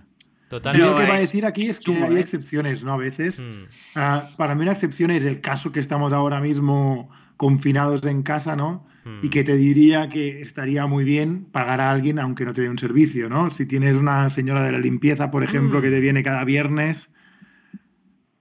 Lo 0.50 0.62
que 0.98 1.08
va 1.08 1.16
a 1.16 1.20
decir 1.20 1.46
aquí 1.46 1.64
es, 1.64 1.80
que 1.80 1.96
hay 1.96 2.16
¿eh? 2.16 2.20
excepciones, 2.20 2.84
¿no? 2.84 2.94
A 2.94 2.98
veces. 2.98 3.40
Hmm. 3.40 3.66
Ah, 3.96 4.28
para 4.38 4.56
mí 4.56 4.62
una 4.62 4.74
excepción 4.74 5.12
es 5.12 5.26
el 5.26 5.42
caso 5.42 5.72
que 5.72 5.80
estamos 5.80 6.14
ahora 6.14 6.40
mismo 6.40 7.10
confinados 7.38 8.06
en 8.06 8.24
casa, 8.24 8.56
¿no? 8.56 8.86
Y 9.06 9.28
hmm. 9.28 9.30
que 9.30 9.44
te 9.44 9.58
diría 9.58 10.10
que 10.10 10.42
estaría 10.42 10.86
muy 10.86 11.04
bien 11.04 11.46
pagar 11.46 11.82
a 11.82 11.92
alguien 11.92 12.20
aunque 12.20 12.46
no 12.46 12.54
te 12.54 12.62
dé 12.62 12.70
un 12.70 12.80
servicio, 12.80 13.30
¿no? 13.30 13.50
Si 13.50 13.66
tienes 13.66 13.98
una 13.98 14.30
señora 14.30 14.64
de 14.64 14.72
la 14.72 14.80
limpieza, 14.80 15.30
por 15.30 15.44
ejemplo, 15.44 15.82
que 15.82 15.90
te 15.90 16.00
hmm. 16.00 16.02
viene 16.02 16.24
cada 16.24 16.44
viernes, 16.46 17.10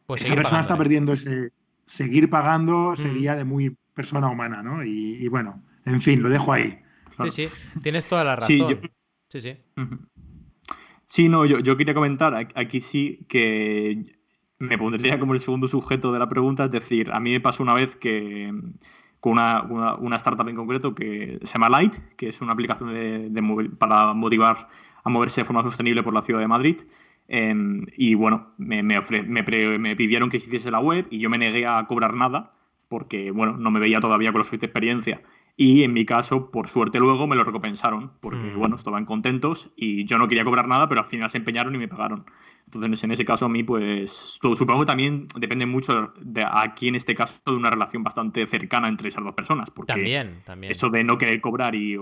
pues 0.06 0.22
esa 0.22 0.34
persona 0.34 0.60
está 0.60 0.76
perdiendo 0.76 1.12
ese... 1.12 1.52
Seguir 1.86 2.30
pagando 2.30 2.96
sería 2.96 3.34
de 3.34 3.44
muy 3.44 3.76
persona 3.92 4.30
humana, 4.30 4.62
¿no? 4.62 4.82
Y, 4.82 5.28
bueno, 5.28 5.62
en 5.84 6.00
fin, 6.00 6.22
lo 6.22 6.30
dejo 6.30 6.52
ahí. 6.52 6.78
Sí, 7.24 7.30
sí, 7.30 7.48
tienes 7.82 8.06
toda 8.06 8.24
la 8.24 8.36
razón. 8.36 8.78
Sí, 9.28 9.40
sí. 9.40 9.56
Sí, 11.08 11.28
no, 11.28 11.44
yo, 11.44 11.76
quería 11.76 11.92
comentar 11.92 12.48
aquí 12.54 12.80
sí 12.80 13.26
que 13.28 14.16
me 14.58 14.78
pondría 14.78 15.18
como 15.18 15.34
el 15.34 15.40
segundo 15.40 15.68
sujeto 15.68 16.10
de 16.12 16.18
la 16.18 16.28
pregunta, 16.28 16.64
es 16.64 16.70
decir, 16.70 17.10
a 17.12 17.20
mí 17.20 17.32
me 17.32 17.40
pasó 17.40 17.62
una 17.62 17.74
vez 17.74 17.96
que 17.96 18.50
con 19.22 19.34
una, 19.34 20.16
startup 20.16 20.48
en 20.48 20.56
concreto 20.56 20.96
que 20.96 21.38
se 21.44 21.52
llama 21.52 21.68
Light, 21.68 21.94
que 22.16 22.30
es 22.30 22.40
una 22.40 22.54
aplicación 22.54 22.92
de, 22.92 23.70
para 23.78 24.14
motivar 24.14 24.66
a 25.04 25.08
moverse 25.10 25.42
de 25.42 25.44
forma 25.44 25.62
sostenible 25.62 26.02
por 26.02 26.12
la 26.12 26.22
ciudad 26.22 26.40
de 26.40 26.48
Madrid. 26.48 26.80
Em, 27.28 27.86
y 27.96 28.16
bueno, 28.16 28.48
me, 28.58 28.82
me, 28.82 29.00
me, 29.28 29.94
pidieron 29.94 30.28
que 30.28 30.38
hiciese 30.38 30.72
la 30.72 30.80
web 30.80 31.06
y 31.08 31.20
yo 31.20 31.30
me 31.30 31.38
negué 31.38 31.68
a 31.68 31.86
cobrar 31.86 32.14
nada 32.14 32.50
porque, 32.88 33.30
bueno, 33.30 33.56
no 33.56 33.70
me 33.70 33.78
veía 33.78 34.00
todavía 34.00 34.32
con 34.32 34.40
la 34.40 34.44
suficiente 34.44 34.66
experiencia. 34.66 35.22
Y 35.56 35.82
en 35.82 35.92
mi 35.92 36.06
caso, 36.06 36.50
por 36.50 36.68
suerte 36.68 36.98
luego 36.98 37.26
me 37.26 37.36
lo 37.36 37.44
recompensaron, 37.44 38.12
porque 38.20 38.46
mm. 38.46 38.58
bueno, 38.58 38.76
estaban 38.76 39.04
contentos 39.04 39.70
y 39.76 40.04
yo 40.06 40.18
no 40.18 40.26
quería 40.26 40.44
cobrar 40.44 40.66
nada, 40.66 40.88
pero 40.88 41.02
al 41.02 41.08
final 41.08 41.28
se 41.28 41.38
empeñaron 41.38 41.74
y 41.74 41.78
me 41.78 41.88
pagaron. 41.88 42.24
Entonces, 42.66 43.04
en 43.04 43.10
ese 43.10 43.24
caso, 43.24 43.44
a 43.44 43.48
mí, 43.48 43.62
pues, 43.62 44.10
supongo 44.10 44.80
que 44.80 44.86
también 44.86 45.28
depende 45.36 45.66
mucho 45.66 46.14
de 46.18 46.44
aquí, 46.50 46.88
en 46.88 46.94
este 46.94 47.14
caso, 47.14 47.38
de 47.44 47.52
una 47.52 47.68
relación 47.68 48.02
bastante 48.02 48.46
cercana 48.46 48.88
entre 48.88 49.08
esas 49.08 49.22
dos 49.22 49.34
personas. 49.34 49.70
Porque 49.70 49.92
también, 49.92 50.40
también. 50.44 50.70
Eso 50.70 50.88
de 50.88 51.04
no 51.04 51.18
querer 51.18 51.40
cobrar 51.42 51.74
y 51.74 51.98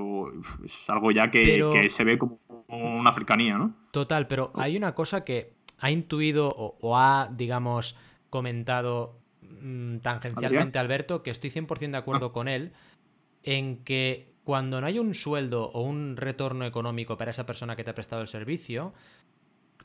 es 0.65 0.89
algo 0.91 1.11
ya 1.11 1.31
que, 1.31 1.89
se 1.91 2.05
ve 2.05 2.19
como 2.19 2.39
una 2.69 3.13
cercanía, 3.13 3.59
¿no? 3.59 3.75
Total, 3.91 4.29
pero 4.29 4.53
hay 4.55 4.77
una 4.77 4.95
cosa 4.95 5.25
que 5.25 5.55
ha 5.81 5.91
intuido 5.91 6.49
o, 6.49 6.97
ha, 6.97 7.29
digamos, 7.33 7.97
comentado 8.29 9.19
mm, 9.43 9.99
tangencialmente 9.99 10.79
Alberto, 10.79 11.25
que 11.25 11.31
estoy 11.31 11.51
100% 11.51 11.91
de 11.91 11.97
acuerdo 11.97 12.27
ah. 12.27 12.33
con 12.33 12.47
él, 12.47 12.73
en 13.43 13.85
que 13.85 14.31
cuando 14.45 14.81
no 14.81 14.87
hay 14.87 14.99
un 14.99 15.15
sueldo 15.15 15.71
o 15.73 15.83
un 15.83 16.17
retorno 16.17 16.65
económico 16.67 17.17
para 17.17 17.31
esa 17.31 17.47
persona 17.47 17.77
que 17.77 17.85
te 17.85 17.91
ha 17.91 17.95
prestado 17.95 18.23
el 18.23 18.29
servicio, 18.29 18.93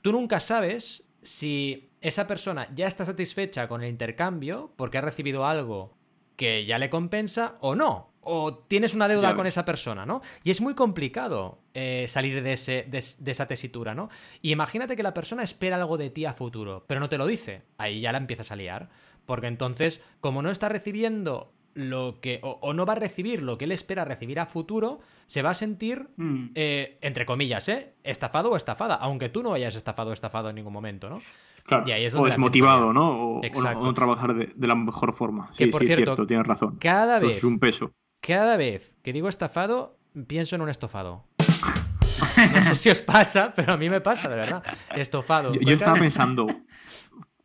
tú 0.02 0.12
nunca 0.12 0.40
sabes 0.40 1.08
si 1.22 1.90
esa 2.02 2.28
persona 2.28 2.70
ya 2.74 2.88
está 2.88 3.06
satisfecha 3.06 3.68
con 3.68 3.84
el 3.84 3.90
intercambio 3.90 4.72
porque 4.76 4.98
ha 4.98 5.02
recibido 5.02 5.46
algo 5.46 5.94
que 6.36 6.66
ya 6.66 6.80
le 6.80 6.90
compensa 6.90 7.56
o 7.62 7.76
no. 7.76 8.14
O 8.28 8.56
tienes 8.56 8.96
una 8.96 9.08
deuda 9.08 9.36
con 9.36 9.46
esa 9.46 9.66
persona, 9.66 10.04
¿no? 10.04 10.22
Y 10.44 10.50
es 10.50 10.60
muy 10.60 10.74
complicado 10.74 11.60
eh, 11.76 12.06
salir 12.08 12.42
de, 12.42 12.54
ese, 12.54 12.88
de, 12.90 13.32
esa 13.32 13.48
tesitura, 13.48 13.94
¿no? 13.94 14.10
Y 14.42 14.52
imagínate 14.52 14.96
que 14.96 15.04
la 15.04 15.14
persona 15.14 15.44
espera 15.44 15.76
algo 15.76 15.98
de 15.98 16.10
ti 16.10 16.26
a 16.26 16.34
futuro, 16.34 16.86
pero 16.88 17.00
no 17.00 17.08
te 17.08 17.20
lo 17.20 17.28
dice. 17.28 17.62
Ahí 17.78 18.02
ya 18.02 18.12
la 18.12 18.18
empiezas 18.18 18.52
a 18.52 18.56
liar. 18.56 18.90
Porque 19.28 19.46
entonces, 19.46 20.02
como 20.22 20.42
no 20.42 20.50
está 20.50 20.70
recibiendo 20.70 21.54
lo 21.76 22.20
que. 22.22 22.40
O, 22.42 22.74
no 22.74 22.86
va 22.86 22.94
a 22.94 22.96
recibir 22.96 23.44
lo 23.44 23.58
que 23.58 23.66
él 23.66 23.72
espera 23.72 24.04
recibir 24.06 24.40
a 24.40 24.48
futuro, 24.48 25.00
se 25.28 25.44
va 25.44 25.52
a 25.52 25.54
sentir, 25.54 26.08
mm. 26.18 26.48
eh, 26.56 26.98
entre 27.02 27.26
comillas, 27.26 27.70
¿eh? 27.70 27.94
Estafado 28.04 28.50
o 28.50 28.56
estafada, 28.56 28.96
aunque 28.96 29.30
tú 29.30 29.44
no 29.44 29.54
hayas 29.54 29.76
estafado 29.76 30.10
o 30.10 30.14
estafado 30.14 30.50
en 30.50 30.56
ningún 30.56 30.74
momento, 30.74 31.10
¿no? 31.10 31.20
Claro, 31.66 31.84
o 32.16 32.26
desmotivado, 32.26 32.94
¿no? 32.94 33.40
O, 33.40 33.42
no 33.42 33.94
trabajar 33.94 34.36
de, 34.36 34.68
la 34.68 34.76
mejor 34.76 35.14
forma. 35.14 35.52
Que 35.58 35.68
por 35.68 35.84
cierto, 35.84 36.26
tienes 36.26 36.46
razón. 36.46 36.78
Cada 36.80 37.20
vez. 37.20 37.38
Es 37.38 37.44
un 37.44 37.60
peso. 37.60 37.92
Cada 38.22 38.56
vez 38.56 38.96
que 39.04 39.14
digo 39.14 39.30
estafado, 39.30 39.98
pienso 40.28 40.56
en 40.56 40.62
un 40.62 40.70
estofado. 40.70 41.26
No 42.54 42.64
sé 42.64 42.76
si 42.76 42.90
os 42.90 43.02
pasa, 43.02 43.54
pero 43.56 43.74
a 43.74 43.78
mí 43.78 43.90
me 43.90 44.02
pasa, 44.02 44.30
de 44.30 44.36
verdad. 44.36 44.64
Estofado. 44.96 45.54
Yo, 45.54 45.74
estaba 45.74 45.98
pensando, 45.98 46.48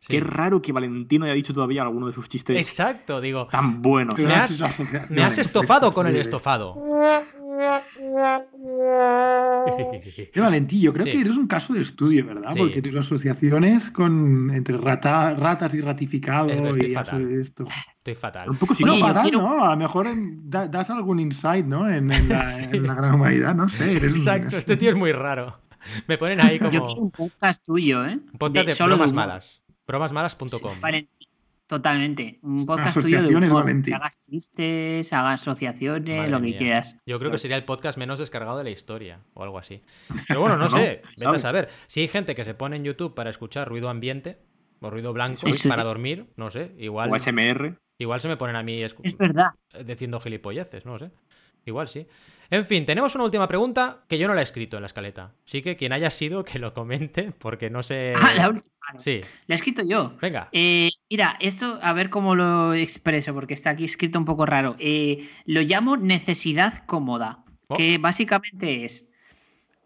Qué 0.07 0.19
raro 0.19 0.61
que 0.61 0.71
Valentino 0.71 1.25
haya 1.25 1.33
dicho 1.33 1.53
todavía 1.53 1.83
alguno 1.83 2.07
de 2.07 2.13
sus 2.13 2.27
chistes. 2.27 2.59
Exacto, 2.59 3.21
digo. 3.21 3.47
Tan 3.47 3.81
buenos. 3.81 4.17
Me 4.17 4.33
has, 5.23 5.37
estofado 5.37 5.91
con 5.93 6.07
el 6.07 6.15
estofado. 6.15 6.75
Qué 10.33 10.41
Valentín, 10.41 10.91
creo 10.91 11.05
que 11.05 11.21
eres 11.21 11.37
un 11.37 11.47
caso 11.47 11.73
de 11.73 11.81
estudio, 11.81 12.25
¿verdad? 12.25 12.49
Porque 12.57 12.81
tus 12.81 12.95
asociaciones 12.95 13.91
con 13.91 14.49
entre 14.53 14.77
ratas 14.77 15.73
y 15.75 15.81
ratificado 15.81 16.49
y 16.49 16.93
fatal. 16.93 17.31
esto. 17.31 17.65
Estoy 17.97 18.15
fatal. 18.15 18.49
Un 18.49 18.57
poco 18.57 18.73
no 18.83 18.97
fatal, 18.97 19.31
¿no? 19.31 19.63
A 19.63 19.71
lo 19.71 19.77
mejor 19.77 20.07
das 20.43 20.89
algún 20.89 21.19
insight, 21.19 21.65
¿no? 21.65 21.87
En, 21.91 22.07
la, 22.07 22.95
gran 22.95 23.15
humanidad, 23.15 23.53
no 23.53 23.69
sé. 23.69 23.93
Exacto, 23.93 24.57
este 24.57 24.77
tío 24.77 24.89
es 24.89 24.95
muy 24.95 25.11
raro. 25.11 25.59
Me 26.07 26.17
ponen 26.17 26.41
ahí 26.41 26.57
como. 26.57 26.71
Yo 26.71 26.85
quiero 26.85 27.01
un 27.01 27.11
podcast 27.11 27.63
tuyo, 27.63 28.05
¿eh? 28.05 28.19
Un 28.33 28.39
podcast 28.39 28.67
de, 28.67 28.73
solo 28.73 28.95
bromas 28.95 29.13
malas. 29.13 29.60
Bromasmalas.com. 29.91 30.73
Totalmente. 31.67 32.39
Un 32.41 32.65
podcast 32.65 32.99
tuyo 32.99 33.21
de 33.21 33.81
que 33.83 33.93
hagas 33.93 34.21
chistes, 34.21 35.13
hagas 35.13 35.41
asociaciones, 35.41 36.29
lo 36.29 36.41
que 36.41 36.55
quieras. 36.55 36.97
Yo 37.05 37.17
creo 37.17 37.31
que 37.31 37.37
sería 37.37 37.55
el 37.55 37.63
podcast 37.63 37.97
menos 37.97 38.19
descargado 38.19 38.57
de 38.57 38.65
la 38.65 38.71
historia 38.71 39.21
o 39.33 39.43
algo 39.43 39.57
así. 39.57 39.81
Pero 40.27 40.41
bueno, 40.41 40.57
no, 40.57 40.67
sé, 40.69 41.01
vete 41.17 41.35
a 41.35 41.39
saber. 41.39 41.69
Si 41.87 42.01
hay 42.01 42.09
gente 42.09 42.35
que 42.35 42.43
se 42.43 42.53
pone 42.53 42.75
en 42.75 42.83
YouTube 42.83 43.15
para 43.15 43.29
escuchar 43.29 43.69
ruido 43.69 43.89
ambiente 43.89 44.37
o 44.81 44.89
ruido 44.89 45.13
blanco 45.13 45.47
para 45.67 45.83
dormir, 45.85 46.27
no 46.35 46.49
sé, 46.49 46.73
igual. 46.77 47.09
O 47.09 47.17
SMR. 47.17 47.77
Igual 47.97 48.19
se 48.19 48.27
me 48.27 48.35
ponen 48.35 48.55
a 48.55 48.63
mí 48.63 48.81
es 48.81 48.95
verdad. 49.17 49.51
diciendo 49.85 50.19
gilipolleces, 50.19 50.85
no 50.85 50.97
sé. 50.99 51.11
Igual 51.65 51.87
sí. 51.87 52.07
En 52.49 52.65
fin, 52.65 52.85
tenemos 52.85 53.15
una 53.15 53.23
última 53.23 53.47
pregunta 53.47 54.03
que 54.09 54.17
yo 54.17 54.27
no 54.27 54.33
la 54.33 54.41
he 54.41 54.43
escrito 54.43 54.75
en 54.75 54.81
la 54.81 54.87
escaleta. 54.87 55.31
Así 55.47 55.61
que 55.61 55.77
quien 55.77 55.93
haya 55.93 56.09
sido, 56.09 56.43
que 56.43 56.59
lo 56.59 56.73
comente, 56.73 57.31
porque 57.31 57.69
no 57.69 57.81
sé. 57.81 58.13
Ah, 58.21 58.33
la 58.35 58.49
última. 58.49 58.69
Sí. 58.97 59.21
La 59.47 59.55
he 59.55 59.57
escrito 59.57 59.83
yo. 59.87 60.17
Venga. 60.21 60.49
Eh, 60.51 60.89
mira, 61.09 61.37
esto, 61.39 61.79
a 61.81 61.93
ver 61.93 62.09
cómo 62.09 62.35
lo 62.35 62.73
expreso, 62.73 63.33
porque 63.33 63.53
está 63.53 63.69
aquí 63.69 63.85
escrito 63.85 64.19
un 64.19 64.25
poco 64.25 64.45
raro. 64.45 64.75
Eh, 64.79 65.29
lo 65.45 65.61
llamo 65.61 65.95
necesidad 65.95 66.85
cómoda, 66.87 67.45
oh. 67.67 67.77
que 67.77 67.97
básicamente 67.99 68.83
es 68.83 69.07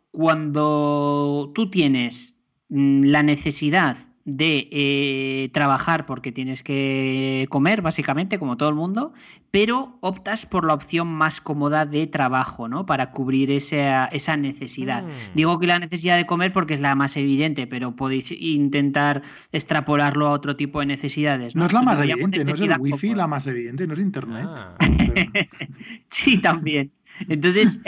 cuando 0.10 1.52
tú 1.54 1.70
tienes 1.70 2.36
mm, 2.70 3.04
la 3.04 3.22
necesidad 3.22 3.98
de 4.26 4.68
eh, 4.72 5.50
trabajar 5.54 6.08
porque 6.08 6.32
tienes 6.32 6.64
que 6.64 7.46
comer, 7.50 7.84
básicamente, 7.84 8.40
como 8.40 8.58
todo 8.58 8.70
el 8.70 8.76
mundo, 8.76 9.14
pero 9.52 10.00
optas 10.02 10.48
por 10.48 10.66
la 10.66 10.74
opción 10.74 11.08
más 11.08 11.40
cómoda 11.40 11.86
de 11.86 12.08
trabajo, 12.08 12.68
¿no? 12.68 12.88
Para 12.88 13.12
cubrir 13.12 13.52
esa, 13.52 14.08
esa 14.08 14.36
necesidad. 14.36 15.04
Mm. 15.04 15.36
Digo 15.36 15.60
que 15.60 15.68
la 15.68 15.78
necesidad 15.78 16.18
de 16.18 16.26
comer 16.26 16.52
porque 16.54 16.74
es 16.74 16.82
la 16.82 16.96
más 16.96 17.16
evidente, 17.18 17.68
pero 17.68 17.96
podéis 17.96 18.32
intentar 18.32 19.22
extrapolarlo 19.52 20.26
a 20.26 20.32
otro 20.32 20.56
tipo 20.56 20.80
de 20.80 20.88
necesidades. 20.88 21.56
No, 21.56 21.68
es 21.68 21.74
la 21.74 21.84
más 21.84 22.00
evidente, 22.00 22.44
no 22.44 22.52
es 22.52 22.62
el 22.62 22.76
wifi 22.80 23.14
la 23.14 23.28
más 23.28 23.46
evidente, 23.46 23.86
no 23.86 23.94
es 23.94 24.00
internet. 24.00 24.50
Ah. 24.50 24.76
sí, 26.10 26.40
también. 26.40 26.92
Entonces, 27.30 27.80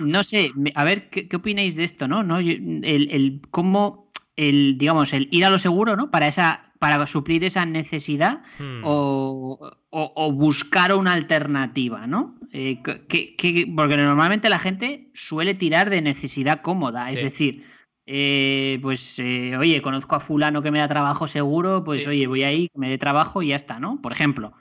no 0.00 0.24
sé, 0.24 0.50
a 0.74 0.84
ver, 0.84 1.08
¿qué, 1.08 1.28
opináis 1.36 1.76
de 1.76 1.84
esto, 1.84 2.08
no? 2.08 2.22
¿No? 2.24 2.38
El, 2.38 2.82
el 2.82 3.40
cómo 3.50 4.01
el, 4.36 4.78
digamos, 4.78 5.12
el 5.12 5.28
ir 5.30 5.44
a 5.44 5.50
lo 5.50 5.58
seguro, 5.58 5.96
¿no? 5.96 6.10
Para 6.10 6.28
esa 6.28 6.72
para 6.82 7.06
suplir 7.06 7.44
esa 7.44 7.64
necesidad 7.64 8.42
hmm. 8.58 8.82
o, 8.82 10.32
buscar 10.32 10.92
una 10.92 11.12
alternativa, 11.12 12.08
¿no? 12.08 12.34
Eh, 12.52 12.82
porque 12.82 13.96
normalmente 13.96 14.48
la 14.48 14.58
gente 14.58 15.08
suele 15.14 15.54
tirar 15.54 15.90
de 15.90 16.02
necesidad 16.02 16.60
cómoda, 16.60 17.08
es 17.10 17.22
decir, 17.22 17.64
eh, 18.04 18.80
pues 18.82 19.20
eh, 19.20 19.56
oye, 19.56 19.80
conozco 19.80 20.16
a 20.16 20.20
fulano 20.20 20.60
que 20.60 20.72
me 20.72 20.80
da 20.80 20.88
trabajo 20.88 21.28
seguro, 21.28 21.84
pues 21.84 22.04
oye, 22.04 22.26
voy 22.26 22.42
ahí, 22.42 22.68
me 22.74 22.90
dé 22.90 22.98
trabajo 22.98 23.42
y 23.44 23.48
ya 23.48 23.56
está, 23.56 23.78
¿no? 23.78 24.02
Por 24.02 24.10
ejemplo. 24.10 24.52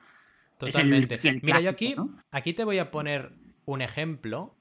Totalmente. 0.60 1.20
Mira, 1.42 1.60
yo 1.60 1.72
aquí, 1.72 1.96
aquí 2.30 2.54
te 2.54 2.64
voy 2.64 2.78
a 2.78 2.92
poner 2.92 3.32
un 3.66 3.82
ejemplo 3.82 4.54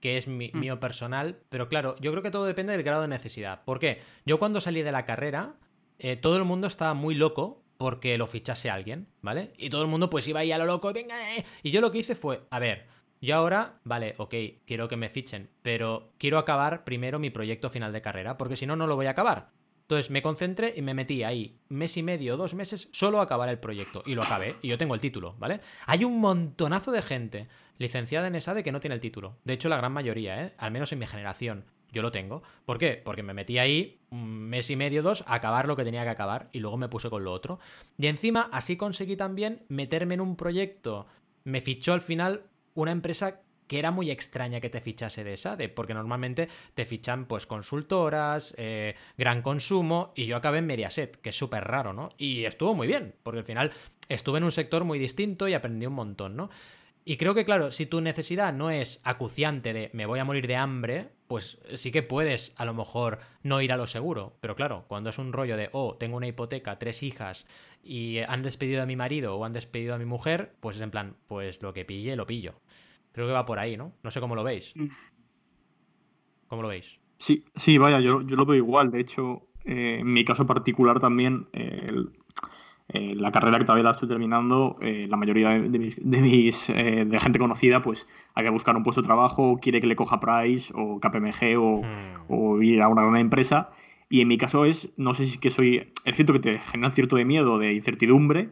que 0.00 0.16
es 0.16 0.28
mm. 0.28 0.58
mío 0.58 0.80
personal, 0.80 1.40
pero 1.48 1.68
claro, 1.68 1.96
yo 2.00 2.10
creo 2.10 2.22
que 2.22 2.30
todo 2.30 2.44
depende 2.44 2.72
del 2.72 2.82
grado 2.82 3.02
de 3.02 3.08
necesidad. 3.08 3.64
¿Por 3.64 3.78
qué? 3.78 4.00
Yo 4.24 4.38
cuando 4.38 4.60
salí 4.60 4.82
de 4.82 4.92
la 4.92 5.04
carrera, 5.04 5.54
eh, 5.98 6.16
todo 6.16 6.36
el 6.36 6.44
mundo 6.44 6.66
estaba 6.66 6.94
muy 6.94 7.14
loco 7.14 7.62
porque 7.76 8.18
lo 8.18 8.26
fichase 8.26 8.70
alguien, 8.70 9.08
¿vale? 9.22 9.52
Y 9.56 9.70
todo 9.70 9.82
el 9.82 9.88
mundo 9.88 10.10
pues 10.10 10.26
iba 10.28 10.40
ahí 10.40 10.52
a 10.52 10.58
lo 10.58 10.66
loco, 10.66 10.92
venga, 10.92 11.16
y 11.62 11.70
yo 11.70 11.80
lo 11.80 11.92
que 11.92 11.98
hice 11.98 12.14
fue, 12.14 12.42
a 12.50 12.58
ver, 12.58 12.86
yo 13.20 13.36
ahora, 13.36 13.80
vale, 13.84 14.14
ok, 14.18 14.34
quiero 14.64 14.88
que 14.88 14.96
me 14.96 15.08
fichen, 15.08 15.50
pero 15.62 16.12
quiero 16.18 16.38
acabar 16.38 16.84
primero 16.84 17.18
mi 17.18 17.30
proyecto 17.30 17.70
final 17.70 17.92
de 17.92 18.02
carrera, 18.02 18.36
porque 18.36 18.56
si 18.56 18.66
no, 18.66 18.76
no 18.76 18.86
lo 18.86 18.96
voy 18.96 19.06
a 19.06 19.10
acabar. 19.10 19.50
Entonces 19.82 20.10
me 20.10 20.20
concentré 20.20 20.74
y 20.76 20.82
me 20.82 20.92
metí 20.92 21.22
ahí 21.22 21.58
mes 21.68 21.96
y 21.96 22.02
medio, 22.02 22.36
dos 22.36 22.52
meses, 22.52 22.88
solo 22.92 23.20
a 23.20 23.22
acabar 23.22 23.48
el 23.48 23.58
proyecto. 23.58 24.02
Y 24.04 24.14
lo 24.14 24.22
acabé, 24.22 24.56
y 24.60 24.68
yo 24.68 24.76
tengo 24.76 24.94
el 24.94 25.00
título, 25.00 25.34
¿vale? 25.38 25.60
Hay 25.86 26.04
un 26.04 26.20
montonazo 26.20 26.92
de 26.92 27.00
gente 27.00 27.48
licenciada 27.78 28.28
en 28.28 28.34
ESADE 28.34 28.62
que 28.62 28.72
no 28.72 28.80
tiene 28.80 28.94
el 28.94 29.00
título. 29.00 29.38
De 29.44 29.54
hecho, 29.54 29.68
la 29.68 29.76
gran 29.76 29.92
mayoría, 29.92 30.44
¿eh? 30.44 30.54
Al 30.58 30.70
menos 30.70 30.92
en 30.92 30.98
mi 30.98 31.06
generación. 31.06 31.64
Yo 31.90 32.02
lo 32.02 32.12
tengo. 32.12 32.42
¿Por 32.66 32.78
qué? 32.78 33.00
Porque 33.02 33.22
me 33.22 33.32
metí 33.32 33.58
ahí 33.58 34.00
un 34.10 34.48
mes 34.48 34.68
y 34.68 34.76
medio, 34.76 35.02
dos, 35.02 35.24
a 35.26 35.34
acabar 35.34 35.66
lo 35.66 35.76
que 35.76 35.84
tenía 35.84 36.04
que 36.04 36.10
acabar 36.10 36.50
y 36.52 36.58
luego 36.60 36.76
me 36.76 36.88
puse 36.88 37.08
con 37.08 37.24
lo 37.24 37.32
otro. 37.32 37.60
Y 37.96 38.08
encima, 38.08 38.50
así 38.52 38.76
conseguí 38.76 39.16
también 39.16 39.64
meterme 39.68 40.14
en 40.14 40.20
un 40.20 40.36
proyecto. 40.36 41.06
Me 41.44 41.62
fichó 41.62 41.94
al 41.94 42.02
final 42.02 42.42
una 42.74 42.92
empresa 42.92 43.40
que 43.68 43.78
era 43.78 43.90
muy 43.90 44.10
extraña 44.10 44.60
que 44.60 44.70
te 44.70 44.80
fichase 44.80 45.22
de 45.24 45.34
esa, 45.34 45.54
de, 45.54 45.68
porque 45.68 45.94
normalmente 45.94 46.48
te 46.74 46.86
fichan 46.86 47.26
pues 47.26 47.46
consultoras, 47.46 48.54
eh, 48.56 48.96
gran 49.16 49.42
consumo, 49.42 50.12
y 50.16 50.26
yo 50.26 50.36
acabé 50.36 50.58
en 50.58 50.66
Mediaset, 50.66 51.20
que 51.20 51.28
es 51.28 51.36
súper 51.36 51.64
raro, 51.64 51.92
¿no? 51.92 52.08
Y 52.16 52.44
estuvo 52.44 52.74
muy 52.74 52.86
bien, 52.86 53.14
porque 53.22 53.40
al 53.40 53.44
final 53.44 53.72
estuve 54.08 54.38
en 54.38 54.44
un 54.44 54.52
sector 54.52 54.84
muy 54.84 54.98
distinto 54.98 55.46
y 55.48 55.54
aprendí 55.54 55.84
un 55.84 55.92
montón, 55.92 56.34
¿no? 56.34 56.48
Y 57.08 57.16
creo 57.16 57.34
que, 57.34 57.46
claro, 57.46 57.72
si 57.72 57.86
tu 57.86 58.02
necesidad 58.02 58.52
no 58.52 58.68
es 58.68 59.00
acuciante 59.02 59.72
de 59.72 59.88
me 59.94 60.04
voy 60.04 60.18
a 60.18 60.26
morir 60.26 60.46
de 60.46 60.56
hambre, 60.56 61.08
pues 61.26 61.58
sí 61.72 61.90
que 61.90 62.02
puedes 62.02 62.52
a 62.58 62.66
lo 62.66 62.74
mejor 62.74 63.20
no 63.42 63.62
ir 63.62 63.72
a 63.72 63.78
lo 63.78 63.86
seguro. 63.86 64.36
Pero 64.42 64.54
claro, 64.54 64.84
cuando 64.88 65.08
es 65.08 65.16
un 65.16 65.32
rollo 65.32 65.56
de, 65.56 65.70
oh, 65.72 65.96
tengo 65.98 66.18
una 66.18 66.26
hipoteca, 66.26 66.78
tres 66.78 67.02
hijas 67.02 67.46
y 67.82 68.18
han 68.18 68.42
despedido 68.42 68.82
a 68.82 68.86
mi 68.86 68.94
marido 68.94 69.34
o 69.36 69.46
han 69.46 69.54
despedido 69.54 69.94
a 69.94 69.98
mi 69.98 70.04
mujer, 70.04 70.52
pues 70.60 70.76
es 70.76 70.82
en 70.82 70.90
plan, 70.90 71.16
pues 71.28 71.62
lo 71.62 71.72
que 71.72 71.86
pille, 71.86 72.14
lo 72.14 72.26
pillo. 72.26 72.60
Creo 73.12 73.26
que 73.26 73.32
va 73.32 73.46
por 73.46 73.58
ahí, 73.58 73.78
¿no? 73.78 73.94
No 74.02 74.10
sé 74.10 74.20
cómo 74.20 74.34
lo 74.34 74.44
veis. 74.44 74.76
Mm. 74.76 74.88
¿Cómo 76.48 76.60
lo 76.60 76.68
veis? 76.68 77.00
Sí, 77.16 77.42
sí, 77.56 77.78
vaya, 77.78 78.00
yo, 78.00 78.20
yo 78.20 78.36
lo 78.36 78.44
veo 78.44 78.56
igual. 78.56 78.90
De 78.90 79.00
hecho, 79.00 79.48
eh, 79.64 80.00
en 80.00 80.12
mi 80.12 80.26
caso 80.26 80.46
particular 80.46 81.00
también, 81.00 81.48
eh, 81.54 81.90
eh, 82.88 83.14
la 83.14 83.30
carrera 83.30 83.58
que 83.58 83.64
todavía 83.64 83.84
la 83.84 83.90
estoy 83.90 84.08
terminando, 84.08 84.78
eh, 84.80 85.06
la 85.10 85.18
mayoría 85.18 85.50
de, 85.50 85.78
mis, 85.78 85.96
de, 85.98 86.48
eh, 86.68 87.04
de 87.04 87.20
gente 87.20 87.38
conocida, 87.38 87.82
pues 87.82 88.06
hay 88.34 88.44
que 88.44 88.50
buscar 88.50 88.74
un 88.76 88.82
puesto 88.82 89.02
de 89.02 89.06
trabajo, 89.06 89.58
quiere 89.60 89.80
que 89.80 89.86
le 89.86 89.94
coja 89.94 90.20
Price 90.20 90.72
o 90.74 90.98
KPMG 90.98 91.58
o, 91.58 91.82
hmm. 91.82 92.24
o 92.28 92.62
ir 92.62 92.80
a 92.80 92.88
una 92.88 93.02
gran 93.02 93.16
empresa. 93.16 93.70
Y 94.08 94.22
en 94.22 94.28
mi 94.28 94.38
caso 94.38 94.64
es, 94.64 94.90
no 94.96 95.12
sé 95.12 95.26
si 95.26 95.32
es 95.32 95.38
que 95.38 95.50
soy, 95.50 95.92
es 96.04 96.16
cierto 96.16 96.32
que 96.32 96.38
te 96.38 96.58
genera 96.58 96.90
cierto 96.92 97.16
de 97.16 97.26
miedo, 97.26 97.58
de 97.58 97.74
incertidumbre, 97.74 98.50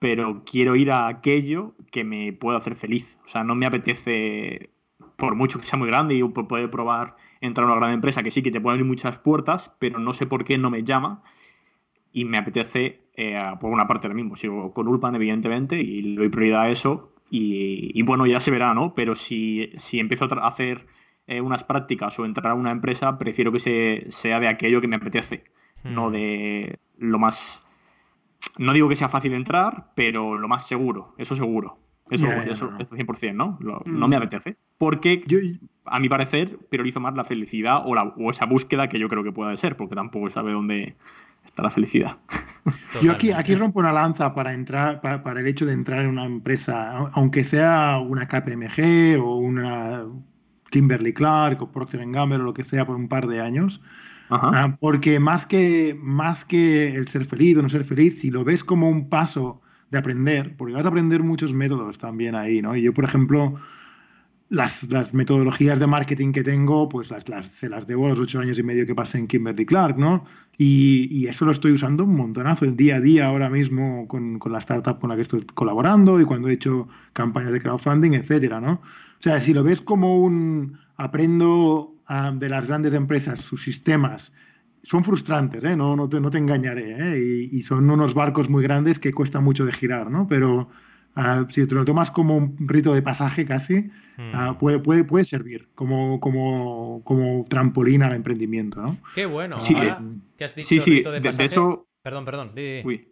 pero 0.00 0.42
quiero 0.44 0.74
ir 0.74 0.90
a 0.90 1.06
aquello 1.06 1.74
que 1.92 2.02
me 2.02 2.32
pueda 2.32 2.58
hacer 2.58 2.74
feliz. 2.74 3.16
O 3.24 3.28
sea, 3.28 3.44
no 3.44 3.54
me 3.54 3.66
apetece, 3.66 4.70
por 5.16 5.36
mucho 5.36 5.60
que 5.60 5.66
sea 5.66 5.78
muy 5.78 5.88
grande 5.88 6.16
y 6.16 6.22
poder 6.24 6.70
probar 6.70 7.16
entrar 7.40 7.68
a 7.68 7.70
una 7.70 7.80
gran 7.80 7.92
empresa, 7.92 8.24
que 8.24 8.32
sí 8.32 8.42
que 8.42 8.50
te 8.50 8.60
puede 8.60 8.74
abrir 8.74 8.86
muchas 8.86 9.18
puertas, 9.20 9.70
pero 9.78 10.00
no 10.00 10.12
sé 10.12 10.26
por 10.26 10.44
qué 10.44 10.58
no 10.58 10.70
me 10.70 10.82
llama 10.82 11.22
y 12.12 12.24
me 12.24 12.38
apetece, 12.38 13.02
eh, 13.18 13.40
por 13.60 13.70
una 13.70 13.86
parte 13.86 14.06
ahora 14.06 14.14
mismo, 14.14 14.36
sigo 14.36 14.72
con 14.74 14.88
Ulpan, 14.88 15.14
evidentemente, 15.14 15.80
y 15.80 16.02
le 16.02 16.16
doy 16.16 16.28
prioridad 16.28 16.62
a 16.62 16.68
eso. 16.68 17.12
Y, 17.28 18.00
bueno, 18.02 18.26
ya 18.26 18.38
se 18.38 18.52
verá, 18.52 18.72
¿no? 18.72 18.94
Pero 18.94 19.16
si, 19.16 19.72
si 19.76 19.98
empiezo 19.98 20.26
a 20.26 20.46
hacer 20.46 20.86
eh, 21.26 21.40
unas 21.40 21.64
prácticas 21.64 22.16
o 22.18 22.24
entrar 22.24 22.52
a 22.52 22.54
una 22.54 22.70
empresa, 22.70 23.18
prefiero 23.18 23.50
que 23.50 23.58
se, 23.58 24.06
sea 24.10 24.38
de 24.38 24.46
aquello 24.46 24.80
que 24.80 24.86
me 24.86 24.96
apetece, 24.96 25.44
no 25.82 26.08
hmm. 26.08 26.12
de 26.12 26.78
lo 26.98 27.18
más. 27.18 27.66
No 28.58 28.72
digo 28.72 28.88
que 28.88 28.96
sea 28.96 29.08
fácil 29.08 29.32
entrar, 29.32 29.92
pero 29.96 30.38
lo 30.38 30.46
más 30.46 30.68
seguro, 30.68 31.14
eso 31.18 31.34
seguro. 31.34 31.78
Eso, 32.08 32.30
eso, 32.30 32.70
100%, 32.70 33.34
¿no? 33.34 33.58
No 33.84 34.06
me 34.06 34.14
apetece. 34.14 34.56
Porque, 34.78 35.24
yo, 35.26 35.38
a 35.86 35.98
mi 35.98 36.08
parecer, 36.08 36.56
priorizo 36.70 37.00
más 37.00 37.16
la 37.16 37.24
felicidad 37.24 37.82
o, 37.84 37.96
la, 37.96 38.04
o 38.04 38.30
esa 38.30 38.46
búsqueda 38.46 38.88
que 38.88 39.00
yo 39.00 39.08
creo 39.08 39.24
que 39.24 39.32
pueda 39.32 39.56
ser, 39.56 39.76
porque 39.76 39.96
tampoco 39.96 40.30
sabe 40.30 40.52
dónde, 40.52 40.94
está 41.46 41.62
la 41.62 41.70
felicidad. 41.70 42.18
Yo 43.00 43.12
aquí, 43.12 43.32
aquí 43.32 43.54
rompo 43.54 43.78
una 43.78 43.92
lanza 43.92 44.34
para 44.34 44.52
entrar, 44.52 45.00
para, 45.00 45.40
el 45.40 45.46
hecho 45.46 45.66
de 45.66 45.72
entrar 45.72 46.00
en 46.00 46.08
una 46.08 46.24
empresa, 46.24 47.10
aunque 47.12 47.44
sea 47.44 47.98
una 47.98 48.26
KPMG 48.26 49.20
o 49.20 49.36
una 49.36 50.04
Kimberly 50.70 51.12
Clark 51.12 51.62
o 51.62 51.70
Procter 51.70 52.04
Gamble 52.10 52.38
o 52.38 52.42
lo 52.42 52.54
que 52.54 52.64
sea 52.64 52.84
por 52.84 52.96
un 52.96 53.08
par 53.08 53.26
de 53.26 53.40
años. 53.40 53.80
Ah, 54.28 54.76
porque 54.80 55.20
más 55.20 55.46
que, 55.46 55.96
más 56.00 56.44
que 56.44 56.88
el 56.88 57.06
ser 57.06 57.26
feliz 57.26 57.56
o 57.56 57.62
no 57.62 57.68
ser 57.68 57.84
feliz, 57.84 58.18
si 58.18 58.30
lo 58.30 58.42
ves 58.42 58.64
como 58.64 58.88
un 58.88 59.08
paso 59.08 59.62
de 59.90 59.98
aprender, 59.98 60.56
porque 60.56 60.74
vas 60.74 60.84
a 60.84 60.88
aprender 60.88 61.22
muchos 61.22 61.52
métodos 61.52 61.98
también 61.98 62.34
ahí, 62.34 62.60
¿no? 62.60 62.74
Y 62.74 62.82
yo, 62.82 62.92
por 62.92 63.04
ejemplo, 63.04 63.54
las, 64.48 65.12
metodologías 65.12 65.80
de 65.80 65.86
marketing 65.86 66.32
que 66.32 66.44
tengo, 66.44 66.88
pues 66.88 67.10
las, 67.10 67.24
se 67.46 67.68
las 67.68 67.86
debo 67.86 68.08
los 68.08 68.20
ocho 68.20 68.38
años 68.38 68.58
y 68.58 68.62
medio 68.62 68.86
que 68.86 68.94
pasé 68.94 69.18
en 69.18 69.26
Kimberly 69.26 69.66
Clark, 69.66 69.98
¿no? 69.98 70.24
Y, 70.58 71.26
eso 71.26 71.44
lo 71.44 71.50
estoy 71.50 71.72
usando 71.72 72.04
un 72.04 72.16
montonazo 72.16 72.64
el 72.64 72.76
día 72.76 72.96
a 72.96 73.00
día 73.00 73.26
ahora 73.26 73.50
mismo 73.50 74.06
con, 74.08 74.40
la 74.46 74.58
startup 74.58 75.00
con 75.00 75.10
la 75.10 75.16
que 75.16 75.22
estoy 75.22 75.42
colaborando 75.42 76.20
y 76.20 76.24
cuando 76.24 76.48
he 76.48 76.52
hecho 76.52 76.88
campañas 77.12 77.52
de 77.52 77.60
crowdfunding, 77.60 78.12
etcétera, 78.12 78.60
¿no? 78.60 78.74
O 78.74 79.22
sea, 79.22 79.40
si 79.40 79.52
lo 79.52 79.62
ves 79.64 79.80
como 79.80 80.22
un 80.22 80.78
aprendo 80.96 81.94
de 82.34 82.48
las 82.48 82.66
grandes 82.66 82.94
empresas 82.94 83.40
sus 83.40 83.62
sistemas, 83.62 84.32
son 84.84 85.02
frustrantes, 85.02 85.64
¿eh? 85.64 85.74
no, 85.74 85.96
no, 85.96 86.08
te, 86.08 86.20
no 86.20 86.30
te 86.30 86.38
engañaré, 86.38 86.92
¿eh? 86.92 87.48
y, 87.50 87.58
y, 87.58 87.62
son 87.64 87.90
unos 87.90 88.14
barcos 88.14 88.48
muy 88.48 88.62
grandes 88.62 89.00
que 89.00 89.12
cuesta 89.12 89.40
mucho 89.40 89.64
de 89.64 89.72
girar, 89.72 90.08
¿no? 90.12 90.28
Pero 90.28 90.68
Si 91.48 91.66
te 91.66 91.74
lo 91.74 91.84
tomas 91.84 92.10
como 92.10 92.36
un 92.36 92.56
rito 92.68 92.92
de 92.92 93.00
pasaje 93.00 93.46
casi, 93.46 93.90
hmm. 94.18 94.58
puede, 94.58 94.78
puede, 94.78 95.04
puede 95.04 95.24
servir 95.24 95.68
como, 95.74 96.20
como, 96.20 97.02
como 97.04 97.46
trampolín 97.48 98.02
al 98.02 98.14
emprendimiento. 98.14 98.82
¿no? 98.82 98.98
Qué 99.14 99.24
bueno. 99.24 99.58
Sí, 99.58 99.74
Ahora, 99.74 100.02
¿qué 100.36 100.44
has 100.44 100.54
dicho? 100.54 100.68
Sí, 100.68 100.80
sí, 100.80 100.90
rito 100.96 101.12
de, 101.12 101.22
pasaje? 101.22 101.46
eso... 101.46 101.88
Perdón, 102.02 102.24
perdón. 102.24 102.52
Uy. 102.84 103.08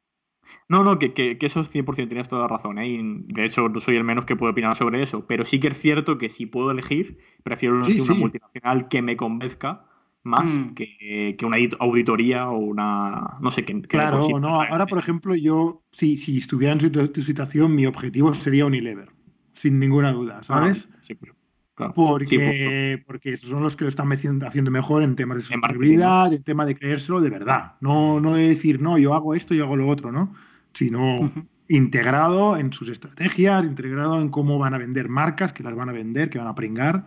No, 0.69 0.85
no, 0.85 0.99
que, 0.99 1.13
que, 1.13 1.39
que, 1.39 1.47
eso 1.47 1.65
100% 1.65 2.09
tienes 2.09 2.29
toda 2.29 2.43
la 2.43 2.49
razón. 2.49 2.79
¿eh? 2.79 2.99
de 3.01 3.45
hecho, 3.45 3.69
no 3.69 3.81
soy 3.81 3.97
el 3.97 4.05
menos 4.05 4.25
que 4.25 4.37
puedo 4.37 4.53
opinar 4.53 4.77
sobre 4.77 5.03
eso. 5.03 5.27
Pero 5.27 5.45
sí 5.45 5.59
que 5.59 5.69
es 5.69 5.79
cierto 5.79 6.19
que 6.19 6.31
si 6.31 6.47
puedo 6.47 6.71
elegir, 6.71 7.19
prefiero 7.43 7.77
una 7.77 7.89
multinacional 8.15 8.89
que 8.89 9.03
me 9.03 9.17
convenzca 9.17 9.87
más 10.25 10.49
mm. 10.49 10.75
que, 10.75 11.37
una 11.45 11.59
auditoría 11.79 12.49
o 12.49 12.59
una. 12.59 13.37
No 13.41 13.51
sé 13.51 13.65
qué. 13.65 13.81
Claro, 13.83 14.27
no. 14.41 14.63
Ahora, 14.63 14.87
por 14.87 14.99
ejemplo, 14.99 15.35
yo, 15.35 15.83
si, 15.93 16.17
si 16.17 16.39
estuviera 16.39 16.73
en 16.73 17.13
tu, 17.13 17.23
situación, 17.23 17.75
mi 17.75 17.87
objetivo 17.87 18.35
sería 18.35 18.67
Unilever, 18.67 19.11
sin 19.53 19.79
ninguna 19.79 20.13
duda, 20.13 20.39
ah, 20.41 20.45
¿sabes? 20.45 20.89
sí, 21.03 21.17
Claro. 21.77 21.93
Porque, 21.93 23.03
porque 23.05 23.37
son 23.37 23.65
los 23.65 23.75
que 23.75 23.83
lo 23.83 23.89
están 23.89 24.09
haciendo 24.13 24.71
mejor 24.71 25.03
en 25.03 25.17
temas 25.17 25.39
de 25.39 25.43
sostenibilidad, 25.43 26.33
en 26.33 26.45
tema 26.45 26.65
de 26.65 26.77
creérselo 26.77 27.21
de 27.21 27.31
verdad. 27.31 27.73
No, 27.81 28.21
no 28.21 28.35
de 28.35 28.47
decir, 28.47 28.81
no, 28.81 28.97
yo 28.97 29.13
hago 29.13 29.35
esto, 29.35 29.55
yo 29.55 29.65
hago 29.65 29.75
lo 29.75 29.89
otro, 29.89 30.13
¿no? 30.13 30.33
Sino 30.73 31.33
integrado 31.69 32.57
en 32.57 32.73
sus 32.73 32.89
estrategias, 32.89 33.65
integrado 33.65 34.21
en 34.21 34.29
cómo 34.29 34.57
van 34.57 34.75
a 34.75 34.79
vender 34.79 35.09
marcas, 35.09 35.53
que 35.53 35.65
las 35.65 35.75
van 35.75 35.89
a 35.89 35.93
vender, 35.93 36.31
que 36.31 36.39
van 36.39 36.47
a 36.47 36.55
pringar, 36.55 37.07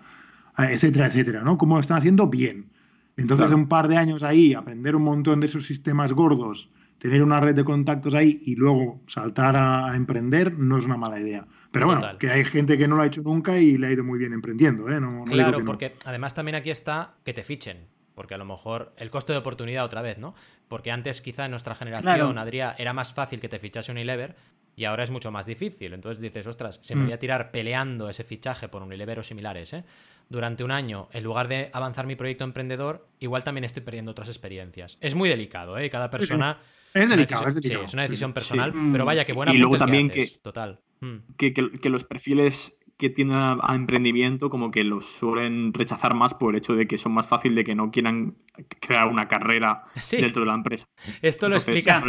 etcétera, 0.58 1.08
etcétera, 1.08 1.44
¿no? 1.44 1.58
Cómo 1.58 1.76
lo 1.76 1.82
están 1.82 2.00
haciendo 2.00 2.28
bien. 2.28 2.70
Entonces, 3.18 3.52
un 3.52 3.68
par 3.68 3.88
de 3.88 3.98
años 3.98 4.24
ahí, 4.24 4.54
aprender 4.54 4.96
un 4.96 5.04
montón 5.04 5.40
de 5.40 5.48
esos 5.48 5.66
sistemas 5.66 6.14
gordos, 6.14 6.70
tener 7.00 7.24
una 7.24 7.40
red 7.40 7.56
de 7.56 7.64
contactos 7.64 8.14
ahí 8.14 8.42
y 8.46 8.56
luego 8.56 9.02
saltar 9.08 9.56
a, 9.58 9.96
emprender, 9.96 10.54
no 10.54 10.78
es 10.78 10.86
una 10.86 10.98
mala 10.98 11.20
idea. 11.20 11.46
Pero 11.72 11.88
bueno, 11.88 12.18
que 12.20 12.30
hay 12.30 12.46
gente 12.46 12.78
que 12.78 12.88
no 12.88 12.96
lo 12.96 13.02
ha 13.04 13.08
hecho 13.08 13.22
nunca 13.24 13.58
y 13.58 13.78
le 13.78 13.88
ha 13.88 13.92
ido 13.92 14.04
muy 14.04 14.20
bien 14.20 14.34
emprendiendo. 14.34 14.90
¿eh? 14.90 15.00
claro, 15.26 15.66
porque 15.66 15.96
además 16.06 16.34
también 16.34 16.56
aquí 16.56 16.70
está 16.70 17.16
que 17.26 17.34
te 17.34 17.44
fichen. 17.44 17.88
Porque 18.14 18.34
a 18.34 18.40
lo 18.40 18.46
mejor 18.46 18.94
el 18.98 19.12
costo 19.12 19.32
de 19.32 19.38
oportunidad 19.38 19.86
otra 19.86 20.02
vez, 20.02 20.18
¿no? 20.18 20.34
Porque 20.68 20.90
antes 20.90 21.22
quizá 21.22 21.46
en 21.46 21.52
nuestra 21.52 21.76
generación, 21.76 22.40
Adrián, 22.40 22.74
era 22.80 22.92
más 22.92 23.14
fácil 23.14 23.40
que 23.40 23.48
te 23.48 23.60
fichase 23.60 23.92
Unilever 23.92 24.36
y 24.76 24.86
ahora 24.86 25.04
es 25.04 25.12
mucho 25.12 25.30
más 25.30 25.46
difícil. 25.46 25.94
Entonces 25.94 26.20
dices, 26.20 26.48
ostras, 26.48 26.80
se 26.82 26.96
me 26.96 27.04
mm. 27.04 27.06
voy 27.06 27.14
a 27.14 27.20
tirar 27.20 27.52
peleando 27.52 28.10
ese 28.10 28.24
fichaje 28.24 28.70
por 28.70 28.82
Unilever 28.82 29.20
o 29.20 29.24
similares, 29.24 29.74
¿eh? 29.74 29.84
Durante 30.30 30.64
un 30.64 30.72
año, 30.72 31.08
en 31.14 31.24
lugar 31.24 31.48
de 31.48 31.70
avanzar 31.74 32.06
mi 32.06 32.16
proyecto 32.16 32.44
emprendedor, 32.44 33.08
igual 33.20 33.44
también 33.44 33.64
estoy 33.64 33.84
perdiendo 33.84 34.12
otras 34.12 34.28
experiencias. 34.28 34.98
Es 35.02 35.16
muy 35.16 35.30
delicado, 35.30 35.78
¿eh? 35.78 35.90
Cada 35.90 36.10
persona... 36.10 36.60
Es 36.94 37.10
delicado, 37.10 37.48
es, 37.48 37.56
Sí, 37.62 37.74
es 37.74 37.94
una 37.94 38.04
decisión 38.04 38.34
personal, 38.34 38.74
pero 38.92 39.06
vaya, 39.06 39.24
que 39.26 39.34
buena 39.34 39.54
Y 39.54 39.58
luego 39.58 39.78
también 39.78 40.10
que, 40.10 40.28
total. 40.42 40.80
Mm. 41.00 41.18
Que, 41.38 41.54
que, 41.54 41.90
los 41.90 42.04
perfiles 42.04 42.76
que 42.98 43.12
tienen 43.12 43.36
a, 43.36 43.76
emprendimiento 43.76 44.50
como 44.50 44.72
que 44.72 44.84
los 44.84 45.06
suelen 45.06 45.72
rechazar 45.72 46.16
más 46.16 46.34
por 46.34 46.54
el 46.54 46.60
hecho 46.60 46.74
de 46.74 46.88
que 46.88 46.98
son 46.98 47.12
más 47.12 47.28
fácil 47.28 47.54
de 47.54 47.64
que 47.64 47.76
no 47.76 47.92
quieran 47.92 48.36
crear 48.80 49.08
una 49.08 49.28
carrera 49.28 49.84
dentro 50.12 50.42
de 50.42 50.48
la 50.48 50.56
empresa. 50.56 50.88
Esto 51.22 51.48
lo 51.48 51.56
explica 51.56 52.04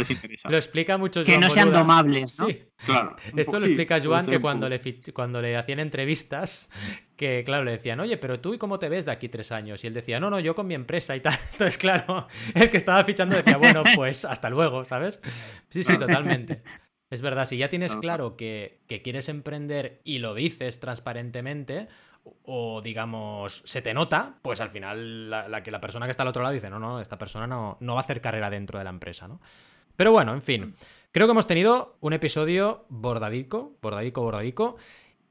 lo 0.49 0.57
explica 0.57 0.97
mucho 0.97 1.23
Que 1.23 1.37
no 1.37 1.49
sean 1.49 1.71
domables, 1.71 2.39
¿no? 2.39 2.47
Sí. 2.47 2.63
Claro. 2.85 3.15
Esto 3.35 3.59
lo 3.59 3.67
explica 3.67 4.01
Joan 4.01 4.25
que 4.25 4.39
cuando 4.39 4.67
le, 4.67 4.81
cuando 5.13 5.41
le 5.41 5.55
hacían 5.55 5.79
entrevistas, 5.79 6.71
que 7.15 7.43
claro, 7.45 7.65
le 7.65 7.71
decían, 7.71 7.99
oye, 7.99 8.17
pero 8.17 8.39
tú 8.39 8.55
y 8.55 8.57
cómo 8.57 8.79
te 8.79 8.89
ves 8.89 9.05
de 9.05 9.11
aquí 9.11 9.29
tres 9.29 9.51
años? 9.51 9.83
Y 9.83 9.87
él 9.87 9.93
decía, 9.93 10.19
no, 10.19 10.29
no, 10.29 10.39
yo 10.39 10.55
con 10.55 10.65
mi 10.65 10.73
empresa 10.73 11.15
y 11.15 11.19
tal. 11.19 11.37
Entonces, 11.51 11.77
claro, 11.77 12.27
el 12.55 12.69
que 12.69 12.77
estaba 12.77 13.03
fichando 13.03 13.35
decía, 13.35 13.57
bueno, 13.57 13.83
pues 13.95 14.25
hasta 14.25 14.49
luego, 14.49 14.85
¿sabes? 14.85 15.19
Sí, 15.69 15.83
sí, 15.83 15.97
totalmente. 15.99 16.63
Es 17.09 17.21
verdad, 17.21 17.45
si 17.45 17.57
ya 17.57 17.69
tienes 17.69 17.95
claro 17.95 18.35
que, 18.35 18.81
quieres 19.03 19.29
emprender 19.29 19.99
y 20.03 20.19
lo 20.19 20.35
dices 20.35 20.79
transparentemente, 20.79 21.87
o 22.43 22.81
digamos, 22.81 23.63
se 23.65 23.81
te 23.81 23.93
nota, 23.93 24.35
pues 24.41 24.61
al 24.61 24.69
final 24.69 25.29
la, 25.29 25.63
que 25.63 25.71
la 25.71 25.81
persona 25.81 26.05
que 26.05 26.11
está 26.11 26.23
al 26.23 26.29
otro 26.29 26.43
lado 26.43 26.53
dice, 26.53 26.69
no, 26.69 26.77
no, 26.77 27.01
esta 27.01 27.17
persona 27.17 27.47
no, 27.47 27.77
no 27.79 27.95
va 27.95 28.01
a 28.01 28.03
hacer 28.03 28.21
carrera 28.21 28.49
dentro 28.49 28.77
de 28.77 28.83
la 28.83 28.91
empresa, 28.91 29.27
¿no? 29.27 29.39
Pero 29.99 30.13
bueno, 30.13 30.33
en 30.33 30.41
fin, 30.41 30.75
creo 31.11 31.27
que 31.27 31.31
hemos 31.31 31.45
tenido 31.45 31.97
un 31.99 32.13
episodio 32.13 32.85
bordadico, 32.87 33.73
bordadico, 33.81 34.21
bordadico. 34.21 34.77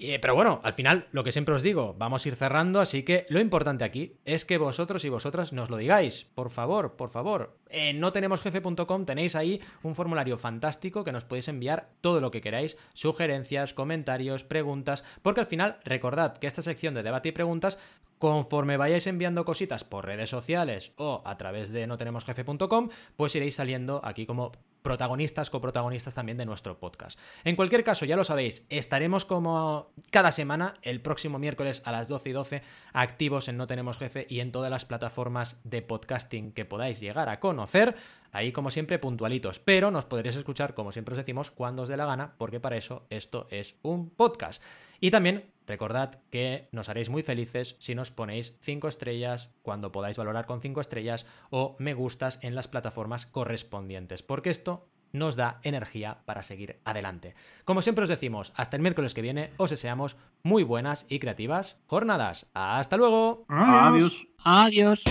Eh, 0.01 0.21
pero 0.21 0.37
bueno, 0.37 0.61
al 0.63 0.75
final, 0.75 1.09
lo 1.11 1.25
que 1.25 1.33
siempre 1.33 1.57
os 1.57 1.63
digo, 1.63 1.97
vamos 1.99 2.25
a 2.25 2.29
ir 2.29 2.37
cerrando, 2.37 2.81
así 2.81 3.03
que 3.03 3.27
lo 3.31 3.41
importante 3.41 3.85
aquí 3.85 4.17
es 4.25 4.45
que 4.45 4.57
vosotros 4.57 5.05
y 5.05 5.09
vosotras 5.09 5.53
nos 5.53 5.71
lo 5.71 5.77
digáis. 5.77 6.25
Por 6.37 6.51
favor, 6.51 6.95
por 6.95 7.11
favor. 7.11 7.59
En 7.69 7.99
notenemosjefe.com 7.99 9.05
tenéis 9.05 9.35
ahí 9.35 9.61
un 9.83 9.97
formulario 9.97 10.39
fantástico 10.39 11.03
que 11.03 11.11
nos 11.11 11.25
podéis 11.25 11.49
enviar 11.49 11.91
todo 12.01 12.21
lo 12.21 12.31
que 12.31 12.41
queráis, 12.41 12.77
sugerencias, 12.93 13.75
comentarios, 13.75 14.45
preguntas, 14.45 15.05
porque 15.21 15.41
al 15.41 15.47
final 15.47 15.81
recordad 15.85 16.39
que 16.39 16.47
esta 16.47 16.63
sección 16.63 16.95
de 16.95 17.03
debate 17.03 17.31
y 17.31 17.33
preguntas, 17.33 17.81
conforme 18.19 18.77
vayáis 18.77 19.07
enviando 19.07 19.45
cositas 19.45 19.85
por 19.85 20.07
redes 20.07 20.31
sociales 20.31 20.93
o 20.97 21.23
a 21.25 21.37
través 21.37 21.71
de 21.71 21.87
notenemosjefe.com, 21.87 22.91
pues 23.16 23.35
iréis 23.35 23.57
saliendo 23.57 24.01
aquí 24.05 24.27
como 24.27 24.53
protagonistas, 24.83 25.51
coprotagonistas 25.51 26.14
también 26.14 26.39
de 26.39 26.47
nuestro 26.47 26.79
podcast. 26.79 27.19
En 27.45 27.57
cualquier 27.57 27.85
caso, 27.85 28.05
ya 28.05 28.16
lo 28.16 28.25
sabéis, 28.25 28.66
estaremos 28.71 29.25
como 29.25 29.91
cada 30.11 30.33
semana, 30.33 30.75
el 30.83 31.01
próximo 31.01 31.39
miércoles 31.39 31.83
a 31.85 31.93
las 31.93 32.09
12 32.09 32.29
y 32.29 32.33
12, 32.33 32.62
activos 32.93 33.49
en 33.49 33.57
No 33.57 33.66
Tenemos 33.66 33.99
Jefe 33.99 34.27
y 34.29 34.41
en 34.41 34.53
todas 34.53 34.71
las 34.71 34.85
plataformas 34.85 35.61
de 35.64 35.83
podcasting 35.83 36.53
que 36.53 36.64
podáis 36.64 37.01
llegar 37.01 37.29
a 37.29 37.41
conocer. 37.41 37.97
Ahí, 38.31 38.53
como 38.53 38.71
siempre, 38.71 38.99
puntualitos. 38.99 39.59
Pero 39.59 39.91
nos 39.91 40.05
podréis 40.05 40.37
escuchar, 40.37 40.75
como 40.75 40.93
siempre 40.93 41.12
os 41.12 41.19
decimos, 41.19 41.51
cuando 41.51 41.83
os 41.83 41.89
dé 41.89 41.97
la 41.97 42.07
gana, 42.07 42.35
porque 42.39 42.61
para 42.61 42.77
eso 42.77 43.07
esto 43.11 43.47
es 43.51 43.77
un 43.83 44.11
podcast. 44.11 44.62
Y 45.01 45.11
también 45.11 45.51
recordad 45.69 46.21
que 46.31 46.69
nos 46.73 46.89
haréis 46.89 47.11
muy 47.11 47.23
felices 47.23 47.77
si 47.79 47.95
nos 47.95 48.11
ponéis 48.11 48.57
5 48.61 48.89
estrellas 48.89 49.55
cuando 49.62 49.93
podáis 49.93 50.16
valorar 50.16 50.47
con 50.47 50.61
5 50.61 50.81
estrellas 50.81 51.27
o 51.51 51.77
me 51.79 51.95
gustas 51.95 52.39
en 52.43 52.55
las 52.55 52.69
plataformas 52.69 53.27
correspondientes, 53.27 54.23
porque 54.23 54.51
esto 54.51 54.89
nos 55.12 55.37
da 55.37 55.61
energía 55.62 56.19
para 56.25 56.43
seguir 56.43 56.81
adelante. 56.85 57.35
Como 57.64 57.83
siempre 57.83 58.05
os 58.05 58.11
decimos, 58.11 58.53
hasta 58.57 58.77
el 58.77 58.83
miércoles 58.83 59.14
que 59.14 59.23
viene 59.23 59.53
os 59.57 59.71
deseamos 59.71 60.16
muy 60.43 60.64
buenas 60.64 61.07
y 61.09 61.19
creativas 61.19 61.79
jornadas. 61.87 62.47
Hasta 62.55 62.97
luego. 62.97 63.45
Adiós. 63.49 64.27
Adiós. 64.45 65.05